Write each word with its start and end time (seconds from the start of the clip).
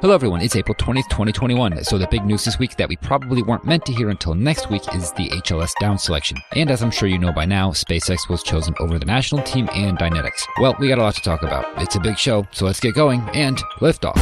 Hello, 0.00 0.14
everyone. 0.14 0.42
It's 0.42 0.54
April 0.54 0.76
20th, 0.76 1.08
2021. 1.08 1.82
So, 1.82 1.98
the 1.98 2.06
big 2.06 2.24
news 2.24 2.44
this 2.44 2.56
week 2.56 2.76
that 2.76 2.88
we 2.88 2.94
probably 2.94 3.42
weren't 3.42 3.64
meant 3.64 3.84
to 3.86 3.92
hear 3.92 4.10
until 4.10 4.32
next 4.32 4.70
week 4.70 4.82
is 4.94 5.10
the 5.14 5.28
HLS 5.30 5.72
down 5.80 5.98
selection. 5.98 6.38
And 6.52 6.70
as 6.70 6.84
I'm 6.84 6.92
sure 6.92 7.08
you 7.08 7.18
know 7.18 7.32
by 7.32 7.44
now, 7.44 7.72
SpaceX 7.72 8.28
was 8.28 8.44
chosen 8.44 8.76
over 8.78 8.96
the 8.96 9.06
national 9.06 9.42
team 9.42 9.68
and 9.74 9.98
Dynetics. 9.98 10.44
Well, 10.60 10.76
we 10.78 10.86
got 10.86 10.98
a 10.98 11.02
lot 11.02 11.16
to 11.16 11.20
talk 11.22 11.42
about. 11.42 11.82
It's 11.82 11.96
a 11.96 12.00
big 12.00 12.16
show, 12.16 12.46
so 12.52 12.64
let's 12.64 12.78
get 12.78 12.94
going 12.94 13.22
and 13.34 13.60
lift 13.80 14.04
off. 14.04 14.16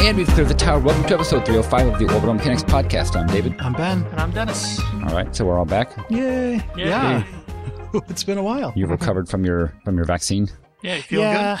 And 0.00 0.16
we've 0.18 0.26
cleared 0.30 0.48
the 0.48 0.54
tower. 0.54 0.80
Welcome 0.80 1.04
to 1.04 1.14
episode 1.14 1.46
305 1.46 1.92
of 1.92 1.98
the 2.00 2.12
Orbital 2.12 2.34
Mechanics 2.34 2.64
Podcast. 2.64 3.14
I'm 3.14 3.28
David. 3.28 3.54
I'm 3.60 3.74
Ben. 3.74 4.02
And 4.02 4.18
I'm 4.18 4.32
Dennis. 4.32 4.80
All 4.80 5.14
right, 5.14 5.32
so 5.36 5.44
we're 5.44 5.60
all 5.60 5.64
back. 5.64 5.92
Yay. 6.10 6.60
Yeah. 6.76 7.24
it's 8.08 8.24
been 8.24 8.38
a 8.38 8.42
while. 8.42 8.72
You've 8.74 8.90
recovered 8.90 9.28
from 9.28 9.44
your 9.44 9.72
from 9.84 9.94
your 9.94 10.06
vaccine. 10.06 10.50
Yeah, 10.82 10.96
you 10.96 11.02
feel 11.02 11.20
yeah. 11.20 11.58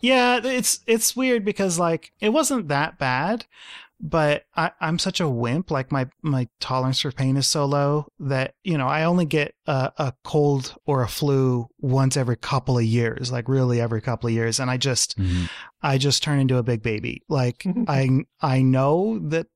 Yeah, 0.00 0.40
it's 0.44 0.80
it's 0.86 1.16
weird 1.16 1.44
because 1.44 1.78
like 1.78 2.12
it 2.20 2.28
wasn't 2.30 2.68
that 2.68 2.98
bad, 2.98 3.46
but 4.00 4.44
I, 4.56 4.70
I'm 4.80 4.98
such 4.98 5.20
a 5.20 5.28
wimp. 5.28 5.70
Like 5.70 5.90
my 5.90 6.08
my 6.22 6.48
tolerance 6.60 7.00
for 7.00 7.10
pain 7.10 7.36
is 7.36 7.46
so 7.46 7.64
low 7.64 8.06
that 8.20 8.54
you 8.62 8.78
know 8.78 8.86
I 8.86 9.04
only 9.04 9.24
get 9.24 9.54
a, 9.66 9.92
a 9.98 10.12
cold 10.24 10.76
or 10.86 11.02
a 11.02 11.08
flu 11.08 11.68
once 11.80 12.16
every 12.16 12.36
couple 12.36 12.78
of 12.78 12.84
years, 12.84 13.32
like 13.32 13.48
really 13.48 13.80
every 13.80 14.00
couple 14.00 14.28
of 14.28 14.34
years, 14.34 14.60
and 14.60 14.70
I 14.70 14.76
just 14.76 15.18
mm-hmm. 15.18 15.46
I 15.82 15.98
just 15.98 16.22
turn 16.22 16.38
into 16.38 16.58
a 16.58 16.62
big 16.62 16.82
baby. 16.82 17.22
Like 17.28 17.66
I 17.88 18.24
I 18.40 18.62
know 18.62 19.18
that 19.18 19.48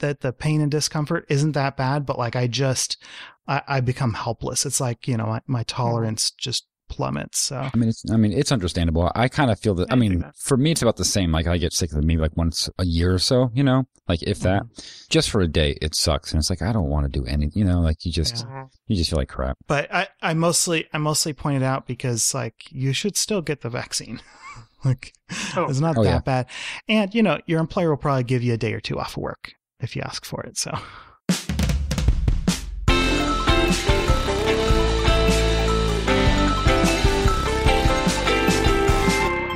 that 0.00 0.20
the 0.20 0.32
pain 0.32 0.60
and 0.60 0.70
discomfort 0.70 1.24
isn't 1.28 1.52
that 1.52 1.76
bad, 1.76 2.04
but 2.04 2.18
like 2.18 2.36
I 2.36 2.46
just 2.46 3.02
I, 3.46 3.62
I 3.66 3.80
become 3.80 4.12
helpless. 4.14 4.66
It's 4.66 4.80
like 4.80 5.08
you 5.08 5.16
know 5.16 5.26
my, 5.26 5.40
my 5.46 5.60
mm-hmm. 5.60 5.76
tolerance 5.76 6.30
just 6.30 6.66
plummets. 6.88 7.38
So 7.38 7.56
I 7.56 7.76
mean, 7.76 7.88
it's 7.88 8.04
I 8.10 8.16
mean, 8.16 8.32
it's 8.32 8.52
understandable. 8.52 9.10
I 9.14 9.28
kind 9.28 9.50
of 9.50 9.58
feel 9.60 9.74
that. 9.74 9.90
I 9.90 9.94
I 9.94 9.96
mean, 9.96 10.24
for 10.36 10.56
me, 10.56 10.70
it's 10.72 10.82
about 10.82 10.96
the 10.96 11.04
same. 11.04 11.32
Like 11.32 11.46
I 11.46 11.58
get 11.58 11.72
sick 11.72 11.92
of 11.92 11.98
it 11.98 12.04
maybe 12.04 12.20
like 12.20 12.36
once 12.36 12.68
a 12.78 12.84
year 12.84 13.14
or 13.14 13.18
so. 13.18 13.50
You 13.54 13.62
know, 13.64 13.84
like 14.08 14.22
if 14.22 14.40
that, 14.40 14.62
mm-hmm. 14.62 14.82
just 15.10 15.30
for 15.30 15.40
a 15.40 15.48
day, 15.48 15.76
it 15.82 15.94
sucks, 15.94 16.32
and 16.32 16.40
it's 16.40 16.50
like 16.50 16.62
I 16.62 16.72
don't 16.72 16.88
want 16.88 17.10
to 17.10 17.18
do 17.18 17.24
anything. 17.26 17.52
You 17.58 17.64
know, 17.64 17.80
like 17.80 18.04
you 18.04 18.12
just 18.12 18.46
Yeah. 18.48 18.66
you 18.86 18.96
just 18.96 19.10
feel 19.10 19.18
like 19.18 19.28
crap. 19.28 19.56
but 19.66 19.92
I, 19.94 20.08
I 20.22 20.34
mostly 20.34 20.86
I 20.92 20.98
mostly 20.98 21.32
pointed 21.32 21.62
out 21.62 21.86
because 21.86 22.34
like 22.34 22.64
you 22.70 22.92
should 22.92 23.16
still 23.16 23.42
get 23.42 23.60
the 23.60 23.70
vaccine. 23.70 24.20
like 24.84 25.12
Oh. 25.56 25.66
it's 25.68 25.80
not 25.80 25.98
Oh, 25.98 26.04
that 26.04 26.10
yeah. 26.10 26.18
bad. 26.20 26.46
And 26.88 27.14
you 27.14 27.22
know, 27.22 27.38
your 27.46 27.60
employer 27.60 27.90
will 27.90 27.96
probably 27.96 28.24
give 28.24 28.42
you 28.42 28.54
a 28.54 28.58
day 28.58 28.72
or 28.72 28.80
two 28.80 28.98
off 28.98 29.16
of 29.16 29.22
work 29.22 29.52
if 29.80 29.94
you 29.94 30.02
ask 30.02 30.24
for 30.24 30.42
it. 30.42 30.56
So 30.56 30.76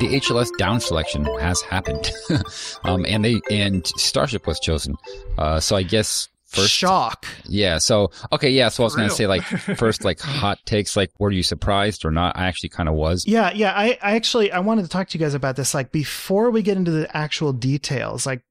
The 0.02 0.18
HLS 0.18 0.50
down 0.58 0.80
selection 0.80 1.24
has 1.38 1.62
happened, 1.62 2.10
um, 2.82 3.06
and 3.06 3.24
they 3.24 3.40
and 3.52 3.86
Starship 3.86 4.48
was 4.48 4.58
chosen. 4.58 4.96
Uh, 5.38 5.60
so 5.60 5.76
I 5.76 5.84
guess 5.84 6.28
first, 6.46 6.72
shock. 6.72 7.24
yeah. 7.44 7.78
So 7.78 8.10
okay, 8.32 8.50
yeah. 8.50 8.68
So 8.68 8.82
I 8.82 8.86
was 8.86 8.96
gonna 8.96 9.10
say 9.10 9.28
like 9.28 9.42
first, 9.76 10.04
like 10.04 10.18
hot 10.18 10.58
takes. 10.66 10.96
Like, 10.96 11.12
were 11.20 11.30
you 11.30 11.44
surprised 11.44 12.04
or 12.04 12.10
not? 12.10 12.36
I 12.36 12.48
actually 12.48 12.70
kind 12.70 12.88
of 12.88 12.96
was. 12.96 13.28
Yeah, 13.28 13.52
yeah. 13.52 13.74
I, 13.76 13.96
I 14.02 14.16
actually 14.16 14.50
I 14.50 14.58
wanted 14.58 14.82
to 14.82 14.88
talk 14.88 15.08
to 15.10 15.16
you 15.16 15.24
guys 15.24 15.34
about 15.34 15.54
this. 15.54 15.72
Like 15.72 15.92
before 15.92 16.50
we 16.50 16.62
get 16.62 16.76
into 16.76 16.90
the 16.90 17.16
actual 17.16 17.52
details, 17.52 18.26
like 18.26 18.42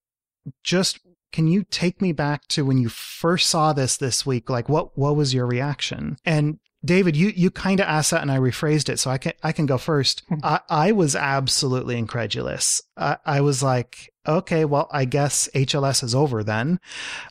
just 0.64 1.02
can 1.34 1.50
you 1.50 1.66
take 1.70 2.02
me 2.02 2.14
back 2.14 2.48
to 2.48 2.64
when 2.64 2.78
you 2.78 2.88
first 2.88 3.50
saw 3.50 3.74
this 3.74 3.98
this 3.98 4.26
week? 4.26 4.50
Like 4.50 4.70
what 4.70 4.98
what 4.98 5.18
was 5.18 5.34
your 5.34 5.48
reaction? 5.48 6.16
And 6.24 6.60
David, 6.84 7.16
you 7.16 7.30
you 7.36 7.52
kind 7.52 7.80
of 7.80 7.86
asked 7.88 8.12
that, 8.12 8.22
and 8.22 8.32
I 8.32 8.38
rephrased 8.38 8.90
it, 8.90 8.98
so 8.98 9.12
I 9.12 9.18
can 9.18 9.34
I 9.44 9.52
can 9.52 9.66
go 9.66 9.78
first. 9.78 10.24
I, 10.44 10.60
I 10.70 10.92
was 10.92 11.16
absolutely 11.16 11.98
incredulous. 11.98 12.82
I, 12.98 13.18
I 13.26 13.42
was 13.42 13.62
like, 13.62 14.12
okay, 14.28 14.66
well, 14.66 14.90
I 14.92 15.06
guess 15.06 15.48
HLS 15.54 16.04
is 16.04 16.16
over 16.16 16.44
then. 16.44 16.80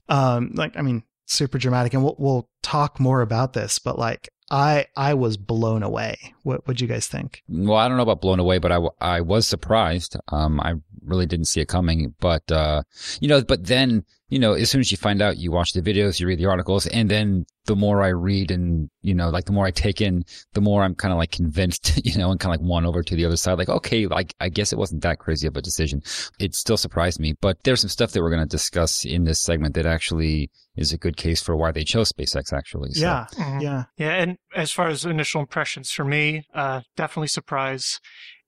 Um, 0.09 0.53
like, 0.55 0.77
I 0.77 0.83
mean, 0.83 1.03
super 1.27 1.59
dramatic, 1.59 1.95
and 1.95 2.05
we'll 2.05 2.17
we'll 2.19 2.49
talk 2.63 3.01
more 3.01 3.23
about 3.23 3.53
this, 3.53 3.79
but 3.81 3.99
like, 3.99 4.29
I 4.51 4.87
I 4.97 5.15
was 5.15 5.37
blown 5.37 5.83
away. 5.83 6.35
What 6.43 6.67
would 6.67 6.81
you 6.81 6.87
guys 6.87 7.07
think? 7.07 7.43
Well, 7.49 7.77
I 7.77 7.89
don't 7.89 7.97
know 7.97 8.03
about 8.03 8.21
blown 8.21 8.41
away, 8.41 8.59
but 8.59 8.73
I, 8.73 8.79
I 9.01 9.21
was 9.21 9.47
surprised. 9.47 10.17
Um, 10.29 10.61
I 10.61 10.75
really 11.05 11.27
didn't 11.27 11.47
see 11.47 11.61
it 11.61 11.69
coming, 11.69 12.15
but, 12.21 12.51
uh, 12.51 12.83
you 13.21 13.29
know, 13.29 13.43
but 13.43 13.67
then, 13.67 14.05
you 14.29 14.39
know, 14.39 14.53
as 14.53 14.71
soon 14.71 14.81
as 14.81 14.91
you 14.91 14.97
find 14.97 15.23
out, 15.23 15.39
you 15.39 15.51
watch 15.51 15.73
the 15.73 15.83
videos, 15.83 16.21
you 16.21 16.27
read 16.27 16.39
the 16.39 16.47
articles, 16.47 16.87
and 16.89 17.09
then 17.09 17.47
the 17.67 17.77
more 17.77 18.03
I 18.03 18.09
read 18.09 18.51
and, 18.51 18.89
you 19.03 19.15
know, 19.15 19.29
like 19.31 19.45
the 19.45 19.53
more 19.53 19.67
I 19.67 19.71
take 19.71 20.01
in, 20.01 20.25
the 20.55 20.61
more 20.61 20.83
I'm 20.83 20.95
kind 20.95 21.13
of 21.13 21.19
like 21.19 21.31
convinced, 21.31 22.01
you 22.05 22.17
know, 22.19 22.31
and 22.31 22.41
kind 22.41 22.55
of 22.55 22.61
like 22.61 22.69
won 22.69 22.87
over 22.87 23.03
to 23.03 23.15
the 23.15 23.25
other 23.25 23.37
side. 23.37 23.59
Like, 23.59 23.69
okay, 23.69 24.07
like, 24.07 24.35
I 24.41 24.49
guess 24.49 24.73
it 24.73 24.79
wasn't 24.79 25.03
that 25.03 25.19
crazy 25.19 25.47
of 25.47 25.57
a 25.57 25.63
decision. 25.63 26.03
It 26.39 26.55
still 26.55 26.77
surprised 26.77 27.21
me, 27.21 27.35
but 27.41 27.63
there's 27.65 27.81
some 27.81 27.91
stuff 27.91 28.13
that 28.13 28.23
we're 28.23 28.31
going 28.31 28.43
to 28.43 28.47
discuss 28.49 29.05
in 29.05 29.25
this 29.25 29.41
segment 29.41 29.75
that 29.75 29.87
actually 29.87 30.51
is 30.77 30.93
a 30.93 30.99
good 30.99 31.17
case 31.17 31.43
for 31.43 31.55
why 31.57 31.71
they 31.73 31.85
chose 31.85 32.11
SpaceX, 32.13 32.53
actually. 32.53 32.93
So, 32.93 33.03
Yeah, 33.03 33.27
Mhm. 33.35 33.63
yeah. 33.63 33.85
Yeah, 33.99 34.13
and 34.15 34.39
as 34.57 34.71
far 34.71 34.89
as 34.89 35.05
initial 35.05 35.41
impressions 35.41 35.91
for 35.91 36.05
me, 36.05 36.45
uh, 36.55 36.81
definitely 36.97 37.29
surprise. 37.29 38.01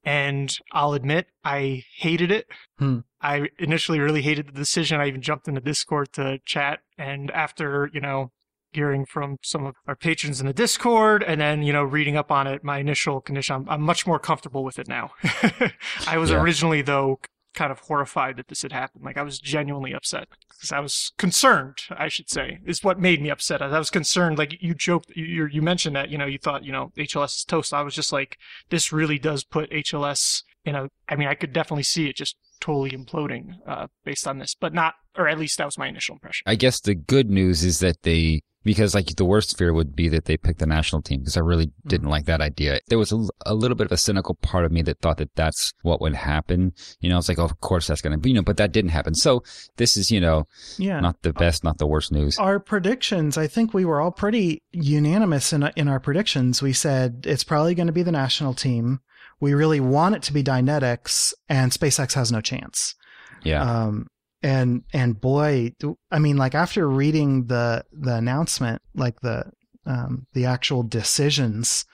And 0.04 0.56
I'll 0.72 0.94
admit, 0.94 1.28
I 1.44 1.84
hated 1.98 2.32
it. 2.32 2.46
Hmm. 2.78 3.00
I 3.20 3.50
initially 3.58 4.00
really 4.00 4.22
hated 4.22 4.48
the 4.48 4.52
decision. 4.52 5.00
I 5.00 5.06
even 5.06 5.22
jumped 5.22 5.46
into 5.46 5.60
Discord 5.60 6.12
to 6.14 6.40
chat. 6.44 6.80
And 6.98 7.30
after, 7.30 7.88
you 7.92 8.00
know, 8.00 8.32
hearing 8.72 9.04
from 9.06 9.36
some 9.42 9.64
of 9.66 9.74
our 9.86 9.96
patrons 9.96 10.40
in 10.40 10.46
the 10.46 10.52
Discord 10.52 11.22
and 11.22 11.40
then, 11.40 11.62
you 11.62 11.72
know, 11.72 11.82
reading 11.82 12.16
up 12.16 12.30
on 12.30 12.46
it, 12.46 12.64
my 12.64 12.78
initial 12.78 13.20
condition, 13.20 13.54
I'm, 13.56 13.68
I'm 13.68 13.82
much 13.82 14.06
more 14.06 14.18
comfortable 14.18 14.64
with 14.64 14.78
it 14.78 14.88
now. 14.88 15.10
I 16.06 16.18
was 16.18 16.30
Yeah. 16.30 16.40
originally, 16.40 16.82
though, 16.82 17.20
kind 17.54 17.70
of 17.70 17.80
horrified 17.80 18.36
that 18.38 18.48
this 18.48 18.62
had 18.62 18.72
happened. 18.72 19.04
Like, 19.04 19.18
I 19.18 19.22
was 19.22 19.38
genuinely 19.38 19.92
upset 19.92 20.26
because 20.48 20.72
I 20.72 20.80
was 20.80 21.12
concerned, 21.18 21.78
I 21.90 22.08
should 22.08 22.30
say, 22.30 22.58
is 22.64 22.82
what 22.82 22.98
made 22.98 23.20
me 23.20 23.28
upset. 23.30 23.60
I 23.60 23.78
was 23.78 23.90
concerned, 23.90 24.38
like, 24.38 24.54
you 24.62 24.74
joked, 24.74 25.12
you, 25.14 25.24
you 25.24 25.46
you 25.46 25.62
mentioned 25.62 25.94
that, 25.96 26.08
you 26.08 26.16
know, 26.16 26.24
you 26.26 26.38
thought, 26.38 26.64
you 26.64 26.72
know, 26.72 26.92
HLS 26.96 27.36
is 27.36 27.44
toast. 27.44 27.74
I 27.74 27.82
was 27.82 27.94
just 27.94 28.12
like, 28.12 28.38
this 28.70 28.90
really 28.92 29.18
does 29.18 29.44
put 29.44 29.70
HLS 29.70 30.44
in 30.64 30.74
a, 30.74 30.88
I 31.08 31.16
mean, 31.16 31.28
I 31.28 31.34
could 31.34 31.52
definitely 31.52 31.82
see 31.82 32.08
it 32.08 32.16
just 32.16 32.36
totally 32.62 32.92
imploding 32.92 33.56
uh, 33.66 33.88
based 34.04 34.26
on 34.26 34.38
this, 34.38 34.54
but 34.58 34.72
not, 34.72 34.94
or 35.18 35.28
at 35.28 35.38
least 35.38 35.58
that 35.58 35.66
was 35.66 35.76
my 35.76 35.88
initial 35.88 36.14
impression. 36.14 36.44
I 36.46 36.54
guess 36.54 36.80
the 36.80 36.94
good 36.94 37.28
news 37.28 37.62
is 37.64 37.80
that 37.80 38.02
they, 38.02 38.40
because 38.64 38.94
like 38.94 39.06
the 39.16 39.24
worst 39.24 39.58
fear 39.58 39.72
would 39.74 39.96
be 39.96 40.08
that 40.08 40.26
they 40.26 40.36
picked 40.36 40.60
the 40.60 40.66
national 40.66 41.02
team 41.02 41.18
because 41.20 41.36
I 41.36 41.40
really 41.40 41.72
didn't 41.84 42.08
like 42.08 42.26
that 42.26 42.40
idea. 42.40 42.78
There 42.86 42.98
was 42.98 43.10
a, 43.10 43.26
a 43.44 43.54
little 43.54 43.74
bit 43.76 43.86
of 43.86 43.92
a 43.92 43.96
cynical 43.96 44.36
part 44.36 44.64
of 44.64 44.70
me 44.70 44.82
that 44.82 45.00
thought 45.00 45.16
that 45.16 45.34
that's 45.34 45.72
what 45.82 46.00
would 46.00 46.14
happen. 46.14 46.72
You 47.00 47.08
know, 47.10 47.18
it's 47.18 47.28
like, 47.28 47.40
oh, 47.40 47.44
of 47.44 47.58
course 47.60 47.88
that's 47.88 48.00
going 48.00 48.12
to 48.12 48.18
be, 48.20 48.30
you 48.30 48.36
know, 48.36 48.42
but 48.42 48.58
that 48.58 48.70
didn't 48.70 48.92
happen. 48.92 49.16
So 49.16 49.42
this 49.78 49.96
is, 49.96 50.12
you 50.12 50.20
know, 50.20 50.44
Yeah. 50.78 51.00
not 51.00 51.20
the 51.22 51.32
best, 51.32 51.64
not 51.64 51.78
the 51.78 51.88
worst 51.88 52.12
news. 52.12 52.38
our 52.38 52.60
predictions, 52.60 53.36
I 53.36 53.48
think 53.48 53.74
we 53.74 53.84
were 53.84 54.00
all 54.00 54.12
pretty 54.12 54.62
unanimous 54.70 55.52
in 55.52 55.68
in 55.74 55.88
our 55.88 55.98
predictions. 56.00 56.62
We 56.62 56.72
said 56.72 57.24
it's 57.26 57.44
probably 57.44 57.74
going 57.74 57.88
to 57.88 57.92
be 57.92 58.04
the 58.04 58.12
national 58.12 58.54
team. 58.54 59.00
We 59.42 59.54
really 59.54 59.80
want 59.80 60.14
it 60.14 60.22
to 60.22 60.32
be 60.32 60.42
Dynetics, 60.44 61.34
and 61.48 61.72
SpaceX 61.72 62.14
has 62.14 62.30
no 62.30 62.40
chance. 62.40 62.94
Yeah. 63.42 63.62
Um, 63.62 64.06
and 64.42 64.84
and 64.92 65.20
boy, 65.20 65.72
I 66.10 66.18
mean, 66.20 66.36
like 66.36 66.54
after 66.54 66.88
reading 66.88 67.46
the 67.46 67.84
the 67.92 68.14
announcement, 68.14 68.82
like 68.94 69.20
the 69.20 69.50
um, 69.84 70.26
the 70.32 70.44
actual 70.46 70.84
decisions, 70.84 71.84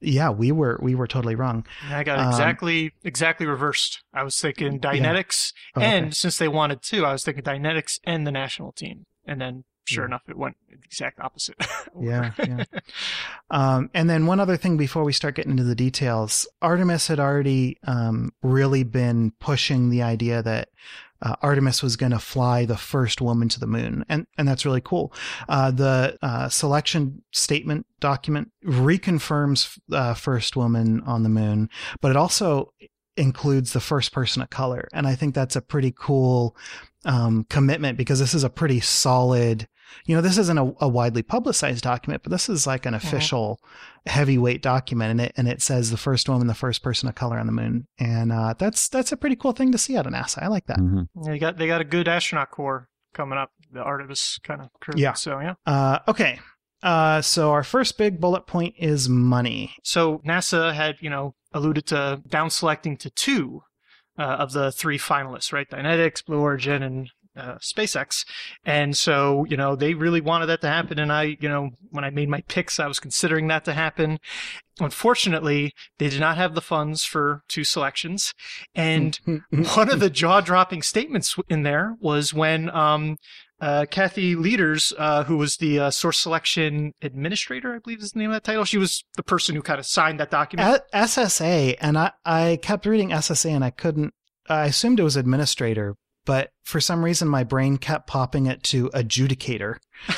yeah, 0.00 0.30
we 0.30 0.50
were 0.50 0.78
we 0.82 0.94
were 0.94 1.06
totally 1.06 1.34
wrong. 1.34 1.66
And 1.84 1.94
I 1.94 2.04
got 2.04 2.18
Um, 2.18 2.28
exactly 2.28 2.92
exactly 3.04 3.46
reversed. 3.46 4.02
I 4.14 4.22
was 4.22 4.38
thinking 4.38 4.80
Dynetics, 4.80 5.52
Oh, 5.76 5.80
okay. 5.80 5.98
and 5.98 6.16
since 6.16 6.38
they 6.38 6.48
wanted 6.48 6.80
to, 6.82 7.04
I 7.04 7.12
was 7.12 7.22
thinking 7.24 7.44
Dynetics 7.44 7.98
and 8.04 8.26
the 8.26 8.32
national 8.32 8.72
team. 8.72 9.04
And 9.26 9.40
then, 9.42 9.64
sure 9.88 10.04
Yeah. 10.04 10.08
enough, 10.08 10.22
it 10.28 10.36
went 10.36 10.56
the 10.68 10.74
exact 10.84 11.20
opposite. 11.20 11.56
Yeah, 12.00 12.32
yeah. 12.38 12.64
Um, 13.50 13.90
and 13.94 14.10
then 14.10 14.26
one 14.26 14.40
other 14.40 14.56
thing 14.58 14.76
before 14.76 15.04
we 15.04 15.12
start 15.12 15.34
getting 15.34 15.52
into 15.52 15.64
the 15.64 15.74
details, 15.74 16.46
Artemis 16.60 17.06
had 17.08 17.18
already 17.18 17.78
um, 17.84 18.30
really 18.42 18.82
been 18.84 19.32
pushing 19.40 19.88
the 19.88 20.02
idea 20.02 20.42
that 20.42 20.68
uh, 21.22 21.34
Artemis 21.42 21.82
was 21.82 21.96
going 21.96 22.12
to 22.12 22.18
fly 22.18 22.64
the 22.66 22.76
first 22.76 23.20
woman 23.22 23.48
to 23.48 23.58
the 23.58 23.66
moon, 23.66 24.04
and 24.08 24.26
and 24.36 24.46
that's 24.46 24.64
really 24.66 24.82
cool. 24.82 25.12
Uh, 25.48 25.70
the 25.70 26.16
uh, 26.22 26.48
selection 26.48 27.22
statement 27.32 27.86
document 28.00 28.52
reconfirms 28.64 29.78
uh, 29.92 30.14
first 30.14 30.54
woman 30.56 31.00
on 31.06 31.22
the 31.22 31.28
moon, 31.28 31.68
but 32.00 32.10
it 32.10 32.16
also 32.16 32.72
includes 33.16 33.72
the 33.72 33.80
first 33.80 34.12
person 34.12 34.42
of 34.42 34.50
color, 34.50 34.86
and 34.92 35.06
I 35.08 35.14
think 35.16 35.34
that's 35.34 35.56
a 35.56 35.62
pretty 35.62 35.92
cool 35.98 36.54
um, 37.04 37.46
commitment 37.48 37.96
because 37.98 38.18
this 38.20 38.34
is 38.34 38.44
a 38.44 38.50
pretty 38.50 38.78
solid 38.80 39.66
you 40.06 40.14
know, 40.14 40.22
this 40.22 40.38
isn't 40.38 40.58
a, 40.58 40.72
a 40.80 40.88
widely 40.88 41.22
publicized 41.22 41.84
document, 41.84 42.22
but 42.22 42.30
this 42.30 42.48
is 42.48 42.66
like 42.66 42.86
an 42.86 42.94
official 42.94 43.60
heavyweight 44.06 44.62
document, 44.62 45.10
and 45.12 45.20
it 45.20 45.32
and 45.36 45.48
it 45.48 45.62
says 45.62 45.90
the 45.90 45.96
first 45.96 46.28
woman, 46.28 46.46
the 46.46 46.54
first 46.54 46.82
person 46.82 47.08
of 47.08 47.14
color 47.14 47.38
on 47.38 47.46
the 47.46 47.52
moon, 47.52 47.86
and 47.98 48.32
uh, 48.32 48.54
that's 48.58 48.88
that's 48.88 49.12
a 49.12 49.16
pretty 49.16 49.36
cool 49.36 49.52
thing 49.52 49.72
to 49.72 49.78
see 49.78 49.96
out 49.96 50.06
of 50.06 50.12
NASA. 50.12 50.42
I 50.42 50.48
like 50.48 50.66
that. 50.66 50.78
Mhm. 50.78 51.08
they 51.26 51.38
got 51.38 51.58
they 51.58 51.66
got 51.66 51.80
a 51.80 51.84
good 51.84 52.08
astronaut 52.08 52.50
corps 52.50 52.88
coming 53.14 53.38
up, 53.38 53.50
the 53.72 53.82
Artemis 53.82 54.38
kind 54.42 54.62
of 54.62 54.68
crew. 54.80 54.94
Yeah. 54.96 55.14
So 55.14 55.40
yeah. 55.40 55.54
Uh, 55.66 55.98
okay, 56.08 56.38
uh, 56.82 57.20
so 57.20 57.50
our 57.50 57.64
first 57.64 57.98
big 57.98 58.20
bullet 58.20 58.46
point 58.46 58.74
is 58.78 59.08
money. 59.08 59.74
So 59.82 60.18
NASA 60.26 60.72
had, 60.72 60.96
you 61.00 61.10
know, 61.10 61.34
alluded 61.52 61.86
to 61.86 62.22
down 62.28 62.50
selecting 62.50 62.96
to 62.98 63.10
two 63.10 63.62
uh, 64.18 64.22
of 64.22 64.52
the 64.52 64.70
three 64.70 64.98
finalists, 64.98 65.52
right? 65.52 65.68
Dynetics, 65.68 66.24
Blue 66.24 66.40
Origin, 66.40 66.82
and 66.82 67.10
uh, 67.38 67.58
SpaceX. 67.58 68.26
And 68.64 68.96
so, 68.96 69.46
you 69.48 69.56
know, 69.56 69.76
they 69.76 69.94
really 69.94 70.20
wanted 70.20 70.46
that 70.46 70.60
to 70.62 70.68
happen. 70.68 70.98
And 70.98 71.12
I, 71.12 71.36
you 71.40 71.48
know, 71.48 71.70
when 71.90 72.04
I 72.04 72.10
made 72.10 72.28
my 72.28 72.42
picks, 72.48 72.80
I 72.80 72.86
was 72.86 72.98
considering 72.98 73.46
that 73.48 73.64
to 73.66 73.72
happen. 73.72 74.18
Unfortunately, 74.80 75.72
they 75.98 76.08
did 76.08 76.20
not 76.20 76.36
have 76.36 76.54
the 76.54 76.60
funds 76.60 77.04
for 77.04 77.42
two 77.48 77.64
selections. 77.64 78.34
And 78.74 79.18
one 79.74 79.90
of 79.90 80.00
the 80.00 80.10
jaw 80.10 80.40
dropping 80.40 80.82
statements 80.82 81.36
in 81.48 81.62
there 81.62 81.96
was 82.00 82.34
when, 82.34 82.70
um, 82.70 83.16
uh, 83.60 83.86
Kathy 83.90 84.36
Lueders, 84.36 84.92
uh, 84.98 85.24
who 85.24 85.36
was 85.36 85.56
the 85.56 85.80
uh, 85.80 85.90
source 85.90 86.20
selection 86.20 86.92
administrator, 87.02 87.74
I 87.74 87.80
believe 87.80 88.00
is 88.00 88.12
the 88.12 88.20
name 88.20 88.30
of 88.30 88.34
that 88.34 88.44
title. 88.44 88.64
She 88.64 88.78
was 88.78 89.02
the 89.16 89.24
person 89.24 89.56
who 89.56 89.62
kind 89.62 89.80
of 89.80 89.86
signed 89.86 90.20
that 90.20 90.30
document. 90.30 90.80
A- 90.92 90.96
SSA, 90.96 91.76
and 91.80 91.98
I, 91.98 92.12
I 92.24 92.58
kept 92.62 92.86
reading 92.86 93.10
SSA 93.10 93.50
and 93.50 93.64
I 93.64 93.70
couldn't, 93.70 94.14
I 94.48 94.66
assumed 94.66 95.00
it 95.00 95.02
was 95.02 95.16
administrator, 95.16 95.96
but 96.28 96.52
for 96.62 96.78
some 96.78 97.02
reason 97.02 97.26
my 97.26 97.42
brain 97.42 97.78
kept 97.78 98.06
popping 98.06 98.44
it 98.44 98.62
to 98.62 98.90
adjudicator. 98.90 99.76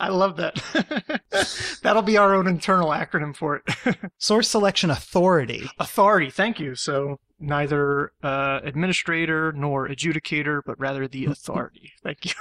I 0.00 0.08
love 0.08 0.36
that. 0.38 1.78
That'll 1.84 2.02
be 2.02 2.16
our 2.16 2.34
own 2.34 2.48
internal 2.48 2.88
acronym 2.88 3.36
for 3.36 3.62
it. 3.64 3.96
Source 4.18 4.48
selection 4.48 4.90
authority. 4.90 5.70
Authority, 5.78 6.28
thank 6.28 6.58
you. 6.58 6.74
So 6.74 7.20
neither 7.38 8.10
uh, 8.24 8.62
administrator 8.64 9.52
nor 9.52 9.88
adjudicator, 9.88 10.60
but 10.66 10.80
rather 10.80 11.06
the 11.06 11.26
authority. 11.26 11.92
thank 12.02 12.24
you. 12.24 12.32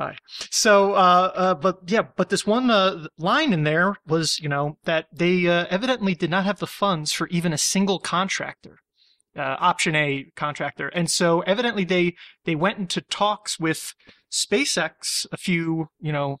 Right. 0.00 0.18
So, 0.50 0.94
uh, 0.94 1.32
uh, 1.32 1.54
but 1.54 1.78
yeah, 1.86 2.02
but 2.16 2.28
this 2.28 2.44
one 2.44 2.70
uh, 2.70 3.06
line 3.18 3.52
in 3.52 3.62
there 3.62 3.94
was, 4.04 4.40
you 4.40 4.48
know, 4.48 4.78
that 4.82 5.06
they 5.12 5.46
uh, 5.46 5.66
evidently 5.70 6.16
did 6.16 6.30
not 6.30 6.44
have 6.44 6.58
the 6.58 6.66
funds 6.66 7.12
for 7.12 7.28
even 7.28 7.52
a 7.52 7.58
single 7.58 8.00
contractor 8.00 8.80
uh, 9.38 9.56
option 9.60 9.94
A 9.94 10.30
contractor. 10.36 10.88
And 10.88 11.10
so 11.10 11.40
evidently 11.40 11.84
they, 11.84 12.14
they 12.44 12.54
went 12.54 12.78
into 12.78 13.00
talks 13.00 13.58
with 13.58 13.94
SpaceX 14.30 15.26
a 15.32 15.36
few, 15.36 15.88
you 16.00 16.12
know, 16.12 16.38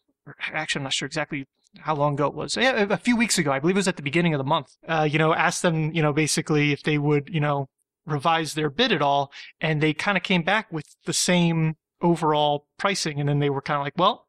actually, 0.52 0.80
I'm 0.80 0.84
not 0.84 0.92
sure 0.92 1.06
exactly 1.06 1.46
how 1.80 1.94
long 1.94 2.14
ago 2.14 2.26
it 2.26 2.34
was. 2.34 2.56
Yeah, 2.56 2.86
a 2.88 2.96
few 2.96 3.16
weeks 3.16 3.38
ago. 3.38 3.52
I 3.52 3.60
believe 3.60 3.76
it 3.76 3.78
was 3.78 3.88
at 3.88 3.96
the 3.96 4.02
beginning 4.02 4.34
of 4.34 4.38
the 4.38 4.44
month. 4.44 4.76
Uh, 4.86 5.08
you 5.10 5.18
know, 5.18 5.34
asked 5.34 5.62
them, 5.62 5.92
you 5.92 6.02
know, 6.02 6.12
basically 6.12 6.72
if 6.72 6.82
they 6.82 6.98
would, 6.98 7.28
you 7.32 7.40
know, 7.40 7.68
revise 8.06 8.54
their 8.54 8.70
bid 8.70 8.92
at 8.92 9.02
all. 9.02 9.30
And 9.60 9.80
they 9.80 9.92
kind 9.92 10.16
of 10.16 10.22
came 10.22 10.42
back 10.42 10.72
with 10.72 10.96
the 11.04 11.12
same 11.12 11.76
overall 12.00 12.66
pricing. 12.78 13.20
And 13.20 13.28
then 13.28 13.38
they 13.38 13.50
were 13.50 13.62
kind 13.62 13.78
of 13.78 13.84
like, 13.84 13.96
well, 13.96 14.26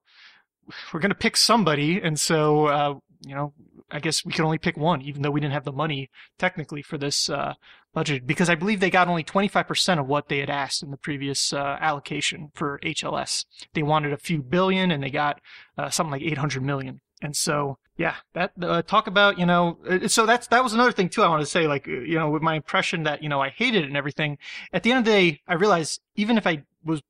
we're 0.93 0.99
going 0.99 1.11
to 1.11 1.15
pick 1.15 1.37
somebody. 1.37 1.99
And 2.01 2.19
so, 2.19 2.67
uh, 2.67 2.93
you 3.25 3.35
know, 3.35 3.53
I 3.91 3.99
guess 3.99 4.25
we 4.25 4.31
could 4.31 4.45
only 4.45 4.57
pick 4.57 4.77
one, 4.77 5.01
even 5.01 5.21
though 5.21 5.31
we 5.31 5.39
didn't 5.39 5.53
have 5.53 5.65
the 5.65 5.71
money 5.71 6.09
technically 6.37 6.81
for 6.81 6.97
this 6.97 7.29
uh, 7.29 7.53
budget, 7.93 8.27
because 8.27 8.49
I 8.49 8.55
believe 8.55 8.79
they 8.79 8.89
got 8.89 9.07
only 9.07 9.23
25% 9.23 9.99
of 9.99 10.07
what 10.07 10.27
they 10.27 10.39
had 10.39 10.49
asked 10.49 10.83
in 10.83 10.91
the 10.91 10.97
previous 10.97 11.53
uh, 11.53 11.77
allocation 11.79 12.51
for 12.53 12.79
HLS. 12.83 13.45
They 13.73 13.83
wanted 13.83 14.13
a 14.13 14.17
few 14.17 14.41
billion, 14.41 14.91
and 14.91 15.03
they 15.03 15.09
got 15.09 15.41
uh, 15.77 15.89
something 15.89 16.11
like 16.11 16.21
800 16.21 16.63
million. 16.63 17.01
And 17.21 17.35
so, 17.35 17.77
yeah, 17.97 18.15
that 18.33 18.53
uh, 18.61 18.81
talk 18.81 19.07
about 19.07 19.37
you 19.37 19.45
know. 19.45 19.77
Uh, 19.87 20.07
so 20.07 20.25
that's 20.25 20.47
that 20.47 20.63
was 20.63 20.73
another 20.73 20.93
thing 20.93 21.09
too. 21.09 21.21
I 21.21 21.27
want 21.27 21.41
to 21.41 21.45
say, 21.45 21.67
like 21.67 21.85
uh, 21.87 21.91
you 21.91 22.17
know, 22.17 22.29
with 22.29 22.41
my 22.41 22.55
impression 22.55 23.03
that 23.03 23.21
you 23.21 23.27
know 23.27 23.41
I 23.41 23.49
hated 23.49 23.83
it 23.83 23.87
and 23.87 23.97
everything. 23.97 24.37
At 24.71 24.83
the 24.83 24.91
end 24.91 24.99
of 24.99 25.05
the 25.05 25.11
day, 25.11 25.41
I 25.45 25.55
realized 25.55 25.99
even 26.15 26.37
if 26.37 26.47
I 26.47 26.63
was 26.85 27.01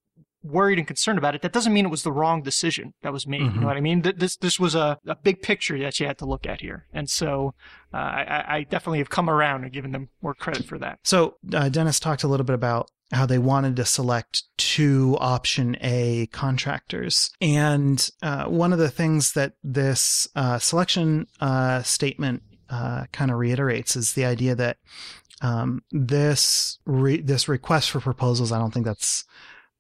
worried 0.43 0.77
and 0.77 0.87
concerned 0.87 1.17
about 1.17 1.35
it, 1.35 1.41
that 1.41 1.53
doesn't 1.53 1.73
mean 1.73 1.85
it 1.85 1.89
was 1.89 2.03
the 2.03 2.11
wrong 2.11 2.41
decision 2.41 2.93
that 3.01 3.13
was 3.13 3.27
made. 3.27 3.41
Mm-hmm. 3.41 3.45
You 3.45 3.51
know 3.51 3.57
mm-hmm. 3.57 3.65
what 3.67 3.77
I 3.77 3.81
mean? 3.81 4.01
This 4.01 4.35
this 4.37 4.59
was 4.59 4.75
a, 4.75 4.97
a 5.05 5.15
big 5.15 5.41
picture 5.41 5.77
that 5.79 5.99
you 5.99 6.07
had 6.07 6.17
to 6.19 6.25
look 6.25 6.45
at 6.45 6.61
here, 6.61 6.85
and 6.93 7.09
so 7.09 7.53
uh, 7.93 7.97
I, 7.97 8.45
I, 8.47 8.63
definitely 8.63 8.99
have 8.99 9.09
come 9.09 9.29
around 9.29 9.63
and 9.63 9.73
given 9.73 9.91
them 9.91 10.09
more 10.21 10.33
credit 10.33 10.65
for 10.65 10.77
that. 10.77 10.99
So 11.03 11.37
uh, 11.53 11.69
Dennis 11.69 11.99
talked 11.99 12.23
a 12.23 12.27
little 12.27 12.45
bit 12.45 12.53
about 12.53 12.91
how 13.11 13.25
they 13.25 13.39
wanted 13.39 13.75
to 13.77 13.85
select 13.85 14.43
two 14.57 15.17
option 15.19 15.75
A 15.81 16.27
contractors, 16.27 17.31
and 17.41 18.09
uh, 18.21 18.45
one 18.45 18.73
of 18.73 18.79
the 18.79 18.89
things 18.89 19.33
that 19.33 19.53
this 19.63 20.27
uh, 20.35 20.59
selection 20.59 21.27
uh, 21.41 21.81
statement 21.83 22.43
uh, 22.69 23.05
kind 23.11 23.31
of 23.31 23.37
reiterates 23.37 23.95
is 23.95 24.13
the 24.13 24.25
idea 24.25 24.55
that 24.55 24.77
um, 25.41 25.81
this 25.91 26.79
re- 26.85 27.21
this 27.21 27.47
request 27.47 27.91
for 27.91 27.99
proposals. 27.99 28.51
I 28.51 28.59
don't 28.59 28.71
think 28.71 28.85
that's 28.85 29.25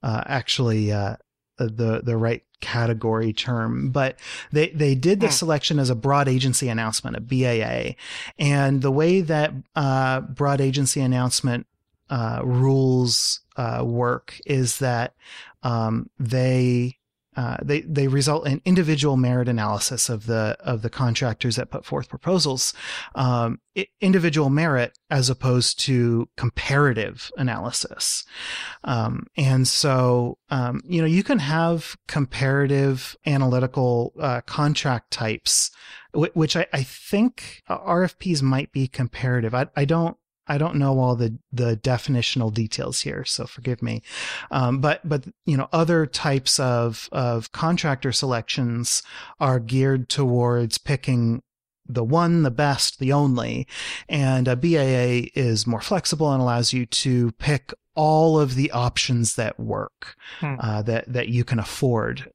uh, 0.03 0.23
actually 0.25 0.91
uh, 0.91 1.15
the 1.57 2.01
the 2.03 2.17
right 2.17 2.43
category 2.61 3.33
term, 3.33 3.91
but 3.91 4.19
they 4.51 4.69
they 4.69 4.95
did 4.95 5.19
the 5.19 5.27
hmm. 5.27 5.33
selection 5.33 5.79
as 5.79 5.89
a 5.89 5.95
broad 5.95 6.27
agency 6.27 6.69
announcement, 6.69 7.15
a 7.15 7.21
BAA, 7.21 7.95
and 8.37 8.81
the 8.81 8.91
way 8.91 9.21
that 9.21 9.53
uh, 9.75 10.21
broad 10.21 10.61
agency 10.61 11.01
announcement 11.01 11.67
uh, 12.09 12.41
rules 12.43 13.41
uh, 13.55 13.83
work 13.85 14.39
is 14.45 14.79
that 14.79 15.13
um, 15.63 16.09
they 16.19 16.98
uh, 17.39 17.55
they 17.63 17.79
they 17.81 18.09
result 18.09 18.45
in 18.45 18.61
individual 18.65 19.15
merit 19.15 19.47
analysis 19.47 20.09
of 20.09 20.25
the 20.25 20.57
of 20.59 20.81
the 20.81 20.89
contractors 20.89 21.55
that 21.55 21.71
put 21.71 21.85
forth 21.85 22.09
proposals, 22.09 22.73
um, 23.15 23.61
individual 24.01 24.49
merit 24.49 24.99
as 25.09 25.29
opposed 25.29 25.79
to 25.79 26.27
comparative 26.35 27.31
analysis, 27.37 28.25
um, 28.83 29.25
and 29.37 29.69
so 29.69 30.37
um, 30.49 30.81
you 30.83 30.99
know 30.99 31.07
you 31.07 31.23
can 31.23 31.39
have 31.39 31.95
comparative 32.09 33.15
analytical 33.25 34.11
uh, 34.19 34.41
contract 34.41 35.09
types, 35.09 35.71
which 36.13 36.57
I, 36.57 36.67
I 36.73 36.83
think 36.83 37.63
RFPs 37.69 38.41
might 38.41 38.73
be 38.73 38.85
comparative. 38.85 39.55
I, 39.55 39.67
I 39.77 39.85
don't 39.85 40.17
I 40.49 40.57
don't 40.57 40.75
know 40.75 40.99
all 40.99 41.15
the 41.15 41.37
the 41.51 41.77
definitional 41.77 42.53
details 42.53 43.01
here, 43.01 43.23
so 43.23 43.45
forgive 43.45 43.81
me. 43.81 44.01
Um, 44.51 44.79
but 44.81 45.07
but 45.07 45.25
you 45.45 45.55
know, 45.55 45.69
other 45.71 46.05
types 46.05 46.59
of 46.59 47.07
of 47.11 47.51
contractor 47.51 48.11
selections 48.11 49.03
are 49.39 49.59
geared 49.59 50.09
towards 50.09 50.77
picking 50.77 51.43
the 51.87 52.03
one, 52.03 52.43
the 52.43 52.51
best, 52.51 52.99
the 52.99 53.13
only, 53.13 53.67
and 54.07 54.47
a 54.47 54.55
BAA 54.55 55.29
is 55.33 55.65
more 55.65 55.81
flexible 55.81 56.31
and 56.31 56.41
allows 56.41 56.71
you 56.71 56.85
to 56.85 57.31
pick 57.33 57.73
all 57.95 58.39
of 58.39 58.55
the 58.55 58.71
options 58.71 59.35
that 59.35 59.59
work 59.59 60.15
hmm. 60.39 60.55
uh, 60.59 60.81
that 60.83 61.11
that 61.11 61.29
you 61.29 61.43
can 61.43 61.59
afford. 61.59 62.31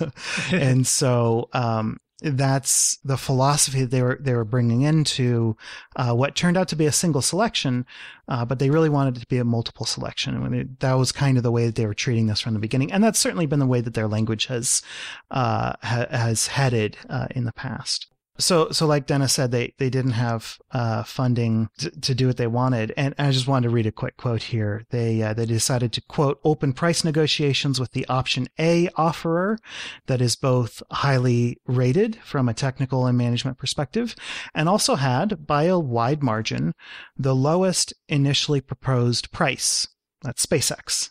and 0.52 0.86
so 0.86 1.48
um, 1.52 1.98
that's 2.20 2.98
the 3.04 3.16
philosophy 3.16 3.82
that 3.82 3.90
they 3.90 4.02
were 4.02 4.18
they 4.20 4.34
were 4.34 4.44
bringing 4.44 4.82
into 4.82 5.56
uh, 5.96 6.12
what 6.12 6.34
turned 6.34 6.56
out 6.56 6.68
to 6.68 6.76
be 6.76 6.86
a 6.86 6.92
single 6.92 7.22
selection, 7.22 7.86
uh, 8.26 8.44
but 8.44 8.58
they 8.58 8.70
really 8.70 8.88
wanted 8.88 9.16
it 9.16 9.20
to 9.20 9.26
be 9.26 9.38
a 9.38 9.44
multiple 9.44 9.86
selection. 9.86 10.36
I 10.36 10.48
mean, 10.48 10.76
that 10.80 10.94
was 10.94 11.12
kind 11.12 11.36
of 11.36 11.44
the 11.44 11.52
way 11.52 11.66
that 11.66 11.76
they 11.76 11.86
were 11.86 11.94
treating 11.94 12.26
this 12.26 12.40
from 12.40 12.54
the 12.54 12.60
beginning, 12.60 12.90
and 12.90 13.04
that's 13.04 13.18
certainly 13.20 13.46
been 13.46 13.60
the 13.60 13.66
way 13.66 13.80
that 13.80 13.94
their 13.94 14.08
language 14.08 14.46
has 14.46 14.82
uh, 15.30 15.74
ha- 15.82 16.06
has 16.10 16.48
headed 16.48 16.96
uh, 17.08 17.28
in 17.30 17.44
the 17.44 17.52
past 17.52 18.08
so 18.38 18.70
so 18.70 18.86
like 18.86 19.06
Dennis 19.06 19.32
said, 19.32 19.50
they 19.50 19.74
they 19.78 19.90
didn't 19.90 20.12
have 20.12 20.58
uh, 20.70 21.02
funding 21.02 21.68
to, 21.78 21.90
to, 21.90 22.14
do 22.14 22.28
what 22.28 22.36
they 22.36 22.46
wanted, 22.46 22.92
and 22.96 23.14
I 23.18 23.30
just 23.32 23.48
wanted 23.48 23.68
to 23.68 23.74
read 23.74 23.86
a 23.86 23.92
quick 23.92 24.16
quote 24.16 24.44
here. 24.44 24.84
They 24.90 25.22
uh, 25.22 25.34
they 25.34 25.44
decided 25.44 25.92
to 25.94 26.00
quote 26.02 26.40
open 26.44 26.72
price 26.72 27.04
negotiations 27.04 27.80
with 27.80 27.92
the 27.92 28.06
option 28.06 28.46
A 28.58 28.88
offerer, 28.96 29.58
that 30.06 30.20
is 30.20 30.36
both 30.36 30.82
highly 30.92 31.58
rated 31.66 32.16
from 32.22 32.48
a 32.48 32.54
technical 32.54 33.06
and 33.06 33.18
management 33.18 33.58
perspective, 33.58 34.14
and 34.54 34.68
also 34.68 34.94
had 34.94 35.46
by 35.46 35.64
a 35.64 35.78
wide 35.78 36.22
margin 36.22 36.74
the 37.16 37.34
lowest 37.34 37.92
initially 38.08 38.60
proposed 38.60 39.32
price. 39.32 39.88
That's 40.22 40.46
SpaceX, 40.46 41.10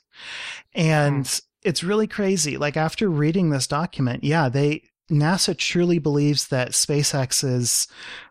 and. 0.74 1.25
Mm. 1.25 1.41
It's 1.63 1.84
really 1.84 2.07
crazy. 2.07 2.55
Like 2.55 2.77
after 2.77 3.10
reading 3.10 3.50
this 3.50 3.67
document, 3.67 4.24
yeah, 4.24 4.48
they 4.48 4.84
NASA 5.10 5.58
truly 5.58 6.00
believes 6.00 6.48
that 6.48 6.72
SpaceX's 6.72 7.88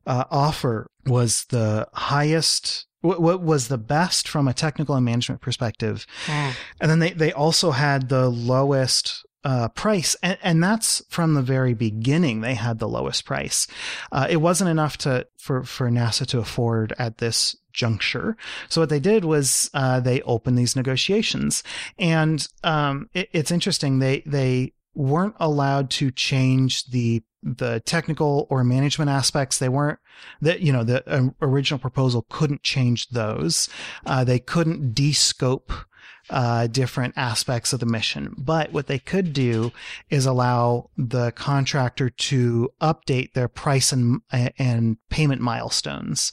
uh, 0.06 0.25
offer 0.30 0.90
was 1.06 1.45
the 1.47 1.88
highest, 1.95 2.87
what 3.00 3.42
was 3.42 3.68
the 3.68 3.78
best 3.78 4.28
from 4.28 4.49
a 4.49 4.54
technical 4.54 4.95
and 4.95 5.04
management 5.04 5.40
perspective. 5.40 6.06
Mm. 6.26 6.52
And 6.80 6.90
then 6.90 6.99
they, 6.99 7.12
they 7.12 7.33
also 7.33 7.71
had 7.71 8.09
the 8.09 8.28
lowest 8.28 9.26
uh, 9.47 9.68
price, 9.68 10.16
and, 10.25 10.37
and, 10.42 10.61
that's 10.61 11.04
from 11.09 11.35
the 11.35 11.42
very 11.42 11.73
beginning. 11.73 12.40
They 12.40 12.54
had 12.54 12.80
the 12.80 12.88
lowest 12.88 13.25
price. 13.25 13.68
Uh, 14.11 14.26
it 14.28 14.38
wasn't 14.38 14.71
enough 14.71 14.99
to 14.99 15.28
for 15.38 15.62
for 15.62 15.88
NASA 15.88 16.26
to 16.26 16.40
afford 16.40 16.92
at 16.99 17.18
this 17.18 17.54
juncture. 17.73 18.37
So 18.68 18.80
what 18.80 18.88
they 18.88 18.99
did 18.99 19.25
was 19.25 19.71
uh, 19.73 20.00
they 20.00 20.21
opened 20.23 20.59
these 20.59 20.75
negotiations, 20.75 21.62
and 21.97 22.45
um, 22.64 23.09
it, 23.14 23.28
it's 23.33 23.52
interesting. 23.52 24.00
They 24.00 24.25
they 24.26 24.73
weren't 24.96 25.36
allowed 25.38 25.90
to 25.90 26.10
change 26.10 26.86
the 26.86 27.22
the 27.42 27.78
technical 27.80 28.46
or 28.50 28.64
management 28.64 29.08
aspects. 29.08 29.58
They 29.58 29.68
weren't 29.68 30.00
that 30.40 30.60
you 30.60 30.72
know 30.72 30.82
the 30.82 31.34
original 31.40 31.78
proposal 31.78 32.26
couldn't 32.28 32.62
change 32.62 33.08
those. 33.10 33.68
Uh, 34.04 34.24
they 34.24 34.38
couldn't 34.38 34.94
descope 34.94 35.84
uh, 36.30 36.66
different 36.66 37.14
aspects 37.16 37.73
of 37.73 37.80
the 37.80 37.87
mission. 37.87 38.35
But 38.37 38.73
what 38.73 38.87
they 38.87 38.99
could 38.99 39.33
do 39.33 39.73
is 40.11 40.26
allow 40.26 40.90
the 40.97 41.33
contractor 41.33 42.11
to 42.11 42.71
update 42.80 43.33
their 43.33 43.49
price 43.49 43.92
and 43.92 44.21
and 44.30 44.97
payment 45.09 45.40
milestones. 45.40 46.33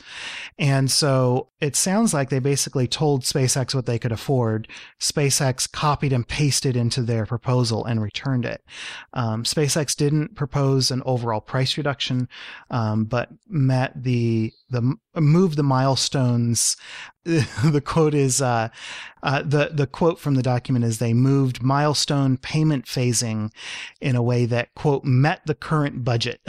And 0.58 0.90
so 0.90 1.50
it 1.60 1.76
sounds 1.76 2.14
like 2.14 2.30
they 2.30 2.40
basically 2.40 2.88
told 2.88 3.24
SpaceX 3.24 3.74
what 3.74 3.86
they 3.86 4.00
could 4.00 4.12
afford. 4.12 4.68
SpaceX 5.00 5.72
copied 5.72 6.12
and 6.12 6.28
pasted 6.28 6.76
into 6.76 7.02
their 7.02 7.26
proposal 7.26 7.86
and 7.86 8.02
returned 8.02 8.46
it. 8.46 8.64
Um, 9.14 9.44
SpaceX 9.44 9.96
didn't 9.96 10.36
propose 10.36 10.92
an 10.92 11.02
overall 11.06 11.40
price 11.40 11.78
reduction, 11.78 12.28
um, 12.70 13.06
but 13.06 13.30
met 13.48 13.92
the 13.96 14.52
the 14.74 14.96
move 15.16 15.56
the 15.56 15.64
milestones. 15.64 16.76
the 17.24 17.82
quote 17.84 18.14
is 18.14 18.42
uh, 18.42 18.68
uh, 19.24 19.42
the 19.42 19.70
the 19.74 19.88
quote 19.88 20.20
from 20.20 20.36
the 20.36 20.44
document 20.44 20.84
is 20.84 21.00
they 21.00 21.14
moved 21.14 21.64
milestone 21.64 22.36
payment 22.36 22.86
phasing 22.86 23.50
in 24.02 24.18
a 24.18 24.22
way 24.22 24.46
that 24.46 24.76
quote 24.76 25.06
met 25.06 25.40
the 25.46 25.56
current 25.56 26.04
budget. 26.04 26.42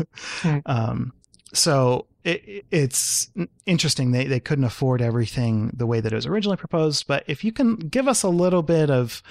um, 0.66 1.12
so 1.54 2.07
it, 2.24 2.66
it's 2.70 3.30
interesting. 3.66 4.10
They 4.10 4.26
they 4.26 4.40
couldn't 4.40 4.64
afford 4.64 5.00
everything 5.00 5.70
the 5.74 5.86
way 5.86 6.00
that 6.00 6.12
it 6.12 6.16
was 6.16 6.26
originally 6.26 6.56
proposed. 6.56 7.06
But 7.06 7.24
if 7.26 7.44
you 7.44 7.52
can 7.52 7.76
give 7.76 8.08
us 8.08 8.22
a 8.22 8.28
little 8.28 8.62
bit 8.62 8.90
of 8.90 9.22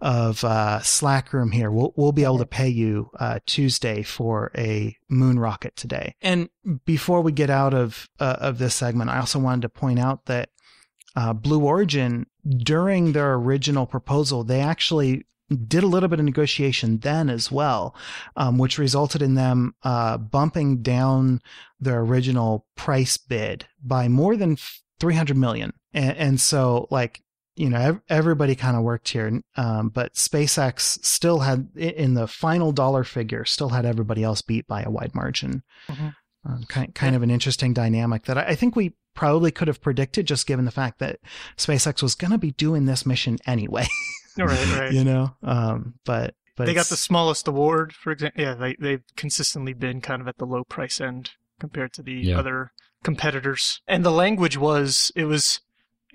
of 0.00 0.44
uh, 0.44 0.80
slack 0.80 1.32
room 1.32 1.52
here, 1.52 1.70
we'll 1.70 1.92
we'll 1.96 2.12
be 2.12 2.24
able 2.24 2.38
to 2.38 2.46
pay 2.46 2.68
you 2.68 3.10
uh, 3.18 3.40
Tuesday 3.46 4.02
for 4.02 4.50
a 4.56 4.96
moon 5.08 5.38
rocket 5.38 5.76
today. 5.76 6.14
And 6.20 6.48
before 6.84 7.20
we 7.20 7.32
get 7.32 7.50
out 7.50 7.74
of 7.74 8.08
uh, 8.20 8.36
of 8.40 8.58
this 8.58 8.74
segment, 8.74 9.10
I 9.10 9.18
also 9.18 9.38
wanted 9.38 9.62
to 9.62 9.68
point 9.68 9.98
out 9.98 10.26
that 10.26 10.50
uh, 11.16 11.32
Blue 11.32 11.64
Origin 11.64 12.26
during 12.58 13.12
their 13.12 13.34
original 13.34 13.86
proposal, 13.86 14.44
they 14.44 14.60
actually 14.60 15.26
did 15.66 15.84
a 15.84 15.86
little 15.86 16.08
bit 16.08 16.18
of 16.18 16.24
negotiation 16.24 16.98
then 16.98 17.28
as 17.30 17.52
well, 17.52 17.94
um, 18.36 18.58
which 18.58 18.78
resulted 18.78 19.22
in 19.22 19.34
them 19.34 19.74
uh, 19.82 20.18
bumping 20.18 20.82
down 20.82 21.40
their 21.78 22.00
original 22.00 22.66
price 22.76 23.16
bid 23.16 23.66
by 23.82 24.08
more 24.08 24.36
than 24.36 24.56
300 25.00 25.36
million. 25.36 25.72
And, 25.92 26.16
and 26.16 26.40
so, 26.40 26.88
like, 26.90 27.22
you 27.54 27.70
know, 27.70 28.00
everybody 28.08 28.54
kind 28.54 28.76
of 28.76 28.82
worked 28.82 29.08
here, 29.08 29.40
um, 29.56 29.88
but 29.88 30.14
SpaceX 30.14 31.02
still 31.04 31.40
had, 31.40 31.68
in 31.74 32.14
the 32.14 32.26
final 32.26 32.70
dollar 32.70 33.02
figure, 33.02 33.44
still 33.44 33.70
had 33.70 33.86
everybody 33.86 34.22
else 34.22 34.42
beat 34.42 34.66
by 34.66 34.82
a 34.82 34.90
wide 34.90 35.14
margin. 35.14 35.62
Mm-hmm. 35.88 36.08
Um, 36.44 36.64
kind, 36.68 36.94
kind 36.94 37.12
yeah. 37.12 37.16
of 37.16 37.22
an 37.22 37.30
interesting 37.30 37.72
dynamic 37.72 38.24
that 38.24 38.38
I, 38.38 38.42
I 38.48 38.54
think 38.54 38.76
we 38.76 38.94
probably 39.14 39.50
could 39.50 39.68
have 39.68 39.80
predicted 39.80 40.26
just 40.26 40.46
given 40.46 40.64
the 40.64 40.70
fact 40.70 41.00
that 41.00 41.18
SpaceX 41.56 42.02
was 42.02 42.14
going 42.14 42.30
to 42.30 42.38
be 42.38 42.52
doing 42.52 42.84
this 42.84 43.06
mission 43.06 43.38
anyway. 43.46 43.86
right, 44.44 44.78
right. 44.78 44.92
You 44.92 45.04
know, 45.04 45.34
um, 45.42 45.94
but 46.04 46.34
but 46.56 46.66
they 46.66 46.74
got 46.74 46.86
the 46.86 46.96
smallest 46.96 47.48
award, 47.48 47.92
for 47.92 48.12
example. 48.12 48.42
Yeah, 48.42 48.54
they 48.54 48.76
they've 48.78 49.04
consistently 49.16 49.72
been 49.72 50.00
kind 50.00 50.22
of 50.22 50.28
at 50.28 50.38
the 50.38 50.46
low 50.46 50.64
price 50.64 51.00
end 51.00 51.32
compared 51.58 51.92
to 51.94 52.02
the 52.02 52.12
yeah. 52.12 52.38
other 52.38 52.72
competitors. 53.02 53.80
And 53.86 54.04
the 54.04 54.10
language 54.10 54.56
was 54.56 55.12
it 55.14 55.24
was 55.24 55.60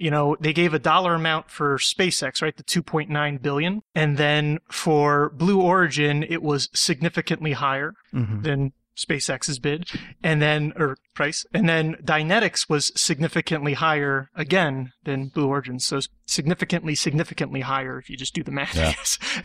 you 0.01 0.09
know, 0.09 0.35
they 0.39 0.51
gave 0.51 0.73
a 0.73 0.79
dollar 0.79 1.13
amount 1.13 1.51
for 1.51 1.77
SpaceX, 1.77 2.41
right? 2.41 2.57
The 2.57 2.63
2.9 2.63 3.41
billion. 3.41 3.83
And 3.93 4.17
then 4.17 4.57
for 4.67 5.29
Blue 5.29 5.61
Origin, 5.61 6.23
it 6.23 6.41
was 6.41 6.69
significantly 6.73 7.51
higher 7.51 7.93
mm-hmm. 8.11 8.41
than 8.41 8.73
SpaceX's 9.05 9.59
bid, 9.59 9.89
and 10.23 10.41
then 10.41 10.73
or 10.75 10.97
price, 11.13 11.45
and 11.53 11.67
then 11.67 11.95
Dynetics 12.03 12.69
was 12.69 12.91
significantly 12.95 13.73
higher 13.73 14.29
again 14.35 14.91
than 15.03 15.29
Blue 15.29 15.47
Origin. 15.47 15.79
So 15.79 15.99
significantly, 16.25 16.95
significantly 16.95 17.61
higher 17.61 17.97
if 17.97 18.09
you 18.09 18.17
just 18.17 18.33
do 18.33 18.43
the 18.43 18.51
math. 18.51 18.75
Yeah. 18.75 18.93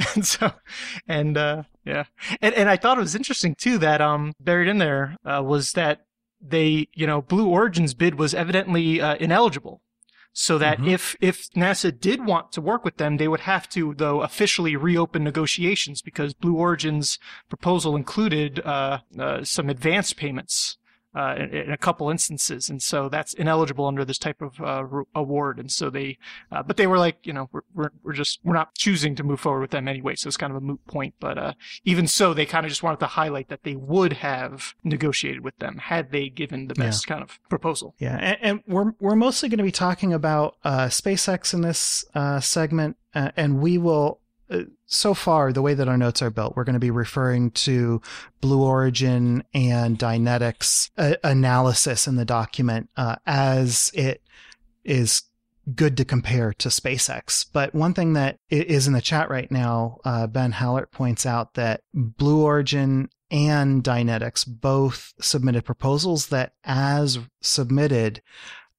and 0.15 0.27
so, 0.27 0.53
and 1.09 1.37
uh, 1.37 1.63
yeah, 1.85 2.05
and 2.41 2.55
and 2.55 2.69
I 2.69 2.77
thought 2.77 2.99
it 2.99 3.03
was 3.03 3.15
interesting 3.15 3.55
too 3.55 3.79
that 3.79 4.01
um 4.01 4.33
buried 4.41 4.69
in 4.69 4.79
there 4.79 5.17
uh, 5.25 5.43
was 5.45 5.73
that 5.73 6.01
they 6.41 6.89
you 6.95 7.07
know 7.07 7.23
Blue 7.23 7.49
Origin's 7.49 7.95
bid 7.95 8.19
was 8.19 8.35
evidently 8.35 9.01
uh, 9.01 9.17
ineligible 9.17 9.81
so 10.39 10.59
that 10.59 10.77
mm-hmm. 10.77 10.91
if 10.91 11.17
if 11.19 11.49
NASA 11.53 11.99
did 11.99 12.27
want 12.27 12.53
to 12.53 12.61
work 12.61 12.85
with 12.85 12.99
them, 12.99 13.17
they 13.17 13.27
would 13.27 13.41
have 13.41 13.67
to 13.71 13.95
though 13.95 14.21
officially 14.21 14.77
reopen 14.77 15.25
negotiations 15.25 16.03
because 16.03 16.35
Blue 16.35 16.57
Origin's 16.57 17.19
proposal 17.49 17.97
included 17.97 18.61
uh, 18.61 18.99
uh, 19.19 19.43
some 19.45 19.71
advance 19.71 20.13
payments 20.13 20.77
uh, 21.17 21.35
in, 21.39 21.55
in, 21.55 21.73
a 21.73 21.79
couple 21.79 22.11
instances, 22.11 22.69
and 22.69 22.83
so 22.83 23.09
that's 23.09 23.33
ineligible 23.33 23.87
under 23.87 24.05
this 24.05 24.19
type 24.19 24.43
of 24.43 24.61
uh, 24.61 24.85
re- 24.85 25.05
award. 25.15 25.59
And 25.59 25.73
so 25.73 25.89
they, 25.89 26.19
uh, 26.53 26.63
but 26.63 26.77
they 26.77 26.87
were 26.87 26.99
like, 26.99 27.27
you 27.27 27.33
know, 27.33 27.49
we're, 27.53 27.63
we're, 27.75 27.91
we're 28.05 28.13
just 28.13 28.39
we're 28.45 28.55
not 28.55 28.75
choosing 28.75 29.17
to 29.17 29.25
move 29.25 29.41
forward 29.41 29.63
with 29.63 29.71
them 29.71 29.89
anyway, 29.89 30.15
so 30.15 30.29
it's 30.29 30.37
kind 30.37 30.51
of 30.51 30.59
a 30.59 30.61
moot 30.61 30.87
point. 30.87 31.15
But 31.19 31.39
uh, 31.39 31.53
even 31.85 32.07
so, 32.07 32.35
they 32.35 32.45
kind 32.45 32.67
of 32.67 32.71
just 32.71 32.83
wanted 32.83 33.01
to 33.01 33.07
highlight 33.07 33.49
that 33.49 33.63
they 33.63 33.77
would 33.77 34.13
have 34.15 34.75
negotiated 34.85 35.43
with 35.43 35.57
them 35.57 35.79
had 35.79 36.13
they 36.13 36.29
given 36.29 36.69
the 36.69 36.75
best 36.75 37.07
yeah. 37.07 37.15
kind 37.15 37.23
of 37.25 37.41
proposal. 37.49 37.95
Yeah, 37.99 38.19
and, 38.19 38.39
and 38.43 38.61
we're 38.67 38.93
we're 39.01 39.17
mostly 39.17 39.49
going 39.49 39.59
to 39.59 39.65
be 39.65 39.73
talking 39.73 40.13
about 40.13 40.57
uh, 40.65 40.87
SpaceX 40.87 41.55
in 41.55 41.63
this 41.63 42.05
uh, 42.15 42.41
segment, 42.41 42.99
and 43.15 43.61
we 43.61 43.79
will 43.79 44.21
so 44.87 45.15
far, 45.15 45.53
the 45.53 45.63
way 45.63 45.75
that 45.75 45.89
our 45.89 45.97
notes 45.97 46.23
are 46.23 46.31
built, 46.31 46.57
we're 46.57 46.65
going 46.65 46.75
to 46.75 46.81
be 46.81 46.91
referring 46.91 47.51
to 47.53 48.01
Blue 48.41 48.63
Origin 48.63 49.43
and 49.53 49.99
Dynetics 49.99 50.91
uh, 50.97 51.15
analysis 51.25 52.07
in 52.07 52.17
the 52.17 52.25
document 52.25 52.89
uh, 52.97 53.17
as 53.27 53.91
it 53.95 54.23
is 54.85 55.23
good 55.75 55.97
to 55.97 56.05
compare 56.05 56.53
to 56.55 56.69
SpaceX. 56.69 57.45
But 57.53 57.75
one 57.75 57.93
thing 57.93 58.13
that 58.13 58.39
is 58.49 58.87
in 58.87 58.93
the 58.93 59.01
chat 59.01 59.29
right 59.31 59.51
now, 59.51 59.99
uh, 60.05 60.27
Ben 60.29 60.53
Hallert 60.53 60.93
points 60.93 61.27
out 61.27 61.55
that 61.55 61.83
Blue 61.93 62.43
Origin 62.43 63.09
and 63.31 63.83
Dynetics 63.83 64.47
both 64.47 65.13
submitted 65.21 65.65
proposals 65.65 66.29
that, 66.29 66.53
as 66.63 67.19
submitted, 67.41 68.23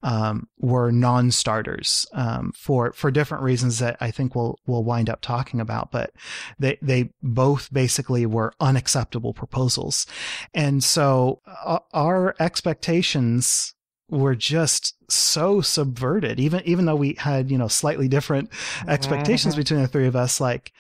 um, 0.08 0.48
were 0.58 0.90
non-starters 0.90 2.08
um, 2.14 2.54
for 2.56 2.94
for 2.94 3.12
different 3.12 3.44
reasons 3.44 3.80
that 3.80 3.98
I 4.00 4.10
think 4.10 4.36
we'll 4.36 4.58
we'll 4.66 4.86
wind 4.86 5.10
up 5.10 5.20
talking 5.20 5.60
about. 5.60 5.92
But 5.92 6.14
they 6.58 6.78
they 6.82 7.10
both 7.22 7.72
basically 7.74 8.26
were 8.26 8.54
unacceptable 8.62 9.34
proposals, 9.34 10.08
and 10.54 10.82
so 10.82 11.42
uh, 11.46 11.80
our 11.94 12.36
expectations 12.40 13.76
were 14.10 14.34
just 14.34 14.96
so 15.12 15.60
subverted. 15.60 16.40
Even 16.40 16.62
even 16.64 16.86
though 16.86 16.96
we 16.96 17.16
had 17.16 17.52
you 17.52 17.58
know 17.58 17.68
slightly 17.68 18.08
different 18.08 18.50
expectations 18.88 19.56
mm-hmm. 19.56 19.60
between 19.60 19.82
the 19.82 19.90
three 19.90 20.08
of 20.08 20.16
us, 20.16 20.40
like 20.40 20.72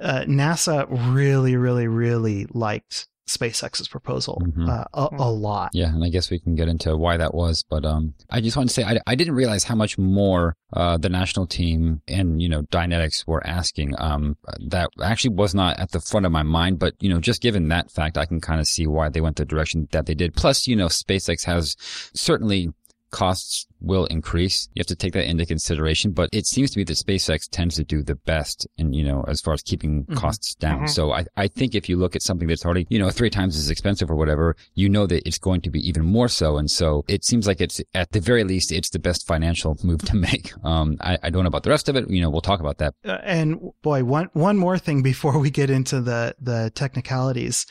uh, 0.00 0.22
NASA 0.26 0.86
really 1.14 1.54
really 1.54 1.86
really 1.86 2.48
liked 2.50 3.06
SpaceX's 3.26 3.88
proposal 3.88 4.40
mm-hmm. 4.44 4.68
uh, 4.68 4.84
a, 4.92 5.02
a, 5.02 5.08
hmm. 5.08 5.42
lot. 5.42 5.70
Yeah, 5.72 5.88
and 5.88 6.04
I 6.04 6.10
guess 6.10 6.30
we 6.30 6.38
can 6.38 6.54
get 6.54 6.68
into 6.68 6.96
why 6.96 7.16
that 7.16 7.34
was. 7.34 7.64
But 7.68 7.84
um, 7.84 8.14
I 8.30 8.40
just 8.40 8.56
want 8.56 8.68
to 8.68 8.74
say 8.74 8.84
I, 8.84 8.98
I 9.06 9.14
didn't 9.14 9.34
realize 9.34 9.64
how 9.64 9.74
much 9.74 9.96
more 9.96 10.56
uh, 10.72 10.98
the 10.98 11.08
national 11.08 11.46
team 11.46 12.02
and 12.06 12.42
you 12.42 12.48
know 12.48 12.62
Dynetics 12.62 13.26
were 13.26 13.44
asking. 13.46 13.94
Um, 13.98 14.36
that 14.68 14.90
actually 15.02 15.34
was 15.34 15.54
not 15.54 15.78
at 15.78 15.92
the 15.92 16.00
front 16.00 16.26
of 16.26 16.32
my 16.32 16.42
mind, 16.42 16.78
but 16.78 16.94
you 17.00 17.08
know 17.08 17.20
just 17.20 17.40
given 17.40 17.68
that 17.68 17.90
fact, 17.90 18.18
I 18.18 18.26
can 18.26 18.40
kind 18.40 18.60
of 18.60 18.66
see 18.66 18.86
why 18.86 19.08
they 19.08 19.20
went 19.20 19.36
the 19.36 19.44
direction 19.44 19.88
that 19.92 20.06
they 20.06 20.14
did. 20.14 20.34
Plus, 20.34 20.66
you 20.66 20.76
know, 20.76 20.86
SpaceX 20.86 21.44
has 21.44 21.76
certainly 22.14 22.70
costs 23.10 23.66
will 23.84 24.06
increase. 24.06 24.68
You 24.74 24.80
have 24.80 24.86
to 24.88 24.96
take 24.96 25.12
that 25.12 25.28
into 25.28 25.46
consideration, 25.46 26.12
but 26.12 26.30
it 26.32 26.46
seems 26.46 26.70
to 26.72 26.78
me 26.78 26.84
that 26.84 26.94
SpaceX 26.94 27.48
tends 27.50 27.76
to 27.76 27.84
do 27.84 28.02
the 28.02 28.14
best 28.14 28.66
in, 28.78 28.92
you 28.92 29.04
know, 29.04 29.24
as 29.28 29.40
far 29.40 29.54
as 29.54 29.62
keeping 29.62 30.04
mm-hmm. 30.04 30.14
costs 30.14 30.54
down. 30.54 30.78
Mm-hmm. 30.78 30.86
So 30.88 31.12
I, 31.12 31.26
I 31.36 31.48
think 31.48 31.74
if 31.74 31.88
you 31.88 31.96
look 31.96 32.16
at 32.16 32.22
something 32.22 32.48
that's 32.48 32.64
already, 32.64 32.86
you 32.90 32.98
know, 32.98 33.10
three 33.10 33.30
times 33.30 33.56
as 33.56 33.70
expensive 33.70 34.10
or 34.10 34.16
whatever, 34.16 34.56
you 34.74 34.88
know 34.88 35.06
that 35.06 35.26
it's 35.26 35.38
going 35.38 35.60
to 35.62 35.70
be 35.70 35.86
even 35.86 36.04
more 36.04 36.28
so. 36.28 36.56
And 36.56 36.70
so 36.70 37.04
it 37.08 37.24
seems 37.24 37.46
like 37.46 37.60
it's 37.60 37.80
at 37.94 38.12
the 38.12 38.20
very 38.20 38.44
least, 38.44 38.72
it's 38.72 38.90
the 38.90 38.98
best 38.98 39.26
financial 39.26 39.76
move 39.84 40.02
to 40.02 40.16
make. 40.16 40.52
Um, 40.64 40.96
I, 41.00 41.18
I 41.22 41.30
don't 41.30 41.42
know 41.42 41.48
about 41.48 41.62
the 41.62 41.70
rest 41.70 41.88
of 41.88 41.96
it. 41.96 42.08
You 42.10 42.20
know, 42.20 42.30
we'll 42.30 42.40
talk 42.40 42.60
about 42.60 42.78
that. 42.78 42.94
Uh, 43.04 43.18
and 43.22 43.60
boy, 43.82 44.04
one, 44.04 44.30
one 44.32 44.56
more 44.56 44.78
thing 44.78 45.02
before 45.02 45.38
we 45.38 45.50
get 45.50 45.70
into 45.70 46.00
the, 46.00 46.34
the 46.40 46.70
technicalities. 46.74 47.66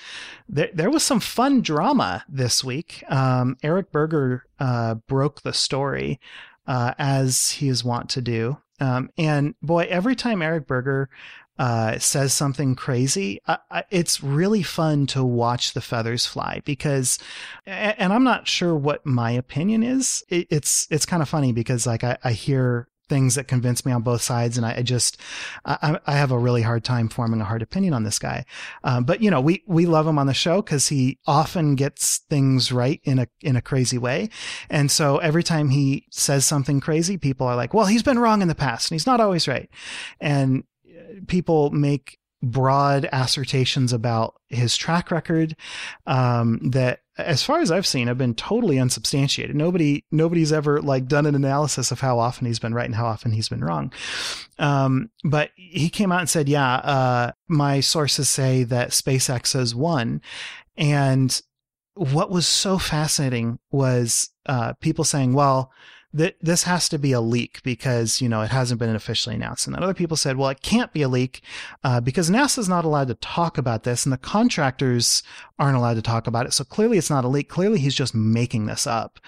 There, 0.48 0.70
there 0.74 0.90
was 0.90 1.04
some 1.04 1.20
fun 1.20 1.62
drama 1.62 2.24
this 2.30 2.64
week. 2.64 3.04
Um, 3.10 3.58
Eric 3.64 3.92
Berger 3.92 4.46
uh, 4.60 4.96
broke 4.96 5.42
the 5.42 5.54
story 5.54 6.03
uh, 6.68 6.94
as 6.98 7.52
he 7.52 7.68
is 7.68 7.84
wont 7.84 8.10
to 8.12 8.22
do. 8.22 8.58
Um, 8.80 9.10
and 9.18 9.56
boy, 9.62 9.88
every 9.90 10.16
time 10.16 10.42
Eric 10.42 10.68
Berger 10.68 11.10
uh, 11.60 12.00
says 12.00 12.34
something 12.34 12.76
crazy, 12.76 13.40
it's 13.92 14.24
really 14.24 14.64
fun 14.64 15.06
to 15.08 15.24
watch 15.24 15.74
the 15.74 15.82
feathers 15.82 16.26
fly 16.26 16.62
because, 16.66 17.20
and 17.66 18.12
I'm 18.12 18.24
not 18.24 18.48
sure 18.48 18.76
what 18.76 19.06
my 19.06 19.32
opinion 19.32 19.84
is. 19.84 20.24
it's 20.30 20.88
it's 20.90 21.06
kind 21.06 21.22
of 21.22 21.30
funny 21.30 21.54
because 21.54 21.86
like 21.86 22.04
I, 22.04 22.18
I 22.24 22.32
hear 22.32 22.88
things 23.10 23.36
that 23.36 23.48
convince 23.48 23.86
me 23.86 23.92
on 23.92 24.02
both 24.02 24.22
sides, 24.22 24.58
and 24.58 24.66
I, 24.66 24.76
I 24.78 24.82
just 24.82 25.20
I, 25.66 26.00
I, 26.06 26.14
have 26.16 26.32
a 26.32 26.38
really 26.38 26.62
hard 26.62 26.84
time 26.84 27.10
forming 27.10 27.42
a 27.42 27.46
hard 27.46 27.62
opinion 27.62 27.94
on 27.94 28.04
this 28.04 28.20
guy. 28.20 28.46
Um, 28.84 29.04
but 29.04 29.22
you 29.22 29.30
know, 29.30 29.42
we 29.42 29.64
we 29.68 29.86
love 29.86 30.08
him 30.08 30.18
on 30.18 30.28
the 30.28 30.34
show 30.34 30.62
because 30.62 30.88
he 30.88 31.20
often 31.28 31.76
gets 31.76 32.20
things 32.30 32.72
right 32.72 33.02
in 33.04 33.20
a 33.20 33.28
in 33.42 33.56
a 33.56 33.62
crazy 33.62 33.98
way, 33.98 34.30
and 34.70 34.90
so 34.90 35.18
every 35.18 35.44
time 35.44 35.70
he 35.70 36.08
says 36.12 36.46
something 36.46 36.80
crazy, 36.80 37.18
people 37.18 37.48
are 37.48 37.56
like, 37.56 37.74
"Well, 37.74 37.86
he's 37.86 38.04
been 38.04 38.20
wrong 38.20 38.42
in 38.42 38.48
the 38.48 38.56
past, 38.56 38.90
and 38.90 38.96
he's 38.96 39.08
not 39.08 39.20
always 39.20 39.48
right," 39.48 39.70
and 40.20 40.64
uh, 40.88 41.22
people 41.28 41.70
make 41.72 42.18
broad 42.44 43.08
assertions 43.14 43.94
about 43.94 44.36
his 44.50 44.76
track 44.76 45.12
record 45.12 45.56
um, 46.06 46.60
that 46.72 47.00
as 47.18 47.44
far 47.44 47.60
as 47.60 47.72
I've 47.72 47.86
seen, 47.86 48.08
have 48.08 48.18
been 48.18 48.34
totally 48.34 48.80
unsubstantiated. 48.80 49.56
Nobody, 49.56 50.04
nobody's 50.12 50.52
ever 50.52 50.82
like 50.82 51.08
done 51.08 51.26
an 51.26 51.36
analysis 51.36 51.92
of 51.92 52.00
how 52.00 52.18
often 52.20 52.48
he's 52.48 52.60
been 52.60 52.74
right 52.74 52.86
and 52.86 52.96
how 52.96 53.06
often 53.06 53.32
he's 53.32 53.50
been 53.50 53.64
wrong. 53.64 53.94
Um, 54.58 55.12
but 55.24 55.52
he 55.56 55.90
came 55.90 56.12
out 56.12 56.22
and 56.22 56.30
said, 56.30 56.50
"Yeah, 56.50 56.76
uh, 56.76 57.32
my 57.48 57.80
sources 57.82 58.30
say 58.30 58.64
that 58.64 58.90
SpaceX 58.90 59.54
has 59.54 59.76
won," 59.76 60.22
and 60.76 61.42
what 61.96 62.32
was 62.32 62.48
so 62.48 62.80
fascinating 62.80 63.60
was 63.72 64.30
uh, 64.46 64.74
people 64.74 65.04
saying, 65.04 65.34
"Well." 65.34 65.72
That 66.14 66.36
this 66.42 66.64
has 66.64 66.88
to 66.90 67.00
be 67.00 67.12
a 67.12 67.22
leak 67.22 67.62
because 67.64 68.22
you 68.22 68.30
know 68.30 68.42
it 68.42 68.52
hasn't 68.52 68.80
been 68.80 68.96
officially 68.96 69.36
announced. 69.36 69.66
And 69.68 69.76
then 69.76 69.84
other 69.84 69.94
people 69.94 70.16
said, 70.16 70.38
well, 70.38 70.50
it 70.50 70.62
can't 70.62 70.94
be 70.94 71.02
a 71.02 71.08
leak 71.08 71.42
uh, 71.84 72.00
because 72.02 72.30
NASA's 72.30 72.70
not 72.70 72.86
allowed 72.86 73.08
to 73.08 73.16
talk 73.16 73.58
about 73.58 73.84
this, 73.84 74.06
and 74.06 74.14
the 74.14 74.18
contractors 74.18 75.24
aren't 75.60 75.78
allowed 75.78 75.96
to 75.96 76.02
talk 76.02 76.28
about 76.28 76.46
it. 76.46 76.54
So 76.54 76.64
clearly, 76.64 76.98
it's 76.98 77.10
not 77.10 77.26
a 77.26 77.28
leak. 77.28 77.50
Clearly, 77.50 77.80
he's 77.80 77.96
just 77.96 78.14
making 78.14 78.68
this 78.68 78.86
up. 78.86 79.20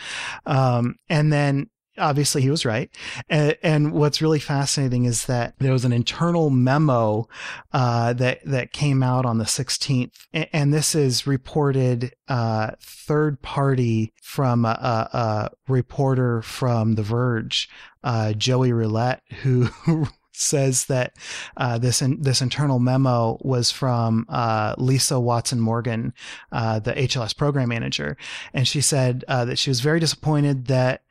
Um, 0.46 0.96
and 1.10 1.34
then 1.34 1.70
obviously 1.98 2.42
he 2.42 2.50
was 2.50 2.66
right. 2.66 2.90
And, 3.30 3.58
and, 3.64 3.92
what's 3.94 4.22
really 4.22 4.40
fascinating 4.40 5.06
is 5.06 5.26
that 5.26 5.56
there 5.60 5.72
was 5.72 5.86
an 5.86 5.94
internal 5.94 6.50
memo 6.50 7.28
uh, 7.72 8.14
that 8.14 8.44
that 8.46 8.74
came 8.74 9.04
out 9.04 9.26
on 9.26 9.38
the 9.38 9.46
16th, 9.46 10.12
and, 10.34 10.48
and 10.52 10.74
this 10.74 10.96
is 10.96 11.28
reported 11.28 12.14
uh, 12.28 12.72
third 12.82 13.42
party 13.42 14.14
from 14.22 14.66
a, 14.66 14.70
a, 15.14 15.18
a, 15.18 15.52
reporter 15.68 16.42
from 16.42 16.96
The 16.96 17.04
Verge, 17.04 17.70
uh, 18.04 18.34
Joey 18.34 18.72
Roulette, 18.72 19.22
who. 19.44 19.70
says 20.38 20.88
that 20.88 21.16
uh, 21.58 21.78
this 21.78 22.02
in, 22.02 22.22
this 22.22 22.42
internal 22.42 22.80
memo 22.80 23.38
was 23.42 23.72
from 23.72 24.26
uh, 24.30 24.76
Lisa 24.78 25.20
Watson 25.20 25.60
Morgan, 25.60 26.14
uh, 26.52 26.80
the 26.80 26.94
HLS 26.94 27.36
program 27.36 27.70
manager, 27.70 28.18
and 28.54 28.68
she 28.68 28.82
said 28.82 29.24
uh, 29.28 29.46
that 29.46 29.58
she 29.58 29.70
was 29.70 29.80
very 29.80 30.00
disappointed 30.00 30.66
that 30.68 31.04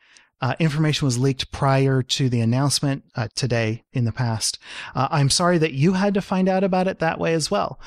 uh, 0.44 0.54
information 0.58 1.06
was 1.06 1.18
leaked 1.18 1.50
prior 1.52 2.02
to 2.02 2.28
the 2.28 2.42
announcement 2.42 3.02
uh, 3.14 3.28
today 3.34 3.82
in 3.94 4.04
the 4.04 4.12
past. 4.12 4.58
Uh, 4.94 5.08
I'm 5.10 5.30
sorry 5.30 5.56
that 5.56 5.72
you 5.72 5.94
had 5.94 6.12
to 6.12 6.20
find 6.20 6.50
out 6.50 6.62
about 6.62 6.86
it 6.86 6.98
that 6.98 7.18
way 7.18 7.32
as 7.32 7.50
well. 7.50 7.80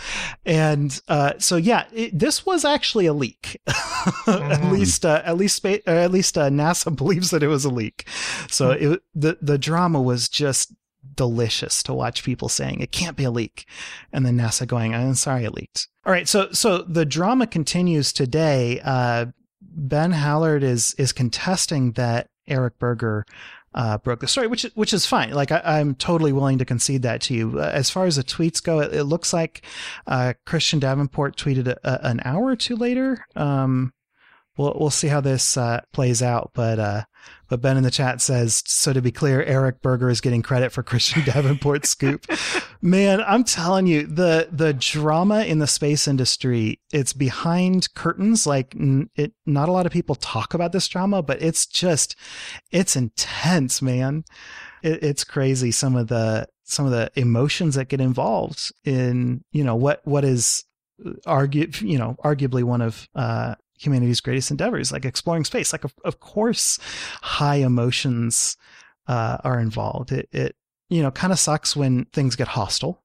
And 0.44 1.00
uh, 1.08 1.34
so, 1.38 1.56
yeah, 1.56 1.86
it, 1.94 2.18
this 2.18 2.48
was 2.48 2.66
actually 2.66 3.06
a 3.06 3.14
leak. 3.14 3.62
mm. 3.68 4.50
at 4.52 4.72
least, 4.72 5.06
uh, 5.06 5.22
at 5.24 5.38
least, 5.38 5.64
at 5.68 6.10
least 6.10 6.36
uh, 6.36 6.50
NASA 6.50 6.96
believes 6.96 7.30
that 7.30 7.44
it 7.44 7.48
was 7.48 7.64
a 7.64 7.70
leak. 7.70 8.08
So 8.50 8.70
mm. 8.70 8.94
it, 8.94 9.02
the 9.14 9.38
the 9.40 9.60
drama 9.60 10.02
was 10.02 10.28
just 10.28 10.74
delicious 11.14 11.84
to 11.84 11.94
watch 11.94 12.24
people 12.24 12.50
saying 12.50 12.80
it 12.80 12.92
can't 12.92 13.16
be 13.16 13.24
a 13.24 13.32
leak, 13.32 13.68
and 14.12 14.26
then 14.26 14.36
NASA 14.36 14.66
going, 14.66 14.96
"I'm 14.96 15.14
sorry, 15.14 15.46
it 15.46 15.54
leaked." 15.54 15.90
All 16.08 16.12
right, 16.12 16.28
so 16.28 16.52
so 16.54 16.80
the 16.80 17.06
drama 17.06 17.46
continues 17.46 18.12
today. 18.12 18.82
Ben 19.62 20.12
Hallert 20.12 20.64
is 20.64 20.96
is 20.96 21.14
contesting 21.14 21.92
that 21.92 22.30
Eric 22.48 22.80
Berger 22.80 23.26
uh, 23.74 23.98
broke 24.00 24.20
the 24.22 24.28
story, 24.28 24.48
which 24.48 24.64
which 24.74 24.94
is 24.94 25.06
fine. 25.06 25.32
Like 25.32 25.52
I, 25.52 25.80
am 25.80 25.96
totally 25.96 26.32
willing 26.34 26.58
to 26.58 26.66
concede 26.66 27.04
that 27.04 27.22
to 27.22 27.34
you. 27.34 27.60
Uh, 27.60 27.70
as 27.74 27.90
far 27.90 28.06
as 28.06 28.16
the 28.16 28.24
tweets 28.24 28.62
go, 28.62 28.80
it, 28.80 28.94
it 28.94 29.04
looks 29.04 29.34
like 29.34 29.62
uh, 30.08 30.34
Christian 30.46 30.80
Davenport 30.80 31.38
tweeted 31.38 31.68
a, 31.68 31.78
a, 31.84 32.00
an 32.08 32.22
hour 32.26 32.48
or 32.48 32.56
two 32.56 32.76
later. 32.76 33.26
Um, 33.36 33.94
we'll 34.58 34.76
we'll 34.80 34.90
see 34.90 35.10
how 35.10 35.22
this 35.22 35.58
uh, 35.58 35.82
plays 35.94 36.24
out, 36.24 36.52
but 36.54 36.80
uh, 36.80 37.04
but 37.50 37.62
Ben 37.62 37.78
in 37.78 37.84
the 37.84 37.92
chat 37.92 38.22
says, 38.22 38.64
so 38.66 38.94
to 38.94 39.02
be 39.02 39.12
clear, 39.12 39.44
Eric 39.44 39.82
Berger 39.82 40.10
is 40.10 40.22
getting 40.22 40.42
credit 40.42 40.72
for 40.72 40.84
Christian 40.84 41.24
Davenport 41.26 41.86
scoop. 41.86 42.26
Man, 42.82 43.22
I'm 43.22 43.44
telling 43.44 43.88
you, 43.88 44.06
the 44.06 44.50
the 44.52 44.74
drama 44.74 45.44
in 45.44 45.60
the 45.60 45.68
space 45.68 46.08
industry, 46.08 46.80
it's 46.92 47.14
behind 47.14 47.94
curtains. 47.94 48.46
Like 48.46 48.76
it, 49.16 49.34
not 49.46 49.70
a 49.70 49.72
lot 49.72 49.86
of 49.86 49.92
people 49.92 50.16
talk 50.16 50.54
about 50.54 50.72
this 50.72 50.88
drama, 50.88 51.22
but 51.22 51.42
it's 51.42 51.66
just, 51.66 52.16
it's 52.72 52.96
intense, 52.96 53.82
man. 53.82 54.24
It, 54.84 55.04
it's 55.04 55.24
crazy. 55.24 55.72
Some 55.72 55.96
of 55.96 56.08
the 56.08 56.48
some 56.64 56.86
of 56.86 56.92
the 56.92 57.10
emotions 57.16 57.76
that 57.76 57.88
get 57.88 58.02
involved 58.02 58.74
in, 58.84 59.44
you 59.52 59.64
know, 59.64 59.76
what 59.76 60.02
what 60.06 60.26
is 60.26 60.66
argue, 61.26 61.70
you 61.80 61.98
know, 61.98 62.16
arguably 62.24 62.64
one 62.64 62.82
of 62.82 63.08
uh, 63.16 63.56
humanity's 63.78 64.22
greatest 64.22 64.52
endeavors, 64.52 64.92
like 64.92 65.06
exploring 65.06 65.46
space. 65.46 65.72
Like, 65.72 65.84
of, 65.84 65.94
of 66.04 66.20
course, 66.20 66.80
high 67.22 67.58
emotions 67.58 68.58
uh, 69.08 69.38
are 69.44 69.60
involved. 69.60 70.12
It, 70.12 70.30
it 70.32 70.56
you 70.90 71.02
know, 71.02 71.12
kind 71.12 71.34
of 71.34 71.40
sucks 71.40 71.76
when 71.76 72.06
things 72.06 72.36
get 72.36 72.48
hostile. 72.48 73.04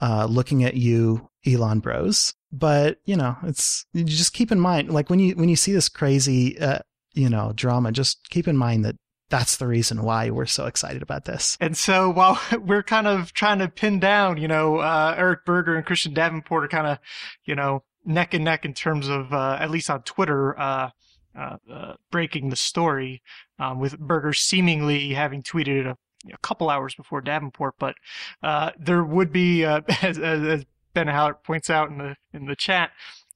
Uh, 0.00 0.26
looking 0.26 0.62
at 0.62 0.74
you, 0.74 1.28
Elon 1.46 1.80
Bros. 1.80 2.34
But 2.52 2.98
you 3.04 3.16
know, 3.16 3.36
it's 3.42 3.84
you 3.92 4.04
just 4.04 4.32
keep 4.32 4.52
in 4.52 4.60
mind, 4.60 4.90
like 4.90 5.10
when 5.10 5.18
you 5.18 5.34
when 5.34 5.48
you 5.48 5.56
see 5.56 5.72
this 5.72 5.88
crazy, 5.88 6.58
uh, 6.58 6.78
you 7.14 7.28
know, 7.28 7.52
drama, 7.54 7.92
just 7.92 8.30
keep 8.30 8.48
in 8.48 8.56
mind 8.56 8.84
that 8.84 8.96
that's 9.30 9.56
the 9.56 9.66
reason 9.66 10.02
why 10.02 10.30
we're 10.30 10.46
so 10.46 10.66
excited 10.66 11.02
about 11.02 11.24
this. 11.24 11.56
And 11.60 11.76
so 11.76 12.10
while 12.10 12.40
we're 12.60 12.82
kind 12.82 13.06
of 13.06 13.32
trying 13.32 13.58
to 13.58 13.68
pin 13.68 14.00
down, 14.00 14.38
you 14.38 14.48
know, 14.48 14.78
uh, 14.78 15.14
Eric 15.16 15.44
Berger 15.44 15.76
and 15.76 15.84
Christian 15.84 16.14
Davenport 16.14 16.64
are 16.64 16.68
kind 16.68 16.86
of, 16.86 16.98
you 17.44 17.54
know, 17.54 17.82
neck 18.08 18.34
and 18.34 18.44
neck 18.44 18.64
in 18.64 18.74
terms 18.74 19.08
of 19.08 19.32
uh, 19.32 19.56
at 19.60 19.70
least 19.70 19.90
on 19.90 20.02
Twitter 20.02 20.58
uh, 20.58 20.90
uh, 21.38 21.56
uh 21.72 21.94
breaking 22.10 22.48
the 22.48 22.56
story 22.56 23.22
um, 23.58 23.78
with 23.78 23.98
Berger 23.98 24.32
seemingly 24.32 25.12
having 25.12 25.42
tweeted 25.42 25.80
it 25.80 25.86
a, 25.86 25.96
a, 26.32 26.38
couple 26.38 26.70
hours 26.70 26.94
before 26.94 27.20
Davenport, 27.20 27.74
but 27.78 27.94
uh, 28.42 28.70
there 28.78 29.04
would 29.04 29.30
be, 29.30 29.64
uh, 29.64 29.82
as, 30.02 30.18
as, 30.18 30.64
Ben 30.94 31.06
Hallert 31.06 31.44
points 31.44 31.70
out 31.70 31.90
in 31.90 31.98
the 31.98 32.16
in 32.32 32.46
the 32.46 32.56
chat, 32.56 32.90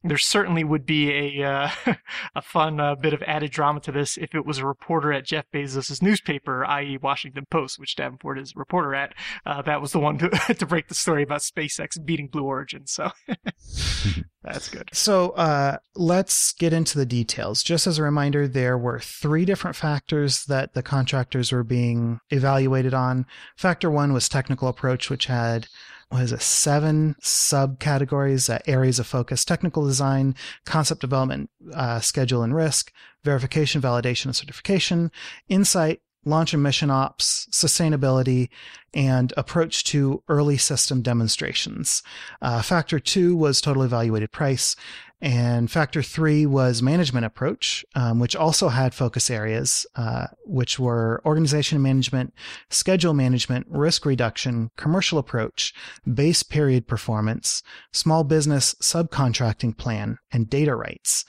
there 0.04 0.18
certainly 0.18 0.64
would 0.64 0.84
be 0.84 1.38
a 1.40 1.48
uh, 1.48 1.70
a 2.34 2.42
fun 2.42 2.80
uh, 2.80 2.94
bit 2.94 3.14
of 3.14 3.22
added 3.22 3.50
drama 3.50 3.80
to 3.80 3.92
this 3.92 4.16
if 4.16 4.34
it 4.34 4.44
was 4.44 4.58
a 4.58 4.66
reporter 4.66 5.12
at 5.12 5.24
Jeff 5.24 5.44
Bezos' 5.52 6.02
newspaper, 6.02 6.64
i.e., 6.64 6.98
Washington 7.00 7.46
Post, 7.50 7.78
which 7.78 7.96
Davenport 7.96 8.38
is 8.38 8.52
a 8.56 8.58
reporter 8.58 8.94
at. 8.94 9.14
Uh, 9.46 9.62
that 9.62 9.80
was 9.80 9.92
the 9.92 10.00
one 10.00 10.18
to, 10.18 10.28
to 10.54 10.66
break 10.66 10.88
the 10.88 10.94
story 10.94 11.22
about 11.22 11.40
SpaceX 11.40 12.02
beating 12.04 12.28
Blue 12.28 12.44
Origin. 12.44 12.86
So 12.86 13.10
that's 14.42 14.68
good. 14.68 14.88
So 14.92 15.30
uh, 15.30 15.78
let's 15.94 16.52
get 16.52 16.72
into 16.72 16.98
the 16.98 17.06
details. 17.06 17.62
Just 17.62 17.86
as 17.86 17.98
a 17.98 18.02
reminder, 18.02 18.48
there 18.48 18.76
were 18.76 19.00
three 19.00 19.44
different 19.44 19.76
factors 19.76 20.44
that 20.46 20.74
the 20.74 20.82
contractors 20.82 21.52
were 21.52 21.64
being 21.64 22.20
evaluated 22.30 22.94
on. 22.94 23.26
Factor 23.56 23.90
one 23.90 24.12
was 24.12 24.28
technical 24.28 24.68
approach, 24.68 25.10
which 25.10 25.26
had 25.26 25.68
what 26.12 26.22
is 26.22 26.32
it, 26.32 26.42
seven 26.42 27.16
subcategories, 27.22 28.52
uh, 28.52 28.58
areas 28.66 28.98
of 28.98 29.06
focus, 29.06 29.46
technical 29.46 29.86
design, 29.86 30.34
concept 30.66 31.00
development, 31.00 31.48
uh, 31.72 32.00
schedule 32.00 32.42
and 32.42 32.54
risk, 32.54 32.92
verification, 33.24 33.80
validation, 33.80 34.26
and 34.26 34.36
certification, 34.36 35.10
insight, 35.48 36.02
launch 36.26 36.52
and 36.52 36.62
mission 36.62 36.90
ops, 36.90 37.48
sustainability, 37.50 38.50
and 38.92 39.32
approach 39.38 39.84
to 39.84 40.22
early 40.28 40.58
system 40.58 41.00
demonstrations. 41.00 42.02
Uh, 42.42 42.60
factor 42.60 43.00
two 43.00 43.34
was 43.34 43.62
total 43.62 43.82
evaluated 43.82 44.30
price. 44.30 44.76
And 45.22 45.70
factor 45.70 46.02
three 46.02 46.46
was 46.46 46.82
management 46.82 47.24
approach, 47.24 47.84
um, 47.94 48.18
which 48.18 48.34
also 48.34 48.68
had 48.68 48.92
focus 48.92 49.30
areas, 49.30 49.86
uh, 49.94 50.26
which 50.44 50.80
were 50.80 51.22
organization 51.24 51.80
management, 51.80 52.34
schedule 52.70 53.14
management, 53.14 53.68
risk 53.70 54.04
reduction, 54.04 54.70
commercial 54.76 55.18
approach, 55.18 55.72
base 56.12 56.42
period 56.42 56.88
performance, 56.88 57.62
small 57.92 58.24
business 58.24 58.74
subcontracting 58.82 59.78
plan, 59.78 60.18
and 60.32 60.50
data 60.50 60.74
rights. 60.74 61.24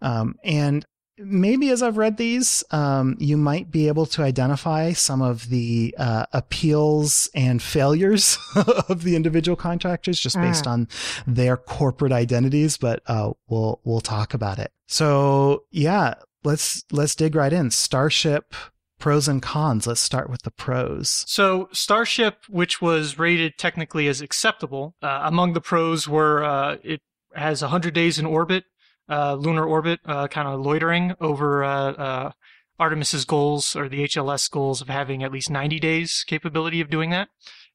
Um, 0.00 0.36
and 0.44 0.86
maybe 1.24 1.70
as 1.70 1.82
I've 1.82 1.96
read 1.96 2.16
these, 2.16 2.64
um, 2.70 3.16
you 3.18 3.36
might 3.36 3.70
be 3.70 3.88
able 3.88 4.06
to 4.06 4.22
identify 4.22 4.92
some 4.92 5.22
of 5.22 5.48
the 5.48 5.94
uh, 5.98 6.26
appeals 6.32 7.30
and 7.34 7.62
failures 7.62 8.38
of 8.88 9.02
the 9.02 9.16
individual 9.16 9.56
contractors 9.56 10.18
just 10.18 10.36
based 10.36 10.64
mm. 10.64 10.70
on 10.70 10.88
their 11.26 11.56
corporate 11.56 12.12
identities. 12.12 12.76
But 12.76 13.02
uh, 13.06 13.32
we'll 13.48 13.80
we'll 13.84 14.00
talk 14.00 14.34
about 14.34 14.58
it. 14.58 14.72
So 14.86 15.64
yeah, 15.70 16.14
let's 16.44 16.84
let's 16.90 17.14
dig 17.14 17.34
right 17.34 17.52
in. 17.52 17.70
Starship 17.70 18.54
pros 19.02 19.26
and 19.26 19.42
cons. 19.42 19.86
Let's 19.86 20.00
start 20.00 20.30
with 20.30 20.42
the 20.42 20.52
pros. 20.52 21.24
So, 21.26 21.68
Starship, 21.72 22.44
which 22.48 22.80
was 22.80 23.18
rated 23.18 23.58
technically 23.58 24.06
as 24.06 24.20
acceptable, 24.20 24.94
uh, 25.02 25.22
among 25.24 25.54
the 25.54 25.60
pros 25.60 26.06
were 26.06 26.44
uh, 26.44 26.76
it 26.84 27.00
has 27.34 27.62
100 27.62 27.92
days 27.94 28.18
in 28.18 28.26
orbit, 28.26 28.64
uh, 29.08 29.34
lunar 29.34 29.64
orbit, 29.64 30.00
uh, 30.04 30.28
kind 30.28 30.48
of 30.48 30.60
loitering 30.60 31.14
over 31.20 31.64
uh, 31.64 31.92
uh, 31.92 32.32
Artemis's 32.78 33.24
goals 33.24 33.76
or 33.76 33.88
the 33.88 34.04
HLS 34.04 34.50
goals 34.50 34.80
of 34.80 34.88
having 34.88 35.22
at 35.22 35.32
least 35.32 35.50
90 35.50 35.78
days 35.78 36.24
capability 36.26 36.80
of 36.80 36.90
doing 36.90 37.10
that. 37.10 37.28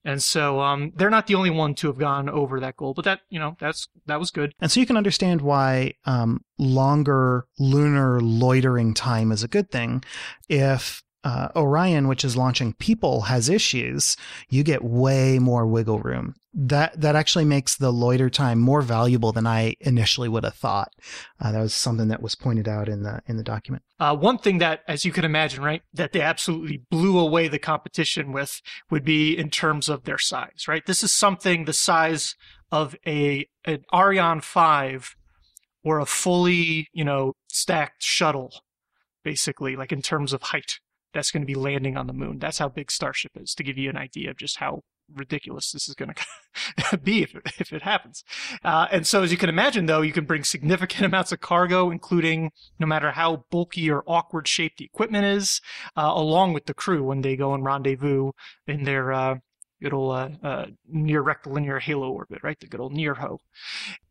And 0.06 0.24
so 0.24 0.62
um, 0.62 0.94
they're 0.96 1.10
not 1.10 1.28
the 1.28 1.36
only 1.36 1.50
one 1.50 1.76
to 1.76 1.88
have 1.88 1.98
gone 1.98 2.30
over 2.30 2.60
that 2.60 2.78
goal, 2.78 2.94
but 2.94 3.04
that 3.04 3.22
you 3.30 3.40
know 3.40 3.58
that's 3.60 3.90
that 4.06 4.20
was 4.20 4.32
good. 4.32 4.54
And 4.60 4.72
so 4.72 4.80
you 4.80 4.86
can 4.86 4.96
understand 4.96 5.42
why 5.42 5.96
um, 6.06 6.46
longer 6.58 7.46
lunar 7.60 8.22
loitering 8.22 8.94
time 8.94 9.34
is 9.34 9.44
a 9.44 9.50
good 9.50 9.70
thing. 9.70 10.04
If 10.48 11.04
uh, 11.24 11.50
Orion, 11.56 12.08
which 12.08 12.24
is 12.24 12.38
launching 12.38 12.74
people, 12.74 13.22
has 13.22 13.50
issues, 13.50 14.16
you 14.50 14.64
get 14.64 14.84
way 14.84 15.40
more 15.40 15.66
wiggle 15.66 16.00
room. 16.00 16.36
That 16.54 17.00
that 17.00 17.16
actually 17.16 17.46
makes 17.46 17.76
the 17.76 17.92
loiter 17.92 18.30
time 18.30 18.60
more 18.60 18.82
valuable 18.82 19.32
than 19.32 19.46
I 19.46 19.76
initially 19.80 20.30
would 20.30 20.44
have 20.44 20.56
thought. 20.56 20.94
Uh, 21.40 21.52
that 21.52 21.60
was 21.60 21.74
something 21.74 22.08
that 22.08 22.22
was 22.22 22.34
pointed 22.34 22.68
out 22.68 22.90
in 22.90 23.04
the 23.04 23.22
in 23.28 23.38
the 23.38 23.44
document. 23.44 23.84
Uh, 24.00 24.16
one 24.16 24.38
thing 24.38 24.58
that, 24.60 24.82
as 24.88 25.06
you 25.06 25.12
can 25.12 25.26
imagine, 25.26 25.64
right, 25.64 25.82
that 25.94 26.14
they 26.14 26.22
absolutely 26.22 26.84
blew 26.90 27.20
away 27.20 27.48
the 27.48 27.60
competition 27.60 28.32
with 28.32 28.62
would 28.90 29.04
be 29.04 29.38
in 29.38 29.50
terms 29.50 29.90
of 29.90 30.04
their 30.06 30.18
size, 30.18 30.68
right? 30.68 30.86
This 30.86 31.04
is 31.04 31.12
something 31.12 31.66
the 31.66 31.74
size 31.74 32.36
of 32.72 32.96
a 33.06 33.48
an 33.66 33.84
Ariane 33.94 34.42
five 34.42 35.16
or 35.84 36.00
a 36.00 36.06
fully, 36.06 36.88
you 36.92 37.04
know, 37.04 37.34
stacked 37.50 38.02
shuttle, 38.02 38.62
basically, 39.24 39.76
like 39.76 39.92
in 39.92 40.02
terms 40.02 40.34
of 40.34 40.42
height 40.42 40.80
that's 41.18 41.32
going 41.32 41.42
to 41.42 41.48
be 41.48 41.56
landing 41.56 41.98
on 41.98 42.06
the 42.06 42.14
moon. 42.14 42.38
That's 42.38 42.60
how 42.60 42.70
big 42.70 42.92
Starship 42.92 43.32
is, 43.36 43.56
to 43.56 43.64
give 43.64 43.76
you 43.76 43.90
an 43.90 43.98
idea 43.98 44.30
of 44.30 44.38
just 44.38 44.58
how 44.58 44.84
ridiculous 45.12 45.72
this 45.72 45.90
is 45.90 45.96
going 45.96 46.14
to 46.92 46.98
be 46.98 47.24
if, 47.24 47.36
if 47.60 47.74
it 47.74 47.82
happens. 47.82 48.24
Uh, 48.64 48.86
and 48.92 49.08
so, 49.08 49.24
as 49.24 49.32
you 49.32 49.38
can 49.38 49.50
imagine, 49.50 49.88
though, 49.88 50.02
you 50.02 50.14
can 50.14 50.26
bring 50.26 50.44
significant 50.44 51.06
amounts 51.06 51.32
of 51.32 51.42
cargo, 51.42 51.90
including 51.90 52.52
no 52.78 52.86
matter 52.86 53.12
how 53.12 53.46
bulky 53.50 53.90
or 53.90 54.04
awkward 54.06 54.48
shaped 54.48 54.78
the 54.78 54.86
equipment 54.86 55.26
is, 55.26 55.60
uh, 55.96 56.12
along 56.14 56.54
with 56.54 56.68
the 56.68 56.74
crew 56.76 57.04
when 57.04 57.22
they 57.22 57.36
go 57.36 57.56
and 57.56 57.66
rendezvous 57.66 58.32
in 58.68 58.84
their 58.84 59.12
uh, 59.12 59.36
good 59.82 59.94
old 59.94 60.16
uh, 60.16 60.30
uh, 60.44 60.66
near 60.88 61.24
rectilinear 61.24 61.80
halo 61.80 62.12
orbit, 62.12 62.44
right? 62.44 62.60
The 62.60 62.68
good 62.68 62.80
old 62.80 62.94
NERHO. 62.94 63.40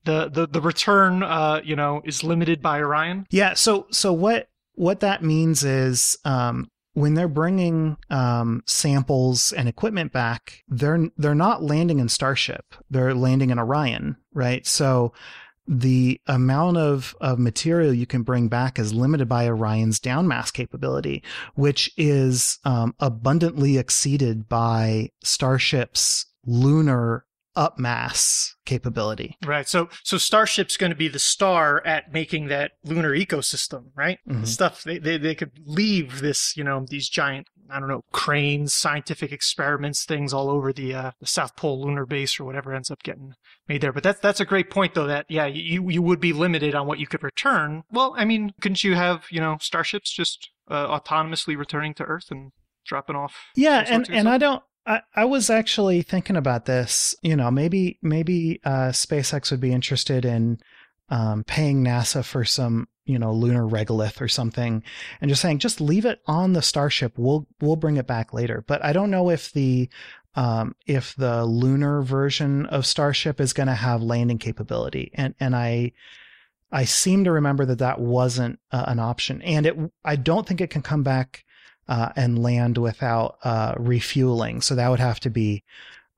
The 0.02 0.28
the 0.28 0.48
the 0.48 0.60
return, 0.60 1.22
uh, 1.22 1.60
you 1.62 1.76
know, 1.76 2.02
is 2.04 2.24
limited 2.24 2.60
by 2.60 2.80
Orion. 2.80 3.26
Yeah. 3.30 3.54
So 3.54 3.86
so 3.92 4.12
what 4.12 4.48
what 4.74 5.00
that 5.00 5.22
means 5.22 5.64
is 5.64 6.18
um, 6.24 6.68
when 6.96 7.12
they're 7.12 7.28
bringing 7.28 7.98
um, 8.08 8.62
samples 8.64 9.52
and 9.52 9.68
equipment 9.68 10.12
back, 10.12 10.64
they're 10.66 11.10
they're 11.18 11.34
not 11.34 11.62
landing 11.62 11.98
in 11.98 12.08
Starship. 12.08 12.74
They're 12.88 13.12
landing 13.12 13.50
in 13.50 13.58
Orion, 13.58 14.16
right? 14.32 14.66
So 14.66 15.12
the 15.68 16.18
amount 16.26 16.78
of, 16.78 17.14
of 17.20 17.38
material 17.38 17.92
you 17.92 18.06
can 18.06 18.22
bring 18.22 18.48
back 18.48 18.78
is 18.78 18.94
limited 18.94 19.28
by 19.28 19.46
Orion's 19.46 20.00
downmass 20.00 20.50
capability, 20.50 21.22
which 21.54 21.92
is 21.98 22.60
um, 22.64 22.94
abundantly 22.98 23.76
exceeded 23.76 24.48
by 24.48 25.10
Starship's 25.22 26.24
lunar 26.46 27.25
upmass 27.56 28.52
capability. 28.64 29.36
Right. 29.44 29.68
So 29.68 29.88
so 30.02 30.18
Starship's 30.18 30.76
going 30.76 30.90
to 30.90 30.96
be 30.96 31.08
the 31.08 31.18
star 31.18 31.84
at 31.86 32.12
making 32.12 32.48
that 32.48 32.72
lunar 32.84 33.12
ecosystem, 33.12 33.86
right? 33.94 34.18
Mhm. 34.28 34.42
The 34.42 34.46
stuff 34.46 34.82
they, 34.84 34.98
they 34.98 35.18
they 35.18 35.34
could 35.34 35.52
leave 35.64 36.20
this, 36.20 36.56
you 36.56 36.64
know, 36.64 36.84
these 36.88 37.08
giant 37.08 37.48
I 37.68 37.80
don't 37.80 37.88
know, 37.88 38.04
cranes, 38.12 38.74
scientific 38.74 39.32
experiments, 39.32 40.04
things 40.04 40.32
all 40.32 40.48
over 40.50 40.72
the 40.72 40.94
uh, 40.94 41.10
the 41.20 41.26
South 41.26 41.56
Pole 41.56 41.84
lunar 41.84 42.06
base 42.06 42.38
or 42.38 42.44
whatever 42.44 42.72
ends 42.72 42.92
up 42.92 43.02
getting 43.02 43.34
made 43.66 43.80
there. 43.80 43.92
But 43.92 44.04
that's 44.04 44.20
that's 44.20 44.38
a 44.40 44.44
great 44.44 44.70
point 44.70 44.94
though 44.94 45.08
that 45.08 45.26
yeah, 45.28 45.46
you 45.46 45.88
you 45.90 46.00
would 46.02 46.20
be 46.20 46.32
limited 46.32 46.74
on 46.76 46.86
what 46.86 47.00
you 47.00 47.08
could 47.08 47.24
return. 47.24 47.82
Well, 47.90 48.14
I 48.16 48.24
mean, 48.24 48.52
couldn't 48.60 48.84
you 48.84 48.94
have, 48.94 49.24
you 49.30 49.40
know, 49.40 49.56
starships 49.60 50.12
just 50.12 50.50
uh, 50.70 50.96
autonomously 50.98 51.56
returning 51.56 51.94
to 51.94 52.04
Earth 52.04 52.30
and 52.30 52.52
dropping 52.84 53.16
off 53.16 53.34
Yeah, 53.56 53.84
and 53.88 54.08
and? 54.10 54.28
I 54.28 54.38
don't. 54.38 54.62
I, 54.86 55.02
I 55.14 55.24
was 55.24 55.50
actually 55.50 56.02
thinking 56.02 56.36
about 56.36 56.66
this. 56.66 57.14
You 57.22 57.36
know, 57.36 57.50
maybe 57.50 57.98
maybe 58.02 58.60
uh, 58.64 58.90
SpaceX 58.90 59.50
would 59.50 59.60
be 59.60 59.72
interested 59.72 60.24
in 60.24 60.60
um, 61.08 61.44
paying 61.44 61.84
NASA 61.84 62.24
for 62.24 62.44
some 62.44 62.88
you 63.04 63.18
know 63.18 63.32
lunar 63.32 63.64
regolith 63.64 64.20
or 64.20 64.28
something, 64.28 64.82
and 65.20 65.28
just 65.28 65.42
saying 65.42 65.58
just 65.58 65.80
leave 65.80 66.04
it 66.04 66.20
on 66.26 66.52
the 66.52 66.62
Starship. 66.62 67.14
We'll 67.16 67.46
we'll 67.60 67.76
bring 67.76 67.96
it 67.96 68.06
back 68.06 68.32
later. 68.32 68.64
But 68.66 68.84
I 68.84 68.92
don't 68.92 69.10
know 69.10 69.30
if 69.30 69.52
the 69.52 69.88
um, 70.36 70.76
if 70.86 71.14
the 71.16 71.44
lunar 71.44 72.02
version 72.02 72.66
of 72.66 72.86
Starship 72.86 73.40
is 73.40 73.52
going 73.52 73.68
to 73.68 73.74
have 73.74 74.02
landing 74.02 74.38
capability, 74.38 75.10
and 75.14 75.34
and 75.40 75.54
I. 75.56 75.92
I 76.72 76.84
seem 76.84 77.22
to 77.24 77.30
remember 77.30 77.64
that 77.66 77.78
that 77.78 78.00
wasn't 78.00 78.58
uh, 78.72 78.84
an 78.88 78.98
option, 78.98 79.40
and 79.42 79.66
it. 79.66 79.76
I 80.04 80.16
don't 80.16 80.46
think 80.46 80.60
it 80.60 80.68
can 80.68 80.82
come 80.82 81.04
back 81.04 81.45
uh, 81.88 82.10
and 82.16 82.42
land 82.42 82.78
without 82.78 83.38
uh, 83.44 83.74
refueling. 83.78 84.60
So 84.60 84.74
that 84.74 84.88
would 84.88 85.00
have 85.00 85.20
to 85.20 85.30
be, 85.30 85.62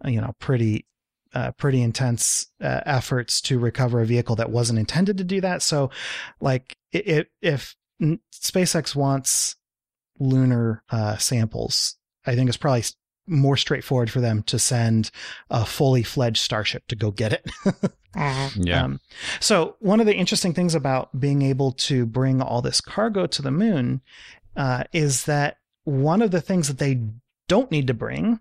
you 0.04 0.20
know, 0.20 0.34
pretty, 0.38 0.86
uh, 1.34 1.52
pretty 1.52 1.82
intense 1.82 2.46
uh, 2.62 2.80
efforts 2.86 3.40
to 3.42 3.58
recover 3.58 4.00
a 4.00 4.06
vehicle 4.06 4.36
that 4.36 4.50
wasn't 4.50 4.78
intended 4.78 5.18
to 5.18 5.24
do 5.24 5.40
that. 5.42 5.62
So, 5.62 5.90
like, 6.40 6.76
i 6.94 7.02
i 7.06 7.24
if 7.42 7.76
n- 8.00 8.20
SpaceX 8.32 8.94
wants 8.94 9.56
lunar 10.18 10.82
uh, 10.90 11.16
samples, 11.16 11.96
I 12.26 12.34
think 12.34 12.48
it's 12.48 12.56
probably 12.56 12.80
s- 12.80 12.96
more 13.26 13.56
straightforward 13.58 14.10
for 14.10 14.20
them 14.20 14.42
to 14.44 14.58
send 14.58 15.10
a 15.50 15.66
fully 15.66 16.02
fledged 16.02 16.38
Starship 16.38 16.86
to 16.88 16.96
go 16.96 17.10
get 17.10 17.32
it. 17.34 17.46
Mhm. 18.16 18.56
Yeah. 18.66 18.84
Um, 18.84 19.00
so 19.38 19.76
one 19.80 20.00
of 20.00 20.06
the 20.06 20.14
interesting 20.16 20.54
things 20.54 20.74
about 20.74 21.20
being 21.20 21.42
able 21.42 21.72
to 21.72 22.06
bring 22.06 22.40
all 22.40 22.62
this 22.62 22.80
cargo 22.80 23.26
to 23.26 23.42
the 23.42 23.50
moon 23.50 24.00
uh, 24.56 24.84
is 24.92 25.24
that 25.26 25.57
one 25.88 26.20
of 26.20 26.30
the 26.30 26.40
things 26.40 26.68
that 26.68 26.78
they 26.78 27.00
don't 27.48 27.70
need 27.70 27.86
to 27.86 27.94
bring 27.94 28.40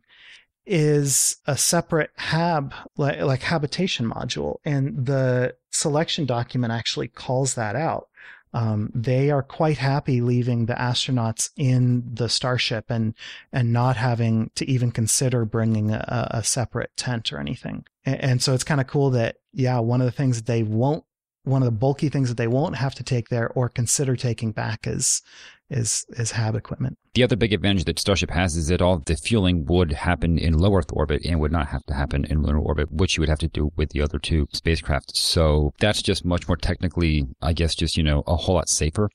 is 0.66 1.38
a 1.46 1.58
separate 1.58 2.12
hab 2.18 2.74
like, 2.98 3.22
like 3.22 3.42
habitation 3.42 4.06
module. 4.06 4.58
And 4.66 5.06
the 5.06 5.56
selection 5.72 6.26
document 6.26 6.74
actually 6.74 7.08
calls 7.08 7.56
that 7.56 7.76
out. 7.76 8.10
Um, 8.54 8.92
they 8.94 9.30
are 9.30 9.44
quite 9.44 9.78
happy 9.78 10.20
leaving 10.20 10.66
the 10.66 10.74
astronauts 10.74 11.52
in 11.58 12.04
the 12.14 12.30
starship 12.30 12.86
and 12.90 13.14
and 13.52 13.72
not 13.74 13.98
having 13.98 14.52
to 14.56 14.70
even 14.70 14.92
consider 14.92 15.46
bringing 15.46 15.92
a, 15.92 16.28
a 16.32 16.44
separate 16.44 16.92
tent 16.96 17.32
or 17.32 17.40
anything. 17.40 17.86
And, 18.06 18.22
and 18.22 18.44
so 18.44 18.54
it's 18.54 18.64
kind 18.64 18.82
of 18.82 18.88
cool 18.88 19.10
that 19.12 19.38
yeah 19.54 19.80
one 19.80 20.02
of 20.02 20.06
the 20.06 20.12
things 20.12 20.38
that 20.38 20.46
they 20.46 20.64
won't 20.64 21.04
one 21.44 21.62
of 21.62 21.66
the 21.66 21.72
bulky 21.72 22.10
things 22.10 22.30
that 22.30 22.38
they 22.38 22.48
won't 22.48 22.76
have 22.78 22.96
to 22.96 23.04
take 23.04 23.30
there 23.30 23.50
or 23.50 23.70
consider 23.70 24.16
taking 24.16 24.52
back 24.52 24.88
is 24.88 25.22
is 25.70 26.06
is 26.10 26.32
hab 26.32 26.56
equipment 26.56 26.98
The 27.14 27.24
other 27.24 27.36
big 27.36 27.52
advantage 27.52 27.86
that 27.86 28.00
Starship 28.00 28.30
has 28.32 28.56
is 28.56 28.68
that 28.68 28.82
all 28.82 29.00
the 29.06 29.16
fueling 29.16 29.66
would 29.66 29.92
happen 29.92 30.38
in 30.38 30.58
low 30.58 30.76
Earth 30.76 30.92
orbit 30.94 31.26
and 31.26 31.40
would 31.40 31.52
not 31.52 31.68
have 31.68 31.84
to 31.88 31.94
happen 31.94 32.26
in 32.26 32.44
lunar 32.44 32.60
orbit, 32.60 32.92
which 32.92 33.18
you 33.18 33.22
would 33.22 33.30
have 33.30 33.40
to 33.40 33.48
do 33.48 33.72
with 33.76 33.90
the 33.90 34.02
other 34.02 34.20
two 34.20 34.48
spacecraft. 34.54 35.18
So 35.18 35.74
that's 35.80 36.02
just 36.02 36.24
much 36.24 36.48
more 36.48 36.58
technically, 36.58 37.26
I 37.42 37.54
guess, 37.54 37.74
just, 37.76 37.98
you 37.98 38.04
know, 38.04 38.24
a 38.28 38.36
whole 38.36 38.56
lot 38.56 38.70
safer. 38.70 39.10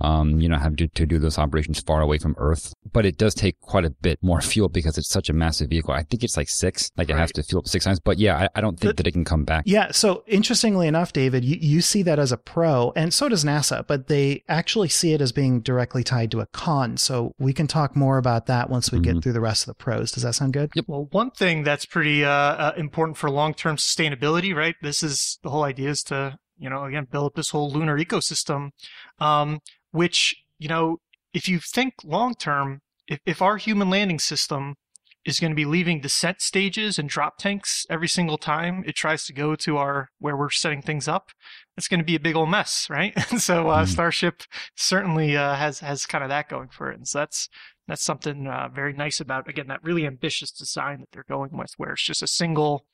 Um, 0.00 0.40
you 0.40 0.48
know, 0.48 0.58
having 0.58 0.76
to, 0.78 0.88
to 0.88 1.06
do 1.06 1.20
those 1.20 1.38
operations 1.38 1.78
far 1.78 2.00
away 2.00 2.18
from 2.18 2.34
Earth. 2.36 2.74
But 2.92 3.06
it 3.06 3.16
does 3.16 3.32
take 3.32 3.60
quite 3.60 3.84
a 3.84 3.90
bit 3.90 4.18
more 4.22 4.40
fuel 4.40 4.68
because 4.68 4.98
it's 4.98 5.08
such 5.08 5.30
a 5.30 5.32
massive 5.32 5.70
vehicle. 5.70 5.94
I 5.94 6.02
think 6.02 6.24
it's 6.24 6.36
like 6.36 6.48
six, 6.48 6.90
like 6.96 7.10
it 7.10 7.16
has 7.16 7.30
to 7.32 7.44
fuel 7.44 7.60
up 7.60 7.68
six 7.68 7.84
times. 7.84 8.00
But 8.00 8.18
yeah, 8.18 8.36
I, 8.36 8.48
I 8.56 8.60
don't 8.60 8.78
think 8.78 8.88
But- 8.90 8.96
that 8.96 9.06
it 9.06 9.12
can 9.12 9.24
come 9.24 9.44
back. 9.44 9.62
Yeah. 9.66 9.92
So 9.92 10.24
interestingly 10.26 10.88
enough, 10.88 11.12
David, 11.12 11.44
you, 11.44 11.56
you 11.60 11.80
see 11.80 12.02
that 12.02 12.18
as 12.18 12.32
a 12.32 12.36
pro, 12.36 12.92
and 12.96 13.14
so 13.14 13.28
does 13.28 13.44
NASA, 13.44 13.86
but 13.86 14.08
they 14.08 14.42
actually 14.48 14.88
see 14.88 15.12
it 15.12 15.20
as 15.20 15.30
being 15.30 15.60
directly 15.60 15.93
tied 16.02 16.30
to 16.32 16.40
a 16.40 16.46
con. 16.46 16.96
So 16.96 17.32
we 17.38 17.52
can 17.52 17.66
talk 17.66 17.94
more 17.94 18.18
about 18.18 18.46
that 18.46 18.68
once 18.70 18.90
we 18.90 18.98
get 19.00 19.16
Mhm. 19.16 19.22
through 19.22 19.32
the 19.34 19.40
rest 19.40 19.62
of 19.62 19.66
the 19.66 19.74
pros. 19.74 20.10
Does 20.10 20.22
that 20.24 20.34
sound 20.34 20.52
good? 20.54 20.70
Yep. 20.74 20.86
Well, 20.88 21.08
one 21.12 21.30
thing 21.30 21.62
that's 21.62 21.86
pretty 21.86 22.24
uh, 22.24 22.30
uh, 22.30 22.72
important 22.76 23.16
for 23.16 23.30
long-term 23.30 23.76
sustainability, 23.76 24.54
right? 24.54 24.74
This 24.82 25.02
is 25.02 25.38
the 25.42 25.50
whole 25.50 25.64
idea 25.64 25.90
is 25.90 26.02
to, 26.04 26.38
you 26.58 26.68
know, 26.68 26.84
again, 26.84 27.06
build 27.10 27.26
up 27.26 27.34
this 27.34 27.50
whole 27.50 27.70
lunar 27.70 27.98
ecosystem, 27.98 28.70
um, 29.18 29.60
which, 29.92 30.34
you 30.58 30.68
know, 30.68 30.96
if 31.32 31.48
you 31.48 31.58
think 31.60 31.94
long-term, 32.04 32.80
if, 33.06 33.20
if 33.26 33.42
our 33.42 33.56
human 33.56 33.90
landing 33.90 34.18
system 34.18 34.74
is 35.24 35.40
going 35.40 35.50
to 35.50 35.56
be 35.56 35.64
leaving 35.64 36.00
descent 36.00 36.40
stages 36.40 36.98
and 36.98 37.08
drop 37.08 37.38
tanks 37.38 37.86
every 37.88 38.08
single 38.08 38.38
time 38.38 38.84
it 38.86 38.94
tries 38.94 39.24
to 39.26 39.32
go 39.32 39.54
to 39.56 39.76
our 39.78 40.10
where 40.18 40.36
we're 40.36 40.50
setting 40.50 40.82
things 40.82 41.08
up, 41.08 41.30
it's 41.76 41.88
going 41.88 42.00
to 42.00 42.04
be 42.04 42.14
a 42.16 42.20
big 42.20 42.36
old 42.36 42.50
mess, 42.50 42.86
right? 42.90 43.12
And 43.30 43.40
so 43.40 43.68
uh, 43.68 43.84
Mhm. 43.84 43.88
Starship 43.88 44.42
certainly 44.76 45.36
uh, 45.36 45.54
has 45.54 45.80
has 45.80 46.06
kind 46.06 46.22
of 46.24 46.30
that 46.30 46.48
going 46.48 46.68
for 46.68 46.90
it. 46.90 46.96
And 46.96 47.08
so 47.08 47.18
that's 47.20 47.48
that's 47.88 48.02
something 48.04 48.46
uh, 48.46 48.68
very 48.74 48.92
nice 48.92 49.20
about 49.20 49.48
again 49.48 49.68
that 49.68 49.82
really 49.82 50.06
ambitious 50.06 50.50
design 50.50 51.00
that 51.00 51.10
they're 51.12 51.24
going 51.28 51.56
with, 51.56 51.72
where 51.76 51.92
it's 51.92 52.02
just 52.04 52.22
a 52.22 52.26
single, 52.26 52.86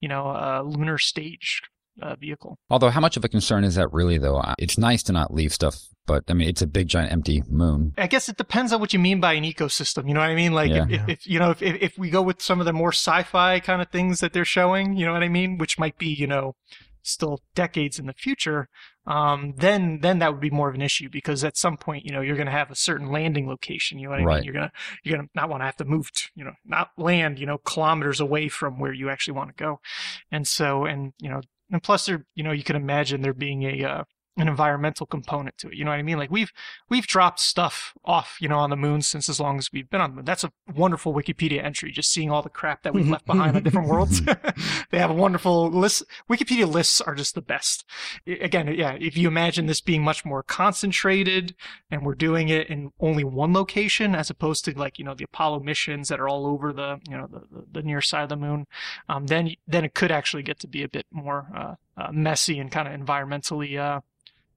you 0.00 0.08
know, 0.08 0.28
uh, 0.28 0.62
lunar 0.64 0.98
stage 0.98 1.62
uh, 2.02 2.14
vehicle. 2.16 2.58
Although, 2.70 2.90
how 2.90 3.00
much 3.00 3.16
of 3.16 3.24
a 3.24 3.28
concern 3.28 3.64
is 3.64 3.74
that 3.76 3.92
really, 3.92 4.18
though? 4.18 4.42
It's 4.58 4.78
nice 4.78 5.02
to 5.04 5.12
not 5.12 5.32
leave 5.32 5.52
stuff, 5.52 5.76
but 6.06 6.24
I 6.28 6.34
mean, 6.34 6.48
it's 6.48 6.62
a 6.62 6.66
big, 6.66 6.88
giant, 6.88 7.12
empty 7.12 7.42
moon. 7.48 7.92
I 7.96 8.06
guess 8.06 8.28
it 8.28 8.36
depends 8.36 8.72
on 8.72 8.80
what 8.80 8.92
you 8.92 8.98
mean 8.98 9.20
by 9.20 9.32
an 9.34 9.44
ecosystem. 9.44 10.08
You 10.08 10.14
know 10.14 10.20
what 10.20 10.30
I 10.30 10.34
mean? 10.34 10.52
Like 10.52 10.70
if, 10.70 10.88
Yeah. 10.90 11.02
if, 11.04 11.08
if 11.08 11.26
you 11.26 11.38
know 11.38 11.50
if, 11.50 11.62
if 11.62 11.76
if 11.82 11.98
we 11.98 12.10
go 12.10 12.22
with 12.22 12.42
some 12.42 12.60
of 12.60 12.66
the 12.66 12.72
more 12.72 12.92
sci-fi 12.92 13.60
kind 13.60 13.80
of 13.82 13.88
things 13.90 14.20
that 14.20 14.32
they're 14.32 14.44
showing, 14.44 14.96
you 14.96 15.06
know 15.06 15.12
what 15.12 15.22
I 15.22 15.28
mean, 15.28 15.58
which 15.58 15.78
might 15.78 15.98
be 15.98 16.08
you 16.08 16.26
know 16.26 16.54
still 17.02 17.40
decades 17.54 18.00
in 18.00 18.06
the 18.06 18.12
future, 18.12 18.68
um, 19.06 19.54
then 19.58 20.00
then 20.02 20.18
that 20.18 20.32
would 20.32 20.40
be 20.40 20.50
more 20.50 20.68
of 20.68 20.74
an 20.74 20.82
issue 20.82 21.08
because 21.08 21.44
at 21.44 21.56
some 21.56 21.76
point, 21.76 22.04
you 22.04 22.10
know, 22.10 22.20
you're 22.20 22.34
going 22.34 22.46
to 22.46 22.52
have 22.52 22.68
a 22.68 22.74
certain 22.74 23.12
landing 23.12 23.46
location. 23.46 23.96
You 24.00 24.06
know 24.06 24.10
what 24.10 24.20
I 24.20 24.24
Right. 24.24 24.34
mean? 24.38 24.44
You're 24.44 24.54
gonna 24.54 24.72
you're 25.04 25.16
gonna 25.16 25.28
not 25.34 25.48
want 25.48 25.60
to 25.60 25.66
have 25.66 25.76
to 25.76 25.84
move, 25.84 26.10
to, 26.12 26.28
you 26.34 26.44
know, 26.44 26.54
not 26.64 26.90
land, 26.98 27.38
you 27.38 27.46
know, 27.46 27.58
kilometers 27.58 28.18
away 28.18 28.48
from 28.48 28.80
where 28.80 28.92
you 28.92 29.08
actually 29.08 29.34
want 29.34 29.56
to 29.56 29.62
go, 29.62 29.78
and 30.32 30.48
so 30.48 30.84
and 30.84 31.12
you 31.20 31.30
know, 31.30 31.42
and 31.70 31.82
plus 31.82 32.06
there, 32.06 32.24
you 32.34 32.42
know, 32.42 32.52
you 32.52 32.62
can 32.62 32.76
imagine 32.76 33.22
there 33.22 33.34
being 33.34 33.62
a 33.62 33.84
uh, 33.84 34.04
an 34.36 34.48
environmental 34.48 35.06
component 35.06 35.56
to 35.58 35.68
it. 35.68 35.74
You 35.74 35.84
know 35.84 35.90
what 35.90 35.98
I 35.98 36.02
mean? 36.02 36.18
Like 36.18 36.30
we've 36.30 36.52
we've 36.88 37.06
dropped 37.06 37.40
stuff 37.40 37.94
off, 38.04 38.36
you 38.40 38.48
know, 38.48 38.58
on 38.58 38.70
the 38.70 38.76
moon 38.76 39.02
since 39.02 39.28
as 39.28 39.40
long 39.40 39.58
as 39.58 39.70
we've 39.72 39.88
been 39.88 40.00
on 40.00 40.10
the 40.10 40.16
moon. 40.16 40.24
That's 40.24 40.44
a 40.44 40.52
wonderful 40.74 41.14
Wikipedia 41.14 41.64
entry. 41.64 41.90
Just 41.90 42.12
seeing 42.12 42.30
all 42.30 42.42
the 42.42 42.50
crap 42.50 42.82
that 42.82 42.94
we've 42.94 43.08
left 43.08 43.26
behind 43.26 43.56
on 43.56 43.62
different 43.62 43.88
worlds. 43.88 44.20
they 44.90 44.98
have 44.98 45.10
a 45.10 45.14
wonderful 45.14 45.70
list. 45.70 46.02
Wikipedia 46.30 46.70
lists 46.70 47.00
are 47.00 47.14
just 47.14 47.34
the 47.34 47.42
best. 47.42 47.84
Again, 48.26 48.72
yeah, 48.74 48.96
if 49.00 49.16
you 49.16 49.28
imagine 49.28 49.66
this 49.66 49.80
being 49.80 50.02
much 50.02 50.24
more 50.24 50.42
concentrated 50.42 51.54
and 51.90 52.04
we're 52.04 52.14
doing 52.14 52.48
it 52.48 52.68
in 52.68 52.90
only 53.00 53.24
one 53.24 53.52
location 53.52 54.14
as 54.14 54.30
opposed 54.30 54.64
to 54.64 54.78
like, 54.78 54.98
you 54.98 55.04
know, 55.04 55.14
the 55.14 55.24
Apollo 55.24 55.60
missions 55.60 56.08
that 56.08 56.20
are 56.20 56.28
all 56.28 56.46
over 56.46 56.72
the, 56.72 57.00
you 57.08 57.16
know, 57.16 57.26
the, 57.26 57.40
the, 57.50 57.66
the 57.72 57.82
near 57.82 58.00
side 58.00 58.24
of 58.24 58.28
the 58.28 58.36
moon, 58.36 58.66
um, 59.08 59.26
then, 59.26 59.54
then 59.66 59.84
it 59.84 59.94
could 59.94 60.10
actually 60.10 60.42
get 60.42 60.58
to 60.60 60.68
be 60.68 60.82
a 60.82 60.88
bit 60.88 61.06
more, 61.10 61.46
uh, 61.56 61.74
uh, 61.96 62.12
messy 62.12 62.58
and 62.58 62.70
kind 62.70 62.88
of 62.88 62.98
environmentally, 62.98 63.78
uh, 63.78 64.00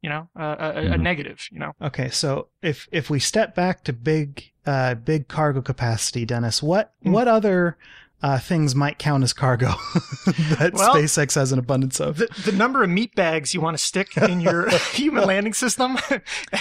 you 0.02 0.10
know, 0.10 0.30
uh, 0.40 0.56
a, 0.60 0.66
a, 0.66 0.86
a 0.86 0.98
Mhm. 0.98 1.02
negative, 1.02 1.48
you 1.52 1.60
know. 1.60 1.74
Okay, 1.82 2.10
so 2.10 2.48
if 2.62 2.88
if 2.92 3.10
we 3.10 3.20
step 3.20 3.56
back 3.56 3.84
to 3.86 3.94
big 3.94 4.52
uh 4.66 4.96
big 4.96 5.28
cargo 5.28 5.62
capacity, 5.62 6.26
Dennis, 6.26 6.62
what 6.64 6.94
Hmm. 7.04 7.12
what 7.12 7.28
other 7.28 7.78
uh 8.22 8.38
things 8.38 8.76
might 8.76 8.98
count 9.00 9.24
as 9.24 9.32
cargo 9.32 9.68
that 10.60 10.72
Well- 10.74 10.94
SpaceX 10.94 11.36
has 11.36 11.52
an 11.54 11.60
abundance 11.60 12.00
of? 12.02 12.18
The, 12.18 12.28
the 12.46 12.52
number 12.52 12.84
of 12.84 12.90
meat 12.90 13.16
bags 13.16 13.54
you 13.54 13.62
want 13.62 13.78
to 13.78 13.84
stick 13.84 14.16
in 14.18 14.42
your 14.42 14.70
human 14.94 15.26
landing 15.26 15.54
system, 15.54 15.98
you 16.10 16.20
could 16.20 16.20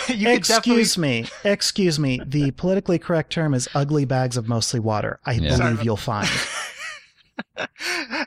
definitely. 0.09 0.35
excuse 0.37 0.97
me, 0.99 1.27
excuse 1.45 1.99
me. 1.99 2.21
The 2.25 2.53
politically 2.53 2.99
correct 3.01 3.33
term 3.33 3.55
is 3.55 3.69
ugly 3.75 4.05
bags 4.05 4.37
of 4.37 4.47
mostly 4.49 4.79
water. 4.81 5.19
I 5.27 5.33
Yeah. 5.33 5.57
Believe 5.57 5.83
you'll 5.85 5.97
find. 5.97 6.29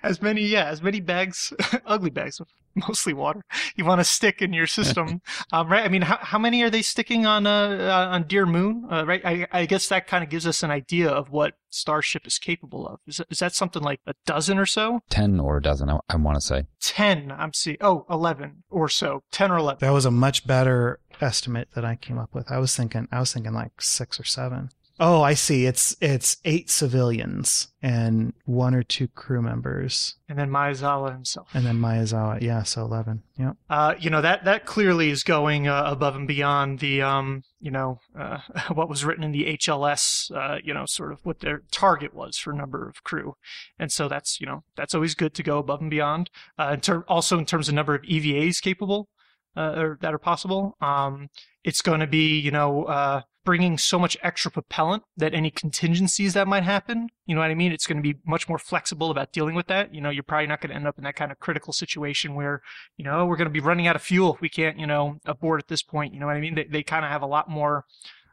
As 0.03 0.21
many 0.21 0.41
yeah 0.41 0.65
as 0.65 0.81
many 0.81 0.99
bags 0.99 1.53
ugly 1.85 2.09
bags 2.09 2.41
mostly 2.75 3.13
water 3.13 3.43
you 3.75 3.85
want 3.85 3.99
to 3.99 4.05
stick 4.05 4.41
in 4.41 4.53
your 4.53 4.67
system 4.67 5.21
um, 5.51 5.69
right 5.69 5.83
i 5.83 5.89
mean 5.89 6.01
how, 6.01 6.17
how 6.21 6.39
many 6.39 6.63
are 6.63 6.69
they 6.69 6.81
sticking 6.81 7.25
on 7.25 7.45
uh, 7.45 7.51
uh 7.51 8.13
on 8.13 8.23
dearMoon 8.23 8.91
uh, 8.91 9.05
right 9.05 9.21
I, 9.25 9.47
I 9.51 9.65
guess 9.65 9.89
that 9.89 10.07
kind 10.07 10.23
of 10.23 10.29
gives 10.29 10.47
us 10.47 10.63
an 10.63 10.71
idea 10.71 11.09
of 11.09 11.29
what 11.29 11.55
starship 11.69 12.25
is 12.25 12.37
capable 12.37 12.87
of 12.87 12.99
is 13.07 13.17
that, 13.17 13.27
is 13.29 13.39
that 13.39 13.53
something 13.53 13.81
like 13.81 13.99
a 14.07 14.13
dozen 14.25 14.57
or 14.57 14.65
so 14.65 15.01
10 15.09 15.39
or 15.39 15.57
a 15.57 15.61
dozen, 15.61 15.89
I, 15.89 15.99
I 16.09 16.15
want 16.15 16.35
to 16.37 16.41
say. 16.41 16.65
10 16.81 17.31
i'm 17.31 17.53
seeing 17.53 17.77
oh 17.81 18.05
11 18.09 18.63
or 18.69 18.87
so 18.87 19.23
10 19.31 19.51
or 19.51 19.57
11 19.57 19.79
That 19.81 19.93
was 19.93 20.05
a 20.05 20.11
much 20.11 20.47
better 20.47 20.99
estimate 21.21 21.69
that 21.75 21.85
I 21.85 21.95
came 21.95 22.17
up 22.17 22.33
with. 22.33 22.51
I 22.51 22.57
was 22.57 22.75
thinking 22.75 23.07
I 23.11 23.19
was 23.19 23.33
thinking 23.33 23.53
like 23.53 23.81
6 23.81 24.19
or 24.19 24.23
7. 24.23 24.69
Oh, 25.03 25.23
I 25.23 25.33
see. 25.33 25.65
It's 25.65 25.95
it's 25.99 26.37
8 26.45 26.69
civilians 26.69 27.69
and 27.81 28.33
one 28.45 28.75
or 28.75 28.83
two 28.83 29.07
crew 29.07 29.41
members 29.41 30.13
and 30.29 30.37
then 30.37 30.51
Maezawa 30.51 31.11
himself 31.11 31.49
and 31.55 31.65
then 31.65 31.79
Miyazawa. 31.79 32.39
Yeah, 32.39 32.61
so 32.61 32.83
11. 32.83 33.23
Yep. 33.39 33.57
uh, 33.71 33.95
you 33.99 34.11
know 34.11 34.21
that 34.21 34.45
that 34.45 34.67
clearly 34.67 35.09
is 35.09 35.23
going 35.23 35.67
uh, 35.67 35.85
above 35.87 36.15
and 36.15 36.27
beyond 36.27 36.79
the 36.79 37.01
um, 37.01 37.41
you 37.59 37.71
know 37.71 37.99
uh, 38.15 38.37
what 38.73 38.89
was 38.89 39.03
written 39.03 39.23
in 39.23 39.31
the 39.31 39.57
HLS, 39.57 40.29
uh, 40.35 40.59
you 40.63 40.71
know, 40.71 40.85
sort 40.85 41.11
of 41.11 41.25
what 41.25 41.39
their 41.39 41.63
target 41.71 42.13
was 42.13 42.37
for 42.37 42.53
number 42.53 42.87
of 42.87 43.03
crew, 43.03 43.35
and 43.79 43.91
so 43.91 44.07
that's 44.07 44.39
you 44.39 44.45
know 44.45 44.63
that's 44.75 44.93
always 44.93 45.15
good 45.15 45.33
to 45.33 45.41
go 45.41 45.57
above 45.57 45.81
and 45.81 45.89
beyond. 45.89 46.29
Uh, 46.59 46.71
in 46.73 46.79
ter- 46.81 47.05
also 47.07 47.39
in 47.39 47.45
terms 47.45 47.67
of 47.67 47.73
number 47.73 47.95
of 47.95 48.03
EVAs 48.03 48.61
capable 48.61 49.09
uh, 49.57 49.73
or 49.75 49.97
that 50.01 50.13
are 50.13 50.19
possible, 50.19 50.77
um, 50.79 51.29
it's 51.63 51.81
going 51.81 52.01
to 52.01 52.07
be 52.07 52.39
you 52.39 52.51
know. 52.51 52.83
Uh, 52.83 53.21
bringing 53.43 53.77
so 53.77 53.97
much 53.97 54.17
extra 54.21 54.51
propellant 54.51 55.03
that 55.17 55.33
any 55.33 55.49
contingencies 55.49 56.33
that 56.33 56.47
might 56.47 56.63
happen 56.63 57.09
you 57.25 57.35
know 57.35 57.41
what 57.41 57.51
i 57.51 57.55
mean 57.55 57.71
it's 57.71 57.87
going 57.87 57.97
to 57.97 58.03
be 58.03 58.19
much 58.25 58.47
more 58.47 58.59
flexible 58.59 59.09
about 59.11 59.31
dealing 59.31 59.55
with 59.55 59.67
that 59.67 59.93
you 59.93 60.01
know 60.01 60.09
you're 60.09 60.23
probably 60.23 60.47
not 60.47 60.61
going 60.61 60.69
to 60.69 60.75
end 60.75 60.87
up 60.87 60.97
in 60.97 61.03
that 61.03 61.15
kind 61.15 61.31
of 61.31 61.39
critical 61.39 61.73
situation 61.73 62.35
where 62.35 62.61
you 62.97 63.05
know, 63.05 63.25
we're 63.25 63.35
going 63.35 63.47
to 63.47 63.51
be 63.51 63.59
running 63.59 63.87
out 63.87 63.95
of 63.95 64.01
fuel 64.01 64.37
we 64.41 64.49
can't, 64.49 64.79
you 64.79 64.85
know, 64.85 65.17
abort 65.25 65.61
at 65.61 65.67
this 65.67 65.81
point. 65.81 66.13
You 66.13 66.19
know 66.19 66.27
what 66.27 66.35
I 66.35 66.39
mean? 66.39 66.55
They, 66.55 66.65
they 66.65 66.83
kind 66.83 67.03
of 67.03 67.09
have 67.09 67.21
a 67.21 67.27
lot 67.27 67.49
more 67.49 67.85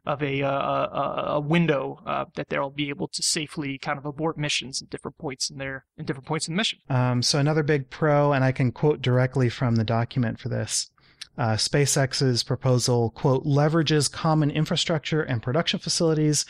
of 0.04 0.22
a, 0.22 0.42
uh, 0.42 0.50
a, 0.50 1.24
a 1.36 1.40
window 1.40 2.00
uh, 2.06 2.26
that 2.34 2.48
they'll 2.48 2.70
be 2.70 2.88
able 2.88 3.08
to 3.08 3.22
safely 3.22 3.78
kind 3.78 3.98
of 3.98 4.06
abort 4.06 4.38
missions 4.38 4.82
at 4.82 4.90
different 4.90 5.18
points 5.18 5.50
in 5.50 5.58
their 5.58 5.84
in 5.96 6.04
different 6.04 6.26
points 6.26 6.48
in 6.48 6.54
the 6.54 6.56
mission. 6.56 6.78
Um, 6.88 7.22
so 7.22 7.38
another 7.38 7.62
big 7.62 7.90
pro, 7.90 8.32
and 8.32 8.44
I 8.44 8.52
can 8.52 8.72
quote 8.72 9.02
directly 9.02 9.48
from 9.48 9.76
the 9.76 9.84
document 9.84 10.38
for 10.38 10.48
this. 10.48 10.90
Uh, 11.36 11.54
SpaceX's 11.54 12.42
proposal, 12.42 13.10
quote, 13.10 13.44
leverages 13.44 14.10
common 14.10 14.50
infrastructure 14.50 15.22
and 15.22 15.40
production 15.40 15.78
facilities, 15.78 16.44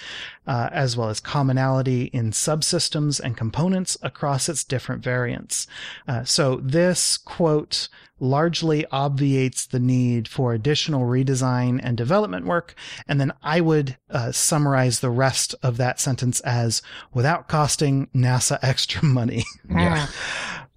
uh, 0.47 0.71
as 0.73 0.97
well 0.97 1.11
as 1.11 1.21
commonality 1.21 2.05
in 2.05 2.31
subsystems 2.31 3.21
and 3.21 3.37
components 3.37 3.99
across 4.03 4.49
its 4.49 4.65
different 4.65 5.05
variants. 5.05 5.67
Uh, 6.07 6.25
so 6.25 6.57
this, 6.57 7.19
quote, 7.19 7.91
largely 8.19 8.87
obviates 8.91 9.67
the 9.67 9.79
need 9.79 10.27
for 10.27 10.55
additional 10.55 11.03
redesign 11.03 11.79
and 11.83 11.97
development 11.99 12.47
work. 12.47 12.75
And 13.07 13.21
then 13.21 13.33
I 13.43 13.61
would 13.61 13.99
uh, 14.11 14.33
summarize 14.33 15.01
the 15.01 15.11
rest 15.11 15.55
of 15.63 15.77
that 15.77 16.01
sentence 16.01 16.41
as 16.41 16.81
without 17.13 17.47
costing 17.47 18.09
NASA 18.15 18.59
extra 18.63 19.05
money. 19.05 19.45
Yeah. 19.69 20.07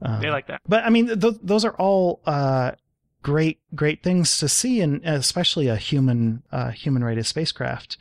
Um, 0.04 0.20
They 0.20 0.32
like 0.32 0.48
that. 0.48 0.62
but 0.68 0.84
I 0.84 0.90
mean, 0.90 1.20
th- 1.20 1.36
those 1.44 1.64
are 1.64 1.76
all 1.76 2.22
uh, 2.26 2.72
great, 3.24 3.60
great 3.76 4.04
things 4.04 4.38
to 4.40 4.50
see, 4.50 4.82
and 4.82 5.04
especially 5.06 5.68
a 5.68 5.76
human, 5.76 6.44
uh, 6.52 6.72
human 6.72 7.04
rated 7.04 7.26
spacecraft. 7.26 7.98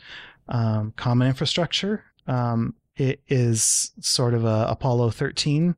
Um, 0.49 0.93
common 0.97 1.29
infrastructure. 1.29 2.05
Um, 2.27 2.75
it 2.97 3.21
is 3.29 3.93
sort 4.01 4.35
of 4.35 4.45
a 4.45 4.67
Apollo 4.69 5.11
13 5.11 5.77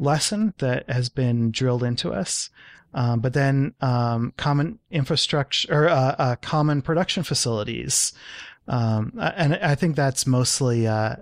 lesson 0.00 0.54
that 0.58 0.88
has 0.88 1.08
been 1.08 1.50
drilled 1.50 1.82
into 1.82 2.12
us. 2.12 2.50
Um, 2.94 3.20
but 3.20 3.34
then 3.34 3.74
um, 3.80 4.32
common 4.36 4.78
infrastructure 4.90 5.68
or 5.72 5.88
uh, 5.88 6.14
uh, 6.18 6.36
common 6.36 6.80
production 6.80 7.22
facilities, 7.22 8.14
um, 8.66 9.12
and 9.18 9.54
I 9.56 9.74
think 9.74 9.94
that's 9.94 10.26
mostly 10.26 10.86
uh, 10.86 11.16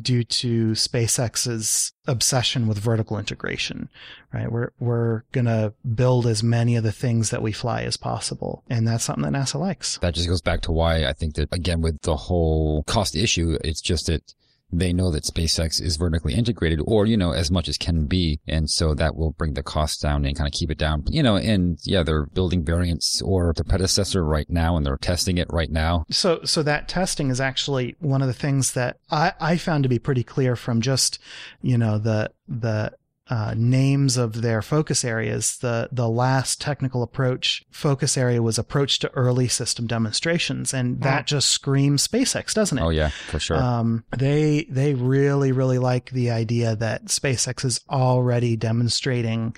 due 0.00 0.24
to 0.24 0.72
SpaceX's 0.72 1.92
obsession 2.06 2.66
with 2.66 2.78
vertical 2.78 3.18
integration, 3.18 3.88
right? 4.32 4.50
We're, 4.50 4.70
we're 4.78 5.22
going 5.32 5.46
to 5.46 5.72
build 5.94 6.26
as 6.26 6.42
many 6.42 6.76
of 6.76 6.84
the 6.84 6.92
things 6.92 7.30
that 7.30 7.42
we 7.42 7.52
fly 7.52 7.82
as 7.82 7.96
possible. 7.96 8.64
And 8.68 8.86
that's 8.86 9.04
something 9.04 9.30
that 9.30 9.32
NASA 9.32 9.58
likes. 9.58 9.98
That 9.98 10.14
just 10.14 10.28
goes 10.28 10.40
back 10.40 10.60
to 10.62 10.72
why 10.72 11.04
I 11.04 11.12
think 11.12 11.34
that, 11.34 11.52
again, 11.52 11.80
with 11.80 12.00
the 12.02 12.16
whole 12.16 12.82
cost 12.84 13.16
issue, 13.16 13.58
it's 13.64 13.80
just 13.80 14.06
that 14.06 14.34
they 14.70 14.92
know 14.92 15.10
that 15.10 15.24
SpaceX 15.24 15.80
is 15.80 15.96
vertically 15.96 16.34
integrated 16.34 16.80
or, 16.84 17.06
you 17.06 17.16
know, 17.16 17.32
as 17.32 17.50
much 17.50 17.68
as 17.68 17.78
can 17.78 18.06
be. 18.06 18.40
And 18.46 18.68
so 18.68 18.94
that 18.94 19.16
will 19.16 19.32
bring 19.32 19.54
the 19.54 19.62
cost 19.62 20.02
down 20.02 20.24
and 20.24 20.36
kind 20.36 20.46
of 20.46 20.52
keep 20.52 20.70
it 20.70 20.78
down, 20.78 21.04
you 21.08 21.22
know, 21.22 21.36
and 21.36 21.78
yeah, 21.84 22.02
they're 22.02 22.26
building 22.26 22.64
variants 22.64 23.22
or 23.22 23.52
the 23.56 23.64
predecessor 23.64 24.24
right 24.24 24.48
now 24.50 24.76
and 24.76 24.84
they're 24.84 24.98
testing 24.98 25.38
it 25.38 25.48
right 25.50 25.70
now. 25.70 26.04
So, 26.10 26.40
so 26.44 26.62
that 26.62 26.88
testing 26.88 27.30
is 27.30 27.40
actually 27.40 27.96
one 27.98 28.22
of 28.22 28.28
the 28.28 28.34
things 28.34 28.72
that 28.72 28.98
I, 29.10 29.32
I 29.40 29.56
found 29.56 29.84
to 29.84 29.88
be 29.88 29.98
pretty 29.98 30.24
clear 30.24 30.56
from 30.56 30.80
just, 30.80 31.18
you 31.62 31.78
know, 31.78 31.98
the, 31.98 32.30
the, 32.46 32.92
uh, 33.30 33.54
names 33.56 34.16
of 34.16 34.40
their 34.40 34.62
focus 34.62 35.04
areas. 35.04 35.58
The 35.58 35.88
the 35.92 36.08
last 36.08 36.60
technical 36.60 37.02
approach 37.02 37.64
focus 37.70 38.16
area 38.16 38.42
was 38.42 38.58
approach 38.58 38.98
to 39.00 39.10
early 39.10 39.48
system 39.48 39.86
demonstrations, 39.86 40.72
and 40.72 41.02
that 41.02 41.26
just 41.26 41.50
screams 41.50 42.06
SpaceX, 42.06 42.54
doesn't 42.54 42.78
it? 42.78 42.82
Oh 42.82 42.90
yeah, 42.90 43.08
for 43.08 43.38
sure. 43.38 43.58
Um, 43.58 44.04
they 44.16 44.66
they 44.70 44.94
really 44.94 45.52
really 45.52 45.78
like 45.78 46.10
the 46.10 46.30
idea 46.30 46.74
that 46.76 47.06
SpaceX 47.06 47.64
is 47.64 47.80
already 47.90 48.56
demonstrating 48.56 49.54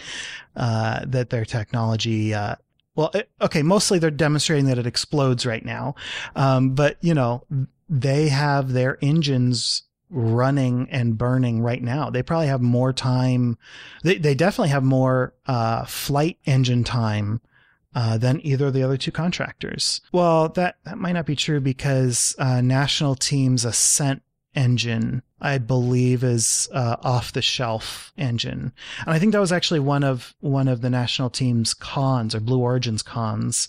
uh, 0.56 1.04
that 1.06 1.30
their 1.30 1.44
technology. 1.44 2.34
Uh, 2.34 2.56
well, 2.96 3.10
it, 3.14 3.30
okay, 3.40 3.62
mostly 3.62 3.98
they're 3.98 4.10
demonstrating 4.10 4.66
that 4.66 4.78
it 4.78 4.86
explodes 4.86 5.46
right 5.46 5.64
now, 5.64 5.94
um, 6.34 6.74
but 6.74 6.96
you 7.00 7.14
know 7.14 7.44
they 7.88 8.28
have 8.28 8.72
their 8.72 8.98
engines 9.02 9.84
running 10.10 10.88
and 10.90 11.16
burning 11.16 11.60
right 11.60 11.82
now. 11.82 12.10
They 12.10 12.22
probably 12.22 12.48
have 12.48 12.60
more 12.60 12.92
time. 12.92 13.56
They 14.02 14.18
they 14.18 14.34
definitely 14.34 14.70
have 14.70 14.84
more 14.84 15.34
uh, 15.46 15.84
flight 15.86 16.38
engine 16.44 16.84
time 16.84 17.40
uh, 17.94 18.18
than 18.18 18.44
either 18.44 18.66
of 18.66 18.74
the 18.74 18.82
other 18.82 18.96
two 18.96 19.12
contractors. 19.12 20.00
Well, 20.12 20.48
that, 20.50 20.76
that 20.84 20.98
might 20.98 21.12
not 21.12 21.26
be 21.26 21.36
true 21.36 21.60
because 21.60 22.34
uh, 22.38 22.60
National 22.60 23.14
Team's 23.14 23.64
Ascent 23.64 24.22
engine, 24.54 25.22
I 25.40 25.58
believe, 25.58 26.24
is 26.24 26.68
uh, 26.72 26.96
off 27.02 27.32
the 27.32 27.42
shelf 27.42 28.12
engine, 28.16 28.72
and 29.00 29.14
I 29.14 29.18
think 29.18 29.32
that 29.32 29.40
was 29.40 29.52
actually 29.52 29.80
one 29.80 30.04
of 30.04 30.34
one 30.40 30.68
of 30.68 30.80
the 30.80 30.90
National 30.90 31.30
Team's 31.30 31.74
cons 31.74 32.34
or 32.34 32.40
Blue 32.40 32.58
Origins 32.58 33.02
cons. 33.02 33.68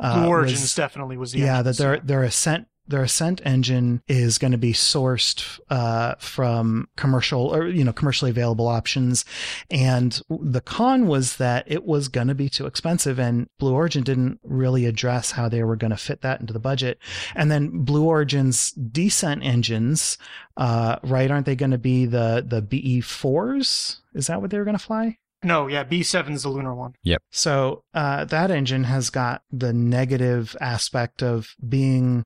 Uh, 0.00 0.20
Blue 0.20 0.28
Origins 0.28 0.62
was- 0.62 0.74
definitely 0.74 1.16
was 1.16 1.32
the 1.32 1.40
yeah, 1.40 1.58
entrance, 1.58 1.76
that 1.76 1.82
their 1.82 1.98
their 1.98 2.22
Ascent 2.22 2.66
their 2.92 3.02
Ascent 3.02 3.40
engine 3.44 4.02
is 4.06 4.38
going 4.38 4.52
to 4.52 4.58
be 4.58 4.72
sourced 4.72 5.58
uh, 5.70 6.14
from 6.18 6.88
commercial 6.96 7.52
or 7.54 7.66
you 7.66 7.82
know 7.82 7.92
commercially 7.92 8.30
available 8.30 8.68
options, 8.68 9.24
and 9.70 10.20
the 10.28 10.60
con 10.60 11.06
was 11.06 11.36
that 11.38 11.64
it 11.66 11.84
was 11.84 12.08
going 12.08 12.28
to 12.28 12.34
be 12.34 12.48
too 12.48 12.66
expensive, 12.66 13.18
and 13.18 13.48
Blue 13.58 13.74
Origin 13.74 14.04
didn't 14.04 14.38
really 14.44 14.86
address 14.86 15.32
how 15.32 15.48
they 15.48 15.64
were 15.64 15.76
going 15.76 15.90
to 15.90 15.96
fit 15.96 16.20
that 16.20 16.40
into 16.40 16.52
the 16.52 16.60
budget. 16.60 16.98
And 17.34 17.50
then 17.50 17.84
Blue 17.84 18.04
Origin's 18.04 18.70
descent 18.72 19.42
engines, 19.42 20.18
uh, 20.56 20.96
right? 21.02 21.30
Aren't 21.30 21.46
they 21.46 21.56
going 21.56 21.70
to 21.72 21.78
be 21.78 22.06
the 22.06 22.44
the 22.46 22.62
BE 22.62 23.00
fours? 23.00 24.02
Is 24.14 24.26
that 24.26 24.40
what 24.40 24.50
they 24.50 24.58
were 24.58 24.64
going 24.64 24.78
to 24.78 24.84
fly? 24.84 25.16
No, 25.44 25.66
yeah, 25.66 25.82
B7 25.82 26.34
is 26.34 26.44
the 26.44 26.50
lunar 26.50 26.74
one. 26.74 26.94
Yep. 27.02 27.22
So 27.30 27.82
uh, 27.94 28.24
that 28.26 28.50
engine 28.50 28.84
has 28.84 29.10
got 29.10 29.42
the 29.50 29.72
negative 29.72 30.56
aspect 30.60 31.22
of 31.22 31.56
being 31.68 32.24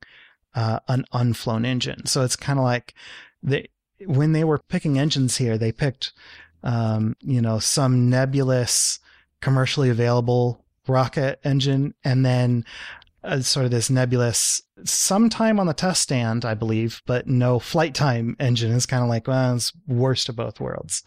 uh, 0.57 0.81
an 0.88 1.05
unflown 1.12 1.64
engine. 1.64 2.07
So 2.07 2.23
it's 2.23 2.35
kind 2.35 2.59
of 2.59 2.64
like 2.64 2.95
they 3.42 3.69
when 4.05 4.33
they 4.33 4.42
were 4.42 4.59
picking 4.69 4.99
engines 4.99 5.37
here, 5.37 5.57
they 5.57 5.71
picked 5.71 6.12
um, 6.64 7.16
you 7.21 7.40
know 7.40 7.61
some 7.61 8.11
nebulous, 8.11 8.99
commercially 9.40 9.88
available 9.88 10.64
rocket 10.88 11.38
engine, 11.45 11.95
and 12.03 12.27
then 12.27 12.64
uh, 13.23 13.40
sort 13.40 13.66
of 13.66 13.71
this 13.71 13.90
nebulous 13.90 14.62
sometime 14.85 15.61
on 15.61 15.69
the 15.69 15.75
test 15.75 16.03
stand, 16.03 16.45
I 16.45 16.55
believe, 16.55 17.03
but 17.07 17.29
no 17.29 17.61
flight 17.61 17.95
time 17.95 18.37
engine 18.40 18.73
is 18.73 18.87
kind 18.87 19.05
of 19.05 19.09
like 19.09 19.29
well, 19.29 19.55
it's 19.55 19.73
worst 19.87 20.29
of 20.29 20.35
both 20.35 20.59
worlds 20.59 21.05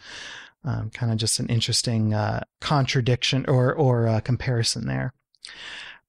um, 0.64 0.90
kind 0.90 1.12
of 1.12 1.18
just 1.18 1.40
an 1.40 1.48
interesting 1.48 2.14
uh, 2.14 2.44
contradiction 2.60 3.46
or 3.48 3.74
or 3.74 4.08
uh, 4.08 4.20
comparison 4.20 4.88
there. 4.88 5.14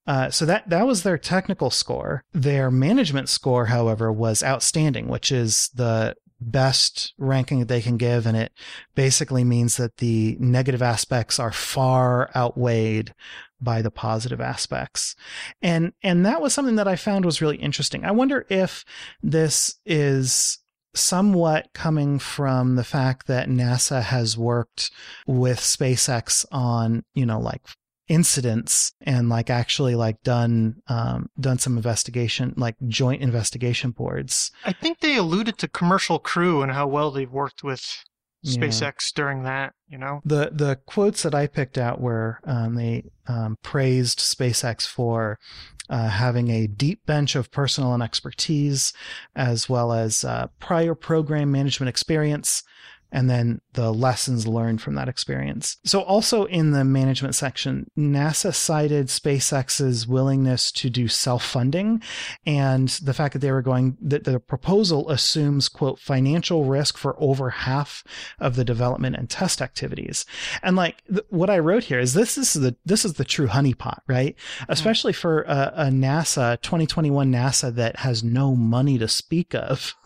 Uh, 0.07 0.31
so 0.31 0.45
that 0.47 0.69
that 0.69 0.87
was 0.87 1.03
their 1.03 1.19
technical 1.19 1.71
score. 1.71 2.25
Their 2.33 2.71
management 2.71 3.29
score, 3.29 3.67
however, 3.67 4.11
was 4.13 4.43
outstanding, 4.43 5.09
which 5.09 5.31
is 5.31 5.71
the 5.75 6.17
best 6.41 7.13
ranking 7.19 7.59
that 7.59 7.69
they 7.69 7.83
can 7.83 7.97
give, 7.97 8.27
and 8.27 8.37
it 8.37 8.53
basically 8.95 9.45
means 9.45 9.77
that 9.77 9.99
the 9.99 10.37
negative 10.41 10.83
aspects 10.83 11.39
are 11.39 11.53
far 11.53 12.31
outweighed 12.35 13.15
by 13.61 13.83
the 13.83 13.91
positive 13.91 14.41
aspects. 14.41 15.15
And 15.61 15.93
and 16.03 16.25
that 16.25 16.41
was 16.41 16.55
something 16.55 16.77
that 16.77 16.89
I 16.89 16.97
found 16.97 17.25
was 17.25 17.43
really 17.43 17.59
interesting. 17.59 18.05
I 18.05 18.11
wonder 18.11 18.47
if 18.49 18.85
this 19.23 19.79
is 19.85 20.59
somewhat 20.95 21.69
coming 21.73 22.19
from 22.19 22.77
the 22.77 22.85
fact 22.85 23.27
that 23.27 23.49
NASA 23.49 24.03
has 24.03 24.37
worked 24.37 24.91
with 25.27 25.59
SpaceX 25.59 26.45
on, 26.51 27.05
you 27.15 27.27
know, 27.27 27.39
like 27.39 27.63
incidents 28.11 28.93
and 29.03 29.29
like 29.29 29.49
actually 29.49 29.95
like 29.95 30.21
done 30.25 30.75
um 30.89 31.31
done 31.39 31.59
some 31.59 31.77
investigation 31.77 32.53
like 32.57 32.75
joint 32.89 33.23
investigation 33.23 33.93
boards 33.93 34.51
I 34.65 34.73
think 34.73 34.99
they 34.99 35.17
alluded 35.17 35.57
to 35.59 35.69
commercial 35.69 36.19
crew 36.19 36.61
and 36.61 36.73
how 36.73 36.89
well 36.89 37.11
they've 37.13 37.31
worked 37.31 37.63
with 37.63 38.05
Yeah. 38.43 38.57
SpaceX 38.61 39.13
during 39.15 39.45
that, 39.45 39.75
you 39.87 39.99
know? 39.99 40.21
the 40.25 40.51
the 40.53 40.81
quotes 40.87 41.23
that 41.23 41.35
I 41.35 41.47
picked 41.47 41.79
out 41.79 42.01
were 42.01 42.41
um, 42.45 42.75
they 42.75 43.05
um, 43.29 43.57
praised 43.63 44.19
SpaceX 44.19 44.87
for 44.87 45.39
uh, 45.91 46.09
having 46.09 46.49
a 46.51 46.67
deep 46.67 47.05
bench 47.05 47.37
of 47.37 47.51
personnel 47.51 47.93
and 47.95 48.03
expertise, 48.03 48.93
as 49.37 49.69
well 49.69 49.93
as 49.93 50.25
uh, 50.25 50.47
prior 50.59 50.95
program 50.95 51.51
management 51.53 51.89
experience, 51.89 52.63
and 53.13 53.29
then 53.29 53.61
the 53.75 53.93
lessons 53.93 54.47
learned 54.47 54.81
from 54.81 54.95
that 54.95 55.09
experience. 55.09 55.79
So, 55.85 56.01
also 56.01 56.45
in 56.45 56.73
the 56.73 56.85
management 56.85 57.35
section, 57.35 57.91
NASA 57.99 58.55
cited 58.55 59.07
SpaceX's 59.09 60.07
willingness 60.07 60.73
to 60.73 60.91
do 60.91 61.09
self 61.09 61.45
funding 61.45 62.03
and 62.47 62.89
the 62.89 63.15
fact 63.15 63.33
that 63.33 63.41
they 63.41 63.53
were 63.53 63.63
going, 63.63 63.97
that 64.01 64.25
the 64.25 64.41
proposal 64.41 65.09
assumes, 65.11 65.69
quote, 65.69 65.99
financial 65.99 66.65
risk 66.65 66.97
for 66.97 67.17
over 67.19 67.51
half 67.51 68.05
of 68.39 68.57
the 68.57 68.65
development 68.65 69.17
and 69.17 69.29
test 69.29 69.61
activities. 69.63 70.27
And 70.63 70.77
like 70.77 71.03
th- 71.07 71.25
what 71.29 71.51
I 71.51 71.59
wrote 71.59 71.85
here 71.85 72.01
is 72.01 72.15
this, 72.15 72.35
this 72.35 72.57
is 72.57 72.63
the, 72.63 72.77
this 72.85 73.05
is 73.05 73.15
the 73.15 73.25
true 73.25 73.49
honeypot, 73.49 74.01
right? 74.07 74.37
Especially 74.69 75.13
for 75.13 75.43
a, 75.43 75.73
a 75.77 75.85
NASA, 75.87 76.61
2021 76.61 77.31
NASA 77.33 77.75
that 77.75 77.97
has 77.97 78.23
no 78.25 78.55
money 78.55 78.99
to 78.99 79.09
speak 79.09 79.55
of. 79.55 79.95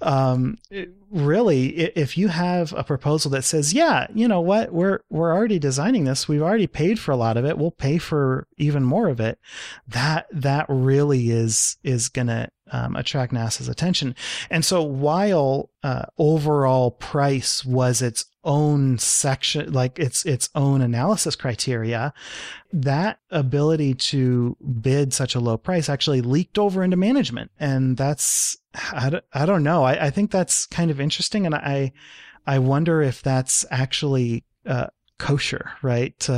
Um, 0.00 0.58
it- 0.70 0.90
really, 1.10 1.68
if 1.96 2.18
you 2.18 2.28
have 2.28 2.72
a 2.72 2.84
proposal 2.84 3.30
that 3.32 3.42
says, 3.42 3.72
yeah, 3.72 4.06
you 4.14 4.28
know 4.28 4.40
what, 4.40 4.72
we're, 4.72 5.00
we're 5.10 5.32
already 5.32 5.58
designing 5.58 6.04
this. 6.04 6.28
We've 6.28 6.42
already 6.42 6.66
paid 6.66 6.98
for 6.98 7.12
a 7.12 7.16
lot 7.16 7.36
of 7.36 7.44
it. 7.44 7.58
We'll 7.58 7.70
pay 7.70 7.98
for 7.98 8.46
even 8.56 8.84
more 8.84 9.08
of 9.08 9.20
it. 9.20 9.38
That, 9.86 10.26
that 10.32 10.66
really 10.68 11.30
is, 11.30 11.76
is 11.82 12.08
going 12.08 12.28
to 12.28 12.50
um, 12.72 12.96
attract 12.96 13.32
NASA's 13.32 13.68
attention. 13.68 14.14
And 14.50 14.64
so 14.64 14.82
while 14.82 15.70
uh, 15.82 16.06
overall 16.18 16.90
price 16.90 17.64
was 17.64 18.02
its 18.02 18.24
own 18.44 18.96
section, 18.96 19.72
like 19.72 19.98
its 19.98 20.24
its 20.24 20.48
own 20.54 20.80
analysis 20.80 21.34
criteria, 21.36 22.14
that 22.72 23.18
ability 23.30 23.94
to 23.94 24.56
bid 24.80 25.12
such 25.12 25.34
a 25.34 25.40
low 25.40 25.56
price 25.56 25.88
actually 25.88 26.20
leaked 26.20 26.58
over 26.58 26.82
into 26.82 26.96
management, 26.96 27.50
and 27.58 27.96
that's 27.96 28.56
I 28.92 29.10
don't, 29.10 29.24
I 29.32 29.46
don't 29.46 29.64
know. 29.64 29.82
I, 29.82 30.06
I 30.06 30.10
think 30.10 30.30
that's 30.30 30.66
kind 30.66 30.90
of 30.90 31.00
interesting, 31.00 31.44
and 31.44 31.54
I 31.54 31.92
I 32.46 32.60
wonder 32.60 33.02
if 33.02 33.20
that's 33.22 33.66
actually 33.70 34.44
uh, 34.64 34.86
kosher, 35.18 35.72
right? 35.82 36.28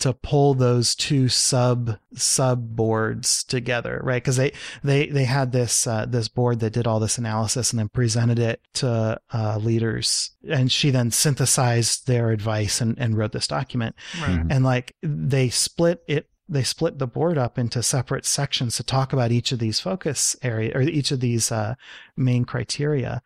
To 0.00 0.12
pull 0.12 0.52
those 0.54 0.94
two 0.94 1.28
sub 1.28 1.98
sub 2.14 2.76
boards 2.76 3.42
together, 3.44 4.00
right? 4.02 4.22
Because 4.22 4.36
they 4.36 4.52
they 4.82 5.06
they 5.06 5.24
had 5.24 5.52
this 5.52 5.86
uh, 5.86 6.04
this 6.04 6.28
board 6.28 6.60
that 6.60 6.74
did 6.74 6.86
all 6.86 7.00
this 7.00 7.16
analysis 7.16 7.72
and 7.72 7.78
then 7.78 7.88
presented 7.88 8.38
it 8.38 8.60
to 8.74 9.18
uh, 9.32 9.58
Lueders, 9.58 10.30
and 10.46 10.70
she 10.70 10.90
then 10.90 11.10
synthesized 11.10 12.06
their 12.06 12.32
advice 12.32 12.82
and, 12.82 12.98
and 12.98 13.16
wrote 13.16 13.32
this 13.32 13.46
document. 13.46 13.94
Right. 14.20 14.40
Mhm. 14.40 14.46
And 14.50 14.64
like 14.64 14.94
they 15.00 15.48
split 15.48 16.02
it, 16.06 16.28
they 16.50 16.64
split 16.64 16.98
the 16.98 17.06
board 17.06 17.38
up 17.38 17.56
into 17.56 17.82
separate 17.82 18.26
sections 18.26 18.76
to 18.76 18.82
talk 18.82 19.14
about 19.14 19.32
each 19.32 19.52
of 19.52 19.58
these 19.58 19.80
focus 19.80 20.36
area 20.42 20.72
or 20.74 20.82
each 20.82 21.12
of 21.12 21.20
these 21.20 21.50
uh, 21.50 21.76
main 22.16 22.44
criteria. 22.44 23.22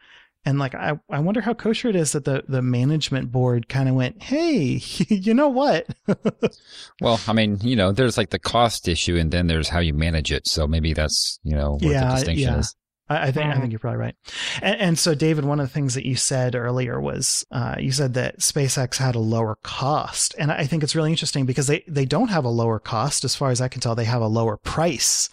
And 0.49 0.59
like 0.59 0.75
I, 0.75 0.99
I 1.11 1.19
wonder 1.19 1.43
how 1.43 1.53
kosher 1.53 1.89
it 1.91 1.95
is 1.95 2.13
that 2.13 2.25
the 2.25 2.43
the 2.49 2.63
management 2.63 3.31
board 3.31 3.69
kind 3.69 3.87
of 3.87 3.95
went, 3.95 4.23
hey, 4.23 4.81
you 5.09 5.35
know 5.35 5.49
what? 5.51 5.87
Well, 7.03 7.21
I 7.29 7.35
mean, 7.35 7.59
you 7.61 7.77
know, 7.77 7.93
there's 7.93 8.17
like 8.17 8.31
the 8.31 8.39
cost 8.39 8.89
issue, 8.89 9.17
and 9.17 9.31
then 9.31 9.47
there's 9.47 9.69
how 9.69 9.79
you 9.79 9.93
manage 9.93 10.33
it. 10.33 10.49
So 10.49 10.67
maybe 10.67 10.95
that's 10.95 11.39
you 11.43 11.55
know 11.55 11.73
what 11.73 11.83
Yeah, 11.83 12.09
the 12.09 12.15
distinction 12.15 12.49
yeah. 12.55 12.59
is. 12.61 12.75
I, 13.09 13.29
I 13.29 13.33
think 13.33 13.47
I 13.47 13.55
Mhm. 13.57 13.61
think 13.61 13.73
you're 13.73 13.79
probably 13.79 13.99
right. 13.99 14.15
And, 14.63 14.81
and 14.81 14.99
so, 14.99 15.15
David, 15.15 15.45
one 15.45 15.61
of 15.61 15.67
the 15.69 15.73
things 15.73 15.95
that 15.95 16.07
you 16.07 16.17
said 16.17 16.55
earlier 16.55 17.01
was 17.01 17.45
uh, 17.51 17.77
you 17.79 17.93
said 17.93 18.15
that 18.15 18.39
SpaceX 18.41 18.97
had 18.99 19.15
a 19.15 19.19
lower 19.21 19.57
cost, 19.63 20.35
and 20.39 20.51
I 20.53 20.67
think 20.67 20.83
it's 20.83 20.95
really 20.95 21.11
interesting 21.11 21.47
because 21.47 21.67
they 21.67 21.85
they 21.89 22.05
don't 22.05 22.29
have 22.29 22.45
a 22.45 22.49
lower 22.51 22.79
cost, 22.79 23.25
as 23.25 23.35
far 23.35 23.51
as 23.51 23.61
I 23.61 23.69
can 23.69 23.81
tell. 23.81 23.95
They 23.95 24.05
have 24.05 24.23
a 24.23 24.27
lower 24.29 24.57
price. 24.57 25.29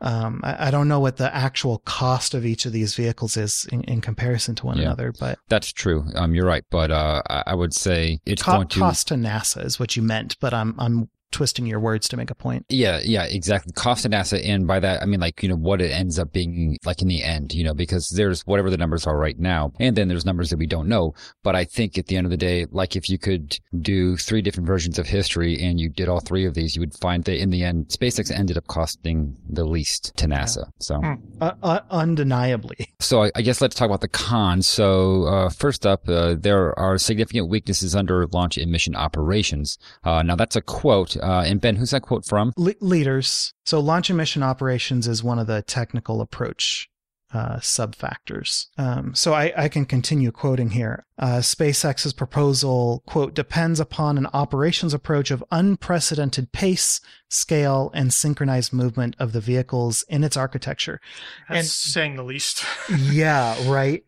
Um, 0.00 0.40
I, 0.44 0.68
I 0.68 0.70
don't 0.70 0.88
know 0.88 1.00
what 1.00 1.16
the 1.16 1.34
actual 1.34 1.78
cost 1.84 2.34
of 2.34 2.44
each 2.46 2.66
of 2.66 2.72
these 2.72 2.94
vehicles 2.94 3.36
is 3.36 3.66
in, 3.72 3.82
in 3.84 4.00
comparison 4.00 4.54
to 4.56 4.66
one 4.66 4.76
Yeah. 4.78 4.84
another, 4.84 5.12
but 5.18 5.38
That's 5.48 5.72
true. 5.72 6.04
Um, 6.14 6.34
you're 6.34 6.46
right, 6.46 6.64
but 6.70 6.90
uh, 6.90 7.22
I 7.28 7.42
I 7.48 7.54
would 7.54 7.74
say 7.74 8.20
it's 8.26 8.42
co- 8.42 8.52
going 8.56 8.68
to 8.68 8.78
cost 8.80 9.08
to 9.08 9.14
NASA 9.14 9.64
is 9.64 9.78
what 9.80 9.96
you 9.96 10.02
meant. 10.02 10.36
But 10.40 10.54
I'm 10.54 10.74
I'm 10.78 11.08
twisting 11.30 11.66
your 11.66 11.80
words 11.80 12.08
to 12.08 12.16
make 12.16 12.30
a 12.30 12.34
point. 12.34 12.66
Yeah, 12.68 13.00
yeah, 13.02 13.24
exactly. 13.24 13.72
Cost 13.72 14.02
to 14.02 14.08
NASA, 14.08 14.44
and 14.46 14.66
by 14.66 14.80
that 14.80 15.02
I 15.02 15.06
mean 15.06 15.20
like 15.20 15.42
you 15.42 15.48
know 15.48 15.56
what 15.56 15.80
it 15.80 15.90
ends 15.90 16.18
up 16.18 16.32
being 16.32 16.76
like 16.84 17.02
in 17.02 17.08
the 17.08 17.22
end, 17.22 17.54
you 17.54 17.64
know, 17.64 17.74
because 17.74 18.08
there's 18.08 18.46
whatever 18.46 18.70
the 18.70 18.78
numbers 18.78 19.06
are 19.06 19.16
right 19.16 19.38
now, 19.38 19.72
and 19.78 19.96
then 19.96 20.08
there's 20.08 20.26
numbers 20.26 20.50
that 20.50 20.58
we 20.58 20.66
don't 20.66 20.88
know. 20.88 21.14
But 21.42 21.56
I 21.56 21.64
think 21.64 21.98
at 21.98 22.06
the 22.06 22.16
end 22.16 22.26
of 22.26 22.30
the 22.30 22.36
day, 22.36 22.66
like 22.70 22.96
if 22.96 23.08
you 23.08 23.18
could 23.18 23.58
do 23.80 24.16
three 24.16 24.42
different 24.42 24.66
versions 24.66 24.98
of 24.98 25.06
history 25.06 25.60
and 25.60 25.80
you 25.80 25.88
did 25.88 26.08
all 26.08 26.20
three 26.20 26.46
of 26.46 26.54
these, 26.54 26.76
you 26.76 26.80
would 26.80 26.94
find 26.94 27.24
that 27.24 27.40
in 27.40 27.50
the 27.50 27.64
end, 27.64 27.88
SpaceX 27.88 28.30
ended 28.30 28.56
up 28.56 28.66
costing 28.66 29.36
the 29.48 29.64
least 29.64 30.16
to 30.16 30.26
NASA. 30.26 30.70
So. 30.80 30.96
Hmm. 30.96 31.14
Uh, 31.40 31.52
uh, 31.62 31.80
undeniably. 31.90 32.88
So 33.00 33.24
I, 33.24 33.30
I 33.34 33.42
guess 33.42 33.60
let's 33.60 33.74
talk 33.74 33.86
about 33.86 34.00
the 34.00 34.08
cons. 34.08 34.66
So 34.66 35.24
uh, 35.24 35.50
first 35.50 35.86
up, 35.86 36.08
uh, 36.08 36.34
there 36.38 36.78
are 36.78 36.98
significant 36.98 37.48
weaknesses 37.48 37.94
under 37.94 38.26
launch 38.28 38.58
and 38.58 38.70
mission 38.70 38.94
operations. 38.94 39.78
Uh, 40.04 40.22
now 40.22 40.36
that's 40.36 40.56
a 40.56 40.60
quote. 40.60 41.16
Uh, 41.22 41.42
and 41.46 41.60
Ben, 41.60 41.76
who's 41.76 41.90
that 41.90 42.02
quote 42.02 42.24
from? 42.26 42.52
Le- 42.56 42.74
Lueders. 42.74 43.52
So 43.64 43.80
launch 43.80 44.10
and 44.10 44.16
mission 44.16 44.42
operations 44.42 45.06
is 45.08 45.22
one 45.22 45.38
of 45.38 45.46
the 45.46 45.62
technical 45.62 46.20
approach 46.20 46.88
uh, 47.32 47.60
sub 47.60 47.94
factors. 47.94 48.68
Um, 48.76 49.14
so 49.14 49.32
I, 49.34 49.52
I 49.56 49.68
can 49.68 49.84
continue 49.84 50.32
quoting 50.32 50.70
here. 50.70 51.06
uh, 51.16 51.36
SpaceX's 51.38 52.12
proposal, 52.12 53.04
quote, 53.06 53.34
depends 53.34 53.78
upon 53.78 54.18
an 54.18 54.26
operations 54.32 54.92
approach 54.92 55.30
of 55.30 55.44
unprecedented 55.52 56.50
pace, 56.50 57.00
scale, 57.28 57.92
and 57.94 58.12
synchronized 58.12 58.72
movement 58.72 59.14
of 59.20 59.32
the 59.32 59.40
vehicles 59.40 60.04
in 60.08 60.24
its 60.24 60.36
architecture. 60.36 61.00
That's 61.48 61.58
And- 61.58 61.66
saying 61.68 62.16
the 62.16 62.24
least. 62.24 62.64
yeah, 62.98 63.54
right. 63.70 64.02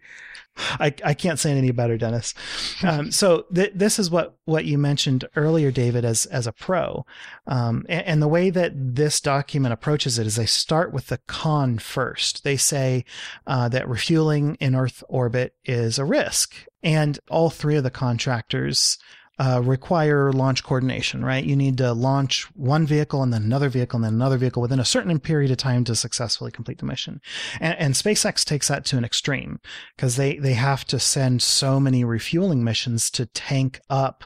I, 0.57 0.95
I 1.05 1.15
can't 1.15 1.39
say 1.39 1.53
it 1.53 1.57
any 1.57 1.71
better, 1.71 1.97
Dennis. 1.97 2.35
Um, 2.83 3.11
so 3.11 3.47
th- 3.55 3.73
this 3.75 3.99
is 3.99 4.11
what, 4.11 4.37
what 4.45 4.65
you 4.65 4.79
mentioned 4.79 5.25
earlier, 5.35 5.71
David, 5.71 6.05
as 6.05 6.27
as 6.27 6.47
a 6.47 6.53
pro, 6.53 7.07
um, 7.47 7.87
and, 7.89 8.07
and 8.07 8.23
the 8.23 8.29
way 8.29 8.51
that 8.51 8.73
this 8.75 9.21
document 9.21 9.73
approaches 9.73 10.19
it 10.19 10.27
is 10.27 10.37
they 10.37 10.47
start 10.47 10.93
with 10.93 11.07
the 11.07 11.19
con 11.27 11.79
first. 11.79 12.45
They 12.45 12.57
say 12.57 13.05
uh, 13.47 13.69
that 13.71 13.89
refueling 13.89 14.57
in 14.57 14.75
Earth 14.75 15.03
orbit 15.09 15.55
is 15.65 15.99
a 15.99 16.05
risk, 16.05 16.55
and 16.83 17.19
all 17.31 17.51
three 17.51 17.77
of 17.77 17.85
the 17.85 17.91
contractors 17.91 18.99
uh, 19.43 19.61
require 19.61 20.31
launch 20.31 20.63
coordination, 20.63 21.25
right? 21.25 21.43
You 21.43 21.57
need 21.57 21.77
to 21.79 21.93
launch 21.93 22.45
one 22.55 22.87
vehicle 22.87 23.25
and 23.25 23.33
then 23.33 23.43
another 23.43 23.69
vehicle 23.69 23.97
and 23.97 24.05
then 24.05 24.15
another 24.15 24.37
vehicle 24.37 24.63
within 24.63 24.79
a 24.79 24.85
certain 24.85 25.19
period 25.19 25.51
of 25.51 25.57
time 25.57 25.83
to 25.85 25.97
successfully 25.97 26.53
complete 26.53 26.79
the 26.79 26.87
mission. 26.87 27.21
And, 27.59 27.77
and 27.77 27.95
SpaceX 27.95 28.45
takes 28.45 28.69
that 28.69 28.85
to 28.85 28.97
an 28.97 29.05
extreme 29.05 29.59
because 29.97 30.15
they, 30.15 30.37
they 30.37 30.53
have 30.53 30.85
to 30.85 31.01
send 31.01 31.43
so 31.43 31.81
many 31.81 32.05
refueling 32.05 32.63
missions 32.63 33.11
to 33.11 33.27
tank 33.27 33.81
up 33.91 34.23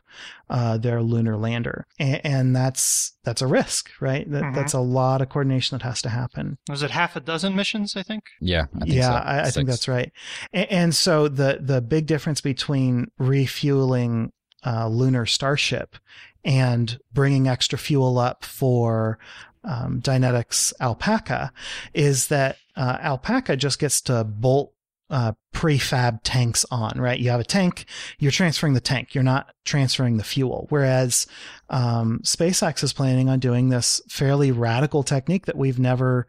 uh, 0.51 0.77
their 0.77 1.03
lunar 1.03 1.37
lander. 1.37 1.87
And, 1.99 2.21
and 2.25 2.57
that's 2.57 3.17
that's 3.25 3.43
a 3.43 3.47
risk, 3.47 3.91
right? 4.01 4.31
That, 4.31 4.43
Mhm. 4.45 4.55
That's 4.55 4.75
a 4.75 4.81
lot 4.81 5.21
of 5.21 5.29
coordination 5.29 5.77
that 5.77 5.85
has 5.85 6.01
to 6.03 6.09
happen. 6.11 6.59
Was 6.69 6.83
it 6.83 6.93
half 6.93 7.17
a 7.17 7.21
dozen 7.21 7.57
missions? 7.57 7.97
I 7.97 8.03
think. 8.03 8.25
Yeah, 8.41 8.67
I 8.77 8.85
think 8.85 8.93
yeah, 8.93 9.11
so. 9.11 9.17
I, 9.17 9.41
I 9.43 9.51
think 9.51 9.69
that's 9.69 9.89
right. 9.89 10.13
And, 10.53 10.71
and 10.71 10.95
so 10.95 11.27
the 11.27 11.59
the 11.61 11.81
big 11.81 12.07
difference 12.07 12.41
between 12.41 13.09
refueling 13.19 14.33
uh, 14.67 14.89
lunar 14.89 15.25
starship 15.25 15.97
and 16.45 16.99
bringing 17.13 17.49
extra 17.49 17.79
fuel 17.79 18.19
up 18.19 18.45
for 18.45 19.19
um, 19.65 20.01
Dynetics 20.01 20.73
Alpaca 20.81 21.53
is 21.95 22.29
that 22.29 22.59
uh, 22.77 22.99
Alpaca 23.01 23.57
just 23.57 23.79
gets 23.79 24.01
to 24.03 24.25
bolt 24.25 24.73
uh, 25.09 25.33
prefab 25.53 26.21
tanks 26.25 26.65
on, 26.71 27.01
right? 27.01 27.19
You 27.19 27.31
have 27.31 27.41
a 27.41 27.45
tank, 27.45 27.87
you're 28.19 28.33
transferring 28.33 28.75
the 28.75 28.81
tank, 28.81 29.15
you're 29.15 29.25
not 29.25 29.53
transferring 29.65 30.17
the 30.17 30.25
fuel. 30.25 30.67
Whereas 30.69 31.27
um, 31.71 32.21
SpaceX 32.25 32.83
is 32.83 32.93
planning 32.93 33.29
on 33.29 33.39
doing 33.39 33.69
this 33.69 34.01
fairly 34.09 34.51
radical 34.51 35.03
technique 35.03 35.47
that 35.47 35.57
we've 35.57 35.79
never 35.79 36.27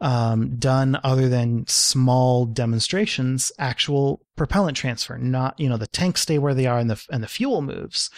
um, 0.00 0.56
done 0.56 0.98
other 1.02 1.28
than 1.28 1.66
small 1.66 2.44
demonstrations, 2.44 3.52
actual 3.58 4.20
propellant 4.38 4.76
transfer, 4.76 5.18
not, 5.18 5.58
you 5.60 5.68
know, 5.68 5.76
the 5.76 5.86
tanks 5.86 6.22
stay 6.22 6.38
where 6.38 6.54
they 6.54 6.66
are 6.66 6.78
and 6.78 6.88
the, 6.88 7.04
and 7.10 7.22
the 7.22 7.28
fuel 7.28 7.60
moves. 7.62 8.10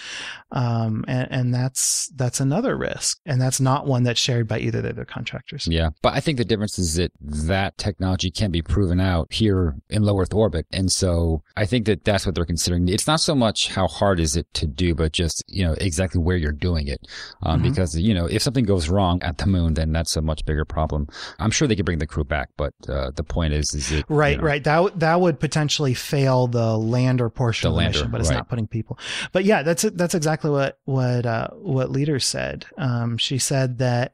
Um, 0.52 1.04
and, 1.08 1.28
and 1.30 1.54
that's, 1.54 2.08
that's 2.14 2.40
another 2.40 2.76
risk. 2.76 3.18
And 3.26 3.40
that's 3.40 3.60
not 3.60 3.86
one 3.86 4.02
that's 4.02 4.20
shared 4.20 4.46
by 4.48 4.58
either 4.58 4.86
of 4.86 4.96
their 4.96 5.04
contractors. 5.04 5.66
Yeah, 5.66 5.90
but 6.02 6.14
I 6.14 6.20
think 6.20 6.38
the 6.38 6.44
difference 6.44 6.78
is 6.78 6.94
that 6.94 7.12
that 7.20 7.76
technology 7.78 8.30
can 8.30 8.50
be 8.50 8.62
proven 8.62 9.00
out 9.00 9.32
here 9.32 9.76
in 9.88 10.02
low 10.02 10.18
Earth 10.20 10.34
orbit, 10.34 10.66
and 10.72 10.90
so 10.90 11.42
I 11.56 11.66
think 11.66 11.86
that 11.86 12.04
that's 12.04 12.26
what 12.26 12.34
they're 12.34 12.44
considering. 12.44 12.88
It's 12.88 13.06
not 13.06 13.20
so 13.20 13.34
much 13.34 13.68
how 13.68 13.86
hard 13.88 14.20
is 14.20 14.36
it 14.36 14.52
to 14.54 14.66
do, 14.66 14.94
but 14.94 15.12
just 15.12 15.42
you 15.48 15.64
know 15.64 15.72
exactly 15.74 16.20
where 16.20 16.36
you're 16.36 16.52
doing 16.52 16.88
it, 16.88 17.06
um, 17.42 17.60
Mhm. 17.60 17.62
because 17.64 17.96
you 17.98 18.12
know 18.14 18.26
if 18.26 18.42
something 18.42 18.64
goes 18.64 18.88
wrong 18.88 19.22
at 19.22 19.38
the 19.38 19.46
moon, 19.46 19.74
then 19.74 19.92
that's 19.92 20.16
a 20.16 20.22
much 20.22 20.44
bigger 20.44 20.64
problem. 20.64 21.06
I'm 21.38 21.50
sure 21.50 21.66
they 21.68 21.76
could 21.76 21.86
bring 21.86 21.98
the 21.98 22.06
crew 22.06 22.24
back, 22.24 22.48
but 22.56 22.74
uh, 22.88 23.10
the 23.14 23.24
point 23.24 23.54
is, 23.54 23.74
is 23.74 23.90
it 23.92 24.04
Right, 24.08 24.32
you 24.32 24.36
know, 24.38 24.44
right. 24.44 24.64
That 24.64 24.76
w- 24.76 24.94
that 24.98 25.20
would 25.20 25.38
potentially 25.40 25.94
fail 26.10 26.46
the 26.46 26.76
lander 26.76 27.30
portion 27.30 27.68
The 27.68 27.70
of 27.70 27.74
the 27.74 27.78
lander, 27.78 27.98
mission, 27.98 28.10
but 28.10 28.20
it's 28.20 28.30
right. 28.30 28.36
not 28.36 28.48
putting 28.48 28.66
people. 28.66 28.98
But 29.32 29.44
yeah, 29.44 29.62
that's 29.62 29.82
that's 29.82 30.14
exactly 30.14 30.50
what 30.50 30.78
what 30.84 31.24
uh, 31.24 31.48
what 31.52 31.90
leader 31.90 32.18
said. 32.18 32.66
Um, 32.76 33.16
she 33.16 33.38
said 33.38 33.78
that 33.78 34.12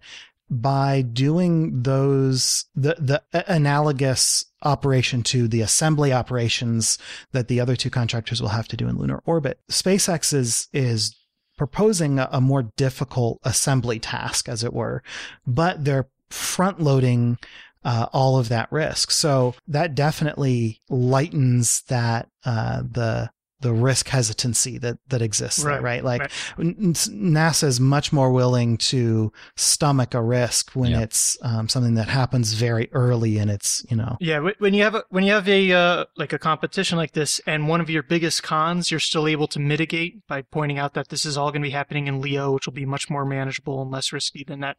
by 0.50 1.02
doing 1.02 1.82
those 1.82 2.66
the 2.74 2.94
the 2.98 3.22
analogous 3.50 4.44
operation 4.62 5.22
to 5.22 5.48
the 5.48 5.60
assembly 5.60 6.12
operations 6.12 6.98
that 7.32 7.48
the 7.48 7.60
other 7.60 7.76
two 7.76 7.90
contractors 7.90 8.40
will 8.40 8.48
have 8.50 8.68
to 8.68 8.76
do 8.76 8.88
in 8.88 8.98
lunar 8.98 9.22
orbit, 9.24 9.58
SpaceX 9.70 10.32
is 10.34 10.68
is 10.72 11.16
proposing 11.56 12.18
a, 12.18 12.28
a 12.32 12.40
more 12.40 12.64
difficult 12.76 13.40
assembly 13.42 13.98
task, 13.98 14.48
as 14.48 14.62
it 14.62 14.74
were, 14.74 15.02
but 15.46 15.84
they're 15.84 16.06
front 16.28 16.80
loading 16.80 17.38
uh, 17.86 18.06
all 18.12 18.38
of 18.38 18.48
that 18.48 18.70
risk. 18.72 19.10
So 19.10 19.54
that 19.68 19.94
definitely 19.94 20.80
lightens 20.90 21.82
that 21.82 22.28
uh, 22.44 22.82
the 22.82 23.30
the 23.60 23.72
risk 23.72 24.08
hesitancy 24.08 24.76
that 24.76 24.98
that 25.08 25.22
exists 25.22 25.62
there, 25.62 25.80
Right, 25.80 25.82
right? 25.82 26.04
Like 26.04 26.20
right. 26.20 26.30
n- 26.58 26.76
n- 26.78 26.92
NASA 26.92 27.64
is 27.64 27.80
much 27.80 28.12
more 28.12 28.30
willing 28.30 28.76
to 28.92 29.32
stomach 29.56 30.12
a 30.12 30.20
risk 30.20 30.72
when 30.72 30.90
Yeah. 30.90 31.00
it's 31.00 31.38
um, 31.40 31.66
something 31.68 31.94
that 31.94 32.08
happens 32.08 32.52
very 32.52 32.90
early 32.92 33.38
in 33.38 33.48
its 33.48 33.82
you 33.90 33.96
know 33.96 34.18
Yeah, 34.20 34.40
when 34.58 34.74
you 34.74 34.82
have 34.82 34.94
a, 34.96 35.04
when 35.08 35.24
you 35.24 35.32
have 35.32 35.48
a 35.48 35.72
uh, 35.72 36.04
like 36.18 36.34
a 36.34 36.38
competition 36.38 36.98
like 36.98 37.12
this, 37.12 37.40
and 37.46 37.66
one 37.66 37.80
of 37.80 37.88
your 37.88 38.02
biggest 38.02 38.42
cons, 38.42 38.90
you're 38.90 39.00
still 39.00 39.26
able 39.26 39.46
to 39.48 39.58
mitigate 39.58 40.26
by 40.26 40.42
pointing 40.42 40.78
out 40.78 40.92
that 40.92 41.08
this 41.08 41.24
is 41.24 41.38
all 41.38 41.50
going 41.50 41.62
to 41.62 41.66
be 41.66 41.70
happening 41.80 42.08
in 42.08 42.20
Leo, 42.20 42.52
which 42.52 42.66
will 42.66 42.74
be 42.74 42.84
much 42.84 43.08
more 43.08 43.24
manageable 43.24 43.80
and 43.80 43.90
less 43.90 44.12
risky. 44.12 44.44
than 44.46 44.60
that 44.60 44.76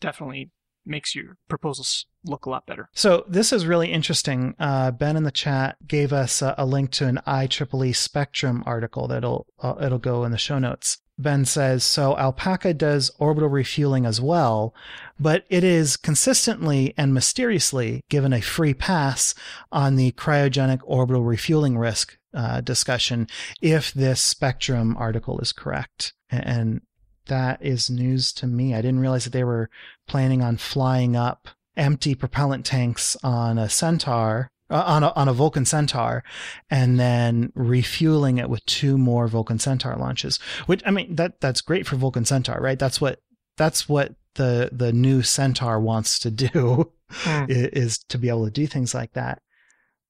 definitely 0.00 0.50
makes 0.86 1.14
your 1.14 1.36
proposals 1.48 2.06
look 2.24 2.46
a 2.46 2.50
lot 2.50 2.66
better. 2.66 2.88
So 2.94 3.24
this 3.28 3.52
is 3.52 3.66
really 3.66 3.92
interesting. 3.92 4.54
Uh, 4.58 4.90
ben 4.90 5.16
in 5.16 5.24
the 5.24 5.30
chat 5.30 5.76
gave 5.86 6.12
us 6.12 6.42
a, 6.42 6.54
a 6.56 6.66
link 6.66 6.90
to 6.92 7.06
an 7.06 7.20
IEEE 7.26 7.94
Spectrum 7.94 8.62
article 8.66 9.08
that'll 9.08 9.46
uh, 9.60 9.74
it'll 9.80 9.98
go 9.98 10.24
in 10.24 10.32
the 10.32 10.38
show 10.38 10.58
notes. 10.58 10.98
Ben 11.16 11.44
says 11.44 11.84
so. 11.84 12.16
Alpaca 12.18 12.74
does 12.74 13.10
orbital 13.18 13.48
refueling 13.48 14.04
as 14.04 14.20
well, 14.20 14.74
but 15.18 15.44
it 15.48 15.62
is 15.62 15.96
consistently 15.96 16.92
and 16.96 17.14
mysteriously 17.14 18.02
given 18.08 18.32
a 18.32 18.40
free 18.40 18.74
pass 18.74 19.34
on 19.70 19.94
the 19.94 20.10
cryogenic 20.12 20.80
orbital 20.82 21.22
refueling 21.22 21.78
risk 21.78 22.18
uh, 22.32 22.60
discussion 22.60 23.28
if 23.62 23.92
this 23.94 24.20
Spectrum 24.20 24.96
article 24.98 25.38
is 25.38 25.52
correct. 25.52 26.14
And 26.30 26.80
that 27.26 27.64
is 27.64 27.88
news 27.90 28.32
to 28.34 28.46
me. 28.46 28.74
I 28.74 28.82
didn't 28.82 29.00
realize 29.00 29.24
that 29.24 29.30
they 29.32 29.44
were 29.44 29.70
planning 30.06 30.42
on 30.42 30.56
flying 30.56 31.16
up 31.16 31.48
empty 31.76 32.14
propellant 32.14 32.64
tanks 32.64 33.16
on 33.24 33.58
a 33.58 33.68
Centaur, 33.68 34.48
uh, 34.70 34.84
on 34.86 35.02
a, 35.02 35.10
on 35.16 35.28
a 35.28 35.32
Vulcan 35.32 35.64
Centaur, 35.64 36.22
and 36.70 36.98
then 37.00 37.52
refueling 37.54 38.38
it 38.38 38.48
with 38.48 38.64
two 38.66 38.96
more 38.98 39.26
Vulcan 39.28 39.58
Centaur 39.58 39.96
launches. 39.96 40.38
Which 40.66 40.82
I 40.86 40.90
mean, 40.90 41.16
that 41.16 41.40
that's 41.40 41.60
great 41.60 41.86
for 41.86 41.96
Vulcan 41.96 42.24
Centaur, 42.24 42.60
right? 42.60 42.78
That's 42.78 43.00
what 43.00 43.18
that's 43.56 43.88
what 43.88 44.14
the 44.34 44.68
the 44.72 44.92
new 44.92 45.22
Centaur 45.22 45.78
wants 45.80 46.18
to 46.20 46.30
do 46.30 46.92
Hmm. 47.10 47.28
i- 47.48 47.70
is 47.72 47.98
to 48.08 48.18
be 48.18 48.28
able 48.28 48.44
to 48.46 48.50
do 48.50 48.66
things 48.66 48.94
like 48.94 49.12
that. 49.12 49.40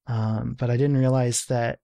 Um, 0.07 0.55
but 0.59 0.71
I 0.71 0.77
didn't 0.77 0.97
realize 0.97 1.47
that 1.47 1.79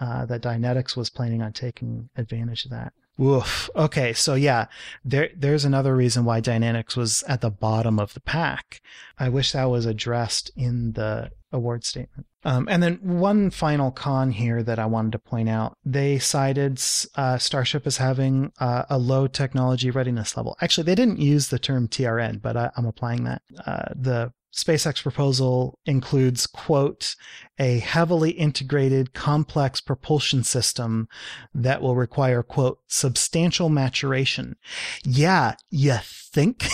uh, 0.00 0.26
that 0.26 0.42
Dynetics 0.42 0.96
was 0.96 1.10
planning 1.10 1.42
on 1.42 1.52
taking 1.52 2.08
advantage 2.16 2.64
of 2.64 2.70
that. 2.70 2.92
Woof. 3.18 3.68
Okay, 3.74 4.12
so 4.12 4.34
yeah, 4.34 4.66
there 5.04 5.30
there's 5.36 5.64
another 5.64 5.94
reason 5.94 6.24
why 6.24 6.40
Dynetics 6.40 6.96
was 6.96 7.24
at 7.24 7.40
the 7.40 7.50
bottom 7.50 7.98
of 7.98 8.14
the 8.14 8.20
pack. 8.20 8.80
I 9.18 9.28
wish 9.28 9.52
that 9.52 9.64
was 9.64 9.86
addressed 9.86 10.52
in 10.56 10.92
the 10.92 11.32
award 11.50 11.84
statement. 11.84 12.26
Um, 12.44 12.68
and 12.70 12.80
then 12.80 13.00
one 13.02 13.50
final 13.50 13.90
con 13.90 14.30
here 14.30 14.62
that 14.62 14.78
I 14.78 14.86
wanted 14.86 15.12
to 15.12 15.18
point 15.18 15.48
out: 15.48 15.76
they 15.84 16.20
cited 16.20 16.80
uh, 17.16 17.38
Starship 17.38 17.88
as 17.88 17.96
having 17.96 18.52
uh, 18.60 18.84
a 18.88 18.98
low 18.98 19.26
technology 19.26 19.90
readiness 19.90 20.36
level. 20.36 20.56
Actually, 20.60 20.84
they 20.84 20.94
didn't 20.94 21.18
use 21.18 21.48
the 21.48 21.58
term 21.58 21.88
TRL, 21.88 22.40
but 22.40 22.56
I, 22.56 22.70
I'm 22.76 22.86
applying 22.86 23.24
that. 23.24 23.42
Uh, 23.66 23.92
the 23.96 24.32
SpaceX 24.52 25.02
proposal 25.02 25.78
includes, 25.84 26.46
quote, 26.46 27.14
a 27.58 27.78
heavily 27.80 28.30
integrated 28.30 29.12
complex 29.12 29.80
propulsion 29.80 30.42
system 30.42 31.08
that 31.54 31.82
will 31.82 31.96
require, 31.96 32.42
quote, 32.42 32.78
substantial 32.86 33.68
maturation. 33.68 34.56
Yeah, 35.04 35.54
you 35.70 35.98
think? 36.02 36.66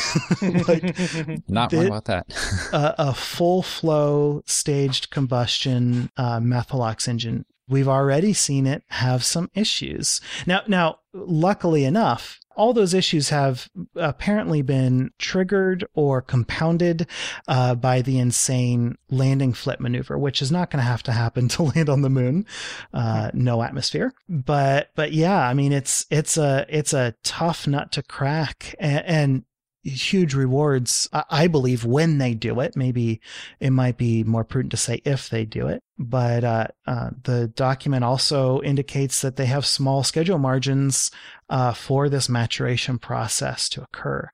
like 0.68 0.96
Not 1.48 1.72
wrong 1.72 1.86
about 1.86 2.04
that. 2.06 2.26
a, 2.72 3.08
a 3.08 3.14
full 3.14 3.62
flow 3.62 4.42
staged 4.46 5.10
combustion 5.10 6.10
uh, 6.16 6.38
methalox 6.38 7.08
engine. 7.08 7.44
We've 7.66 7.88
already 7.88 8.34
seen 8.34 8.66
it 8.66 8.82
have 8.88 9.24
some 9.24 9.50
issues. 9.54 10.20
Now, 10.46 10.62
now, 10.68 10.98
luckily 11.14 11.84
enough, 11.86 12.38
all 12.56 12.72
those 12.72 12.94
issues 12.94 13.30
have 13.30 13.68
apparently 13.96 14.62
been 14.62 15.10
triggered 15.18 15.84
or 15.94 16.22
compounded 16.22 17.06
uh, 17.48 17.74
by 17.74 18.02
the 18.02 18.18
insane 18.18 18.96
landing 19.10 19.52
flip 19.52 19.80
maneuver, 19.80 20.18
which 20.18 20.42
is 20.42 20.52
not 20.52 20.70
going 20.70 20.82
to 20.82 20.88
have 20.88 21.02
to 21.04 21.12
happen 21.12 21.48
to 21.54 21.62
land 21.62 21.88
on 21.88 22.02
the 22.02 22.10
moon. 22.10 22.46
Uh, 22.92 23.30
no 23.34 23.62
atmosphere, 23.62 24.12
but 24.28 24.90
but 24.94 25.12
yeah, 25.12 25.46
I 25.46 25.54
mean 25.54 25.72
it's 25.72 26.06
it's 26.10 26.36
a 26.36 26.66
it's 26.68 26.92
a 26.92 27.14
tough 27.22 27.66
nut 27.66 27.92
to 27.92 28.02
crack, 28.02 28.74
and, 28.78 29.04
and 29.06 29.44
huge 29.84 30.34
rewards, 30.34 31.08
I 31.12 31.46
believe, 31.46 31.84
when 31.84 32.18
they 32.18 32.34
do 32.34 32.60
it. 32.60 32.76
Maybe 32.76 33.20
it 33.60 33.70
might 33.70 33.96
be 33.96 34.24
more 34.24 34.44
prudent 34.44 34.72
to 34.72 34.76
say 34.76 35.02
if 35.04 35.28
they 35.28 35.44
do 35.44 35.68
it. 35.68 35.82
But 35.98 36.44
uh, 36.44 36.66
uh, 36.86 37.10
the 37.22 37.48
document 37.48 38.04
also 38.04 38.60
indicates 38.62 39.20
that 39.20 39.36
they 39.36 39.46
have 39.46 39.66
small 39.66 40.02
schedule 40.02 40.38
margins 40.38 41.10
uh, 41.48 41.72
for 41.72 42.08
this 42.08 42.28
maturation 42.28 42.98
process 42.98 43.68
to 43.70 43.82
occur. 43.82 44.30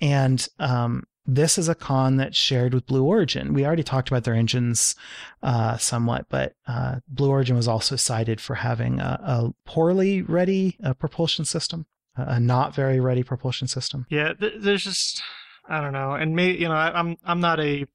And 0.00 0.46
um, 0.58 1.04
this 1.26 1.56
is 1.56 1.68
a 1.68 1.74
con 1.74 2.16
that's 2.16 2.36
shared 2.36 2.74
with 2.74 2.86
Blue 2.86 3.04
Origin. 3.04 3.54
We 3.54 3.64
already 3.64 3.82
talked 3.82 4.08
about 4.08 4.24
their 4.24 4.34
engines 4.34 4.94
uh, 5.42 5.76
somewhat, 5.78 6.26
but 6.28 6.54
uh, 6.66 6.96
Blue 7.08 7.30
Origin 7.30 7.56
was 7.56 7.68
also 7.68 7.96
cited 7.96 8.40
for 8.40 8.54
having 8.54 9.00
a, 9.00 9.20
a 9.22 9.50
poorly 9.64 10.22
ready 10.22 10.76
uh, 10.84 10.94
propulsion 10.94 11.44
system, 11.44 11.86
a 12.16 12.40
not 12.40 12.74
very 12.74 13.00
ready 13.00 13.22
propulsion 13.22 13.68
system. 13.68 14.06
Yeah, 14.08 14.32
th- 14.34 14.54
there's 14.58 14.84
just 14.84 15.22
I 15.68 15.80
don't 15.80 15.92
know, 15.92 16.12
and 16.12 16.34
maybe 16.34 16.58
you 16.58 16.68
know 16.68 16.74
I, 16.74 16.98
I'm 16.98 17.16
I'm 17.24 17.40
not 17.40 17.60
a 17.60 17.86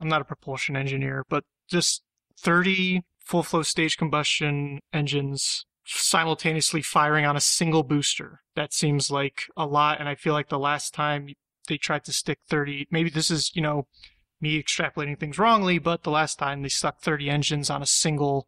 I'm 0.00 0.08
not 0.08 0.20
a 0.20 0.24
propulsion 0.24 0.76
engineer, 0.76 1.24
but 1.28 1.44
just 1.68 2.02
30 2.38 3.02
full 3.20 3.42
flow 3.42 3.62
stage 3.62 3.96
combustion 3.96 4.80
engines 4.92 5.64
simultaneously 5.86 6.82
firing 6.82 7.24
on 7.24 7.36
a 7.36 7.40
single 7.40 7.82
booster. 7.82 8.40
That 8.54 8.72
seems 8.72 9.10
like 9.10 9.44
a 9.56 9.66
lot, 9.66 10.00
and 10.00 10.08
I 10.08 10.14
feel 10.14 10.32
like 10.32 10.48
the 10.48 10.58
last 10.58 10.94
time 10.94 11.28
they 11.68 11.76
tried 11.76 12.04
to 12.04 12.12
stick 12.12 12.38
30. 12.48 12.88
Maybe 12.90 13.10
this 13.10 13.30
is, 13.30 13.50
you 13.54 13.62
know, 13.62 13.86
me 14.40 14.62
extrapolating 14.62 15.18
things 15.18 15.38
wrongly, 15.38 15.78
but 15.78 16.02
the 16.02 16.10
last 16.10 16.38
time 16.38 16.62
they 16.62 16.68
stuck 16.68 17.00
30 17.00 17.30
engines 17.30 17.70
on 17.70 17.82
a 17.82 17.86
single 17.86 18.46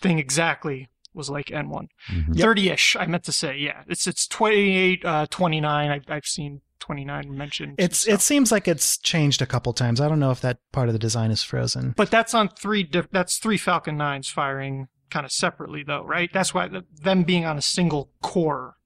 thing 0.00 0.18
exactly 0.18 0.88
was 1.18 1.28
like 1.28 1.46
N1. 1.46 1.88
Mm-hmm. 2.10 2.32
30-ish, 2.32 2.96
I 2.96 3.06
meant 3.06 3.24
to 3.24 3.32
say. 3.32 3.56
Yeah. 3.58 3.82
It's 3.86 4.06
it's 4.06 4.26
28 4.26 5.04
uh, 5.04 5.26
29. 5.28 5.90
I 6.08 6.14
have 6.14 6.24
seen 6.24 6.62
29 6.80 7.36
mentioned. 7.36 7.74
It's 7.76 8.08
it 8.08 8.22
seems 8.22 8.50
like 8.50 8.66
it's 8.66 8.96
changed 8.96 9.42
a 9.42 9.46
couple 9.46 9.74
times. 9.74 10.00
I 10.00 10.08
don't 10.08 10.20
know 10.20 10.30
if 10.30 10.40
that 10.40 10.58
part 10.72 10.88
of 10.88 10.94
the 10.94 10.98
design 10.98 11.30
is 11.30 11.42
frozen. 11.42 11.92
But 11.96 12.10
that's 12.10 12.32
on 12.32 12.48
three 12.48 12.84
diff- 12.84 13.10
that's 13.10 13.36
three 13.36 13.58
Falcon 13.58 13.98
9s 13.98 14.30
firing 14.30 14.88
kind 15.10 15.26
of 15.26 15.32
separately 15.32 15.82
though, 15.82 16.04
right? 16.04 16.30
That's 16.32 16.54
why 16.54 16.68
the, 16.68 16.84
them 17.02 17.24
being 17.24 17.44
on 17.44 17.58
a 17.58 17.62
single 17.62 18.10
core 18.22 18.76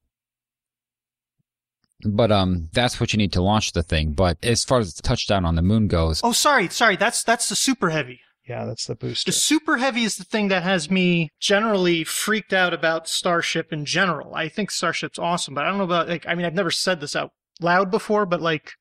but 2.05 2.33
um, 2.33 2.69
that's 2.73 2.99
what 2.99 3.13
you 3.13 3.17
need 3.17 3.33
to 3.33 3.43
launch 3.43 3.73
the 3.73 3.83
thing. 3.83 4.13
But 4.13 4.39
as 4.43 4.65
far 4.65 4.81
as 4.81 4.95
the 4.95 5.03
touchdown 5.03 5.45
on 5.45 5.55
the 5.55 5.63
moon 5.63 5.89
goes, 5.89 6.21
oh, 6.25 6.33
sorry, 6.33 6.69
sorry, 6.69 6.97
that's 6.97 7.23
that's 7.23 7.49
the 7.49 7.57
super 7.57 7.91
heavy. 7.91 8.21
Yeah, 8.49 8.65
that's 8.65 8.87
the 8.87 8.97
booster. 8.97 9.29
The 9.31 9.37
super 9.37 9.77
heavy 9.77 10.03
is 10.03 10.17
the 10.17 10.25
thing 10.25 10.49
that 10.49 10.65
has 10.65 10.91
me 10.91 11.31
generally 11.39 12.03
freaked 12.03 12.53
out 12.53 12.75
about 12.75 13.09
Starship 13.09 13.73
in 13.73 13.85
general. 13.85 14.35
I 14.35 14.49
think 14.49 14.71
Starship's 14.71 15.19
awesome, 15.19 15.55
but 15.55 15.65
I 15.65 15.69
don't 15.69 15.79
know 15.79 15.85
about 15.85 16.09
like. 16.09 16.27
I 16.27 16.35
mean, 16.35 16.45
I've 16.45 16.55
never 16.55 16.71
said 16.71 17.01
this 17.01 17.15
out 17.15 17.31
loud 17.61 17.91
before, 17.91 18.27
but 18.27 18.41
like, 18.41 18.73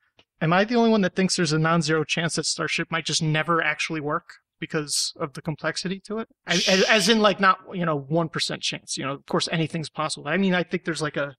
am 0.41 0.51
I 0.51 0.63
the 0.63 0.75
only 0.75 0.89
one 0.89 1.01
that 1.01 1.15
thinks 1.15 1.35
there's 1.35 1.53
a 1.53 1.59
non-zero 1.59 2.03
chance 2.03 2.35
that 2.35 2.45
Starship 2.45 2.87
might 2.89 3.05
just 3.05 3.21
never 3.21 3.61
actually 3.61 4.01
work? 4.01 4.25
because 4.61 5.11
of 5.19 5.33
the 5.33 5.41
complexity 5.41 5.99
to 5.99 6.19
it 6.19 6.29
as, 6.45 6.85
as 6.87 7.09
in 7.09 7.19
like 7.19 7.41
not 7.41 7.57
you 7.73 7.83
know 7.83 7.99
1% 7.99 8.61
chance 8.61 8.95
you 8.95 9.03
know 9.03 9.13
of 9.13 9.25
course 9.25 9.49
anything's 9.51 9.89
possible 9.89 10.27
i 10.29 10.37
mean 10.37 10.53
i 10.53 10.63
think 10.63 10.85
there's 10.85 11.01
like 11.01 11.17
a 11.17 11.35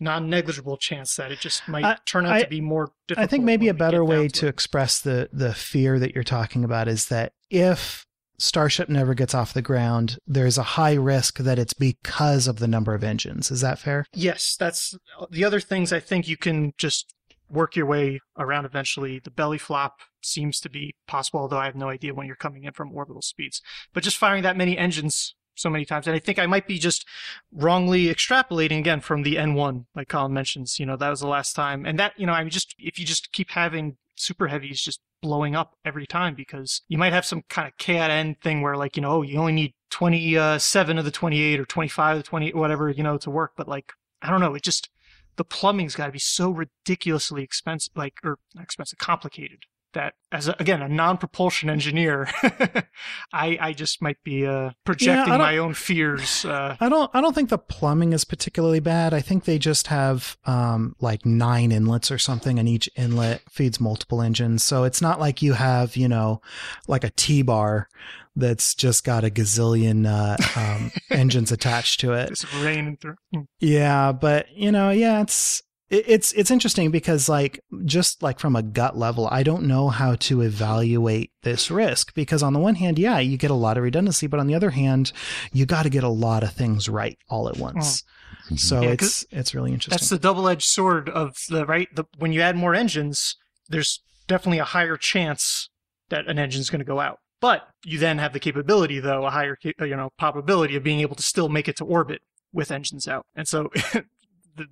non-negligible 0.00 0.78
chance 0.78 1.16
that 1.16 1.30
it 1.30 1.40
just 1.40 1.68
might 1.68 1.84
I, 1.84 1.96
turn 2.06 2.26
out 2.26 2.32
I, 2.32 2.42
to 2.42 2.48
be 2.48 2.60
more 2.60 2.90
difficult. 3.06 3.24
I 3.24 3.26
think 3.26 3.44
maybe 3.44 3.68
a 3.68 3.74
better 3.74 4.04
way 4.04 4.28
to, 4.28 4.40
to 4.40 4.46
express 4.48 5.00
the 5.00 5.28
the 5.32 5.54
fear 5.54 5.98
that 5.98 6.14
you're 6.14 6.24
talking 6.24 6.64
about 6.64 6.88
is 6.88 7.06
that 7.06 7.32
if 7.50 8.06
Starship 8.38 8.88
never 8.88 9.12
gets 9.12 9.34
off 9.34 9.52
the 9.52 9.60
ground, 9.60 10.18
there's 10.26 10.56
a 10.56 10.62
high 10.62 10.94
risk 10.94 11.38
that 11.38 11.58
it's 11.58 11.74
because 11.74 12.48
of 12.48 12.58
the 12.58 12.66
number 12.66 12.94
of 12.94 13.04
engines. 13.04 13.50
Is 13.50 13.60
that 13.60 13.78
fair? 13.78 14.06
Yes, 14.14 14.56
that's 14.58 14.96
uh, 15.20 15.26
the 15.30 15.44
other 15.44 15.60
things 15.60 15.92
I 15.92 16.00
think 16.00 16.26
you 16.26 16.38
can 16.38 16.72
just 16.78 17.14
work 17.50 17.76
your 17.76 17.84
way 17.84 18.20
around 18.38 18.64
eventually. 18.64 19.18
The 19.18 19.30
belly 19.30 19.58
flop 19.58 19.98
seems 20.22 20.58
to 20.60 20.70
be 20.70 20.94
possible, 21.06 21.40
although 21.40 21.58
I 21.58 21.66
have 21.66 21.76
no 21.76 21.90
idea 21.90 22.14
when 22.14 22.26
you're 22.26 22.36
coming 22.36 22.64
in 22.64 22.72
from 22.72 22.92
orbital 22.92 23.20
speeds. 23.22 23.60
But 23.92 24.04
just 24.04 24.16
firing 24.16 24.42
that 24.44 24.56
many 24.56 24.78
engines 24.78 25.34
so 25.60 25.70
many 25.70 25.84
times. 25.84 26.06
And 26.06 26.16
I 26.16 26.18
think 26.18 26.38
I 26.38 26.46
might 26.46 26.66
be 26.66 26.78
just 26.78 27.06
wrongly 27.52 28.06
extrapolating 28.06 28.78
again 28.78 29.00
from 29.00 29.22
the 29.22 29.36
N1, 29.36 29.86
like 29.94 30.08
Colin 30.08 30.32
mentions. 30.32 30.78
You 30.78 30.86
know, 30.86 30.96
that 30.96 31.08
was 31.08 31.20
the 31.20 31.28
last 31.28 31.54
time. 31.54 31.84
And 31.84 31.98
that, 31.98 32.12
you 32.16 32.26
know, 32.26 32.32
I 32.32 32.42
mean, 32.42 32.50
just 32.50 32.74
if 32.78 32.98
you 32.98 33.04
just 33.04 33.32
keep 33.32 33.50
having 33.50 33.96
super 34.16 34.48
heavies 34.48 34.82
just 34.82 35.00
blowing 35.22 35.54
up 35.54 35.74
every 35.84 36.06
time 36.06 36.34
because 36.34 36.82
you 36.88 36.98
might 36.98 37.12
have 37.12 37.24
some 37.24 37.42
kind 37.48 37.68
of 37.68 37.76
K 37.78 37.98
at 37.98 38.10
N 38.10 38.36
thing 38.42 38.62
where, 38.62 38.76
like, 38.76 38.96
you 38.96 39.02
know, 39.02 39.12
oh, 39.12 39.22
you 39.22 39.38
only 39.38 39.52
need 39.52 39.74
27 39.90 40.96
uh, 40.96 41.00
of 41.00 41.04
the 41.04 41.10
28 41.10 41.60
or 41.60 41.64
25 41.64 42.16
of 42.16 42.22
the 42.22 42.28
20, 42.28 42.52
whatever, 42.54 42.90
you 42.90 43.02
know, 43.02 43.18
to 43.18 43.30
work. 43.30 43.52
But 43.56 43.68
like, 43.68 43.92
I 44.22 44.30
don't 44.30 44.40
know, 44.40 44.54
it 44.54 44.62
just, 44.62 44.88
the 45.36 45.44
plumbing's 45.44 45.94
got 45.94 46.06
to 46.06 46.12
be 46.12 46.18
so 46.18 46.50
ridiculously 46.50 47.42
expensive, 47.42 47.96
like, 47.96 48.14
or 48.22 48.38
expensive, 48.58 48.98
complicated 48.98 49.60
that 49.92 50.14
as 50.32 50.48
a, 50.48 50.54
again 50.58 50.82
a 50.82 50.88
non-propulsion 50.88 51.68
engineer 51.68 52.28
i 53.32 53.58
i 53.60 53.72
just 53.72 54.00
might 54.00 54.22
be 54.24 54.46
uh, 54.46 54.70
projecting 54.84 55.32
yeah, 55.32 55.38
my 55.38 55.58
own 55.58 55.74
fears 55.74 56.44
uh, 56.44 56.76
i 56.80 56.88
don't 56.88 57.10
i 57.14 57.20
don't 57.20 57.34
think 57.34 57.48
the 57.48 57.58
plumbing 57.58 58.12
is 58.12 58.24
particularly 58.24 58.80
bad 58.80 59.12
i 59.12 59.20
think 59.20 59.44
they 59.44 59.58
just 59.58 59.88
have 59.88 60.36
um, 60.44 60.94
like 61.00 61.24
nine 61.26 61.72
inlets 61.72 62.10
or 62.10 62.18
something 62.18 62.58
and 62.58 62.68
each 62.68 62.88
inlet 62.96 63.42
feeds 63.50 63.80
multiple 63.80 64.22
engines 64.22 64.62
so 64.62 64.84
it's 64.84 65.02
not 65.02 65.18
like 65.20 65.42
you 65.42 65.54
have 65.54 65.96
you 65.96 66.08
know 66.08 66.40
like 66.88 67.04
a 67.04 67.10
t-bar 67.10 67.88
that's 68.36 68.74
just 68.74 69.04
got 69.04 69.24
a 69.24 69.30
gazillion 69.30 70.06
uh, 70.06 70.36
um, 70.58 70.90
engines 71.10 71.52
attached 71.52 72.00
to 72.00 72.12
it. 72.12 72.30
It's 72.30 72.54
raining 72.54 72.96
through. 72.96 73.16
Hmm. 73.32 73.42
Yeah, 73.58 74.12
but 74.12 74.46
you 74.54 74.72
know, 74.72 74.90
yeah, 74.90 75.20
it's 75.20 75.62
it's 75.90 76.32
it's 76.32 76.50
interesting 76.50 76.90
because 76.90 77.28
like 77.28 77.60
just 77.84 78.22
like 78.22 78.38
from 78.38 78.54
a 78.54 78.62
gut 78.62 78.96
level 78.96 79.28
i 79.32 79.42
don't 79.42 79.64
know 79.64 79.88
how 79.88 80.14
to 80.14 80.40
evaluate 80.40 81.32
this 81.42 81.70
risk 81.70 82.14
because 82.14 82.42
on 82.42 82.52
the 82.52 82.60
one 82.60 82.76
hand 82.76 82.98
yeah 82.98 83.18
you 83.18 83.36
get 83.36 83.50
a 83.50 83.54
lot 83.54 83.76
of 83.76 83.82
redundancy 83.82 84.26
but 84.26 84.38
on 84.38 84.46
the 84.46 84.54
other 84.54 84.70
hand 84.70 85.12
you 85.52 85.66
got 85.66 85.82
to 85.82 85.90
get 85.90 86.04
a 86.04 86.08
lot 86.08 86.42
of 86.42 86.52
things 86.52 86.88
right 86.88 87.18
all 87.28 87.48
at 87.48 87.56
once. 87.56 88.04
Oh. 88.50 88.56
so 88.56 88.80
yeah, 88.80 88.90
it's 88.90 89.24
it's 89.30 89.54
really 89.54 89.72
interesting. 89.72 89.92
that's 89.92 90.08
the 90.08 90.18
double-edged 90.18 90.66
sword 90.66 91.08
of 91.08 91.36
the 91.48 91.66
right? 91.66 91.88
The, 91.94 92.04
when 92.18 92.32
you 92.32 92.40
add 92.40 92.56
more 92.56 92.74
engines 92.74 93.36
there's 93.68 94.02
definitely 94.26 94.58
a 94.58 94.64
higher 94.64 94.96
chance 94.96 95.70
that 96.08 96.28
an 96.28 96.38
engine's 96.38 96.70
going 96.70 96.80
to 96.80 96.84
go 96.84 97.00
out. 97.00 97.18
But 97.40 97.68
you 97.84 97.98
then 97.98 98.18
have 98.18 98.32
the 98.32 98.40
capability 98.40 99.00
though 99.00 99.24
a 99.24 99.30
higher 99.30 99.56
uh, 99.80 99.84
you 99.84 99.96
know 99.96 100.10
probability 100.18 100.76
of 100.76 100.82
being 100.82 101.00
able 101.00 101.16
to 101.16 101.22
still 101.22 101.48
make 101.48 101.68
it 101.68 101.76
to 101.76 101.84
orbit 101.84 102.20
with 102.52 102.70
engines 102.70 103.08
out. 103.08 103.24
And 103.34 103.48
so 103.48 103.70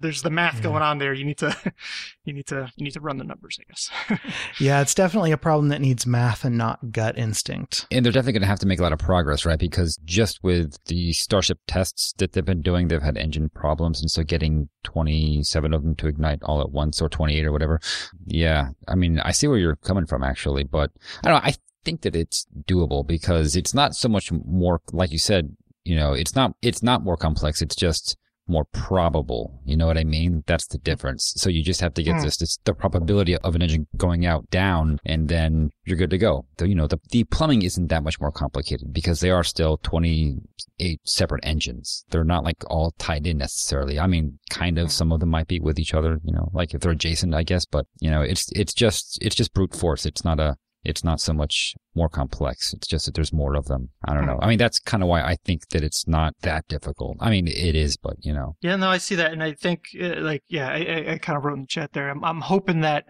there's 0.01 0.23
the 0.23 0.31
math 0.31 0.57
yeah. 0.57 0.63
going 0.63 0.83
on 0.83 0.99
there. 0.99 1.13
You 1.13 1.25
need 1.25 1.39
to, 1.39 1.57
you 2.25 2.33
need 2.33 2.47
to, 2.47 2.71
you 2.77 2.85
need 2.85 2.93
to 2.93 3.01
run 3.01 3.19
the 3.19 3.25
numbers, 3.25 3.59
I 3.61 3.65
guess. 3.69 4.21
yeah, 4.61 4.81
it's 4.81 4.95
definitely 4.95 5.33
a 5.33 5.37
problem 5.37 5.69
that 5.69 5.81
needs 5.81 6.07
math 6.07 6.45
and 6.45 6.57
not 6.57 6.93
gut 6.93 7.19
instinct. 7.19 7.87
And 7.91 8.05
they're 8.05 8.13
definitely 8.13 8.35
going 8.35 8.43
to 8.43 8.49
have 8.49 8.59
to 8.61 8.67
make 8.67 8.79
a 8.79 8.83
lot 8.83 8.93
of 8.93 8.99
progress, 8.99 9.45
right? 9.45 9.59
Because 9.59 9.99
just 10.05 10.43
with 10.43 10.77
the 10.87 11.13
Starship 11.13 11.59
tests 11.67 12.15
that 12.19 12.33
they've 12.33 12.45
been 12.45 12.63
doing, 12.63 12.89
they've 12.89 13.03
had 13.03 13.17
engine 13.17 13.49
problems, 13.51 14.01
and 14.01 14.11
so 14.11 14.23
getting 14.23 14.69
27 14.85 15.75
of 15.75 15.83
them 15.83 15.95
to 15.97 16.09
ignite 16.09 16.43
all 16.43 16.61
at 16.61 16.71
once, 16.71 17.01
or 17.01 17.09
28 17.09 17.45
or 17.45 17.53
whatever. 17.53 17.81
Yeah, 18.27 18.71
I 18.87 18.95
mean, 18.95 19.21
I 19.21 19.33
see 19.33 19.47
where 19.47 19.59
you're 19.59 19.77
coming 19.77 20.07
from, 20.07 20.23
actually, 20.23 20.65
but 20.65 20.91
I 21.23 21.29
don't 21.29 21.43
know. 21.43 21.49
I 21.49 21.55
think 21.85 22.03
that 22.03 22.17
it's 22.17 22.47
doable 22.67 23.07
because 23.07 23.57
it's 23.57 23.75
not 23.75 23.95
so 23.95 24.09
much 24.09 24.31
more, 24.33 24.81
like 24.93 25.13
you 25.13 25.19
said, 25.19 25.57
you 25.85 25.97
know, 25.97 26.13
it's 26.13 26.35
not, 26.35 26.55
it's 26.61 26.83
not 26.83 27.03
more 27.03 27.17
complex. 27.17 27.63
It's 27.63 27.77
just 27.77 28.17
more 28.49 28.65
probable. 28.73 29.61
You 29.65 29.77
know 29.77 29.87
what 29.87 29.99
I 29.99 30.05
mean? 30.05 30.43
That's 30.47 30.67
the 30.67 30.79
difference. 30.79 31.35
So 31.37 31.51
you 31.51 31.63
just 31.63 31.81
have 31.81 31.95
to 31.95 32.03
get 32.03 32.17
mm. 32.17 32.23
this, 32.23 32.41
it's 32.41 32.59
the 32.65 32.75
probability 32.75 33.37
of 33.37 33.55
an 33.55 33.63
engine 33.63 33.87
going 33.97 34.27
out 34.27 34.49
down 34.51 34.99
and 35.05 35.29
then 35.29 35.71
you're 35.85 35.97
good 35.97 36.11
to 36.11 36.19
go. 36.19 36.47
The, 36.57 36.69
you 36.69 36.75
know, 36.75 36.87
the, 36.87 36.99
the 37.11 37.25
plumbing 37.25 37.63
isn't 37.63 37.89
that 37.89 38.03
much 38.03 38.21
more 38.21 38.33
complicated 38.33 38.93
because 38.93 39.21
they 39.21 39.31
are 39.31 39.45
still 39.45 39.79
28 39.83 41.01
separate 41.05 41.45
engines. 41.45 42.05
They're 42.11 42.25
not 42.25 42.45
like 42.45 42.65
all 42.69 42.93
tied 42.99 43.27
in 43.27 43.39
necessarily. 43.39 43.99
I 43.99 44.07
mean, 44.07 44.39
kind 44.51 44.79
of 44.79 44.87
hmm. 44.87 44.91
some 44.91 45.13
of 45.13 45.21
them 45.21 45.31
might 45.31 45.49
be 45.49 45.61
with 45.61 45.79
each 45.79 45.95
other, 45.95 46.19
you 46.25 46.33
know, 46.33 46.51
like 46.53 46.75
if 46.75 46.81
they're 46.81 46.93
adjacent, 46.93 47.35
I 47.35 47.43
guess, 47.43 47.67
but 47.67 47.87
you 48.01 48.11
know, 48.11 48.23
it's, 48.23 48.51
it's 48.53 48.75
just, 48.75 49.19
it's 49.21 49.37
just 49.37 49.55
brute 49.55 49.75
force. 49.75 50.07
It's 50.07 50.25
not 50.25 50.41
a, 50.41 50.57
it's 50.85 51.05
not 51.05 51.21
so 51.21 51.33
much 51.33 51.75
more 51.95 52.09
complex. 52.09 52.73
It's 52.73 52.87
just 52.87 53.07
that 53.07 53.15
there's 53.15 53.33
more 53.33 53.55
of 53.55 53.67
them. 53.67 53.91
I 54.07 54.15
don't 54.15 54.27
know. 54.27 54.39
I 54.41 54.49
mean, 54.49 54.59
that's 54.59 54.79
kind 54.79 55.03
of 55.03 55.09
why 55.09 55.23
I 55.23 55.37
think 55.45 55.69
that 55.71 55.83
it's 55.83 56.07
not 56.07 56.35
that 56.43 56.69
difficult. 56.69 57.17
I 57.21 57.31
mean, 57.31 57.49
it 57.49 57.75
is, 57.75 57.97
but 57.97 58.17
you 58.21 58.33
know. 58.33 58.57
Yeah, 58.61 58.77
no, 58.77 58.89
I 58.89 58.99
see 58.99 59.15
that, 59.17 59.33
and 59.33 59.43
I 59.43 59.53
think 59.53 59.89
uh, 60.01 60.21
like 60.21 60.45
yeah, 60.49 60.69
I, 60.69 61.13
I 61.13 61.19
kind 61.19 61.37
of 61.37 61.45
wrote 61.45 61.55
in 61.55 61.63
the 61.63 61.67
chat 61.67 61.93
there. 61.93 62.09
I'm, 62.09 62.25
I'm 62.25 62.43
hoping 62.43 62.81
that 62.83 63.07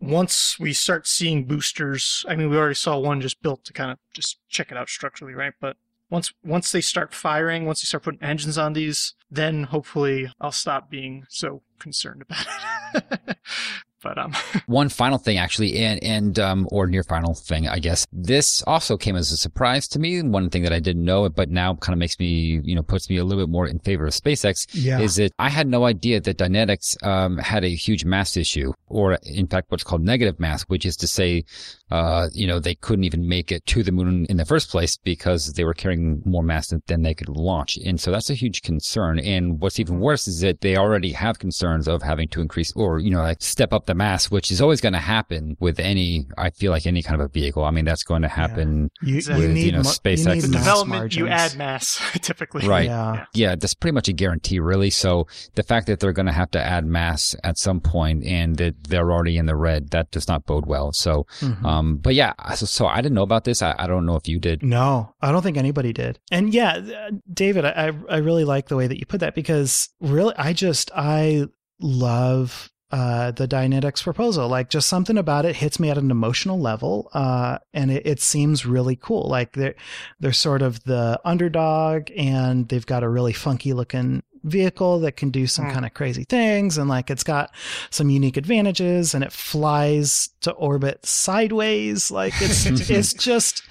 once 0.00 0.58
we 0.58 0.72
start 0.72 1.06
seeing 1.06 1.44
boosters, 1.44 2.24
I 2.28 2.36
mean, 2.36 2.50
we 2.50 2.56
already 2.56 2.74
saw 2.74 2.98
one 2.98 3.20
just 3.20 3.42
built 3.42 3.64
to 3.64 3.72
kind 3.72 3.90
of 3.90 3.98
just 4.14 4.38
check 4.48 4.70
it 4.70 4.76
out 4.76 4.88
structurally, 4.88 5.34
right? 5.34 5.54
But 5.60 5.76
once 6.10 6.32
once 6.44 6.72
they 6.72 6.80
start 6.80 7.14
firing, 7.14 7.66
once 7.66 7.82
they 7.82 7.86
start 7.86 8.04
putting 8.04 8.22
engines 8.22 8.58
on 8.58 8.72
these, 8.72 9.14
then 9.30 9.64
hopefully 9.64 10.30
I'll 10.40 10.52
stop 10.52 10.90
being 10.90 11.24
so 11.28 11.62
concerned 11.78 12.22
about 12.22 12.46
it. 12.94 13.36
But 14.02 14.18
um, 14.18 14.32
one 14.66 14.88
final 14.88 15.18
thing 15.18 15.38
actually, 15.38 15.78
and 15.78 16.02
and 16.02 16.38
um, 16.38 16.68
or 16.70 16.86
near 16.86 17.02
final 17.02 17.34
thing, 17.34 17.68
I 17.68 17.78
guess. 17.78 18.06
This 18.12 18.62
also 18.66 18.96
came 18.96 19.16
as 19.16 19.32
a 19.32 19.36
surprise 19.36 19.88
to 19.88 19.98
me. 19.98 20.22
One 20.22 20.50
thing 20.50 20.62
that 20.62 20.72
I 20.72 20.80
didn't 20.80 21.04
know, 21.04 21.28
but 21.28 21.50
now 21.50 21.74
kind 21.74 21.94
of 21.94 21.98
makes 21.98 22.18
me, 22.18 22.60
you 22.62 22.74
know, 22.74 22.82
puts 22.82 23.10
me 23.10 23.16
a 23.16 23.24
little 23.24 23.44
bit 23.44 23.50
more 23.50 23.66
in 23.66 23.78
favor 23.80 24.06
of 24.06 24.12
SpaceX. 24.12 24.66
Yeah. 24.72 25.00
Is 25.00 25.16
that 25.16 25.32
I 25.38 25.48
had 25.48 25.66
no 25.66 25.84
idea 25.84 26.20
that 26.20 26.38
Dynetics 26.38 26.96
um, 27.04 27.38
had 27.38 27.64
a 27.64 27.68
huge 27.68 28.04
mass 28.04 28.36
issue, 28.36 28.72
or 28.86 29.18
in 29.24 29.46
fact, 29.48 29.70
what's 29.70 29.84
called 29.84 30.02
negative 30.02 30.38
mass, 30.38 30.62
which 30.64 30.86
is 30.86 30.96
to 30.98 31.06
say, 31.06 31.44
uh, 31.90 32.28
you 32.32 32.46
know, 32.46 32.60
they 32.60 32.74
couldn't 32.74 33.04
even 33.04 33.28
make 33.28 33.50
it 33.50 33.64
to 33.66 33.82
the 33.82 33.92
moon 33.92 34.26
in 34.28 34.36
the 34.36 34.44
first 34.44 34.70
place 34.70 34.96
because 34.96 35.52
they 35.54 35.64
were 35.64 35.74
carrying 35.74 36.22
more 36.24 36.42
mass 36.42 36.68
than, 36.68 36.82
than 36.86 37.02
they 37.02 37.14
could 37.14 37.28
launch, 37.28 37.76
and 37.78 38.00
so 38.00 38.10
that's 38.10 38.30
a 38.30 38.34
huge 38.34 38.62
concern. 38.62 39.18
And 39.18 39.60
what's 39.60 39.80
even 39.80 40.00
worse 40.00 40.28
is 40.28 40.40
that 40.40 40.60
they 40.60 40.76
already 40.76 41.12
have 41.12 41.38
concerns 41.38 41.88
of 41.88 42.02
having 42.02 42.28
to 42.28 42.40
increase 42.40 42.72
or 42.76 42.98
you 42.98 43.10
know 43.10 43.22
like 43.22 43.42
step 43.42 43.72
up 43.72 43.87
the 43.88 43.94
mass, 43.94 44.30
which 44.30 44.52
is 44.52 44.60
always 44.62 44.80
going 44.80 44.92
to 44.92 44.98
happen 45.00 45.56
with 45.58 45.80
any, 45.80 46.26
I 46.38 46.50
feel 46.50 46.70
like 46.70 46.86
any 46.86 47.02
kind 47.02 47.20
of 47.20 47.26
a 47.26 47.28
vehicle. 47.32 47.64
I 47.64 47.72
mean, 47.72 47.84
that's 47.84 48.04
going 48.04 48.22
to 48.22 48.28
happen. 48.28 48.90
You, 49.02 49.16
Exactly. 49.16 49.42
you 49.42 49.48
With, 49.48 49.56
need 49.56 49.66
you 49.66 49.72
know, 49.72 49.78
mo- 49.78 49.90
SpaceX 49.90 50.26
you 50.26 50.34
need 50.34 50.40
the 50.42 50.48
mass 50.48 50.60
development 50.64 51.16
you 51.16 51.26
add 51.28 51.56
mass 51.56 52.00
typically. 52.22 52.66
Right. 52.68 52.86
Yeah. 52.86 53.24
Yeah, 53.34 53.56
that's 53.56 53.74
pretty 53.74 53.94
much 53.94 54.06
a 54.08 54.12
guarantee, 54.12 54.60
really. 54.60 54.90
So 54.90 55.26
the 55.56 55.62
fact 55.64 55.88
that 55.88 55.98
they're 56.00 56.12
going 56.12 56.26
to 56.26 56.32
have 56.32 56.50
to 56.52 56.60
add 56.64 56.86
mass 56.86 57.34
at 57.42 57.58
some 57.58 57.80
point 57.80 58.24
and 58.24 58.56
that 58.58 58.84
they're 58.84 59.10
already 59.10 59.36
in 59.38 59.46
the 59.46 59.56
red, 59.56 59.90
that 59.90 60.10
does 60.12 60.28
not 60.28 60.46
bode 60.46 60.66
well. 60.66 60.92
So, 60.92 61.26
Mhm. 61.40 61.64
um, 61.64 61.96
but 61.96 62.14
yeah, 62.14 62.32
so, 62.54 62.66
so 62.66 62.86
I 62.86 62.96
didn't 63.02 63.14
know 63.14 63.22
about 63.22 63.44
this. 63.44 63.62
I, 63.62 63.74
I 63.78 63.86
don't 63.88 64.06
know 64.06 64.16
if 64.16 64.28
you 64.28 64.38
did. 64.38 64.62
No, 64.62 65.14
I 65.20 65.32
don't 65.32 65.42
think 65.42 65.56
anybody 65.56 65.92
did. 65.92 66.18
And 66.30 66.54
yeah, 66.54 66.74
uh, 66.76 67.10
David, 67.32 67.64
I 67.64 67.92
I 68.08 68.16
really 68.18 68.44
like 68.44 68.68
the 68.68 68.76
way 68.76 68.86
that 68.86 68.98
you 68.98 69.06
put 69.06 69.20
that 69.20 69.34
because 69.34 69.88
really, 70.00 70.34
I 70.36 70.52
just 70.52 70.90
I 70.94 71.46
love 71.80 72.70
uh, 72.90 73.30
the 73.32 73.46
Dynetics 73.48 74.02
proposal. 74.02 74.48
Like, 74.48 74.70
just 74.70 74.88
something 74.88 75.18
about 75.18 75.44
it 75.44 75.56
hits 75.56 75.78
me 75.78 75.90
at 75.90 75.98
an 75.98 76.10
emotional 76.10 76.58
level, 76.60 77.10
uh, 77.12 77.58
and 77.74 77.90
it, 77.90 78.06
it 78.06 78.20
seems 78.20 78.64
really 78.66 78.96
cool. 78.96 79.28
Like 79.28 79.52
they're 79.52 79.74
they're 80.20 80.32
sort 80.32 80.62
of 80.62 80.82
the 80.84 81.20
underdog, 81.24 82.10
and 82.16 82.68
they've 82.68 82.86
got 82.86 83.02
a 83.02 83.08
really 83.08 83.32
funky 83.32 83.72
looking 83.72 84.22
vehicle 84.44 85.00
that 85.00 85.16
can 85.16 85.30
do 85.30 85.46
some 85.48 85.66
Hmm. 85.66 85.72
kind 85.72 85.84
of 85.84 85.94
crazy 85.94 86.22
things 86.22 86.78
and 86.78 86.88
like 86.88 87.10
it's 87.10 87.24
got 87.24 87.50
some 87.90 88.08
unique 88.08 88.36
advantages 88.36 89.12
and 89.12 89.24
it 89.24 89.32
flies 89.32 90.28
to 90.42 90.52
orbit 90.52 91.04
sideways 91.04 92.12
like 92.12 92.32
it's 92.40 92.64
it's 92.90 93.12
just 93.14 93.62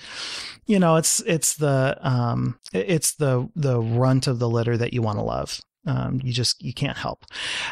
you 0.66 0.78
know 0.78 0.98
it's 0.98 1.22
it's 1.22 1.56
the 1.56 1.98
um 2.02 2.60
it's 2.74 3.14
the 3.14 3.50
the 3.56 3.80
runt 3.80 4.28
of 4.28 4.40
the 4.40 4.50
litter 4.50 4.76
that 4.78 4.92
you 4.94 5.02
want 5.02 5.18
to 5.18 5.24
love 5.24 5.62
um 5.88 6.20
you 6.24 6.32
just 6.34 6.62
you 6.62 6.74
can't 6.74 6.98
help. 6.98 7.26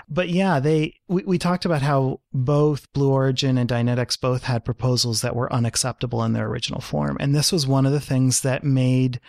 But 0.09 0.29
yeah 0.29 0.59
they 0.59 0.95
we, 1.07 1.23
we 1.23 1.37
talked 1.37 1.65
about 1.65 1.81
how 1.81 2.21
both 2.33 2.91
blue 2.93 3.11
origin 3.11 3.57
and 3.57 3.69
dynetics 3.69 4.19
both 4.19 4.43
had 4.43 4.65
proposals 4.65 5.21
that 5.21 5.35
were 5.35 5.51
unacceptable 5.53 6.23
in 6.23 6.33
their 6.33 6.47
original 6.47 6.81
form. 6.81 7.17
And 7.19 7.35
this 7.35 7.51
was 7.51 7.67
one 7.67 7.85
of 7.85 7.91
the 7.91 7.99
things 7.99 8.41
that 8.41 8.63
made 8.63 9.19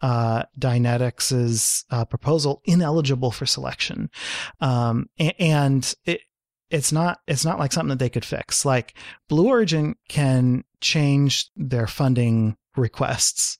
uh, 0.00 0.42
Dynetics's 0.58 1.86
uh, 1.90 2.04
proposal 2.04 2.60
ineligible 2.66 3.30
for 3.30 3.46
selection, 3.46 4.10
um, 4.60 5.08
a- 5.18 5.40
and 5.40 5.94
it 6.04 6.20
it's 6.70 6.92
not 6.92 7.20
it's 7.26 7.44
not 7.44 7.58
like 7.58 7.72
something 7.72 7.90
that 7.90 7.98
they 7.98 8.10
could 8.10 8.24
fix. 8.24 8.64
Like 8.66 8.94
Blue 9.28 9.48
Origin 9.48 9.94
can 10.08 10.64
change 10.80 11.48
their 11.56 11.86
funding 11.86 12.56
requests, 12.76 13.56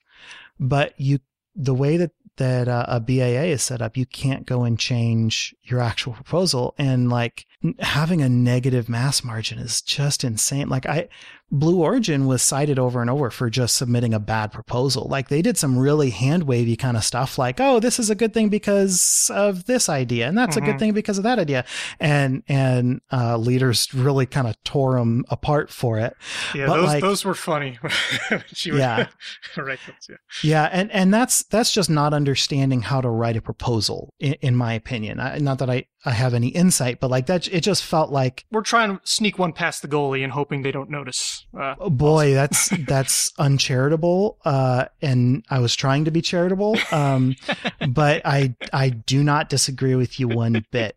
but 0.61 0.93
you 0.99 1.20
the 1.55 1.74
way 1.74 1.97
that 1.97 2.11
that 2.37 2.68
uh, 2.68 2.85
a 2.89 3.01
BAA 3.01 3.53
is 3.53 3.62
set 3.62 3.82
up, 3.82 3.97
you 3.97 4.07
can't 4.07 4.47
go 4.47 4.64
and 4.64 4.78
change 4.78 5.55
your 5.62 5.80
actual 5.80 6.12
proposal. 6.12 6.74
And 6.78 7.11
like 7.11 7.47
having 7.81 8.21
a 8.23 8.29
negative 8.29 8.89
mass 8.89 9.25
margin 9.25 9.59
is 9.59 9.81
just 9.83 10.25
insane. 10.25 10.69
Like 10.69 10.87
I, 10.87 11.09
Blue 11.51 11.81
Origin 11.81 12.27
was 12.27 12.43
cited 12.43 12.79
over 12.79 13.01
and 13.01 13.09
over 13.09 13.31
for 13.31 13.49
just 13.49 13.77
submitting 13.77 14.12
a 14.12 14.19
bad 14.19 14.51
proposal. 14.53 15.07
Like 15.09 15.29
they 15.29 15.41
did 15.41 15.57
some 15.57 15.79
really 15.79 16.11
hand 16.11 16.45
wavy 16.45 16.77
kind 16.77 16.97
of 16.97 17.05
stuff 17.05 17.39
like, 17.39 17.61
oh, 17.61 17.81
this 17.81 17.99
is 17.99 18.11
a 18.11 18.15
good 18.15 18.35
thing 18.35 18.49
because 18.49 19.31
of 19.33 19.65
this 19.67 19.89
idea. 19.89 20.27
And 20.29 20.37
that's 20.37 20.57
a 20.57 20.61
good 20.61 20.77
Mhm. 20.77 20.79
thing 20.79 20.93
because 20.95 21.17
of 21.19 21.25
that 21.25 21.39
idea. 21.39 21.65
And, 22.01 22.43
and, 22.49 23.01
uh, 23.11 23.37
Lueders 23.37 23.89
really 23.95 24.27
kind 24.27 24.49
of 24.49 24.62
tore 24.65 24.99
them 24.99 25.25
apart 25.29 25.71
for 25.71 25.99
it. 25.99 26.17
Yeah, 26.55 26.67
But, 26.67 26.77
those 26.79 26.87
like- 26.87 27.03
those 27.03 27.25
were 27.25 27.35
funny. 27.35 27.79
she 28.53 28.71
Yeah. 28.73 29.07
those. 29.57 29.79
Yeah. 30.09 30.17
Yeah, 30.43 30.69
and 30.73 30.91
and 30.91 31.12
that's 31.15 31.45
that's 31.45 31.73
just 31.73 31.89
not 31.91 32.12
understanding 32.15 32.83
how 32.83 33.01
to 33.01 33.09
write 33.09 33.37
a 33.37 33.43
proposal, 33.43 34.12
in, 34.19 34.35
in 34.41 34.57
my 34.57 34.73
opinion. 34.73 35.21
I, 35.21 35.39
not 35.39 35.59
that 35.59 35.71
I 35.71 35.85
I 36.07 36.11
have 36.11 36.35
any 36.35 36.49
insight, 36.49 37.01
but 37.01 37.11
like 37.11 37.27
that, 37.27 37.49
it 37.55 37.63
just 37.63 37.85
felt 37.85 38.11
like, 38.11 38.45
We're 38.51 38.63
trying 38.63 38.97
to 38.97 39.01
sneak 39.05 39.39
one 39.39 39.53
past 39.53 39.81
the 39.81 39.87
goalie 39.87 40.25
and 40.25 40.33
hoping 40.33 40.63
they 40.63 40.73
don't 40.73 40.91
notice. 40.91 41.47
Uh, 41.57 41.77
oh 41.79 41.89
boy, 41.89 42.35
that's 42.35 42.69
that's 42.89 43.33
uncharitable. 43.39 44.39
Uh, 44.45 44.87
and 45.01 45.45
I 45.51 45.61
was 45.61 45.77
trying 45.77 46.05
to 46.07 46.11
be 46.11 46.21
charitable, 46.21 46.77
um, 46.91 47.37
but 47.89 48.23
I 48.25 48.57
I 48.73 48.89
do 48.89 49.23
not 49.23 49.51
disagree 49.51 49.95
with 49.95 50.19
you 50.19 50.27
one 50.27 50.65
bit. 50.73 50.97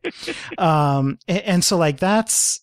Um, 0.58 1.20
and, 1.28 1.42
and 1.44 1.64
so 1.64 1.78
like 1.78 2.00
that's 2.00 2.62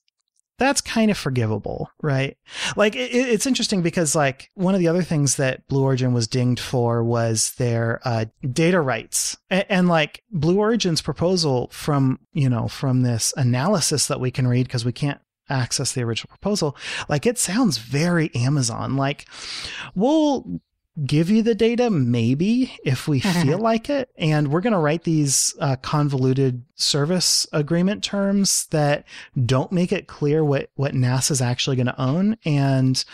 that's 0.59 0.81
kind 0.81 1.11
of 1.11 1.19
forgivable, 1.19 1.91
right? 2.03 2.37
Like 2.77 2.95
it, 2.95 3.13
it's 3.13 3.47
interesting 3.47 3.83
because 3.83 4.15
like 4.15 4.51
one 4.55 4.75
of 4.75 4.81
the 4.81 4.89
other 4.89 5.03
things 5.03 5.37
that 5.37 5.67
Blue 5.67 5.83
Origin 5.83 6.13
was 6.13 6.29
dinged 6.29 6.61
for 6.61 7.03
was 7.03 7.55
their 7.55 8.01
uh, 8.05 8.27
data 8.53 8.81
rights, 8.81 9.37
and, 9.51 9.65
and 9.69 9.89
like 9.89 10.23
Blue 10.31 10.59
Origin's 10.59 11.03
proposal 11.03 11.69
from 11.73 12.21
you 12.33 12.49
know 12.49 12.69
from 12.69 13.03
this 13.03 13.35
analysis 13.37 14.07
that 14.07 14.21
we 14.21 14.31
can 14.31 14.47
read 14.47 14.67
because 14.67 14.85
we 14.85 14.93
can't 14.93 15.21
access 15.49 15.93
the 15.93 16.03
original 16.03 16.29
proposal, 16.29 16.77
like 17.09 17.27
it 17.27 17.39
sounds 17.39 17.79
very 17.79 18.35
Amazon. 18.35 18.97
Like 18.97 19.27
we'll 19.95 20.61
give 21.05 21.29
you 21.29 21.43
the 21.43 21.55
data 21.55 21.91
maybe 21.91 22.77
if 22.85 23.09
we 23.09 23.21
feel 23.43 23.59
like 23.59 23.91
it. 23.91 24.11
And 24.17 24.49
we're 24.49 24.61
going 24.61 24.73
to 24.73 24.79
write 24.79 25.05
these 25.05 25.55
uh, 25.61 25.77
convoluted 25.77 26.65
service 26.77 27.47
agreement 27.53 28.05
terms 28.05 28.67
that 28.67 29.05
don't 29.45 29.73
make 29.73 29.93
it 29.93 30.07
clear 30.07 30.45
what 30.45 30.71
what 30.75 30.95
NASA's 30.95 31.43
actually 31.43 31.77
going 31.77 31.87
to 31.87 32.01
own. 32.01 32.37
And 32.45 33.05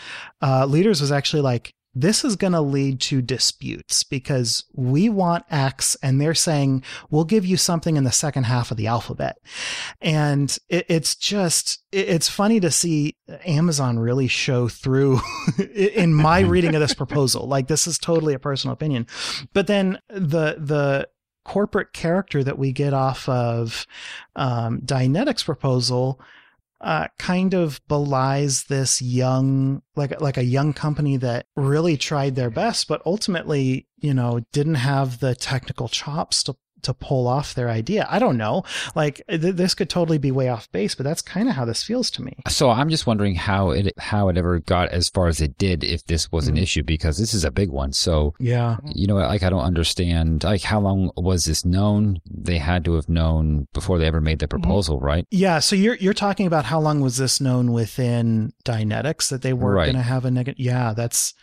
uh, 0.41 0.65
Lueders 0.65 1.01
was 1.01 1.11
actually 1.11 1.41
like 1.41 1.73
this 1.93 2.23
is 2.23 2.35
going 2.35 2.53
to 2.53 2.61
lead 2.61 3.01
to 3.01 3.21
disputes 3.21 4.03
because 4.03 4.63
we 4.73 5.09
want 5.09 5.43
X 5.49 5.97
and 6.01 6.21
they're 6.21 6.33
saying 6.33 6.83
we'll 7.09 7.25
give 7.25 7.45
you 7.45 7.57
something 7.57 7.97
in 7.97 8.03
the 8.03 8.11
second 8.11 8.45
half 8.45 8.71
of 8.71 8.77
the 8.77 8.87
alphabet. 8.87 9.37
And 9.99 10.57
it, 10.69 10.85
it's 10.87 11.15
just, 11.15 11.83
it, 11.91 12.07
it's 12.07 12.29
funny 12.29 12.59
to 12.61 12.71
see 12.71 13.17
Amazon 13.45 13.99
really 13.99 14.27
show 14.27 14.67
through 14.67 15.19
in 15.75 16.13
my 16.13 16.39
reading 16.41 16.75
of 16.75 16.81
this 16.81 16.93
proposal. 16.93 17.47
Like 17.47 17.67
this 17.67 17.87
is 17.87 17.97
totally 17.97 18.33
a 18.33 18.39
personal 18.39 18.73
opinion. 18.73 19.07
But 19.53 19.67
then 19.67 19.99
the, 20.09 20.55
the, 20.57 21.09
corporate 21.43 21.91
character 21.91 22.43
that 22.43 22.59
we 22.59 22.71
get 22.71 22.93
off 22.93 23.27
of 23.27 23.87
um, 24.35 24.79
Dynetics 24.81 25.43
proposal 25.43 26.21
uh, 26.81 27.07
kind 27.19 27.53
of 27.53 27.79
belies 27.87 28.63
this 28.63 29.01
young, 29.01 29.81
like 29.95 30.19
like 30.19 30.37
a 30.37 30.43
young 30.43 30.73
company 30.73 31.17
that 31.17 31.45
really 31.55 31.95
tried 31.95 32.35
their 32.35 32.49
best, 32.49 32.87
but 32.87 33.01
ultimately, 33.05 33.87
you 33.97 34.13
know, 34.13 34.41
didn't 34.51 34.75
have 34.75 35.19
the 35.19 35.35
technical 35.35 35.87
chops 35.87 36.43
to 36.43 36.55
to 36.83 36.93
pull 36.93 37.27
off 37.27 37.53
their 37.53 37.69
idea. 37.69 38.07
I 38.09 38.19
don't 38.19 38.37
know. 38.37 38.63
Like 38.95 39.21
th- 39.29 39.55
this 39.55 39.73
could 39.73 39.89
totally 39.89 40.17
be 40.17 40.31
way 40.31 40.49
off 40.49 40.71
base, 40.71 40.95
but 40.95 41.03
that's 41.03 41.21
kind 41.21 41.47
of 41.49 41.55
how 41.55 41.65
this 41.65 41.83
feels 41.83 42.09
to 42.11 42.21
me. 42.21 42.33
So 42.49 42.69
I'm 42.69 42.89
just 42.89 43.07
wondering 43.07 43.35
how 43.35 43.71
it 43.71 43.93
how 43.97 44.29
it 44.29 44.37
ever 44.37 44.59
got 44.59 44.89
as 44.89 45.09
far 45.09 45.27
as 45.27 45.41
it 45.41 45.57
did 45.57 45.83
if 45.83 46.05
this 46.05 46.31
was 46.31 46.47
an 46.47 46.55
Mhm. 46.55 46.61
issue 46.61 46.83
because 46.83 47.17
this 47.17 47.33
is 47.33 47.43
a 47.43 47.51
big 47.51 47.69
one. 47.69 47.91
So 47.93 48.33
Yeah. 48.39 48.77
you 48.93 49.07
know, 49.07 49.15
like 49.15 49.43
I 49.43 49.49
don't 49.49 49.61
understand. 49.63 50.43
Like 50.43 50.61
how 50.63 50.79
long 50.79 51.11
was 51.17 51.45
this 51.45 51.65
known? 51.65 52.19
They 52.29 52.57
had 52.57 52.85
to 52.85 52.95
have 52.95 53.09
known 53.09 53.67
before 53.73 53.97
they 53.99 54.05
ever 54.07 54.21
made 54.21 54.39
the 54.39 54.47
proposal, 54.47 54.99
right? 54.99 55.25
Yeah, 55.31 55.59
so 55.59 55.75
you're 55.75 55.95
you're 55.95 56.13
talking 56.13 56.47
about 56.47 56.65
how 56.65 56.79
long 56.79 57.01
was 57.01 57.17
this 57.17 57.39
known 57.41 57.71
within 57.71 58.53
Dynetics 58.65 59.29
that 59.29 59.41
they 59.41 59.53
were 59.53 59.73
Right. 59.75 59.85
going 59.85 59.95
to 59.97 60.01
have 60.01 60.25
a 60.25 60.31
negative? 60.31 60.59
Yeah, 60.59 60.93
that's 60.93 61.33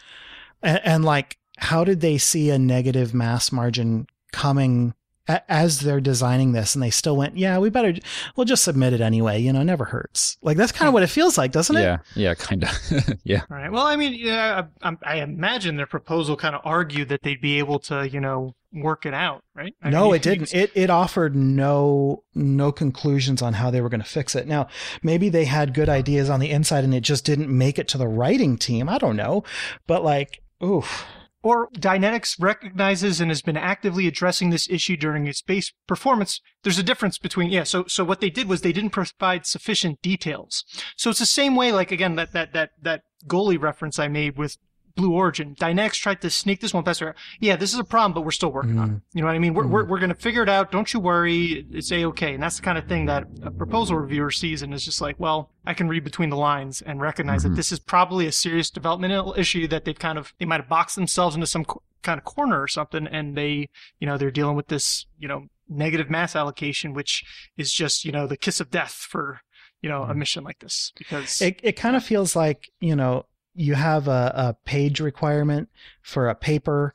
and, 0.63 0.81
and 0.85 1.05
like 1.05 1.37
how 1.59 1.85
did 1.85 2.01
they 2.01 2.19
see 2.19 2.51
a 2.51 2.59
negative 2.59 3.13
mass 3.15 3.51
margin 3.53 4.07
coming 4.33 4.95
as 5.29 5.81
they're 5.81 6.01
designing 6.01 6.53
this, 6.53 6.75
and 6.75 6.83
they 6.83 6.91
still 6.91 7.17
went, 7.17 7.37
yeah, 7.37 7.59
we 7.59 7.71
better 7.71 7.95
we'll 8.37 8.45
just 8.45 8.65
submit 8.65 8.93
it 8.93 9.01
anyway. 9.01 9.39
You 9.41 9.53
know, 9.53 9.63
never 9.63 9.85
hurts. 9.85 10.37
Like 10.43 10.57
that's 10.57 10.73
kind 10.73 10.89
of 10.89 10.95
what 10.95 11.03
it 11.03 11.09
feels 11.09 11.37
like, 11.37 11.53
doesn't 11.53 11.77
it? 11.77 11.83
Yeah, 11.83 11.99
yeah, 12.15 12.35
kind 12.35 12.65
of. 12.65 12.71
yeah. 13.25 13.43
All 13.51 13.57
right. 13.57 13.71
Well, 13.71 13.87
I 13.87 13.97
mean, 13.97 14.15
yeah, 14.15 14.67
I, 14.83 14.97
I 15.03 15.17
imagine 15.17 15.77
their 15.77 15.87
proposal 15.87 16.37
kind 16.37 16.55
of 16.55 16.63
argued 16.65 17.09
that 17.11 17.23
they'd 17.23 17.41
be 17.41 17.59
able 17.59 17.79
to, 17.81 18.09
you 18.09 18.21
know, 18.21 18.55
work 18.73 19.07
it 19.07 19.15
out, 19.15 19.43
right? 19.55 19.75
I 19.83 19.91
no, 19.91 20.07
mean, 20.07 20.15
it 20.17 20.23
didn't. 20.23 20.55
It 20.55 20.73
it 20.75 20.91
offered 20.91 21.35
no 21.37 22.25
no 22.35 22.73
conclusions 22.73 23.43
on 23.43 23.55
how 23.55 23.71
they 23.71 23.81
were 23.81 23.89
going 23.89 24.03
to 24.03 24.09
fix 24.09 24.35
it. 24.35 24.47
Now, 24.47 24.69
maybe 25.03 25.29
they 25.29 25.45
had 25.45 25.75
good 25.75 25.89
ideas 25.89 26.31
on 26.31 26.41
the 26.41 26.51
inside 26.51 26.85
and 26.85 26.95
it 26.95 27.03
just 27.03 27.25
didn't 27.25 27.49
make 27.49 27.79
it 27.79 27.89
to 27.89 27.99
the 27.99 28.09
writing 28.09 28.57
team. 28.57 28.89
I 28.89 28.99
don't 28.99 29.17
know, 29.17 29.45
but 29.87 30.05
like, 30.05 30.43
oof, 30.63 31.07
or 31.43 31.69
Dynetics 31.71 32.37
recognizes 32.41 33.21
and 33.21 33.31
has 33.31 33.43
been 33.43 33.57
actively 33.57 34.07
addressing 34.07 34.51
this 34.51 34.69
issue 34.69 34.97
during 34.97 35.27
its 35.27 35.43
base 35.43 35.73
performance. 35.87 36.41
There's 36.63 36.79
a 36.79 36.83
difference 36.83 37.19
between 37.19 37.51
yeah. 37.51 37.65
So 37.65 37.85
so 37.87 38.05
what 38.05 38.21
they 38.21 38.31
did 38.31 38.49
was 38.49 38.61
they 38.61 38.73
didn't 38.73 38.91
provide 38.91 39.47
sufficient 39.47 40.03
details. 40.03 40.65
So 40.97 41.11
it's 41.11 41.19
the 41.21 41.27
same 41.27 41.55
way 41.55 41.73
like 41.73 41.93
again 41.93 42.17
that 42.17 42.33
that 42.33 42.53
that 42.53 42.71
that 42.83 43.03
goalie 43.27 43.61
reference 43.61 43.99
I 43.99 44.09
made 44.09 44.37
with 44.37 44.57
Blue 44.99 45.13
Origin. 45.13 45.55
Dynex 45.55 45.93
tried 45.93 46.21
to 46.23 46.29
sneak 46.29 46.61
this 46.61 46.75
one 46.75 46.83
past 46.83 46.99
her. 46.99 47.15
Yeah, 47.39 47.55
this 47.55 47.73
is 47.73 47.79
a 47.79 47.85
problem, 47.85 48.13
but 48.13 48.23
we're 48.23 48.33
still 48.33 48.51
working 48.51 48.75
mm. 48.75 48.81
on 48.81 48.91
it. 48.91 49.03
You 49.15 49.23
know 49.23 49.29
what 49.29 49.37
I 49.37 49.39
mean? 49.39 49.55
We're, 49.55 49.63
mm. 49.63 49.71
we're, 49.71 49.85
we're 49.85 50.01
going 50.01 50.09
to 50.09 50.17
figure 50.17 50.43
it 50.43 50.49
out. 50.49 50.73
Don't 50.73 50.93
you 50.93 50.99
worry. 50.99 51.65
It's 51.71 51.93
a-okay. 51.93 52.35
And 52.35 52.43
that's 52.43 52.57
the 52.57 52.63
kind 52.63 52.77
of 52.77 52.89
thing 52.89 53.07
that 53.07 53.29
a 53.45 53.53
proposal 53.53 53.97
reviewer 53.97 54.33
sees 54.33 54.61
and 54.61 54.75
is 54.75 54.85
just 54.85 55.01
like, 55.01 55.15
well, 55.21 55.53
I 55.65 55.73
can 55.73 55.87
read 55.87 56.03
between 56.03 56.31
the 56.31 56.37
lines 56.37 56.83
and 56.83 57.01
recognize 57.01 57.43
mm-hmm. 57.43 57.51
that 57.51 57.57
this 57.57 57.71
is 57.71 57.79
probably 57.79 58.27
a 58.27 58.33
serious 58.33 58.71
developmental 58.71 59.35
issue 59.39 59.69
that 59.69 59.85
they've 59.85 59.99
kind 59.99 60.19
of, 60.19 60.35
they 60.39 60.45
might 60.45 60.61
have 60.61 60.69
boxed 60.69 60.97
themselves 60.97 61.37
into 61.37 61.47
some 61.47 61.65
co- 61.65 61.83
kind 62.03 62.19
of 62.19 62.25
corner 62.25 62.61
or 62.61 62.67
something. 62.67 63.07
And 63.07 63.37
they, 63.37 63.69
you 64.01 64.07
know, 64.09 64.19
they're 64.19 64.33
dealing 64.33 64.57
with 64.57 64.67
this, 64.67 65.07
you 65.17 65.29
know, 65.29 65.47
negative 65.69 66.11
mass 66.11 66.35
allocation, 66.35 66.93
which 66.93 67.25
is 67.57 67.73
just, 67.73 68.05
you 68.05 68.11
know, 68.11 68.27
the 68.27 68.37
kiss 68.37 68.59
of 68.59 68.71
death 68.71 69.07
for, 69.09 69.43
you 69.81 69.89
know, 69.89 70.03
a 70.03 70.07
mm-hmm. 70.09 70.19
mission 70.19 70.43
like 70.43 70.59
this 70.59 70.93
because 70.99 71.41
it, 71.41 71.61
it 71.63 71.77
kind 71.77 71.95
of 71.95 72.03
feels 72.03 72.35
like, 72.35 72.69
you 72.81 72.97
know, 72.97 73.27
you 73.59 73.75
have 73.75 74.09
a, 74.09 74.33
a 74.35 74.57
page 74.65 75.01
requirement 75.01 75.69
for 76.03 76.29
a 76.29 76.35
paper 76.35 76.93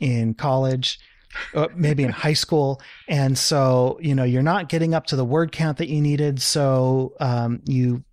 in 0.00 0.34
college 0.34 0.98
uh, 1.54 1.68
maybe 1.74 2.02
in 2.02 2.10
high 2.10 2.32
school. 2.32 2.80
And 3.08 3.36
so 3.36 3.98
you 4.00 4.14
know 4.14 4.24
you're 4.24 4.42
not 4.42 4.68
getting 4.68 4.94
up 4.94 5.06
to 5.06 5.16
the 5.16 5.24
word 5.24 5.52
count 5.52 5.78
that 5.78 5.88
you 5.88 6.00
needed. 6.00 6.40
So 6.40 7.14
um, 7.20 7.60
you 7.64 8.04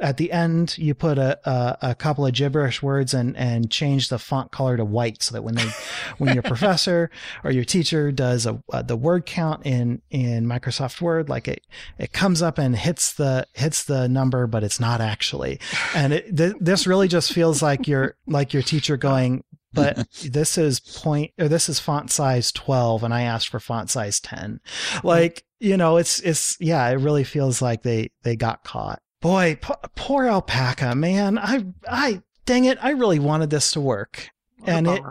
at 0.00 0.18
the 0.18 0.30
end 0.30 0.76
you 0.76 0.94
put 0.94 1.16
a, 1.16 1.38
a, 1.48 1.78
a, 1.90 1.94
couple 1.94 2.26
of 2.26 2.34
gibberish 2.34 2.82
words 2.82 3.14
and 3.14 3.36
and 3.36 3.70
change 3.70 4.08
the 4.08 4.18
font 4.18 4.50
color 4.52 4.76
to 4.76 4.84
white 4.84 5.22
so 5.22 5.32
that 5.32 5.42
when 5.42 5.54
they 5.54 5.68
when 6.18 6.34
your 6.34 6.42
professor 6.42 7.10
or 7.44 7.50
your 7.50 7.64
teacher 7.64 8.12
does 8.12 8.46
a, 8.46 8.62
a, 8.72 8.82
the 8.82 8.96
word 8.96 9.24
count 9.24 9.64
in 9.64 10.02
in 10.10 10.46
Microsoft 10.46 11.00
Word 11.00 11.28
like 11.28 11.48
it 11.48 11.66
it 11.98 12.12
comes 12.12 12.42
up 12.42 12.58
and 12.58 12.76
hits 12.76 13.14
the 13.14 13.46
hits 13.54 13.84
the 13.84 14.08
number 14.08 14.46
but 14.46 14.62
it's 14.62 14.80
not 14.80 15.00
actually. 15.00 15.58
And 15.94 16.12
it, 16.12 16.36
th- 16.36 16.56
this 16.60 16.86
really 16.86 17.08
just 17.08 17.32
feels 17.32 17.62
like 17.62 17.88
your 17.88 18.16
like 18.26 18.52
your 18.52 18.62
teacher 18.62 18.96
going 18.96 19.44
but 19.72 20.08
this 20.24 20.58
is 20.58 20.80
point 20.80 21.32
or 21.38 21.48
this 21.48 21.68
is 21.68 21.78
font 21.78 22.10
size 22.10 22.50
12 22.52 23.04
and 23.04 23.14
I 23.14 23.22
asked 23.22 23.48
for 23.48 23.60
font 23.60 23.90
size 23.90 24.20
10 24.20 24.60
mm. 24.64 25.04
like 25.04 25.44
you 25.60 25.76
know 25.76 25.96
it's 25.96 26.20
it's 26.20 26.56
yeah 26.60 26.88
it 26.88 26.94
really 26.94 27.24
feels 27.24 27.62
like 27.62 27.82
they 27.82 28.10
they 28.22 28.36
got 28.36 28.64
caught 28.64 29.00
boy, 29.26 29.58
poor 29.96 30.26
alpaca, 30.26 30.94
man. 30.94 31.36
I, 31.38 31.66
I, 31.88 32.22
dang 32.44 32.64
it, 32.64 32.78
I 32.80 32.90
really 32.90 33.18
wanted 33.18 33.50
this 33.50 33.72
to 33.72 33.80
work, 33.80 34.30
what 34.58 34.68
and 34.68 34.86
it, 34.86 35.02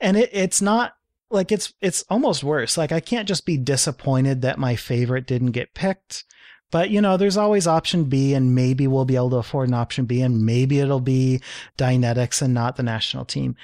and 0.00 0.16
it, 0.18 0.30
it's 0.32 0.60
not 0.60 0.94
like 1.30 1.50
it's, 1.50 1.72
it's 1.80 2.04
almost 2.10 2.44
worse. 2.44 2.76
Like 2.76 2.92
I 2.92 3.00
can't 3.00 3.26
just 3.26 3.46
be 3.46 3.56
disappointed 3.56 4.42
that 4.42 4.58
my 4.58 4.76
favorite 4.76 5.26
didn't 5.26 5.52
get 5.52 5.74
picked. 5.74 6.24
But 6.70 6.90
you 6.90 7.00
know, 7.00 7.16
there's 7.16 7.38
always 7.38 7.66
option 7.66 8.04
B, 8.04 8.34
and 8.34 8.54
maybe 8.54 8.86
we'll 8.86 9.06
be 9.06 9.16
able 9.16 9.30
to 9.30 9.36
afford 9.36 9.68
an 9.68 9.74
option 9.74 10.04
B, 10.04 10.20
and 10.20 10.44
maybe 10.44 10.80
it'll 10.80 11.00
be 11.00 11.40
Dynetics 11.78 12.42
and 12.42 12.52
not 12.52 12.76
the 12.76 12.82
national 12.82 13.24
team. 13.24 13.56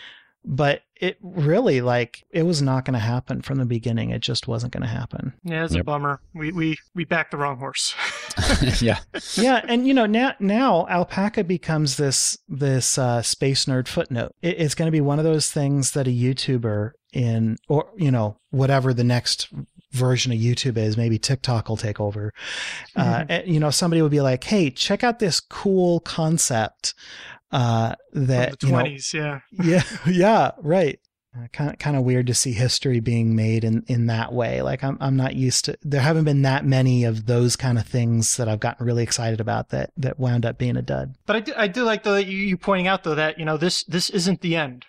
But 0.45 0.83
it 0.97 1.19
really 1.23 1.81
like 1.81 2.25
it 2.31 2.45
was 2.45 2.63
not 2.63 2.85
going 2.85 2.95
to 2.95 3.01
happen 3.01 3.43
from 3.43 3.59
the 3.59 3.65
beginning. 3.65 4.11
It 4.11 4.21
just 4.21 4.47
wasn't 4.47 4.73
going 4.73 4.83
to 4.83 4.89
happen. 4.89 5.35
Yeah, 5.43 5.65
it's 5.65 5.75
yep. 5.75 5.83
a 5.83 5.85
bummer. 5.85 6.21
We 6.35 6.53
we 6.53 6.77
we 6.95 7.05
backed 7.05 7.33
the 7.33 7.37
wrong 7.37 7.59
horse. 7.59 7.95
yeah, 8.81 8.99
yeah, 9.35 9.65
and 9.67 9.87
you 9.87 9.95
know 9.95 10.07
now 10.07 10.35
now 10.39 10.87
alpaca 10.89 11.45
becomes 11.45 11.97
this 11.97 12.39
this 12.49 12.99
uh, 12.99 13.23
space 13.23 13.65
nerd 13.65 13.89
footnote. 13.89 14.33
It, 14.43 14.61
it's 14.61 14.75
going 14.75 14.87
to 14.87 14.93
be 14.93 15.01
one 15.01 15.19
of 15.19 15.25
those 15.25 15.51
things 15.51 15.93
that 15.93 16.07
a 16.07 16.11
YouTuber 16.11 16.93
in 17.13 17.57
or 17.69 17.91
you 17.97 18.11
know 18.11 18.39
whatever 18.51 18.95
the 18.95 19.05
next 19.05 19.49
version 19.93 20.33
of 20.33 20.39
YouTube 20.39 20.77
is. 20.77 20.97
Maybe 20.97 21.19
TikTok 21.19 21.69
will 21.69 21.77
take 21.77 22.01
over. 22.01 22.33
Uh, 22.97 23.03
mm-hmm. 23.03 23.33
Uh, 23.33 23.53
you 23.53 23.61
know, 23.61 23.71
somebody 23.71 24.03
will 24.03 24.09
be 24.09 24.21
like, 24.21 24.45
"Hey, 24.45 24.71
check 24.71 25.05
out 25.05 25.19
this 25.19 25.41
cool 25.41 26.01
concept 26.01 26.95
uh, 27.55 27.95
that 28.13 28.61
From 28.61 28.71
the 28.71 28.77
20s, 28.77 29.15
you 29.15 29.21
know, 29.21 29.41
yeah, 29.53 29.83
yeah, 30.07 30.11
yeah, 30.11 30.51
right. 30.61 30.99
Uh, 31.37 31.49
kind 31.53 31.71
of 31.71 31.79
kind 31.79 31.97
of 31.97 32.05
weird 32.05 32.27
to 32.29 32.35
see 32.35 32.53
history 32.53 33.01
being 33.01 33.35
made 33.35 33.65
in 33.65 33.85
in 33.87 34.07
that 34.07 34.33
way. 34.33 34.61
Like 34.63 34.85
I'm 34.85 34.99
I'm 35.01 35.17
not 35.17 35.35
used 35.35 35.65
to. 35.65 35.77
There 35.83 36.01
haven't 36.01 36.25
been 36.25 36.43
that 36.43 36.65
many 36.65 37.05
of 37.05 37.27
those 37.27 37.57
kind 37.57 37.79
of 37.79 37.87
things 37.87 38.37
that 38.37 38.49
I've 38.49 38.61
gotten 38.61 38.87
really 38.87 39.03
excited 39.03 39.41
about 39.41 39.71
that 39.71 39.91
that 39.97 40.19
wound 40.19 40.45
up 40.45 40.59
being 40.59 40.77
a 40.77 40.83
dud. 40.83 41.17
But 41.27 41.37
I 41.37 41.41
do 41.41 41.53
I 41.57 41.67
do 41.67 41.85
like 41.85 42.03
though 42.03 42.17
you, 42.17 42.37
you 42.37 42.57
pointing 42.57 42.87
out 42.87 43.03
though 43.03 43.17
that 43.17 43.39
you 43.39 43.45
know 43.45 43.57
this 43.57 43.85
this 43.85 44.11
isn't 44.11 44.43
the 44.43 44.55
end, 44.55 44.87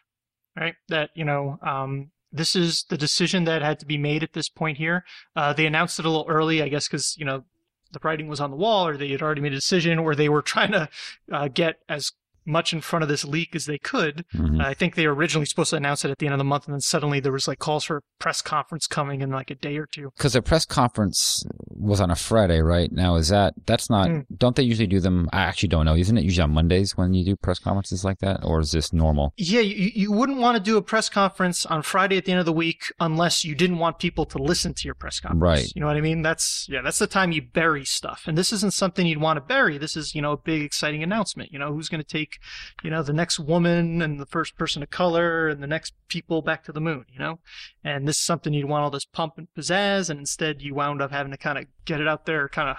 right? 0.56 0.76
That 0.90 1.12
you 1.16 1.26
know 1.26 1.58
um 1.64 2.12
this 2.32 2.56
is 2.56 2.86
the 2.90 2.98
decision 2.98 3.46
that 3.46 3.62
had 3.62 3.80
to 3.80 3.86
be 3.86 3.98
made 3.98 4.22
at 4.22 4.34
this 4.34 4.50
point 4.50 4.78
here. 4.78 5.04
Uh, 5.36 5.54
they 5.54 5.66
announced 5.66 6.00
it 6.00 6.06
a 6.06 6.10
little 6.10 6.28
early, 6.28 6.62
I 6.62 6.70
guess, 6.70 6.88
because 6.88 7.16
you 7.18 7.26
know 7.26 7.44
the 7.92 8.00
writing 8.04 8.28
was 8.28 8.40
on 8.40 8.52
the 8.52 8.58
wall, 8.58 8.88
or 8.88 8.98
they 8.98 9.10
had 9.10 9.22
already 9.22 9.42
made 9.42 9.54
a 9.54 9.56
decision, 9.56 9.98
or 9.98 10.16
they 10.16 10.30
were 10.30 10.42
trying 10.44 10.72
to 10.74 10.90
uh, 11.32 11.48
get 11.48 11.78
as 11.90 12.12
much 12.46 12.74
in 12.74 12.82
front 12.82 13.04
of 13.04 13.10
this 13.10 13.26
leak 13.26 13.56
as 13.56 13.66
they 13.66 13.78
could. 13.78 14.26
Mm-hmm. 14.34 14.62
I 14.62 14.74
think 14.74 14.96
they 14.96 15.08
were 15.08 15.16
originally 15.16 15.46
supposed 15.46 15.72
to 15.72 15.76
announce 15.76 16.06
it 16.06 16.12
at 16.12 16.20
the 16.20 16.26
end 16.26 16.34
of 16.34 16.38
the 16.38 16.44
month, 16.44 16.66
and 16.66 16.74
then 16.74 16.82
suddenly 16.82 17.20
there 17.20 17.32
was 17.32 17.48
like 17.48 17.60
calls 17.60 17.86
for 17.86 17.98
a 17.98 18.02
press 18.20 18.42
conference 18.42 18.88
coming 18.88 19.22
in 19.22 19.30
like 19.30 19.52
a 19.52 19.56
day 19.56 19.78
or 19.78 19.86
two. 19.86 20.12
Because 20.18 20.34
the 20.34 20.42
press 20.42 20.66
conference 20.66 21.44
was 21.70 22.02
on 22.02 22.12
a 22.12 22.16
Friday, 22.16 22.62
right? 22.62 22.92
Now 22.92 23.16
is 23.16 23.30
that 23.30 23.54
that's 23.66 23.90
not? 23.90 24.10
Mm. 24.10 24.26
Don't 24.38 24.56
they 24.56 24.64
usually 24.64 24.88
do 24.88 25.00
them? 25.00 25.30
I 25.34 25.42
actually 25.42 25.70
don't 25.70 25.86
know. 25.86 25.96
Isn't 25.96 26.18
it 26.18 26.24
usually 26.24 26.44
on 26.44 26.52
Mondays 26.52 26.98
when 26.98 27.14
you 27.14 27.26
do 27.26 27.36
press 27.36 27.60
conferences 27.60 28.04
like 28.04 28.20
that, 28.20 28.44
or 28.44 28.60
is 28.60 28.72
this 28.72 28.94
normal? 28.94 29.34
Yeah, 29.38 29.62
you, 29.62 29.92
you 29.94 30.12
wouldn't 30.12 30.40
want 30.40 30.58
to 30.58 30.64
do 30.64 30.78
a 30.78 30.82
press 30.82 31.10
conference 31.10 31.66
on 31.66 31.82
Friday 31.82 32.18
at 32.18 32.26
the 32.26 32.32
end 32.32 32.40
of 32.40 32.46
the 32.46 32.54
week 32.54 32.94
unless 33.00 33.44
you 33.44 33.56
didn't 33.56 33.80
want 33.80 34.00
people 34.00 34.26
to 34.26 34.38
listen 34.38 34.74
to 34.74 34.86
your 34.86 34.96
press 34.96 35.20
conference. 35.20 35.42
Right. 35.42 35.72
You 35.76 35.82
know 35.82 35.88
what 35.88 35.98
I 35.98 36.02
mean? 36.02 36.22
That's 36.22 36.68
yeah, 36.70 36.82
that's 36.82 37.00
the 37.00 37.08
time 37.08 37.32
you 37.32 37.42
bury 37.42 37.86
stuff, 37.86 38.24
and 38.28 38.38
this 38.38 38.54
isn't 38.54 38.74
something 38.74 39.06
you'd 39.06 39.22
want 39.22 39.38
to 39.38 39.42
bury. 39.42 39.78
This 39.78 39.96
is 39.96 40.16
you 40.16 40.22
know 40.22 40.34
a 40.34 40.38
big 40.38 40.62
exciting 40.62 41.04
announcement. 41.04 41.52
You 41.52 41.60
know 41.60 41.74
who's 41.74 41.90
going 41.90 42.02
to 42.02 42.08
take 42.08 42.35
you 42.84 42.90
know 42.90 43.04
the 43.04 43.14
next 43.14 43.40
woman 43.40 44.02
and 44.02 44.20
the 44.20 44.26
first 44.26 44.58
person 44.58 44.84
of 44.84 44.90
color 44.90 45.48
and 45.48 45.62
the 45.62 45.68
next 45.68 45.94
people 46.08 46.42
back 46.42 46.64
to 46.64 46.72
the 46.72 46.82
moon, 46.82 47.06
you 47.12 47.20
know? 47.20 47.40
And 47.84 48.08
this 48.08 48.18
is 48.18 48.26
something 48.26 48.54
you'd 48.54 48.70
want 48.70 48.84
all 48.84 48.90
this 48.92 49.06
pump 49.06 49.34
and 49.38 49.48
pizzazz, 49.58 50.10
and 50.10 50.20
instead 50.20 50.62
you 50.62 50.76
wound 50.76 51.02
up 51.02 51.12
having 51.12 51.32
to 51.32 51.38
kind 51.38 51.58
of 51.58 51.66
get 51.86 52.02
it 52.02 52.08
out 52.08 52.26
there, 52.26 52.48
kind 52.50 52.70
of, 52.70 52.78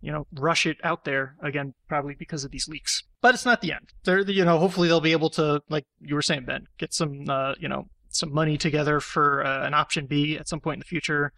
you 0.00 0.12
know, 0.12 0.26
rush 0.32 0.66
it 0.66 0.78
out 0.82 1.04
there 1.04 1.36
again, 1.42 1.74
probably 1.88 2.14
because 2.14 2.44
of 2.44 2.50
these 2.50 2.68
leaks. 2.68 3.02
But 3.20 3.34
it's 3.34 3.44
not 3.44 3.60
the 3.60 3.72
end. 3.72 3.92
They're, 4.04 4.20
you 4.20 4.44
know, 4.44 4.58
hopefully 4.58 4.88
they'll 4.88 5.00
be 5.00 5.12
able 5.12 5.30
to, 5.30 5.62
like 5.68 5.84
you 6.00 6.14
were 6.14 6.22
saying, 6.22 6.44
Ben, 6.46 6.66
get 6.78 6.94
some, 6.94 7.28
uh, 7.28 7.54
you 7.58 7.68
know, 7.68 7.88
some 8.08 8.32
money 8.32 8.56
together 8.56 9.00
for 9.00 9.44
uh, 9.44 9.66
an 9.66 9.74
option 9.74 10.06
B 10.06 10.36
at 10.36 10.48
some 10.48 10.60
point 10.60 10.76
in 10.76 10.80
the 10.80 10.86
future. 10.86 11.32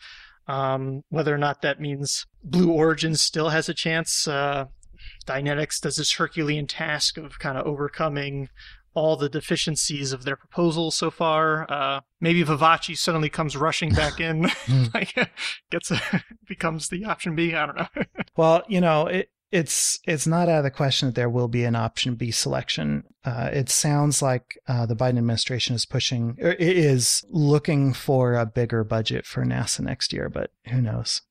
Um, 0.48 1.03
whether 1.09 1.34
or 1.34 1.38
not 1.38 1.62
that 1.62 1.80
means 1.80 2.26
Blue 2.42 2.72
Origin 2.72 3.14
still 3.14 3.50
has 3.50 3.68
a 3.68 3.74
chance, 3.74 4.26
uh, 4.26 4.66
Dynetics 5.26 5.80
does 5.80 5.96
this 5.96 6.12
Herculean 6.12 6.66
task 6.66 7.16
of 7.18 7.38
kind 7.38 7.59
of 7.59 7.66
overcoming 7.66 8.48
all 8.94 9.16
the 9.16 9.28
deficiencies 9.28 10.12
of 10.12 10.24
their 10.24 10.36
proposal 10.36 10.90
so 10.90 11.11
far. 11.11 11.70
Uh, 11.70 12.00
maybe 12.20 12.42
Vivace 12.42 12.98
suddenly 12.98 13.28
comes 13.28 13.57
rushing 13.57 13.92
back 13.94 14.20
in, 14.20 14.42
like 14.94 15.14
gets 15.70 15.90
a, 15.90 16.00
becomes 16.46 16.88
the 16.88 17.05
option 17.05 17.34
B. 17.34 17.55
I 17.55 17.66
don't 17.66 17.76
know. 17.76 18.03
well, 18.36 18.62
you 18.68 18.80
know, 18.80 19.07
it, 19.07 19.30
it's 19.50 19.98
it's 20.07 20.26
not 20.26 20.48
out 20.48 20.59
of 20.59 20.64
the 20.64 20.70
question 20.70 21.09
that 21.09 21.14
there 21.14 21.28
will 21.28 21.48
be 21.48 21.64
an 21.64 21.76
option 21.76 22.14
B 22.14 22.30
selection. 22.30 23.05
Uh, 23.24 23.50
it 23.53 23.68
sounds 23.68 24.22
like 24.22 24.59
uh, 24.66 24.86
the 24.86 24.96
Biden 24.96 25.18
administration 25.18 25.76
is 25.76 25.84
pushing, 25.84 26.36
or 26.40 26.53
is 26.53 27.24
looking 27.28 27.92
for 27.92 28.34
a 28.34 28.46
bigger 28.46 28.82
budget 28.82 29.26
for 29.26 29.44
NASA 29.44 29.80
next 29.80 30.12
year, 30.12 30.28
but 30.28 30.53
who 30.68 30.80
knows? 30.80 31.22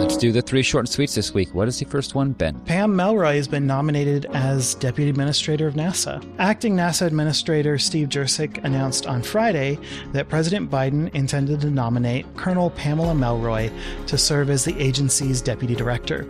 Let's 0.00 0.16
do 0.16 0.32
the 0.32 0.40
three 0.40 0.62
short 0.62 0.86
and 0.86 0.88
sweets 0.88 1.14
this 1.14 1.34
week. 1.34 1.54
What 1.54 1.68
is 1.68 1.78
the 1.78 1.84
first 1.84 2.14
one, 2.14 2.32
Ben? 2.32 2.58
Pam 2.60 2.94
Melroy 2.94 3.34
has 3.34 3.46
been 3.46 3.66
nominated 3.66 4.24
as 4.32 4.74
Deputy 4.76 5.10
Administrator 5.10 5.66
of 5.68 5.74
NASA. 5.74 6.26
Acting 6.38 6.74
NASA 6.74 7.06
Administrator 7.06 7.76
Steve 7.76 8.08
Jurczyk 8.08 8.64
announced 8.64 9.06
on 9.06 9.22
Friday 9.22 9.78
that 10.12 10.30
President 10.30 10.70
Biden 10.70 11.14
intended 11.14 11.60
to 11.60 11.68
nominate 11.68 12.24
Colonel 12.34 12.70
Pamela 12.70 13.12
Melroy 13.12 13.70
to 14.06 14.16
serve 14.16 14.48
as 14.48 14.64
the 14.64 14.74
agency's 14.80 15.42
Deputy 15.42 15.74
Director. 15.74 16.24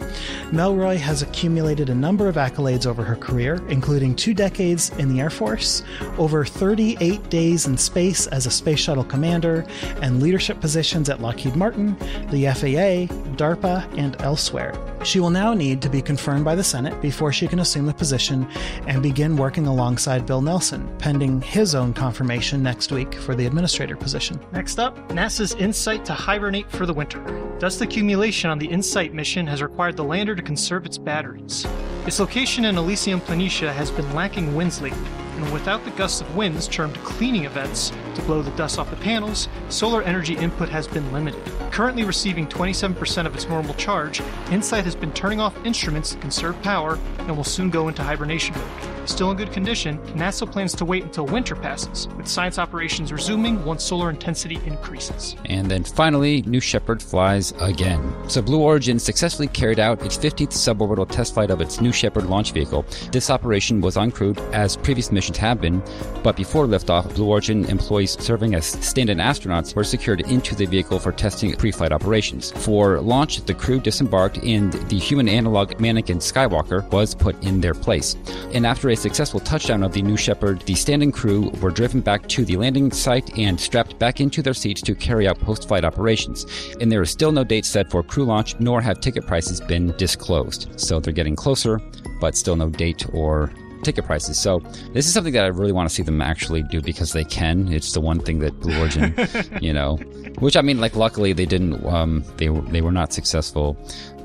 Melroy 0.50 0.96
has 0.96 1.22
accumulated 1.22 1.90
a 1.90 1.94
number 1.94 2.28
of 2.28 2.34
accolades 2.34 2.86
over 2.86 3.04
her 3.04 3.14
career, 3.14 3.62
including 3.68 4.16
two 4.16 4.34
decades 4.34 4.90
in 4.98 5.08
the 5.14 5.20
Air 5.20 5.30
Force, 5.30 5.84
over 6.18 6.44
38 6.44 7.30
days 7.30 7.68
in 7.68 7.78
space 7.78 8.26
as 8.26 8.46
a 8.46 8.50
Space 8.50 8.80
Shuttle 8.80 9.04
commander, 9.04 9.64
and 10.02 10.20
leadership 10.20 10.60
positions 10.60 11.08
at 11.08 11.22
Lockheed 11.22 11.54
Martin, 11.54 11.96
the 12.32 12.46
FAA, 12.46 13.14
DARPA, 13.36 13.59
and 13.64 14.20
elsewhere. 14.20 14.74
She 15.04 15.20
will 15.20 15.30
now 15.30 15.54
need 15.54 15.80
to 15.82 15.88
be 15.88 16.02
confirmed 16.02 16.44
by 16.44 16.54
the 16.54 16.64
Senate 16.64 17.00
before 17.00 17.32
she 17.32 17.48
can 17.48 17.60
assume 17.60 17.86
the 17.86 17.94
position 17.94 18.46
and 18.86 19.02
begin 19.02 19.36
working 19.36 19.66
alongside 19.66 20.26
Bill 20.26 20.42
Nelson, 20.42 20.88
pending 20.98 21.40
his 21.42 21.74
own 21.74 21.92
confirmation 21.92 22.62
next 22.62 22.92
week 22.92 23.14
for 23.14 23.34
the 23.34 23.46
administrator 23.46 23.96
position. 23.96 24.38
Next 24.52 24.78
up, 24.78 24.96
NASA's 25.08 25.54
InSight 25.54 26.04
to 26.06 26.12
hibernate 26.12 26.70
for 26.70 26.86
the 26.86 26.94
winter. 26.94 27.20
Dust 27.58 27.80
accumulation 27.80 28.50
on 28.50 28.58
the 28.58 28.70
InSight 28.70 29.12
mission 29.12 29.46
has 29.46 29.62
required 29.62 29.96
the 29.96 30.04
lander 30.04 30.34
to 30.34 30.42
conserve 30.42 30.86
its 30.86 30.98
batteries. 30.98 31.66
Its 32.06 32.18
location 32.20 32.64
in 32.64 32.78
Elysium 32.78 33.20
Planitia 33.20 33.72
has 33.72 33.90
been 33.90 34.14
lacking 34.14 34.54
winds 34.54 34.80
lately, 34.80 34.98
and 35.40 35.52
without 35.52 35.84
the 35.84 35.90
gusts 35.92 36.20
of 36.20 36.36
winds 36.36 36.68
termed 36.68 36.96
cleaning 36.98 37.44
events 37.44 37.92
to 38.14 38.22
blow 38.22 38.42
the 38.42 38.50
dust 38.52 38.78
off 38.78 38.90
the 38.90 38.96
panels, 38.96 39.48
solar 39.68 40.02
energy 40.02 40.36
input 40.36 40.68
has 40.68 40.86
been 40.86 41.10
limited. 41.12 41.42
Currently 41.70 42.04
receiving 42.04 42.46
27% 42.46 43.26
of 43.26 43.34
its 43.34 43.48
normal 43.48 43.74
charge, 43.74 44.20
InSight 44.50 44.84
has 44.84 44.94
been 44.94 45.12
turning 45.12 45.40
off 45.40 45.56
instruments 45.64 46.10
to 46.10 46.18
conserve 46.18 46.60
power 46.62 46.98
and 47.20 47.36
will 47.36 47.44
soon 47.44 47.70
go 47.70 47.88
into 47.88 48.02
hibernation 48.02 48.54
mode. 48.54 49.08
Still 49.08 49.30
in 49.30 49.36
good 49.36 49.50
condition, 49.50 49.98
NASA 50.14 50.50
plans 50.50 50.74
to 50.74 50.84
wait 50.84 51.02
until 51.02 51.26
winter 51.26 51.56
passes, 51.56 52.06
with 52.16 52.28
science 52.28 52.58
operations 52.58 53.12
resuming 53.12 53.64
once 53.64 53.82
solar 53.82 54.10
intensity 54.10 54.60
increases. 54.66 55.36
And 55.46 55.70
then 55.70 55.84
finally, 55.84 56.42
New 56.42 56.60
Shepard 56.60 57.02
flies 57.02 57.52
again. 57.60 58.14
So 58.28 58.42
Blue 58.42 58.60
Origin 58.60 58.98
successfully 58.98 59.48
carried 59.48 59.80
out 59.80 60.02
its 60.02 60.18
15th 60.18 60.52
suborbital 60.52 61.08
test 61.08 61.34
flight 61.34 61.50
of 61.50 61.60
its 61.60 61.80
New 61.80 61.92
Shepard 61.92 62.26
launch 62.26 62.52
vehicle. 62.52 62.84
This 63.10 63.30
operation 63.30 63.80
was 63.80 63.96
uncrewed 63.96 64.38
as 64.52 64.76
previous 64.76 65.10
missions 65.10 65.29
have 65.36 65.60
been, 65.60 65.82
but 66.22 66.36
before 66.36 66.66
liftoff, 66.66 67.14
Blue 67.14 67.26
Origin 67.26 67.64
employees 67.66 68.16
serving 68.20 68.54
as 68.54 68.66
stand-in 68.66 69.18
astronauts 69.18 69.74
were 69.74 69.84
secured 69.84 70.20
into 70.22 70.54
the 70.54 70.66
vehicle 70.66 70.98
for 70.98 71.12
testing 71.12 71.54
pre-flight 71.54 71.92
operations. 71.92 72.50
For 72.52 73.00
launch, 73.00 73.44
the 73.44 73.54
crew 73.54 73.80
disembarked 73.80 74.38
and 74.38 74.72
the 74.88 74.98
human 74.98 75.28
analog 75.28 75.80
mannequin 75.80 76.18
Skywalker 76.18 76.90
was 76.90 77.14
put 77.14 77.42
in 77.42 77.60
their 77.60 77.74
place. 77.74 78.16
And 78.52 78.66
after 78.66 78.90
a 78.90 78.96
successful 78.96 79.40
touchdown 79.40 79.82
of 79.82 79.92
the 79.92 80.02
New 80.02 80.16
Shepard, 80.16 80.60
the 80.62 80.74
stand-in 80.74 81.12
crew 81.12 81.50
were 81.62 81.70
driven 81.70 82.00
back 82.00 82.28
to 82.28 82.44
the 82.44 82.56
landing 82.56 82.90
site 82.90 83.38
and 83.38 83.58
strapped 83.58 83.98
back 83.98 84.20
into 84.20 84.42
their 84.42 84.54
seats 84.54 84.82
to 84.82 84.94
carry 84.94 85.26
out 85.26 85.38
post-flight 85.40 85.84
operations. 85.84 86.46
And 86.80 86.90
there 86.90 87.02
is 87.02 87.10
still 87.10 87.32
no 87.32 87.44
date 87.44 87.64
set 87.64 87.90
for 87.90 88.02
crew 88.02 88.24
launch, 88.24 88.58
nor 88.60 88.80
have 88.80 89.00
ticket 89.00 89.26
prices 89.26 89.60
been 89.60 89.94
disclosed. 89.96 90.68
So 90.76 91.00
they're 91.00 91.12
getting 91.12 91.36
closer, 91.36 91.80
but 92.20 92.36
still 92.36 92.56
no 92.56 92.68
date 92.68 93.06
or 93.12 93.52
ticket 93.82 94.04
prices. 94.04 94.38
So 94.38 94.60
this 94.92 95.06
is 95.06 95.12
something 95.12 95.32
that 95.32 95.44
I 95.44 95.48
really 95.48 95.72
want 95.72 95.88
to 95.88 95.94
see 95.94 96.02
them 96.02 96.20
actually 96.20 96.62
do 96.62 96.80
because 96.80 97.12
they 97.12 97.24
can. 97.24 97.72
It's 97.72 97.92
the 97.92 98.00
one 98.00 98.20
thing 98.20 98.40
that 98.40 98.58
Blue 98.60 98.78
Origin, 98.78 99.14
you 99.60 99.72
know, 99.72 99.96
which 100.38 100.56
I 100.56 100.62
mean, 100.62 100.80
like 100.80 100.96
luckily 100.96 101.32
they 101.32 101.46
didn't, 101.46 101.84
um, 101.86 102.24
they 102.36 102.48
they 102.48 102.80
were 102.80 102.92
not 102.92 103.12
successful 103.12 103.76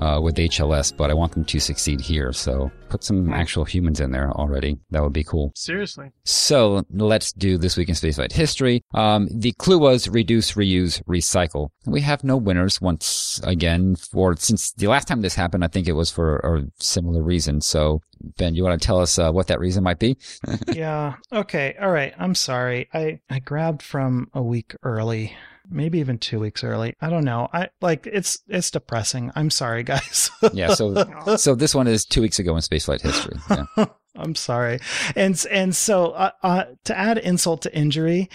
uh, 0.02 0.20
with 0.22 0.36
HLS, 0.36 0.96
but 0.96 1.10
I 1.10 1.14
want 1.14 1.34
them 1.34 1.46
to 1.46 1.60
succeed 1.60 2.02
here. 2.02 2.34
So 2.34 2.72
put 2.90 3.04
some 3.04 3.34
actual 3.34 3.66
humans 3.66 4.00
in 4.00 4.12
there 4.12 4.32
already. 4.32 4.78
That 4.92 5.04
would 5.04 5.14
be 5.14 5.24
cool. 5.24 5.52
Seriously. 5.56 6.12
So 6.24 6.84
let's 6.92 7.34
do 7.34 7.58
this 7.58 7.78
week 7.78 7.90
in 7.90 7.96
spaceflight 7.96 8.32
history. 8.32 8.82
Um, 8.94 9.28
the 9.32 9.52
clue 9.54 9.80
was 9.80 10.08
reduce, 10.08 10.54
reuse, 10.54 11.04
recycle. 11.04 11.70
We 11.86 12.02
have 12.02 12.24
no 12.24 12.38
winners 12.38 12.82
once 12.82 13.42
again 13.44 13.96
for 13.96 14.36
since 14.38 14.72
the 14.74 14.88
last 14.88 15.08
time 15.08 15.22
this 15.22 15.36
happened. 15.36 15.64
I 15.64 15.68
think 15.68 15.88
it 15.88 15.94
was 15.94 16.12
for 16.12 16.38
a 16.38 16.66
similar 16.84 17.22
reason. 17.22 17.62
So 17.62 18.02
Ben, 18.38 18.56
you 18.56 18.64
want 18.64 18.80
to 18.82 18.86
tell 18.86 19.00
us 19.00 19.20
uh, 19.20 19.32
what 19.32 19.48
that 19.48 19.60
reason 19.60 19.84
might 19.84 20.00
be? 20.00 20.18
yeah. 20.74 21.16
Okay. 21.32 21.76
All 21.80 21.92
right. 21.92 22.14
I'm 22.18 22.36
sorry. 22.36 22.90
I 22.94 23.20
I 23.30 23.40
grabbed 23.40 23.82
from 23.82 24.30
a 24.34 24.42
week 24.42 24.76
early 24.84 25.36
maybe 25.70 26.00
even 26.00 26.18
two 26.18 26.40
weeks 26.40 26.64
early. 26.64 26.96
I 27.02 27.10
don't 27.10 27.26
know. 27.26 27.50
I 27.54 27.70
like 27.82 28.08
it's 28.08 28.40
it's 28.48 28.72
depressing. 28.72 29.32
I'm 29.36 29.50
sorry, 29.50 29.84
guys. 29.84 30.32
yeah. 30.54 30.74
So 30.74 31.36
so 31.38 31.56
this 31.56 31.76
one 31.76 31.88
is 31.88 32.06
two 32.06 32.22
weeks 32.22 32.40
ago 32.40 32.56
in 32.56 32.62
spaceflight 32.62 33.02
history. 33.02 33.38
Yeah. 33.50 33.86
I'm 34.18 34.36
sorry, 34.36 34.80
and 35.16 35.44
and 35.52 35.76
so 35.76 36.12
uh, 36.12 36.32
uh, 36.42 36.64
to 36.86 36.98
add 36.98 37.18
insult 37.18 37.64
to 37.64 37.78
injury, 37.78 38.30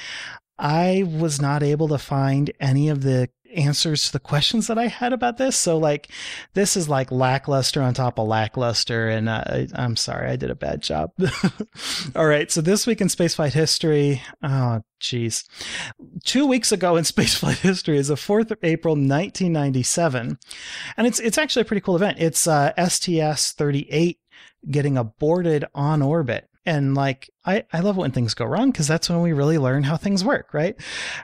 I 0.58 1.04
was 1.06 1.40
not 1.40 1.62
able 1.62 1.88
to 1.88 1.98
find 1.98 2.52
any 2.60 2.90
of 2.90 3.02
the 3.02 3.30
answers 3.50 4.06
to 4.06 4.12
the 4.12 4.20
questions 4.20 4.66
that 4.66 4.78
I 4.78 4.86
had 4.86 5.12
about 5.12 5.38
this. 5.38 5.56
So 5.56 5.78
like, 5.78 6.08
this 6.54 6.76
is 6.76 6.88
like 6.88 7.10
lackluster 7.10 7.82
on 7.82 7.94
top 7.94 8.18
of 8.18 8.28
lackluster. 8.28 9.08
And 9.08 9.28
uh, 9.28 9.44
I, 9.46 9.68
I'm 9.74 9.96
sorry, 9.96 10.30
I 10.30 10.36
did 10.36 10.50
a 10.50 10.54
bad 10.54 10.82
job. 10.82 11.12
All 12.16 12.26
right. 12.26 12.50
So 12.50 12.60
this 12.60 12.86
week 12.86 13.00
in 13.00 13.08
spaceflight 13.08 13.52
history, 13.52 14.22
oh, 14.42 14.82
geez. 14.98 15.44
Two 16.24 16.46
weeks 16.46 16.72
ago 16.72 16.96
in 16.96 17.04
spaceflight 17.04 17.58
history 17.58 17.98
is 17.98 18.08
the 18.08 18.14
4th 18.14 18.50
of 18.50 18.58
April, 18.62 18.94
1997. 18.94 20.38
And 20.96 21.06
it's, 21.06 21.20
it's 21.20 21.38
actually 21.38 21.62
a 21.62 21.66
pretty 21.66 21.80
cool 21.80 21.96
event. 21.96 22.18
It's 22.18 22.46
uh, 22.46 22.72
STS 22.76 23.52
38 23.52 24.18
getting 24.70 24.98
aborted 24.98 25.64
on 25.74 26.02
orbit. 26.02 26.49
And 26.66 26.94
like, 26.94 27.30
I, 27.44 27.64
I 27.72 27.80
love 27.80 27.96
when 27.96 28.10
things 28.10 28.34
go 28.34 28.44
wrong 28.44 28.70
because 28.70 28.86
that's 28.86 29.08
when 29.08 29.22
we 29.22 29.32
really 29.32 29.58
learn 29.58 29.82
how 29.84 29.96
things 29.96 30.24
work, 30.24 30.52
right? 30.52 30.76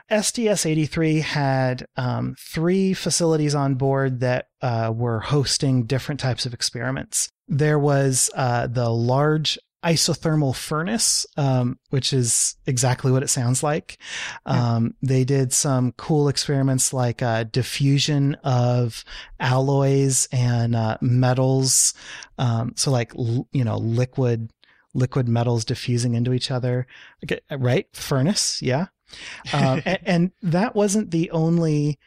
STS 0.09 0.65
83 0.65 1.19
had 1.19 1.85
um, 1.95 2.35
three 2.39 2.93
facilities 2.93 3.53
on 3.53 3.75
board 3.75 4.19
that 4.21 4.47
uh, 4.61 4.91
were 4.95 5.19
hosting 5.19 5.85
different 5.85 6.19
types 6.19 6.45
of 6.45 6.53
experiments. 6.53 7.29
There 7.47 7.79
was 7.79 8.29
uh, 8.35 8.67
the 8.67 8.89
large 8.89 9.59
isothermal 9.85 10.55
furnace, 10.55 11.25
um, 11.37 11.77
which 11.91 12.11
is 12.11 12.55
exactly 12.65 13.11
what 13.11 13.23
it 13.23 13.29
sounds 13.29 13.61
like. 13.61 13.97
Um, 14.45 14.95
they 15.01 15.23
did 15.23 15.53
some 15.53 15.93
cool 15.93 16.27
experiments 16.27 16.93
like 16.93 17.21
uh, 17.21 17.43
diffusion 17.43 18.35
of 18.43 19.05
alloys 19.39 20.27
and 20.31 20.75
uh, 20.75 20.97
metals. 20.99 21.93
Um, 22.37 22.73
so 22.75 22.91
like, 22.91 23.13
l- 23.15 23.47
you 23.51 23.63
know, 23.63 23.77
liquid 23.77 24.51
liquid 24.97 25.29
metals 25.29 25.63
diffusing 25.63 26.15
into 26.15 26.33
each 26.33 26.51
other. 26.51 26.87
Okay, 27.23 27.39
right? 27.51 27.87
Furnace, 27.93 28.61
yeah. 28.61 28.87
Um, 29.53 29.81
and, 29.85 29.99
and, 30.03 30.31
that 30.41 30.75
wasn't 30.75 31.11
the 31.11 31.31
only. 31.31 31.99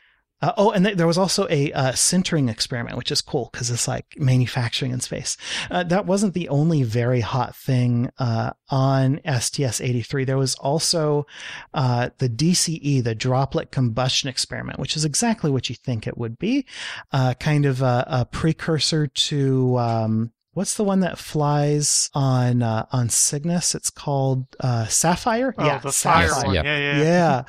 Uh, 0.43 0.53
oh, 0.57 0.71
and 0.71 0.87
th- 0.87 0.97
there 0.97 1.07
was 1.07 1.19
also 1.19 1.47
a 1.51 1.71
uh, 1.75 1.93
sintering 1.93 2.51
experiment, 2.51 2.97
which 2.97 3.13
is 3.13 3.21
cool 3.21 3.51
because 3.53 3.71
it's 3.71 3.87
like 3.87 4.15
manufacturing 4.19 4.91
in 4.91 4.99
space. 4.99 5.37
Uh, 5.71 5.83
that 5.83 6.07
wasn't 6.07 6.33
the 6.33 6.49
only 6.49 6.83
very 6.83 7.21
hot 7.21 7.55
thing 7.55 8.11
uh, 8.19 8.51
on 8.71 9.21
STS 9.39 9.83
83. 9.83 10.25
There 10.25 10.39
was 10.39 10.55
also 10.55 11.27
uh, 11.75 12.09
the 12.17 12.31
DCE, 12.31 13.05
the 13.05 13.15
droplet 13.15 13.71
combustion 13.71 14.31
experiment, 14.31 14.79
which 14.79 14.97
is 14.97 15.05
exactly 15.05 15.51
what 15.51 15.69
you 15.69 15.75
think 15.75 16.07
it 16.07 16.17
would 16.17 16.39
be, 16.39 16.65
uh, 17.13 17.35
kind 17.35 17.67
of 17.67 17.83
a, 17.83 18.05
a 18.09 18.25
precursor 18.25 19.09
to. 19.09 19.79
Um, 19.79 20.33
what's 20.53 20.77
the 20.77 20.85
one 20.85 21.01
that 21.01 21.19
flies 21.19 22.11
on 22.15 22.63
uh, 22.63 22.87
on 22.93 23.09
Cygnus? 23.09 23.75
It's 23.75 23.91
called 23.91 24.47
uh, 24.61 24.87
Saffire. 24.87 25.53
Oh, 25.57 25.65
yeah, 25.65 25.79
the 25.79 25.93
fire 25.93 26.29
Saffire. 26.29 26.47
one. 26.47 26.55
Yeah. 26.55 26.63
Yeah, 26.63 26.79
yeah, 26.79 27.03
Yeah, 27.03 27.43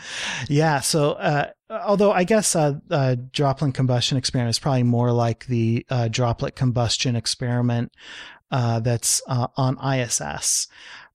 yeah. 0.50 0.80
So, 0.82 1.14
uh, 1.14 1.50
although 1.70 2.12
I 2.12 2.24
guess 2.24 2.56
uh, 2.56 2.76
uh, 2.90 3.16
droplet 3.32 3.74
combustion 3.74 4.18
experiment 4.18 4.52
is 4.52 4.60
probably 4.60 4.84
more 4.84 5.12
like 5.12 5.46
the 5.48 5.86
uh, 5.90 6.08
droplet 6.08 6.56
combustion 6.56 7.16
experiment 7.16 7.92
uh, 8.52 8.80
that's 8.80 9.22
uh, 9.28 9.48
on 9.58 9.78
ISS. 9.84 10.68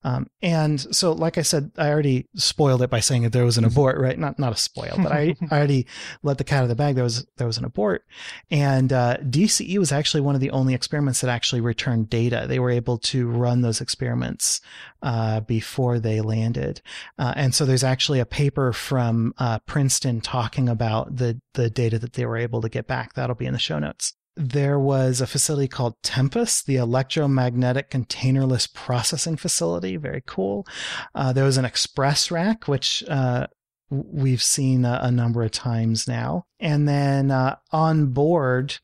Um, 0.07 0.30
and 0.40 0.80
so, 0.94 1.11
like 1.11 1.36
I 1.36 1.42
said, 1.42 1.72
I 1.76 1.88
already 1.88 2.28
spoiled 2.36 2.80
it 2.80 2.90
by 2.90 3.00
saying 3.00 3.24
that 3.24 3.32
there 3.32 3.44
was 3.44 3.59
an 3.59 3.64
abort, 3.64 3.98
right? 3.98 4.16
Not 4.16 4.38
not 4.38 4.52
a 4.52 4.57
spoil, 4.57 4.94
but 4.98 5.11
I, 5.11 5.34
I 5.50 5.59
already 5.59 5.88
let 6.22 6.38
the 6.38 6.44
cat 6.44 6.59
out 6.59 6.62
of 6.62 6.68
the 6.68 6.76
bag. 6.76 6.94
There 6.94 7.02
was 7.02 7.26
there 7.38 7.46
was 7.48 7.59
an 7.59 7.64
abort, 7.64 8.04
and 8.48 8.92
uh, 8.92 9.16
DCE 9.16 9.76
was 9.78 9.90
actually 9.90 10.20
one 10.20 10.36
of 10.36 10.40
the 10.40 10.50
only 10.50 10.74
experiments 10.74 11.22
that 11.22 11.30
actually 11.30 11.61
returned 11.61 12.09
data. 12.09 12.46
They 12.48 12.61
were 12.61 12.70
able 12.70 12.98
to 12.98 13.28
run 13.28 13.62
those 13.62 13.80
experiments 13.80 14.61
uh, 15.02 15.40
before 15.40 15.98
they 15.98 16.20
landed, 16.20 16.82
uh, 17.18 17.32
and 17.34 17.52
so 17.52 17.64
there's 17.64 17.82
actually 17.82 18.20
a 18.20 18.26
paper 18.26 18.72
from 18.72 19.34
uh, 19.38 19.59
Princeton 19.61 20.20
talking 20.20 20.68
about 20.68 21.16
the 21.16 21.40
the 21.54 21.68
data 21.68 21.98
that 21.98 22.12
they 22.12 22.26
were 22.26 22.36
able 22.36 22.61
to 22.61 22.68
get 22.68 22.86
back. 22.86 23.14
That'll 23.14 23.34
be 23.34 23.46
in 23.46 23.54
the 23.54 23.59
show 23.59 23.80
notes 23.80 24.14
there 24.37 24.78
was 24.78 25.20
a 25.20 25.26
facility 25.26 25.66
called 25.66 25.95
TEMPUS, 26.03 26.62
the 26.62 26.76
electromagnetic 26.76 27.91
containerless 27.91 28.72
processing 28.72 29.37
facility. 29.37 29.97
Very 29.97 30.22
cool. 30.26 30.66
Uh, 31.14 31.32
there 31.32 31.45
was 31.45 31.57
an 31.57 31.64
express 31.64 32.30
rack, 32.30 32.68
which 32.68 33.03
uh, 33.09 33.47
we've 33.91 34.43
seen 34.43 34.84
a, 34.84 35.01
a, 35.03 35.11
number 35.11 35.43
of 35.43 35.53
times 35.53 36.07
now. 36.07 36.45
And 36.61 36.87
then 36.87 37.30
uh, 37.30 37.57
on 37.72 38.09
board, 38.09 38.78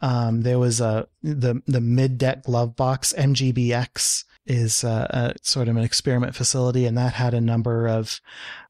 um, 0.00 0.42
there 0.42 0.58
was 0.58 0.80
a 0.80 1.08
the 1.22 1.62
the 1.66 1.80
mid 1.80 2.18
deck 2.18 2.42
glove 2.42 2.76
box 2.76 3.14
MGBX 3.16 4.24
is 4.46 4.84
uh, 4.84 5.06
a, 5.10 5.34
sort 5.42 5.68
of 5.68 5.76
an 5.76 5.82
experiment 5.82 6.34
facility, 6.34 6.86
and 6.86 6.96
that 6.96 7.14
had 7.14 7.34
a 7.34 7.40
number 7.40 7.86
of 7.86 8.20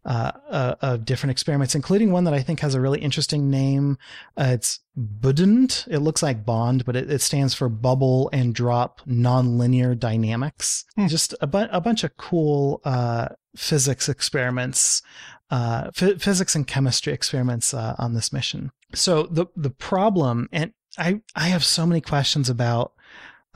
uh, 0.05 0.33
uh, 0.49 0.75
of 0.81 1.05
different 1.05 1.33
experiments, 1.33 1.75
including 1.75 2.13
one 2.13 2.25
that 2.25 2.35
I 2.35 2.41
think 2.41 2.61
has 2.61 2.75
a 2.75 2.81
really 2.81 3.01
interesting 3.01 3.51
name. 3.51 3.99
Uh, 4.37 4.51
it's 4.51 4.81
BUDND. 4.97 5.87
It 5.89 5.99
looks 5.99 6.23
like 6.23 6.47
Bond, 6.47 6.85
but 6.85 6.97
it, 6.97 7.11
it, 7.11 7.21
stands 7.21 7.55
for 7.55 7.69
Bubble 7.69 8.31
and 8.33 8.55
Drop 8.55 9.01
Nonlinear 9.07 9.99
Dynamics. 9.99 10.85
Hmm. 10.95 11.09
Just 11.09 11.35
a, 11.41 11.47
bu- 11.47 11.69
a 11.71 11.81
bunch 11.81 12.05
of 12.05 12.17
cool 12.17 12.81
uh, 12.85 13.29
physics 13.57 14.09
experiments, 14.09 15.03
uh, 15.51 15.91
f- 16.01 16.21
physics 16.21 16.55
and 16.55 16.67
chemistry 16.67 17.13
experiments 17.13 17.75
on 17.75 18.15
this 18.15 18.33
mission. 18.33 18.71
So 18.95 19.25
the 19.25 19.47
the 19.57 19.71
problem, 19.71 20.49
and 20.53 20.73
I 20.97 21.21
I 21.35 21.49
have 21.49 21.65
so 21.65 21.87
many 21.87 22.01
questions 22.01 22.49
about 22.49 22.93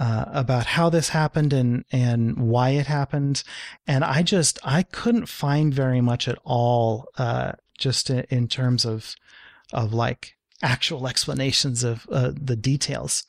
uh, 0.00 0.24
about 0.32 0.64
how 0.64 0.88
this 0.88 1.10
happened 1.10 1.52
and 1.52 1.84
and 1.92 2.38
why 2.38 2.70
it 2.70 2.86
happened, 2.86 3.44
and 3.86 4.02
I 4.02 4.22
just 4.22 4.58
I 4.64 4.82
couldn't 4.82 5.26
find 5.28 5.74
very 5.74 6.00
much 6.00 6.26
at 6.26 6.38
all, 6.42 7.08
uh, 7.18 7.52
just 7.76 8.08
in, 8.08 8.24
in 8.30 8.48
terms 8.48 8.86
of 8.86 9.14
of 9.74 9.92
like 9.92 10.36
actual 10.62 11.06
explanations 11.12 11.84
of 11.84 12.06
uh, 12.10 12.32
the 12.34 12.56
details. 12.56 13.24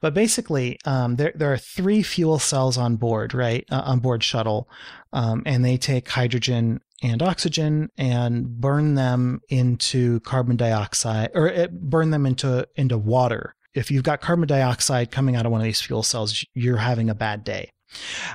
But 0.00 0.14
basically, 0.14 0.78
um, 0.86 1.16
there 1.16 1.32
there 1.34 1.52
are 1.52 1.58
three 1.58 2.02
fuel 2.02 2.38
cells 2.38 2.78
on 2.78 2.96
board, 2.96 3.34
right, 3.34 3.66
uh, 3.70 3.82
on 3.84 3.98
board 3.98 4.24
shuttle, 4.24 4.66
um, 5.12 5.42
and 5.44 5.62
they 5.62 5.76
take 5.76 6.08
hydrogen 6.08 6.80
and 7.02 7.22
oxygen 7.22 7.90
and 7.98 8.62
burn 8.62 8.94
them 8.94 9.42
into 9.50 10.20
carbon 10.20 10.56
dioxide, 10.56 11.32
or 11.34 11.52
uh, 11.52 11.66
burn 11.70 12.12
them 12.12 12.24
into 12.24 12.66
into 12.76 12.96
water 12.96 13.54
if 13.74 13.90
you've 13.90 14.04
got 14.04 14.20
carbon 14.20 14.46
dioxide 14.46 15.10
coming 15.10 15.36
out 15.36 15.46
of 15.46 15.52
one 15.52 15.60
of 15.60 15.64
these 15.64 15.80
fuel 15.80 16.02
cells, 16.02 16.44
you're 16.54 16.76
having 16.76 17.10
a 17.10 17.14
bad 17.14 17.44
day. 17.44 17.70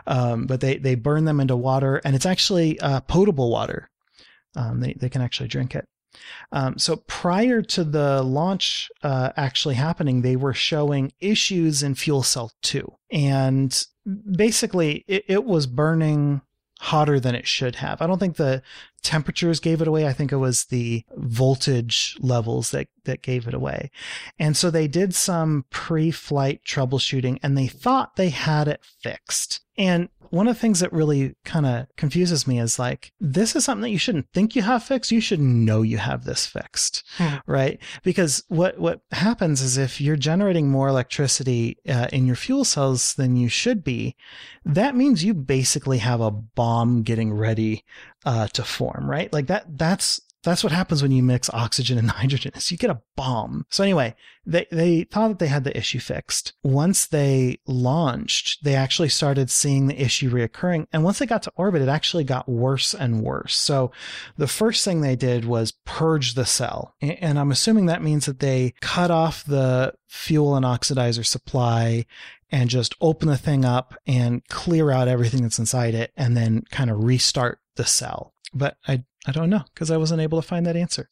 Um, 0.07 0.45
but 0.45 0.61
they, 0.61 0.77
they 0.77 0.95
burn 0.95 1.25
them 1.25 1.39
into 1.39 1.55
water, 1.55 2.01
and 2.03 2.15
it's 2.15 2.25
actually 2.25 2.79
uh, 2.79 3.01
potable 3.01 3.49
water. 3.49 3.89
Um, 4.55 4.79
they, 4.79 4.93
they 4.93 5.09
can 5.09 5.21
actually 5.21 5.49
drink 5.49 5.75
it. 5.75 5.85
Um, 6.51 6.77
so 6.77 6.97
prior 7.07 7.61
to 7.61 7.83
the 7.83 8.23
launch 8.23 8.89
uh, 9.03 9.31
actually 9.37 9.75
happening, 9.75 10.21
they 10.21 10.35
were 10.35 10.53
showing 10.53 11.11
issues 11.19 11.83
in 11.83 11.95
fuel 11.95 12.23
cell 12.23 12.51
2. 12.63 12.91
And 13.11 13.85
basically, 14.31 15.03
it, 15.07 15.25
it 15.27 15.45
was 15.45 15.67
burning 15.67 16.41
hotter 16.79 17.19
than 17.19 17.35
it 17.35 17.45
should 17.45 17.75
have. 17.75 18.01
I 18.01 18.07
don't 18.07 18.19
think 18.19 18.37
the 18.37 18.61
temperatures 19.01 19.59
gave 19.59 19.81
it 19.81 19.87
away. 19.87 20.07
I 20.07 20.13
think 20.13 20.31
it 20.31 20.37
was 20.37 20.65
the 20.65 21.03
voltage 21.15 22.17
levels 22.21 22.71
that, 22.71 22.87
that 23.03 23.21
gave 23.21 23.47
it 23.47 23.53
away. 23.53 23.91
And 24.39 24.55
so 24.55 24.71
they 24.71 24.87
did 24.87 25.13
some 25.13 25.65
pre 25.69 26.09
flight 26.09 26.61
troubleshooting 26.65 27.39
and 27.43 27.57
they 27.57 27.67
thought 27.67 28.15
they 28.15 28.29
had 28.29 28.67
it 28.67 28.81
fixed. 28.83 29.61
And 29.77 30.09
one 30.31 30.47
of 30.47 30.55
the 30.55 30.59
things 30.59 30.79
that 30.79 30.93
really 30.93 31.35
kind 31.45 31.65
of 31.65 31.87
confuses 31.95 32.47
me 32.47 32.59
is 32.59 32.79
like, 32.79 33.11
this 33.19 33.55
is 33.55 33.65
something 33.65 33.83
that 33.83 33.89
you 33.89 33.97
shouldn't 33.97 34.27
think 34.33 34.55
you 34.55 34.61
have 34.61 34.83
fixed. 34.83 35.11
You 35.11 35.21
should 35.21 35.39
know 35.39 35.81
you 35.81 35.97
have 35.97 36.23
this 36.23 36.45
fixed, 36.45 37.03
hmm. 37.17 37.35
right? 37.45 37.79
Because 38.03 38.43
what, 38.47 38.79
what 38.79 39.01
happens 39.11 39.61
is 39.61 39.77
if 39.77 39.99
you're 39.99 40.15
generating 40.15 40.69
more 40.69 40.87
electricity 40.87 41.77
uh, 41.87 42.07
in 42.11 42.27
your 42.27 42.35
fuel 42.35 42.65
cells 42.65 43.15
than 43.15 43.35
you 43.35 43.49
should 43.49 43.83
be, 43.83 44.15
that 44.65 44.95
means 44.95 45.23
you 45.23 45.33
basically 45.33 45.99
have 45.99 46.21
a 46.21 46.31
bomb 46.31 47.03
getting 47.03 47.33
ready 47.33 47.83
uh, 48.25 48.47
to 48.47 48.63
form, 48.63 49.09
right? 49.09 49.31
Like 49.31 49.47
that, 49.47 49.77
that's 49.77 50.21
that's 50.43 50.63
what 50.63 50.71
happens 50.71 51.01
when 51.01 51.11
you 51.11 51.21
mix 51.21 51.49
oxygen 51.49 51.97
and 51.97 52.07
nitrogen 52.19 52.51
is 52.55 52.71
you 52.71 52.77
get 52.77 52.89
a 52.89 53.01
bomb. 53.15 53.65
So 53.69 53.83
anyway, 53.83 54.15
they, 54.45 54.65
they 54.71 55.03
thought 55.03 55.27
that 55.29 55.39
they 55.39 55.47
had 55.47 55.63
the 55.63 55.77
issue 55.77 55.99
fixed. 55.99 56.53
Once 56.63 57.05
they 57.07 57.59
launched, 57.67 58.63
they 58.63 58.75
actually 58.75 59.09
started 59.09 59.49
seeing 59.49 59.87
the 59.87 60.01
issue 60.01 60.29
reoccurring. 60.29 60.87
And 60.91 61.03
once 61.03 61.19
they 61.19 61.25
got 61.25 61.43
to 61.43 61.53
orbit, 61.55 61.81
it 61.81 61.89
actually 61.89 62.23
got 62.23 62.49
worse 62.49 62.93
and 62.93 63.21
worse. 63.21 63.55
So 63.55 63.91
the 64.37 64.47
first 64.47 64.85
thing 64.85 65.01
they 65.01 65.15
did 65.15 65.45
was 65.45 65.73
purge 65.85 66.33
the 66.33 66.45
cell. 66.45 66.95
And 67.01 67.37
I'm 67.37 67.51
assuming 67.51 67.87
that 67.87 68.03
means 68.03 68.25
that 68.25 68.39
they 68.39 68.73
cut 68.81 69.11
off 69.11 69.43
the 69.45 69.93
fuel 70.07 70.55
and 70.55 70.65
oxidizer 70.65 71.25
supply 71.25 72.05
and 72.51 72.69
just 72.69 72.95
open 72.99 73.27
the 73.27 73.37
thing 73.37 73.63
up 73.63 73.93
and 74.07 74.45
clear 74.47 74.89
out 74.91 75.07
everything 75.07 75.43
that's 75.43 75.59
inside 75.59 75.93
it 75.93 76.11
and 76.17 76.35
then 76.35 76.63
kind 76.71 76.89
of 76.89 77.03
restart 77.03 77.59
the 77.75 77.85
cell. 77.85 78.33
But 78.53 78.77
I 78.87 79.03
I 79.27 79.31
don't 79.31 79.49
know 79.49 79.63
because 79.73 79.91
I 79.91 79.97
wasn't 79.97 80.21
able 80.21 80.41
to 80.41 80.47
find 80.47 80.65
that 80.65 80.75
answer. 80.75 81.09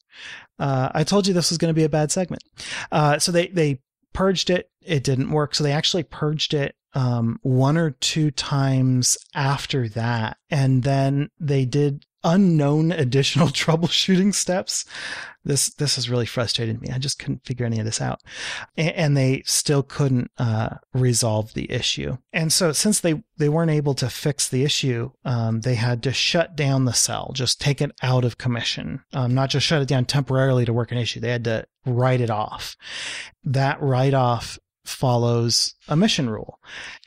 Uh, 0.58 0.90
I 0.94 1.04
told 1.04 1.28
you 1.28 1.34
this 1.34 1.52
was 1.52 1.58
going 1.58 1.74
to 1.74 1.80
be 1.80 1.84
a 1.84 1.90
bad 1.90 2.12
segment. 2.12 2.44
Uh, 2.92 3.20
so 3.20 3.32
they 3.32 3.48
they 3.48 3.82
purged 4.14 4.50
it. 4.50 4.72
It 4.82 5.04
didn't 5.04 5.32
work. 5.32 5.54
So 5.54 5.64
they 5.64 5.74
actually 5.74 6.04
purged 6.04 6.54
it 6.54 6.76
um, 6.94 7.40
one 7.44 7.78
or 7.78 7.92
two 7.92 8.32
times 8.32 9.18
after 9.36 9.88
that, 9.90 10.38
and 10.50 10.82
then 10.84 11.30
they 11.40 11.66
did 11.66 12.06
unknown 12.28 12.92
additional 12.92 13.48
troubleshooting 13.48 14.34
steps. 14.34 14.86
This 15.46 15.70
this 15.70 15.96
has 15.96 16.10
really 16.10 16.26
frustrated 16.26 16.82
me. 16.82 16.90
I 16.92 16.98
just 16.98 17.20
couldn't 17.20 17.46
figure 17.46 17.66
any 17.66 17.80
of 17.80 17.86
this 17.86 18.02
out, 18.02 18.22
and, 18.76 18.92
and 18.92 19.18
they 19.18 19.44
still 19.46 19.82
couldn't 19.82 20.30
uh, 20.38 20.76
resolve 20.94 21.54
the 21.54 21.72
issue. 21.72 22.18
And 22.34 22.52
so, 22.52 22.74
since 22.74 23.00
they 23.00 23.24
they 23.38 23.48
weren't 23.48 23.72
able 23.72 23.94
to 23.96 24.10
fix 24.10 24.50
the 24.50 24.66
issue, 24.66 25.12
um, 25.24 25.62
they 25.62 25.76
had 25.76 26.04
to 26.04 26.12
shut 26.12 26.58
down 26.58 26.84
the 26.84 26.92
cell, 26.92 27.32
just 27.34 27.62
take 27.62 27.82
it 27.82 27.92
out 28.04 28.26
of 28.26 28.38
commission, 28.38 29.04
um, 29.14 29.34
not 29.34 29.50
just 29.50 29.66
shut 29.66 29.82
it 29.82 29.88
down 29.88 30.04
temporarily 30.04 30.66
to 30.66 30.74
work 30.74 30.92
an 30.92 30.98
issue. 30.98 31.22
They 31.22 31.32
had 31.32 31.46
to 31.46 31.66
write 31.86 32.20
it 32.20 32.30
off. 32.30 32.76
That 33.46 33.82
write 33.82 34.14
off 34.14 34.60
follows 34.88 35.76
a 35.88 35.96
mission 35.96 36.30
rule. 36.30 36.60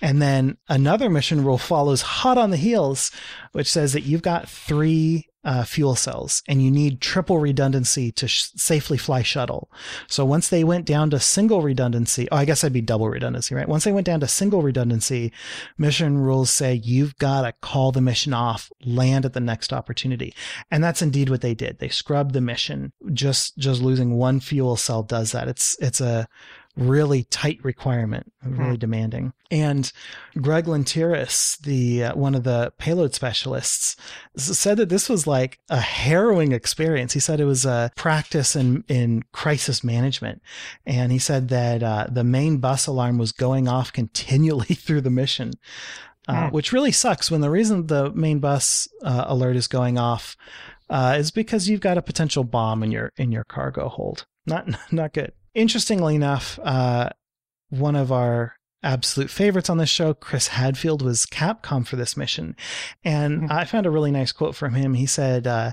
And 0.02 0.20
then 0.20 0.58
another 0.68 1.10
mission 1.10 1.44
rule 1.44 1.58
follows 1.58 2.02
hot 2.02 2.38
on 2.38 2.50
the 2.50 2.56
heels, 2.56 3.10
which 3.52 3.70
says 3.70 3.92
that 3.92 4.02
you've 4.02 4.22
got 4.22 4.48
three 4.48 5.26
uh, 5.42 5.64
fuel 5.64 5.94
cells 5.94 6.42
and 6.48 6.62
you 6.62 6.70
need 6.70 7.00
triple 7.00 7.38
redundancy 7.38 8.12
to 8.12 8.28
sh- 8.28 8.50
safely 8.56 8.98
fly 8.98 9.22
shuttle. 9.22 9.70
So 10.06 10.24
once 10.24 10.48
they 10.48 10.64
went 10.64 10.84
down 10.84 11.10
to 11.10 11.20
single 11.20 11.62
redundancy, 11.62 12.28
oh, 12.30 12.36
I 12.36 12.44
guess 12.44 12.62
I'd 12.62 12.74
be 12.74 12.82
double 12.82 13.08
redundancy, 13.08 13.54
right? 13.54 13.68
Once 13.68 13.84
they 13.84 13.92
went 13.92 14.06
down 14.06 14.20
to 14.20 14.28
single 14.28 14.60
redundancy, 14.60 15.32
mission 15.78 16.18
rules 16.18 16.50
say 16.50 16.74
you've 16.74 17.16
got 17.16 17.42
to 17.42 17.54
call 17.62 17.90
the 17.90 18.02
mission 18.02 18.34
off, 18.34 18.70
land 18.84 19.24
at 19.24 19.32
the 19.32 19.40
next 19.40 19.72
opportunity. 19.72 20.34
And 20.70 20.84
that's 20.84 21.02
indeed 21.02 21.30
what 21.30 21.40
they 21.40 21.54
did. 21.54 21.78
They 21.78 21.88
scrubbed 21.88 22.34
the 22.34 22.42
mission. 22.42 22.92
Just, 23.12 23.56
just 23.56 23.80
losing 23.80 24.16
one 24.16 24.40
fuel 24.40 24.76
cell 24.76 25.02
does 25.02 25.32
that. 25.32 25.48
It's, 25.48 25.76
it's 25.80 26.02
a, 26.02 26.28
really 26.80 27.24
tight 27.24 27.62
requirement, 27.62 28.32
really 28.42 28.70
hmm. 28.70 28.76
demanding. 28.76 29.32
And 29.50 29.92
Greg 30.40 30.64
Linteris, 30.64 31.58
the 31.58 32.04
uh, 32.04 32.14
one 32.16 32.34
of 32.34 32.44
the 32.44 32.72
payload 32.78 33.14
specialists, 33.14 33.96
said 34.36 34.78
that 34.78 34.88
this 34.88 35.08
was 35.08 35.26
like 35.26 35.60
a 35.68 35.80
harrowing 35.80 36.52
experience. 36.52 37.12
He 37.12 37.20
said 37.20 37.38
it 37.38 37.44
was 37.44 37.64
a 37.64 37.92
practice 37.94 38.56
in 38.56 38.82
in 38.88 39.22
crisis 39.32 39.84
management, 39.84 40.42
and 40.86 41.12
he 41.12 41.18
said 41.18 41.48
that 41.48 41.82
uh, 41.82 42.06
the 42.10 42.24
main 42.24 42.58
bus 42.58 42.86
alarm 42.86 43.18
was 43.18 43.32
going 43.32 43.68
off 43.68 43.92
continually 43.92 44.74
through 44.74 45.02
the 45.02 45.10
mission. 45.10 45.52
Uh, 46.28 46.48
hmm. 46.48 46.54
which 46.54 46.70
really 46.70 46.92
sucks 46.92 47.30
when 47.30 47.40
the 47.40 47.50
reason 47.50 47.86
the 47.86 48.12
main 48.12 48.40
bus 48.40 48.86
uh, 49.02 49.24
alert 49.26 49.56
is 49.56 49.66
going 49.66 49.98
off 49.98 50.36
uh, 50.90 51.16
is 51.18 51.30
because 51.30 51.68
you've 51.68 51.80
got 51.80 51.96
a 51.96 52.02
potential 52.02 52.44
bomb 52.44 52.82
in 52.82 52.92
your 52.92 53.10
in 53.16 53.32
your 53.32 53.44
cargo 53.44 53.88
hold. 53.88 54.26
Not 54.46 54.68
not 54.92 55.12
good. 55.12 55.32
Interestingly 55.54 56.14
enough, 56.14 56.58
uh, 56.62 57.10
one 57.70 57.96
of 57.96 58.12
our 58.12 58.54
absolute 58.82 59.30
favorites 59.30 59.68
on 59.68 59.78
this 59.78 59.90
show, 59.90 60.14
Chris 60.14 60.48
Hadfield, 60.48 61.02
was 61.02 61.26
Capcom 61.26 61.86
for 61.86 61.96
this 61.96 62.16
mission. 62.16 62.56
And 63.04 63.42
mm-hmm. 63.42 63.52
I 63.52 63.64
found 63.64 63.86
a 63.86 63.90
really 63.90 64.10
nice 64.10 64.32
quote 64.32 64.54
from 64.54 64.74
him. 64.74 64.94
He 64.94 65.06
said 65.06 65.46
uh, 65.46 65.72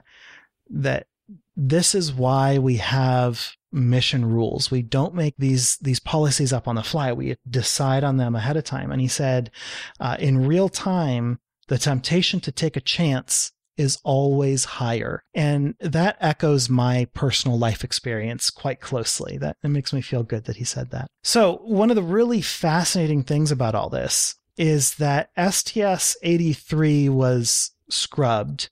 that 0.70 1.08
this 1.56 1.96
is 1.96 2.14
why 2.14 2.58
we 2.58 2.78
have 2.78 3.56
mission 3.72 4.26
rules. 4.26 4.72
We 4.72 4.82
don't 4.82 5.14
make 5.14 5.36
these 5.38 5.78
these 5.78 6.00
policies 6.00 6.54
up 6.54 6.68
on 6.68 6.76
the 6.76 6.84
fly. 6.84 7.12
We 7.14 7.36
decide 7.50 8.04
on 8.04 8.18
them 8.18 8.36
ahead 8.36 8.58
of 8.58 8.64
time. 8.64 8.92
And 8.92 9.02
he 9.02 9.08
said, 9.08 9.52
uh, 10.00 10.18
in 10.20 10.48
real 10.48 10.70
time, 10.70 11.40
the 11.68 11.78
temptation 11.78 12.40
to 12.42 12.52
take 12.52 12.78
a 12.78 12.82
chance 12.82 13.52
is 13.78 14.00
always 14.04 14.66
higher. 14.66 15.24
And 15.34 15.76
that 15.80 16.18
echoes 16.20 16.70
my 16.70 17.08
personal 17.14 17.58
life 17.58 17.84
experience 17.84 18.50
quite 18.50 18.82
closely. 18.82 19.38
That 19.38 19.58
it 19.64 19.70
makes 19.70 19.94
me 19.94 20.02
feel 20.02 20.24
good 20.24 20.46
that 20.46 20.58
he 20.58 20.64
said 20.64 20.92
that. 20.92 21.08
So 21.24 21.58
one 21.64 21.90
of 21.90 21.96
the 21.96 22.04
really 22.04 22.42
fascinating 22.42 23.24
things 23.24 23.52
about 23.52 23.76
all 23.76 23.90
this 23.90 24.36
is 24.58 24.96
that 24.96 25.30
STS 25.38 26.18
83 26.24 27.10
was 27.10 27.72
scrubbed 27.90 28.70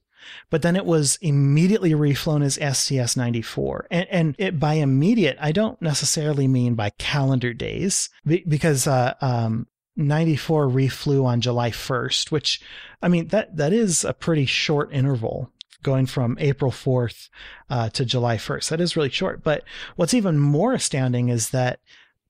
but 0.49 0.61
then 0.61 0.75
it 0.75 0.85
was 0.85 1.17
immediately 1.21 1.91
reflown 1.91 2.43
as 2.43 2.55
STS 2.55 3.15
94. 3.15 3.87
And, 3.91 4.07
and 4.09 4.35
it, 4.37 4.59
by 4.59 4.75
immediate, 4.75 5.37
I 5.39 5.51
don't 5.51 5.81
necessarily 5.81 6.47
mean 6.47 6.75
by 6.75 6.91
calendar 6.91 7.53
days, 7.53 8.09
because 8.25 8.87
uh, 8.87 9.13
um, 9.21 9.67
94 9.95 10.67
reflew 10.67 11.25
on 11.25 11.41
July 11.41 11.71
1st, 11.71 12.31
which, 12.31 12.61
I 13.01 13.07
mean, 13.07 13.27
that, 13.27 13.55
that 13.55 13.73
is 13.73 14.03
a 14.03 14.13
pretty 14.13 14.45
short 14.45 14.91
interval 14.91 15.51
going 15.83 16.05
from 16.05 16.35
April 16.39 16.71
4th 16.71 17.29
uh, 17.69 17.89
to 17.89 18.05
July 18.05 18.37
1st. 18.37 18.69
That 18.69 18.81
is 18.81 18.95
really 18.95 19.09
short. 19.09 19.43
But 19.43 19.63
what's 19.95 20.13
even 20.13 20.39
more 20.39 20.73
astounding 20.73 21.29
is 21.29 21.51
that 21.51 21.79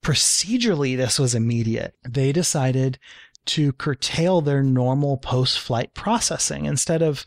procedurally, 0.03 0.95
this 0.95 1.17
was 1.17 1.33
immediate. 1.33 1.95
They 2.07 2.31
decided 2.31 2.99
to 3.45 3.73
curtail 3.73 4.41
their 4.41 4.63
normal 4.63 5.17
post 5.17 5.59
flight 5.59 5.93
processing 5.93 6.65
instead 6.65 7.01
of 7.01 7.25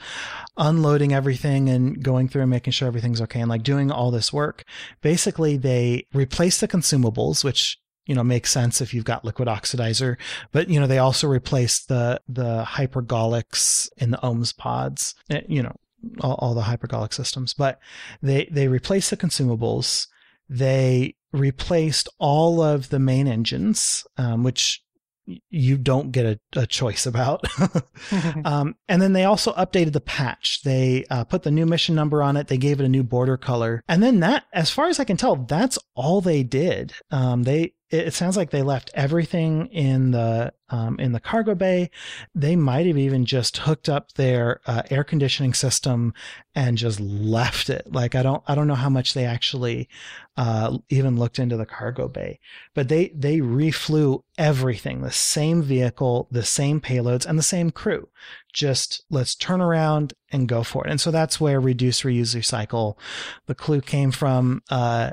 unloading 0.57 1.13
everything 1.13 1.69
and 1.69 2.03
going 2.03 2.29
through 2.29 2.43
and 2.43 2.51
making 2.51 2.73
sure 2.73 2.89
everything's 2.89 3.21
okay 3.23 3.41
and 3.41 3.49
like 3.49 3.63
doing 3.63 3.91
all 3.91 4.11
this 4.11 4.33
work. 4.33 4.65
Basically, 5.01 5.57
they 5.57 6.07
replaced 6.13 6.61
the 6.61 6.69
consumables, 6.69 7.45
which 7.45 7.79
you 8.09 8.15
know 8.17 8.25
makes 8.25 8.51
sense 8.51 8.81
if 8.81 8.93
you've 8.93 9.05
got 9.05 9.25
liquid 9.25 9.47
oxidizer 9.47 10.17
but 10.51 10.69
you 10.69 10.81
know 10.81 10.89
they 10.89 10.99
also 10.99 11.29
replaced 11.29 11.87
the 11.87 12.21
the 12.29 12.65
hypergolics 12.65 13.89
in 13.99 14.11
the 14.11 14.19
OMS 14.19 14.57
pods 14.57 15.15
eh, 15.31 15.43
you 15.47 15.63
know 15.63 15.77
all, 16.21 16.35
all 16.41 16.55
the 16.55 16.63
hypergolic 16.63 17.13
systems 17.13 17.55
but 17.55 17.79
they 18.21 18.49
they 18.51 18.67
replaced 18.67 19.11
the 19.11 19.17
consumables 19.17 20.09
they 20.49 21.15
replaced 21.33 22.09
all 22.19 22.63
of 22.63 22.89
the 22.89 22.99
main 22.99 23.29
engines, 23.29 24.07
um, 24.17 24.43
which 24.43 24.83
you 25.51 25.77
don't 25.77 26.11
get 26.11 26.25
a, 26.25 26.61
a 26.61 26.67
choice 26.67 27.05
about. 27.05 27.45
um, 28.45 28.77
and 28.89 29.03
then 29.03 29.13
they 29.13 29.25
also 29.25 29.53
updated 29.53 29.93
the 29.93 30.01
patch. 30.01 30.63
They 30.63 31.05
uh, 31.11 31.25
put 31.25 31.43
the 31.43 31.51
new 31.51 31.67
mission 31.67 31.95
number 31.95 32.23
on 32.23 32.37
it. 32.37 32.49
They 32.49 32.57
gave 32.57 32.81
it 32.81 32.87
a 32.87 32.89
new 32.89 33.03
border 33.03 33.37
color. 33.37 33.83
And 33.89 34.03
then 34.03 34.21
that, 34.21 34.45
as 34.53 34.71
far 34.71 34.89
as 34.89 34.99
I 34.99 35.05
can 35.05 35.19
tell, 35.19 35.37
that's 35.37 35.79
all 35.95 36.21
they 36.21 36.43
did. 36.43 36.95
Um, 37.11 37.43
they 37.43 37.75
it 37.91 38.13
sounds 38.13 38.37
like 38.37 38.51
they 38.51 38.63
left 38.63 38.91
everything 38.93 39.67
in 39.67 40.11
the 40.11 40.53
um, 40.69 41.01
in 41.01 41.13
the 41.13 41.21
cargo 41.21 41.55
bay. 41.55 41.91
They 42.35 42.55
might 42.55 42.85
have 42.87 42.99
even 42.99 43.25
just 43.25 43.59
hooked 43.59 43.89
up 43.89 44.13
their 44.13 44.61
uh, 44.67 44.83
air 44.91 45.05
conditioning 45.05 45.55
system 45.55 46.13
and 46.55 46.77
just 46.77 47.01
left 47.01 47.71
it. 47.71 47.91
Like 47.91 48.15
I 48.15 48.23
don't 48.23 48.43
I 48.47 48.55
don't 48.55 48.67
know 48.67 48.75
how 48.75 48.91
much 48.91 49.15
they 49.15 49.25
actually 49.25 49.89
uh, 50.37 50.77
even 50.91 51.17
looked 51.17 51.39
into 51.39 51.57
the 51.57 51.65
cargo 51.65 52.09
bay, 52.09 52.41
but 52.75 52.89
they 52.89 53.09
they 53.09 53.39
reflew 53.39 54.23
everything, 54.37 55.01
the 55.01 55.11
same 55.11 55.63
vehicle, 55.63 56.29
the 56.31 56.45
same 56.45 56.83
payloads, 56.83 57.25
and 57.25 57.39
the 57.39 57.43
same 57.43 57.71
crew. 57.71 58.09
Just 58.53 59.03
let's 59.09 59.35
turn 59.35 59.63
around 59.63 60.13
and 60.31 60.47
go 60.47 60.63
for 60.63 60.87
it. 60.87 60.91
And 60.91 61.01
so 61.01 61.11
that's 61.11 61.41
where 61.41 61.59
reduce, 61.59 62.03
reuse, 62.03 62.37
recycle. 62.37 62.99
The 63.47 63.55
clue 63.55 63.81
came 63.81 64.11
from. 64.11 64.63
Uh, 64.69 65.13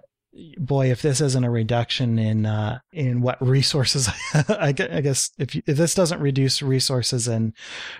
boy, 0.57 0.91
if 0.91 1.01
this 1.01 1.21
isn't 1.21 1.43
a 1.43 1.49
reduction 1.49 2.19
in 2.19 2.45
uh, 2.45 2.79
in 2.91 3.21
what 3.21 3.41
resources, 3.45 4.09
I 4.49 4.71
guess 4.71 5.31
if 5.37 5.55
you, 5.55 5.61
if 5.65 5.77
this 5.77 5.95
doesn't 5.95 6.19
reduce 6.19 6.61
resources 6.61 7.27
and 7.27 7.53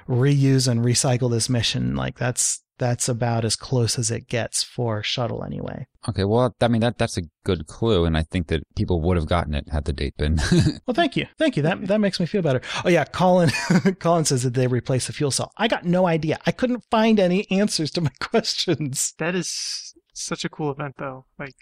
reuse 0.08 0.68
and 0.68 0.84
recycle 0.84 1.30
this 1.30 1.50
mission, 1.50 1.96
like 1.96 2.18
that's 2.18 2.64
that's 2.78 3.08
about 3.08 3.46
as 3.46 3.56
close 3.56 3.98
as 3.98 4.12
it 4.12 4.28
gets 4.28 4.62
for 4.62 5.02
shuttle 5.02 5.44
anyway. 5.44 5.88
Okay, 6.10 6.26
well, 6.26 6.54
I 6.62 6.68
mean 6.68 6.82
that 6.82 6.98
that's 6.98 7.18
a 7.18 7.24
good 7.44 7.68
clue, 7.68 8.06
and 8.06 8.18
I 8.18 8.24
think 8.24 8.48
that 8.48 8.64
people 8.76 9.02
would 9.02 9.18
have 9.18 9.28
gotten 9.28 9.54
it 9.54 9.70
had 9.70 9.86
the 9.86 9.94
date 9.94 10.18
been. 10.18 10.40
well, 10.86 10.94
thank 10.94 11.16
you, 11.16 11.28
thank 11.38 11.56
you. 11.56 11.64
That 11.64 11.88
that 11.88 12.00
makes 12.00 12.20
me 12.20 12.26
feel 12.26 12.42
better. 12.42 12.62
Oh 12.84 12.90
yeah, 12.90 13.06
Colin 13.06 13.50
Colin 14.00 14.26
says 14.26 14.44
that 14.44 14.54
they 14.54 14.68
replaced 14.68 15.08
the 15.08 15.14
fuel 15.14 15.32
cell. 15.32 15.52
I 15.58 15.68
got 15.68 15.86
no 15.86 16.08
idea. 16.08 16.40
I 16.46 16.52
couldn't 16.52 16.84
find 16.92 17.20
any 17.20 17.50
answers 17.50 17.92
to 17.92 18.02
my 18.02 18.12
questions. 18.20 19.14
That 19.18 19.36
is 19.36 19.94
such 20.14 20.46
a 20.46 20.50
cool 20.50 20.72
event, 20.72 20.96
though. 20.98 21.26
Like 21.40 21.56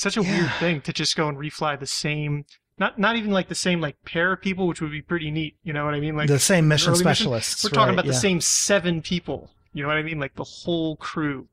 such 0.00 0.16
a 0.16 0.22
yeah. 0.22 0.38
weird 0.38 0.52
thing 0.54 0.80
to 0.82 0.92
just 0.92 1.16
go 1.16 1.28
and 1.28 1.38
refly 1.38 1.78
the 1.78 1.86
same 1.86 2.44
not 2.80 2.98
not 2.98 3.16
even 3.16 3.30
like 3.30 3.48
the 3.48 3.54
same 3.54 3.80
like 3.80 4.02
pair 4.04 4.32
of 4.32 4.40
people, 4.40 4.66
which 4.66 4.80
would 4.80 4.90
be 4.90 5.02
pretty 5.02 5.30
neat. 5.30 5.56
You 5.62 5.74
know 5.74 5.84
what 5.84 5.92
I 5.92 6.00
mean? 6.00 6.16
Like 6.16 6.28
the 6.28 6.38
same 6.38 6.66
mission 6.66 6.96
specialists. 6.96 7.62
Mission. 7.62 7.74
We're 7.74 7.78
talking 7.78 7.94
right, 7.94 8.00
about 8.00 8.06
yeah. 8.06 8.12
the 8.12 8.18
same 8.18 8.40
seven 8.40 9.02
people. 9.02 9.50
You 9.74 9.82
know 9.82 9.88
what 9.88 9.98
I 9.98 10.02
mean? 10.02 10.18
Like 10.18 10.34
the 10.34 10.44
whole 10.44 10.96
crew. 10.96 11.46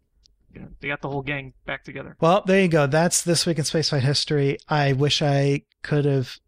You 0.54 0.62
know, 0.62 0.70
they 0.80 0.88
got 0.88 1.02
the 1.02 1.10
whole 1.10 1.22
gang 1.22 1.54
back 1.66 1.84
together. 1.84 2.16
Well, 2.22 2.44
there 2.48 2.62
you 2.62 2.70
go. 2.70 2.88
That's 2.88 3.22
this 3.22 3.46
week 3.46 3.58
in 3.58 3.66
spaceflight 3.66 4.02
history. 4.02 4.58
I 4.70 4.94
wish 4.94 5.22
I 5.22 5.64
could 5.84 6.06
have 6.06 6.40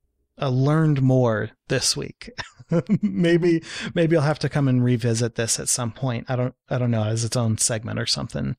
uh, 0.41 0.49
learned 0.49 1.01
more 1.01 1.51
this 1.67 1.97
week. 1.97 2.31
maybe 3.01 3.61
maybe 3.93 4.15
I'll 4.15 4.23
have 4.23 4.39
to 4.39 4.49
come 4.49 4.69
and 4.69 4.81
revisit 4.81 5.35
this 5.35 5.59
at 5.59 5.67
some 5.67 5.91
point. 5.91 6.25
I 6.29 6.37
don't 6.37 6.55
I 6.69 6.77
don't 6.77 6.91
know 6.91 7.03
as 7.03 7.25
its 7.25 7.35
own 7.35 7.57
segment 7.57 7.99
or 7.99 8.05
something. 8.05 8.55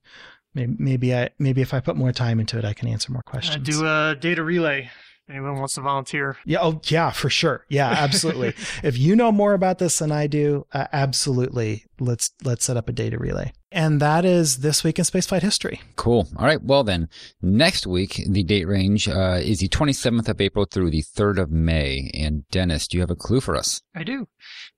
Maybe, 0.54 0.74
maybe 0.78 1.14
I 1.14 1.30
maybe 1.38 1.60
if 1.60 1.72
I 1.72 1.80
put 1.80 1.96
more 1.96 2.12
time 2.12 2.40
into 2.40 2.58
it, 2.58 2.64
I 2.64 2.72
can 2.72 2.88
answer 2.88 3.12
more 3.12 3.22
questions. 3.22 3.68
Uh, 3.68 3.72
do 3.72 3.86
a 3.86 4.16
data 4.18 4.42
relay. 4.42 4.90
Anyone 5.30 5.60
wants 5.60 5.74
to 5.74 5.80
volunteer? 5.80 6.36
Yeah. 6.44 6.58
Oh, 6.60 6.80
yeah, 6.86 7.10
for 7.10 7.30
sure. 7.30 7.64
Yeah, 7.68 7.88
absolutely. 7.88 8.48
if 8.82 8.98
you 8.98 9.14
know 9.14 9.30
more 9.30 9.52
about 9.52 9.78
this 9.78 10.00
than 10.00 10.10
I 10.10 10.26
do, 10.26 10.66
uh, 10.72 10.88
absolutely. 10.92 11.84
Let's 12.00 12.32
let's 12.42 12.64
set 12.64 12.76
up 12.76 12.88
a 12.88 12.92
data 12.92 13.16
relay. 13.16 13.52
And 13.70 14.00
that 14.00 14.24
is 14.24 14.58
this 14.58 14.82
week 14.82 14.98
in 14.98 15.04
spaceflight 15.04 15.42
history. 15.42 15.80
Cool. 15.94 16.26
All 16.36 16.46
right. 16.46 16.60
Well, 16.60 16.82
then, 16.82 17.08
next 17.40 17.86
week, 17.86 18.24
the 18.26 18.42
date 18.42 18.66
range 18.66 19.08
uh, 19.08 19.38
is 19.40 19.60
the 19.60 19.68
27th 19.68 20.28
of 20.28 20.40
April 20.40 20.64
through 20.64 20.90
the 20.90 21.02
3rd 21.04 21.38
of 21.38 21.50
May. 21.52 22.10
And 22.12 22.48
Dennis, 22.48 22.88
do 22.88 22.96
you 22.96 23.02
have 23.02 23.10
a 23.10 23.16
clue 23.16 23.40
for 23.40 23.54
us? 23.54 23.82
I 23.94 24.02
do. 24.02 24.26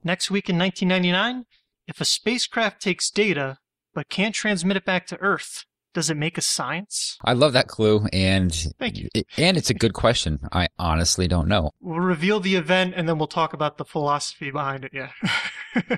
Next 0.05 0.31
week 0.31 0.51
in 0.51 0.59
1999, 0.59 1.47
if 1.89 2.03
a 2.03 2.05
spacecraft 2.05 2.83
takes 2.83 3.11
data 3.11 3.59
but 3.95 4.09
can't 4.09 4.35
transmit 4.35 4.77
it 4.77 4.85
back 4.85 5.07
to 5.07 5.21
Earth. 5.21 5.65
Does 5.95 6.11
it 6.11 6.17
make 6.17 6.39
a 6.39 6.43
science? 6.43 7.19
I 7.25 7.35
love 7.35 7.53
that 7.53 7.69
clue, 7.69 8.07
and 8.13 8.53
thank 8.79 8.99
you. 8.99 9.09
And 9.37 9.57
it's 9.57 9.71
a 9.71 9.75
good 9.75 9.93
question. 9.93 10.39
I 10.51 10.69
honestly 10.79 11.29
don't 11.29 11.49
know. 11.49 11.73
We'll 11.81 12.01
reveal 12.01 12.41
the 12.41 12.57
event, 12.57 12.95
and 12.97 13.09
then 13.09 13.19
we'll 13.19 13.27
talk 13.27 13.53
about 13.53 13.77
the 13.77 13.85
philosophy 13.85 14.51
behind 14.51 14.85
it. 14.85 14.93
Yeah. 14.95 15.11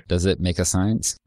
Does 0.07 0.25
it 0.25 0.39
make 0.39 0.59
a 0.59 0.65
science? 0.65 1.17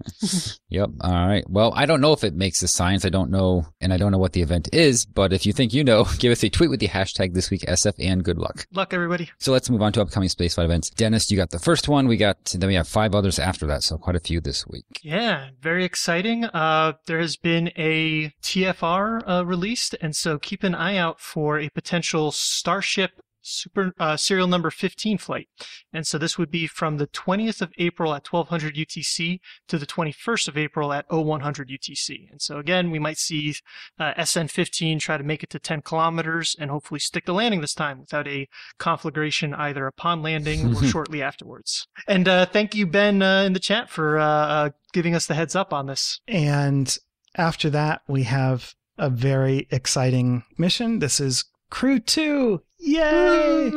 yep. 0.68 0.90
All 1.00 1.26
right. 1.26 1.44
Well, 1.48 1.72
I 1.74 1.86
don't 1.86 2.00
know 2.00 2.12
if 2.12 2.24
it 2.24 2.34
makes 2.34 2.62
a 2.62 2.68
science. 2.68 3.04
I 3.04 3.08
don't 3.08 3.30
know, 3.30 3.66
and 3.80 3.92
I 3.92 3.96
don't 3.96 4.12
know 4.12 4.18
what 4.18 4.32
the 4.32 4.42
event 4.42 4.68
is. 4.72 5.06
But 5.06 5.32
if 5.32 5.46
you 5.46 5.52
think 5.52 5.72
you 5.72 5.82
know, 5.84 6.06
give 6.18 6.32
us 6.32 6.44
a 6.44 6.50
tweet 6.50 6.70
with 6.70 6.80
the 6.80 6.88
hashtag 6.88 7.34
this 7.34 7.50
week 7.50 7.62
SF, 7.62 7.94
and 7.98 8.22
good 8.22 8.38
luck. 8.38 8.66
Luck, 8.72 8.92
everybody. 8.92 9.30
So 9.38 9.52
let's 9.52 9.70
move 9.70 9.82
on 9.82 9.92
to 9.94 10.02
upcoming 10.02 10.28
spaceflight 10.28 10.66
events. 10.66 10.90
Dennis, 10.90 11.30
you 11.30 11.36
got 11.36 11.50
the 11.50 11.58
first 11.58 11.88
one. 11.88 12.06
We 12.06 12.16
got 12.16 12.44
then 12.44 12.68
we 12.68 12.74
have 12.74 12.88
five 12.88 13.14
others 13.14 13.38
after 13.38 13.66
that, 13.66 13.82
so 13.82 13.96
quite 13.96 14.16
a 14.16 14.20
few 14.20 14.40
this 14.40 14.66
week. 14.66 14.84
Yeah, 15.02 15.48
very 15.60 15.84
exciting. 15.84 16.44
Uh, 16.44 16.94
there 17.06 17.20
has 17.20 17.36
been 17.36 17.70
a 17.76 18.32
TFR 18.58 19.22
uh, 19.26 19.46
released, 19.46 19.94
and 20.00 20.16
so 20.16 20.38
keep 20.38 20.64
an 20.64 20.74
eye 20.74 20.96
out 20.96 21.20
for 21.20 21.58
a 21.58 21.68
potential 21.68 22.32
Starship 22.32 23.20
super 23.48 23.92
uh, 23.98 24.16
serial 24.16 24.46
number 24.46 24.70
15 24.70 25.18
flight. 25.18 25.48
And 25.92 26.06
so 26.06 26.18
this 26.18 26.38
would 26.38 26.50
be 26.50 26.66
from 26.66 26.98
the 26.98 27.06
20th 27.06 27.62
of 27.62 27.72
April 27.78 28.14
at 28.14 28.30
1200 28.30 28.74
UTC 28.74 29.40
to 29.68 29.78
the 29.78 29.86
21st 29.86 30.48
of 30.48 30.58
April 30.58 30.92
at 30.92 31.06
0100 31.08 31.68
UTC. 31.68 32.30
And 32.30 32.42
so 32.42 32.58
again, 32.58 32.90
we 32.90 32.98
might 32.98 33.18
see 33.18 33.54
uh, 33.98 34.12
SN15 34.14 35.00
try 35.00 35.16
to 35.16 35.24
make 35.24 35.42
it 35.42 35.50
to 35.50 35.58
10 35.58 35.82
kilometers 35.82 36.56
and 36.58 36.70
hopefully 36.70 37.00
stick 37.00 37.24
the 37.24 37.32
landing 37.32 37.60
this 37.60 37.74
time 37.74 38.00
without 38.00 38.28
a 38.28 38.48
conflagration 38.78 39.54
either 39.54 39.86
upon 39.86 40.22
landing 40.22 40.74
or 40.74 40.82
shortly 40.84 41.22
afterwards. 41.22 41.86
And 42.06 42.28
uh, 42.28 42.46
thank 42.46 42.74
you, 42.74 42.86
Ben, 42.86 43.22
uh, 43.22 43.42
in 43.42 43.52
the 43.52 43.60
chat 43.60 43.88
for 43.88 44.18
uh, 44.18 44.26
uh, 44.26 44.70
giving 44.92 45.14
us 45.14 45.26
the 45.26 45.34
heads 45.34 45.56
up 45.56 45.72
on 45.72 45.86
this. 45.86 46.20
And 46.26 46.96
after 47.38 47.70
that, 47.70 48.02
we 48.08 48.24
have 48.24 48.74
a 48.98 49.08
very 49.08 49.68
exciting 49.70 50.42
mission. 50.56 50.98
This 50.98 51.20
is 51.20 51.44
Crew 51.70 52.00
2. 52.00 52.62
Yay! 52.80 53.72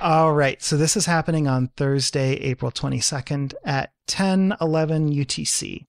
All 0.00 0.32
right. 0.32 0.62
So 0.62 0.76
this 0.76 0.96
is 0.96 1.06
happening 1.06 1.46
on 1.46 1.68
Thursday, 1.76 2.34
April 2.34 2.70
22nd 2.70 3.54
at 3.64 3.92
10 4.06 4.56
11 4.60 5.12
UTC. 5.12 5.86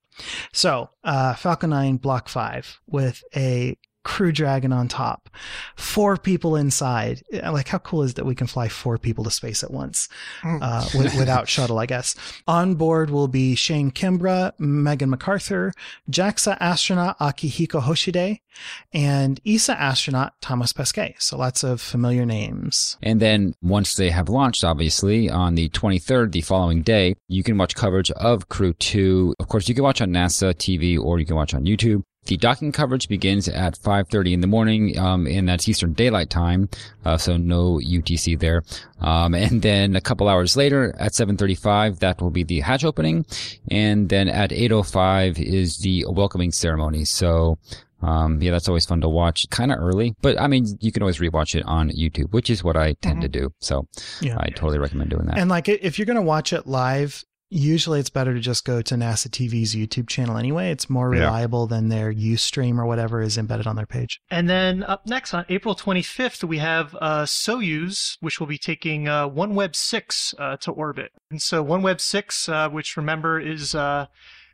So, 0.51 0.89
uh, 1.03 1.33
Falcon 1.33 1.71
9 1.71 1.97
Block 1.97 2.29
5 2.29 2.81
with 2.87 3.23
a 3.35 3.77
crew 4.03 4.31
dragon 4.31 4.71
on 4.73 4.87
top, 4.87 5.29
four 5.75 6.17
people 6.17 6.55
inside. 6.55 7.21
Like, 7.31 7.67
how 7.67 7.79
cool 7.79 8.03
is 8.03 8.15
that 8.15 8.25
we 8.25 8.35
can 8.35 8.47
fly 8.47 8.67
four 8.67 8.97
people 8.97 9.23
to 9.23 9.31
space 9.31 9.63
at 9.63 9.71
once 9.71 10.09
hmm. 10.41 10.57
uh, 10.61 10.87
without 10.95 11.47
shuttle, 11.47 11.79
I 11.79 11.85
guess. 11.85 12.15
On 12.47 12.75
board 12.75 13.09
will 13.09 13.27
be 13.27 13.55
Shane 13.55 13.91
Kimbrough, 13.91 14.59
Megan 14.59 15.11
McArthur, 15.11 15.71
JAXA 16.09 16.57
astronaut 16.59 17.17
Akihiko 17.19 17.81
Hoshide, 17.81 18.39
and 18.93 19.39
ESA 19.45 19.79
astronaut 19.79 20.33
Thomas 20.41 20.73
Pesquet. 20.73 21.15
So 21.19 21.37
lots 21.37 21.63
of 21.63 21.81
familiar 21.81 22.25
names. 22.25 22.97
And 23.01 23.19
then 23.19 23.53
once 23.61 23.95
they 23.95 24.09
have 24.09 24.29
launched, 24.29 24.63
obviously, 24.63 25.29
on 25.29 25.55
the 25.55 25.69
23rd, 25.69 26.31
the 26.31 26.41
following 26.41 26.81
day, 26.81 27.15
you 27.27 27.43
can 27.43 27.57
watch 27.57 27.75
coverage 27.75 28.11
of 28.11 28.49
Crew 28.49 28.73
2. 28.73 29.35
Of 29.39 29.47
course, 29.47 29.67
you 29.67 29.75
can 29.75 29.83
watch 29.83 30.01
on 30.01 30.09
NASA 30.09 30.53
TV 30.53 30.99
or 30.99 31.19
you 31.19 31.25
can 31.25 31.35
watch 31.35 31.53
on 31.53 31.65
YouTube. 31.65 32.03
The 32.25 32.37
docking 32.37 32.71
coverage 32.71 33.09
begins 33.09 33.49
at 33.49 33.77
5:30 33.77 34.33
in 34.33 34.41
the 34.41 34.47
morning, 34.47 34.97
um, 34.97 35.27
and 35.27 35.47
that's 35.47 35.67
Eastern 35.67 35.93
Daylight 35.93 36.29
Time, 36.29 36.69
uh, 37.03 37.17
so 37.17 37.37
no 37.37 37.79
UTC 37.79 38.39
there. 38.39 38.63
Um, 39.01 39.33
and 39.45 39.61
then 39.61 39.95
a 39.95 40.01
couple 40.01 40.29
hours 40.29 40.55
later, 40.55 40.95
at 40.99 41.13
7:35, 41.13 41.99
that 41.99 42.21
will 42.21 42.31
be 42.31 42.43
the 42.43 42.61
hatch 42.61 42.85
opening, 42.85 43.25
and 43.69 44.09
then 44.09 44.29
at 44.29 44.51
8:05 44.51 45.39
is 45.39 45.77
the 45.79 46.05
welcoming 46.09 46.51
ceremony. 46.51 47.05
So. 47.05 47.57
Um, 48.01 48.41
yeah, 48.41 48.51
that's 48.51 48.67
always 48.67 48.85
fun 48.85 48.99
to 48.99 49.07
watch. 49.07 49.49
Kind 49.49 49.71
of 49.71 49.79
early, 49.79 50.13
but 50.21 50.37
I 50.37 50.47
mean, 50.47 50.65
you 50.81 50.91
can 50.91 51.01
always 51.03 51.19
rewatch 51.19 51.55
it 51.55 51.63
on 51.65 51.89
YouTube, 51.89 52.33
which 52.33 52.49
is 52.49 52.61
what 52.61 52.75
I 52.75 52.95
tend 53.01 53.19
mm-hmm. 53.19 53.21
to 53.21 53.27
do. 53.29 53.53
So 53.61 53.87
yeah. 54.19 54.35
I 54.37 54.49
totally 54.49 54.77
recommend 54.77 55.09
doing 55.11 55.27
that. 55.27 55.37
And 55.37 55.49
like, 55.49 55.69
if 55.69 55.97
you're 55.97 56.05
going 56.05 56.17
to 56.17 56.21
watch 56.21 56.51
it 56.51 56.67
live, 56.67 57.23
usually 57.53 57.99
it's 57.99 58.09
better 58.09 58.33
to 58.33 58.39
just 58.39 58.65
go 58.65 58.81
to 58.81 58.95
NASA 58.95 59.27
TV's 59.27 59.75
YouTube 59.75 60.07
channel 60.07 60.37
anyway. 60.37 60.71
It's 60.71 60.89
more 60.89 61.09
reliable 61.09 61.67
yeah. 61.69 61.75
than 61.75 61.89
their 61.89 62.13
Ustream 62.13 62.77
or 62.77 62.85
whatever 62.85 63.21
is 63.21 63.37
embedded 63.37 63.67
on 63.67 63.75
their 63.75 63.85
page. 63.85 64.19
And 64.29 64.49
then 64.49 64.83
up 64.83 65.05
next 65.05 65.33
on 65.33 65.45
April 65.49 65.75
25th, 65.75 66.43
we 66.43 66.57
have 66.57 66.95
uh, 66.99 67.23
Soyuz, 67.23 68.17
which 68.19 68.39
will 68.39 68.47
be 68.47 68.57
taking 68.57 69.07
uh, 69.07 69.29
OneWeb 69.29 69.75
6 69.75 70.35
uh, 70.37 70.57
to 70.57 70.71
orbit. 70.71 71.11
And 71.29 71.41
so 71.41 71.63
OneWeb 71.63 72.01
6, 72.01 72.49
uh, 72.49 72.69
which 72.69 72.97
remember 72.97 73.39
is 73.39 73.75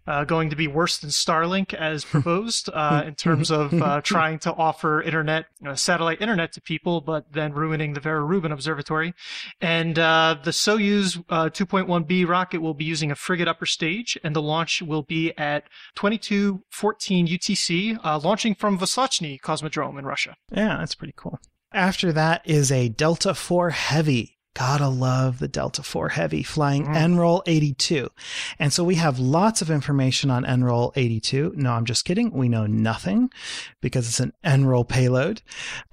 uh, 0.10 0.24
going 0.24 0.50
to 0.50 0.56
be 0.56 0.68
worse 0.68 0.98
than 0.98 1.12
Starlink 1.12 1.74
as 1.74 2.04
proposed 2.16 2.70
uh, 2.74 3.04
in 3.06 3.14
terms 3.14 3.52
of 3.52 3.74
uh, 3.74 4.02
trying 4.04 4.40
to 4.40 4.54
offer 4.54 5.02
internet, 5.02 5.46
satellite 5.76 6.20
internet 6.20 6.52
to 6.54 6.62
people, 6.62 7.00
but 7.00 7.32
then 7.32 7.54
ruining 7.54 7.94
the 7.94 8.00
Vera 8.00 8.24
Rubin 8.24 8.52
Observatory. 8.52 9.14
And 9.62 10.00
uh, 10.00 10.38
the 10.44 10.52
Soyuz 10.52 11.24
2.1B 11.28 12.24
uh, 12.24 12.28
rocket 12.28 12.62
will 12.62 12.74
be 12.74 12.86
using 12.86 13.12
a 13.12 13.16
Fregat 13.16 13.48
upper 13.48 13.68
stage, 13.68 14.18
and 14.24 14.36
the 14.36 14.42
launch 14.42 14.82
will 14.82 15.04
be 15.04 15.32
at 15.38 15.66
2214 15.96 17.28
UTC, 17.28 18.00
uh, 18.04 18.20
launching 18.20 18.56
from 18.56 18.80
Vostochny 18.80 19.40
Cosmodrome 19.40 20.00
in 20.00 20.06
Russia. 20.06 20.36
Yeah, 20.52 20.78
that's 20.80 20.96
pretty 20.96 21.14
cool. 21.16 21.40
After 21.72 22.12
that 22.14 22.42
is 22.46 22.72
a 22.72 22.90
Delta 22.90 23.30
IV 23.30 23.74
Heavy. 23.74 24.39
Gotta 24.56 24.88
love 24.88 25.40
the 25.40 25.48
Delta 25.48 25.84
4 25.84 26.10
Heavy 26.10 26.44
flying 26.44 26.86
mm. 26.86 26.96
NROL 26.96 27.42
82. 27.46 28.10
And 28.58 28.74
so 28.74 28.84
we 28.84 28.96
have 28.96 29.20
lots 29.20 29.62
of 29.62 29.70
information 29.70 30.30
on 30.30 30.44
NROL 30.44 30.92
82. 30.96 31.54
No, 31.56 31.74
I'm 31.74 31.86
just 31.86 32.04
kidding. 32.04 32.32
We 32.32 32.50
know 32.50 32.66
nothing 32.66 33.30
because 33.80 34.08
it's 34.08 34.20
an 34.20 34.34
NROL 34.44 34.88
payload. 34.88 35.42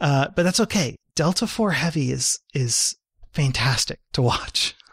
Uh, 0.00 0.28
but 0.34 0.42
that's 0.42 0.60
okay. 0.60 0.96
Delta 1.14 1.46
4 1.46 1.72
Heavy 1.72 2.10
is, 2.10 2.40
is 2.54 2.96
fantastic 3.32 4.00
to 4.12 4.22
watch. 4.22 4.74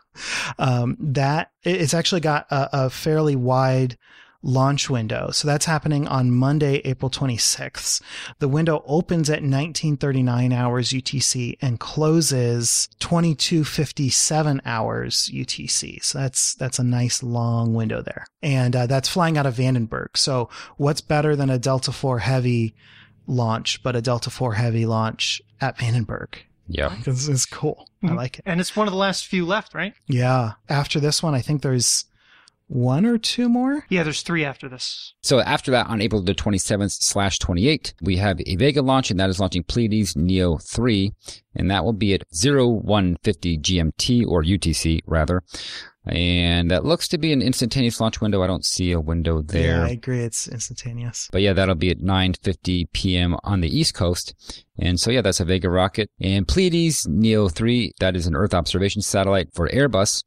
Um, 0.60 0.96
that 1.00 1.50
it's 1.64 1.96
actually 1.96 2.22
got 2.22 2.46
a, 2.52 2.86
a 2.86 2.90
fairly 2.92 3.36
wide 3.36 3.98
launch 4.44 4.90
window. 4.90 5.32
So 5.32 5.48
that's 5.48 5.66
happening 5.66 6.08
on 6.08 6.32
Monday, 6.32 6.82
April 6.84 7.10
26th. 7.10 8.02
The 8.40 8.48
window 8.48 8.84
opens 8.86 9.30
at 9.30 9.42
1939 9.42 10.52
hours 10.52 10.90
UTC 10.90 11.58
and 11.62 11.80
closes 11.80 12.90
2257 13.00 14.62
hours 14.66 15.32
UTC. 15.34 16.04
So 16.04 16.20
that's, 16.20 16.54
that's 16.56 16.78
a 16.78 16.84
nice 16.84 17.24
long 17.24 17.74
window 17.74 18.02
there. 18.02 18.26
And 18.42 18.76
uh, 18.76 18.86
that's 18.86 19.10
flying 19.10 19.38
out 19.38 19.46
of 19.46 19.56
Vandenberg. 19.56 20.18
So 20.18 20.50
what's 20.78 21.02
better 21.02 21.36
than 21.36 21.50
a 21.50 21.58
Delta 21.58 21.92
4 21.92 22.20
Heavy 22.20 22.76
launch, 23.26 23.82
but 23.82 23.96
a 23.96 24.02
Delta 24.02 24.30
4 24.30 24.54
Heavy 24.56 24.86
launch 24.86 25.42
at 25.62 25.78
Vandenberg? 25.78 26.36
Yeah. 26.68 26.96
It's, 27.06 27.28
it's 27.28 27.46
cool. 27.46 27.88
I 28.02 28.08
mm-hmm. 28.08 28.16
like 28.16 28.40
it. 28.40 28.44
And 28.46 28.60
it's 28.60 28.76
one 28.76 28.88
of 28.88 28.94
the 28.94 29.00
last 29.00 29.28
few 29.28 29.46
left, 29.46 29.74
right? 29.74 29.94
Yeah. 30.08 30.54
After 30.68 31.00
this 31.00 31.24
one, 31.24 31.34
I 31.34 31.42
think 31.42 31.62
there's 31.62 32.06
one 32.68 33.06
or 33.06 33.18
two 33.18 33.50
more? 33.50 33.86
Yeah, 33.90 34.04
there's 34.04 34.22
three 34.22 34.46
after 34.46 34.70
this. 34.70 35.14
So 35.22 35.40
after 35.40 35.72
that, 35.72 35.88
on 35.88 36.02
April 36.02 36.22
the 36.22 36.34
27th 36.34 36.92
slash 36.92 37.40
28th, 37.40 37.94
we 38.02 38.18
have 38.18 38.40
a 38.46 38.56
Vega 38.56 38.82
launch, 38.82 39.12
and 39.12 39.20
that 39.20 39.30
is 39.30 39.40
launching 39.40 39.64
Pleiades 39.64 40.16
Neo 40.16 40.58
3, 40.58 41.14
and 41.56 41.70
that 41.70 41.84
will 41.84 41.94
be 41.94 42.14
at 42.14 42.24
0150 42.32 43.58
GMT, 43.60 44.26
or 44.28 44.44
UTC 44.44 45.02
rather. 45.06 45.44
And 46.06 46.70
that 46.70 46.84
looks 46.84 47.08
to 47.10 47.18
be 47.18 47.32
an 47.32 47.42
instantaneous 47.42 48.02
launch 48.02 48.20
window. 48.20 48.44
I 48.44 48.48
don't 48.48 48.66
see 48.66 48.92
a 48.92 49.00
window 49.00 49.42
there. 49.42 49.78
Yeah, 49.78 49.84
I 49.84 49.90
agree. 49.92 50.20
It's 50.20 50.50
instantaneous. 50.50 51.30
But 51.32 51.42
yeah, 51.42 51.54
that'll 51.54 51.76
be 51.76 51.92
at 51.92 52.00
9:50 52.00 52.92
p.m. 52.92 53.38
on 53.44 53.62
the 53.62 53.70
East 53.70 53.94
Coast. 53.94 54.34
And 54.78 55.00
so 55.00 55.12
yeah, 55.12 55.22
that's 55.22 55.40
a 55.40 55.46
Vega 55.46 55.70
rocket. 55.70 56.10
And 56.20 56.46
Pleiades 56.48 57.08
Neo 57.08 57.48
3, 57.48 57.94
that 58.00 58.18
is 58.18 58.28
an 58.28 58.36
Earth 58.36 58.54
observation 58.54 59.02
satellite 59.02 59.54
for 59.54 59.70
Airbus 59.70 60.24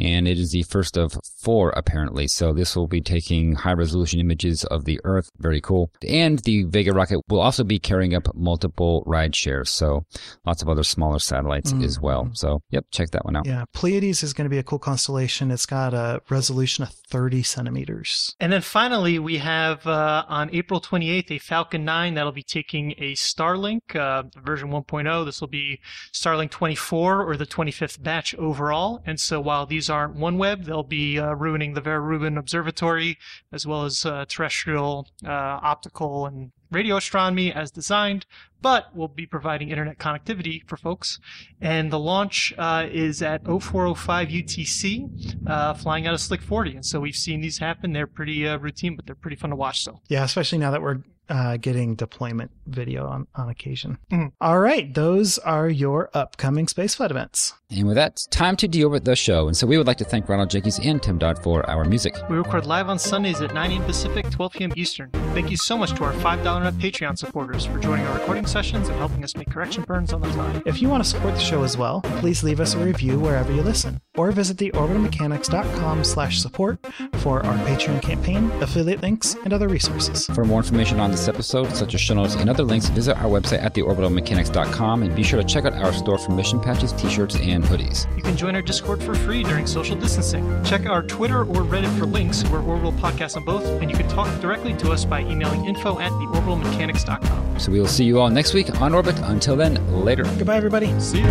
and 0.00 0.28
it 0.28 0.38
is 0.38 0.52
the 0.52 0.62
first 0.62 0.96
of 0.96 1.18
four 1.40 1.70
apparently. 1.70 2.28
So 2.28 2.52
this 2.52 2.76
will 2.76 2.86
be 2.86 3.00
taking 3.00 3.54
high 3.54 3.72
resolution 3.72 4.20
images 4.20 4.64
of 4.64 4.84
the 4.84 5.00
Earth. 5.04 5.30
Very 5.38 5.60
cool. 5.60 5.90
And 6.06 6.38
the 6.40 6.64
Vega 6.64 6.92
rocket 6.92 7.20
will 7.28 7.40
also 7.40 7.64
be 7.64 7.78
carrying 7.78 8.14
up 8.14 8.34
multiple 8.34 9.02
ride 9.06 9.34
shares. 9.34 9.70
So 9.70 10.04
lots 10.44 10.62
of 10.62 10.68
other 10.68 10.82
smaller 10.82 11.18
satellites 11.18 11.72
mm. 11.72 11.84
as 11.84 12.00
well. 12.00 12.30
So 12.32 12.60
yep, 12.70 12.86
check 12.90 13.10
that 13.10 13.24
one 13.24 13.36
out. 13.36 13.46
Yeah, 13.46 13.64
Pleiades 13.72 14.22
is 14.22 14.32
going 14.32 14.46
to 14.46 14.50
be 14.50 14.58
a 14.58 14.62
cool 14.62 14.78
constellation. 14.78 15.50
It's 15.50 15.66
got 15.66 15.94
a 15.94 16.20
resolution 16.28 16.84
of 16.84 16.90
30 16.90 17.42
centimeters. 17.42 18.34
And 18.40 18.52
then 18.52 18.60
finally, 18.60 19.18
we 19.18 19.38
have 19.38 19.86
uh, 19.86 20.24
on 20.28 20.50
April 20.54 20.80
28th 20.80 21.30
a 21.30 21.38
Falcon 21.38 21.84
9 21.84 22.14
that'll 22.14 22.32
be 22.32 22.42
taking 22.42 22.92
a 22.92 23.12
Starlink 23.14 23.96
uh, 23.96 24.24
version 24.42 24.70
1.0. 24.70 25.24
This 25.24 25.40
will 25.40 25.48
be 25.48 25.80
Starlink 26.12 26.50
24 26.50 27.22
or 27.24 27.36
the 27.36 27.46
25th 27.46 28.02
batch 28.02 28.34
overall. 28.36 29.02
And 29.06 29.18
so 29.18 29.40
while 29.40 29.66
these 29.66 29.87
aren't 29.90 30.16
OneWeb. 30.16 30.64
They'll 30.64 30.82
be 30.82 31.18
uh, 31.18 31.32
ruining 31.34 31.74
the 31.74 31.80
Vera 31.80 32.00
Rubin 32.00 32.38
Observatory 32.38 33.18
as 33.52 33.66
well 33.66 33.84
as 33.84 34.04
uh, 34.04 34.24
terrestrial, 34.28 35.08
uh, 35.24 35.30
optical, 35.30 36.26
and 36.26 36.52
radio 36.70 36.96
astronomy 36.96 37.52
as 37.52 37.70
designed, 37.70 38.26
but 38.60 38.94
we'll 38.94 39.08
be 39.08 39.26
providing 39.26 39.70
internet 39.70 39.98
connectivity 39.98 40.66
for 40.66 40.76
folks. 40.76 41.18
And 41.60 41.90
the 41.90 41.98
launch 41.98 42.52
uh, 42.58 42.86
is 42.90 43.22
at 43.22 43.44
0405 43.44 44.28
UTC, 44.28 45.46
uh, 45.46 45.74
flying 45.74 46.06
out 46.06 46.14
of 46.14 46.20
Slick 46.20 46.42
40. 46.42 46.76
And 46.76 46.86
so 46.86 47.00
we've 47.00 47.16
seen 47.16 47.40
these 47.40 47.58
happen. 47.58 47.92
They're 47.92 48.06
pretty 48.06 48.46
uh, 48.46 48.58
routine, 48.58 48.96
but 48.96 49.06
they're 49.06 49.14
pretty 49.14 49.36
fun 49.36 49.50
to 49.50 49.56
watch 49.56 49.80
still. 49.80 50.02
Yeah, 50.08 50.24
especially 50.24 50.58
now 50.58 50.70
that 50.70 50.82
we're 50.82 50.98
uh, 51.28 51.56
getting 51.56 51.94
deployment 51.94 52.50
video 52.66 53.06
on, 53.06 53.26
on 53.34 53.48
occasion. 53.48 53.98
Mm. 54.10 54.32
All 54.40 54.58
right, 54.60 54.92
those 54.92 55.38
are 55.38 55.68
your 55.68 56.10
upcoming 56.14 56.66
spaceflight 56.66 57.10
events. 57.10 57.54
And 57.70 57.86
with 57.86 57.96
that, 57.96 58.26
time 58.30 58.56
to 58.56 58.68
deal 58.68 58.88
with 58.88 59.04
the 59.04 59.14
show. 59.14 59.46
And 59.46 59.56
so 59.56 59.66
we 59.66 59.76
would 59.76 59.86
like 59.86 59.98
to 59.98 60.04
thank 60.04 60.26
Ronald 60.26 60.48
Jenkins 60.48 60.78
and 60.78 61.02
Tim 61.02 61.18
Dodd 61.18 61.42
for 61.42 61.68
our 61.68 61.84
music. 61.84 62.14
We 62.30 62.36
record 62.38 62.64
live 62.64 62.88
on 62.88 62.98
Sundays 62.98 63.42
at 63.42 63.52
9 63.52 63.70
a.m. 63.70 63.84
Pacific, 63.84 64.30
12 64.30 64.52
p.m. 64.52 64.72
Eastern. 64.74 65.10
Thank 65.34 65.50
you 65.50 65.58
so 65.58 65.76
much 65.76 65.92
to 65.94 66.04
our 66.04 66.14
$5 66.14 66.66
a 66.66 66.72
Patreon 66.72 67.18
supporters 67.18 67.66
for 67.66 67.78
joining 67.78 68.06
our 68.06 68.18
recording 68.18 68.46
sessions 68.46 68.88
and 68.88 68.96
helping 68.96 69.22
us 69.22 69.36
make 69.36 69.50
correction 69.50 69.82
burns 69.82 70.14
on 70.14 70.22
the 70.22 70.28
fly. 70.28 70.62
If 70.64 70.80
you 70.80 70.88
want 70.88 71.04
to 71.04 71.08
support 71.08 71.34
the 71.34 71.40
show 71.40 71.62
as 71.62 71.76
well, 71.76 72.00
please 72.20 72.42
leave 72.42 72.58
us 72.58 72.72
a 72.72 72.78
review 72.78 73.20
wherever 73.20 73.52
you 73.52 73.62
listen, 73.62 74.00
or 74.16 74.32
visit 74.32 74.56
theorbitalmechanics.com 74.56 76.04
slash 76.04 76.40
support 76.40 76.78
for 77.16 77.44
our 77.44 77.58
Patreon 77.66 78.00
campaign, 78.00 78.50
affiliate 78.62 79.02
links, 79.02 79.36
and 79.44 79.52
other 79.52 79.68
resources. 79.68 80.24
For 80.26 80.44
more 80.44 80.60
information 80.60 81.00
on 81.00 81.10
this 81.18 81.28
episode, 81.28 81.74
such 81.74 81.94
as 81.94 82.00
show 82.00 82.14
notes 82.14 82.34
and 82.36 82.48
other 82.48 82.62
links, 82.62 82.88
visit 82.88 83.16
our 83.18 83.24
website 83.24 83.62
at 83.62 83.74
theorbitalmechanics.com 83.74 85.02
and 85.02 85.14
be 85.14 85.22
sure 85.22 85.40
to 85.42 85.46
check 85.46 85.64
out 85.64 85.74
our 85.74 85.92
store 85.92 86.18
for 86.18 86.32
mission 86.32 86.60
patches, 86.60 86.92
t-shirts, 86.92 87.36
and 87.36 87.64
hoodies. 87.64 88.06
You 88.16 88.22
can 88.22 88.36
join 88.36 88.54
our 88.54 88.62
Discord 88.62 89.02
for 89.02 89.14
free 89.14 89.42
during 89.42 89.66
social 89.66 89.96
distancing. 89.96 90.62
Check 90.64 90.86
our 90.86 91.02
Twitter 91.02 91.40
or 91.40 91.62
Reddit 91.62 91.96
for 91.98 92.06
links. 92.06 92.44
We're 92.48 92.62
Orbital 92.62 92.92
Podcast 92.92 93.36
on 93.36 93.44
both, 93.44 93.64
and 93.82 93.90
you 93.90 93.96
can 93.96 94.08
talk 94.08 94.28
directly 94.40 94.74
to 94.74 94.92
us 94.92 95.04
by 95.04 95.20
emailing 95.20 95.64
info 95.66 95.98
at 95.98 96.12
theorbitalmechanics.com. 96.12 97.58
So 97.58 97.72
we 97.72 97.80
will 97.80 97.88
see 97.88 98.04
you 98.04 98.20
all 98.20 98.30
next 98.30 98.54
week 98.54 98.80
on 98.80 98.94
Orbit. 98.94 99.18
Until 99.24 99.56
then, 99.56 99.74
later. 100.04 100.22
Goodbye, 100.22 100.56
everybody. 100.56 100.98
See 101.00 101.18
you. 101.18 101.28